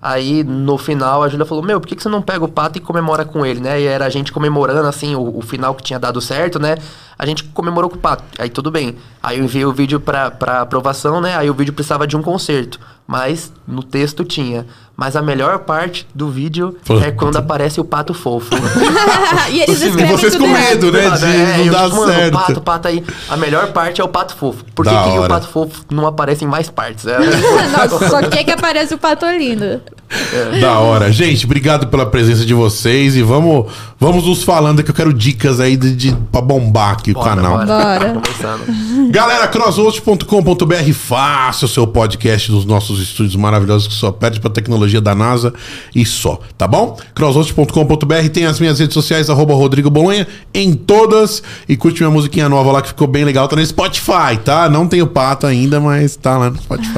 Aí, 0.08 0.44
no 0.44 0.78
final, 0.78 1.24
a 1.24 1.28
Júlia 1.28 1.44
falou, 1.44 1.64
meu, 1.64 1.80
por 1.80 1.88
que, 1.88 1.96
que 1.96 2.02
você 2.04 2.08
não 2.08 2.22
pega 2.22 2.44
o 2.44 2.48
pato 2.48 2.78
e 2.78 2.80
comemora 2.80 3.24
com 3.24 3.44
ele, 3.44 3.58
né? 3.58 3.80
E 3.80 3.86
era 3.86 4.06
a 4.06 4.08
gente 4.08 4.30
comemorando, 4.30 4.86
assim, 4.86 5.16
o, 5.16 5.38
o 5.38 5.42
final 5.42 5.74
que 5.74 5.82
tinha 5.82 5.98
dado 5.98 6.20
certo, 6.20 6.60
né? 6.60 6.76
A 7.18 7.26
gente 7.26 7.42
comemorou 7.42 7.90
com 7.90 7.96
o 7.96 7.98
pato. 7.98 8.22
Aí, 8.38 8.48
tudo 8.48 8.70
bem. 8.70 8.94
Aí, 9.20 9.38
eu 9.38 9.44
enviei 9.44 9.64
o 9.64 9.72
vídeo 9.72 9.98
pra, 9.98 10.30
pra 10.30 10.60
aprovação, 10.60 11.20
né? 11.20 11.36
Aí, 11.36 11.50
o 11.50 11.54
vídeo 11.54 11.74
precisava 11.74 12.06
de 12.06 12.16
um 12.16 12.22
concerto. 12.22 12.78
Mas, 13.04 13.52
no 13.66 13.82
texto 13.82 14.24
tinha. 14.24 14.64
Mas 14.96 15.14
a 15.14 15.22
melhor 15.22 15.58
parte 15.60 16.06
do 16.14 16.30
vídeo 16.30 16.76
Puta. 16.84 17.04
é 17.04 17.10
quando 17.10 17.36
aparece 17.36 17.80
o 17.80 17.84
pato 17.84 18.14
fofo. 18.14 18.50
e 19.50 19.60
eles 19.60 19.82
E 19.82 19.88
escrevem 19.88 20.16
vocês 20.16 20.36
com 20.36 20.46
medo, 20.46 20.92
né? 20.92 21.10
De 21.10 21.24
é, 21.24 21.56
não 21.58 21.64
eu, 21.64 21.72
dar 21.72 21.84
tipo, 21.84 21.96
mano, 21.96 22.12
certo. 22.12 22.32
pato, 22.32 22.60
pato 22.60 22.88
aí. 22.88 23.04
A 23.28 23.36
melhor 23.36 23.72
parte 23.72 24.00
é 24.00 24.04
o 24.04 24.08
pato 24.08 24.36
fofo. 24.36 24.64
Por 24.74 24.86
que, 24.86 24.90
que 24.90 25.18
o 25.18 25.28
pato 25.28 25.48
fofo 25.48 25.84
não 25.90 26.06
aparece 26.06 26.44
em 26.44 26.48
mais 26.48 26.70
partes? 26.70 27.06
É, 27.06 27.18
Nossa, 27.76 28.08
só 28.08 28.22
quer 28.22 28.44
que 28.44 28.52
apareça 28.52 28.94
o 28.94 28.98
pato 28.98 29.26
lindo. 29.26 29.82
Da 30.60 30.78
hora. 30.78 31.10
Gente, 31.12 31.44
obrigado 31.44 31.86
pela 31.88 32.06
presença 32.06 32.44
de 32.44 32.54
vocês 32.54 33.16
e 33.16 33.22
vamos, 33.22 33.66
vamos 33.98 34.24
nos 34.26 34.42
falando 34.42 34.82
que 34.82 34.90
eu 34.90 34.94
quero 34.94 35.12
dicas 35.12 35.60
aí 35.60 35.76
de, 35.76 35.94
de, 35.94 36.16
pra 36.30 36.40
bombar 36.40 36.92
aqui 36.92 37.10
o 37.10 37.14
Bora, 37.14 37.34
canal. 37.34 37.52
bora. 37.58 37.66
Bora. 37.66 38.20
Começando. 38.22 39.10
Galera, 39.10 39.46
crosshost.com.br, 39.48 40.92
faça 40.92 41.66
o 41.66 41.68
seu 41.68 41.86
podcast 41.86 42.50
dos 42.50 42.64
nossos 42.64 43.00
estúdios 43.00 43.36
maravilhosos 43.36 43.88
que 43.88 43.94
só 43.94 44.10
perde 44.12 44.40
pra 44.40 44.50
tecnologia 44.50 45.00
da 45.00 45.14
NASA 45.14 45.52
e 45.94 46.04
só, 46.04 46.40
tá 46.56 46.66
bom? 46.66 46.96
crosshost.com.br 47.14 48.28
tem 48.32 48.46
as 48.46 48.58
minhas 48.60 48.78
redes 48.78 48.94
sociais, 48.94 49.28
arroba 49.30 49.54
Rodrigo 49.54 49.90
Bolonha, 49.90 50.26
em 50.54 50.74
todas. 50.74 51.42
E 51.68 51.76
curte 51.76 52.00
minha 52.00 52.10
musiquinha 52.10 52.48
nova 52.48 52.72
lá 52.72 52.82
que 52.82 52.88
ficou 52.88 53.06
bem 53.06 53.24
legal, 53.24 53.48
tá 53.48 53.56
no 53.56 53.64
Spotify, 53.64 54.36
tá? 54.44 54.68
Não 54.68 54.86
tenho 54.86 55.06
pato 55.06 55.46
ainda, 55.46 55.80
mas 55.80 56.16
tá 56.16 56.36
lá 56.38 56.50
no 56.50 56.56
Spotify. 56.56 56.96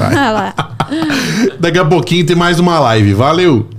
Daqui 1.59 1.77
a 1.77 1.85
pouquinho 1.85 2.25
tem 2.25 2.35
mais 2.35 2.59
uma 2.59 2.79
live. 2.99 3.13
Valeu! 3.13 3.78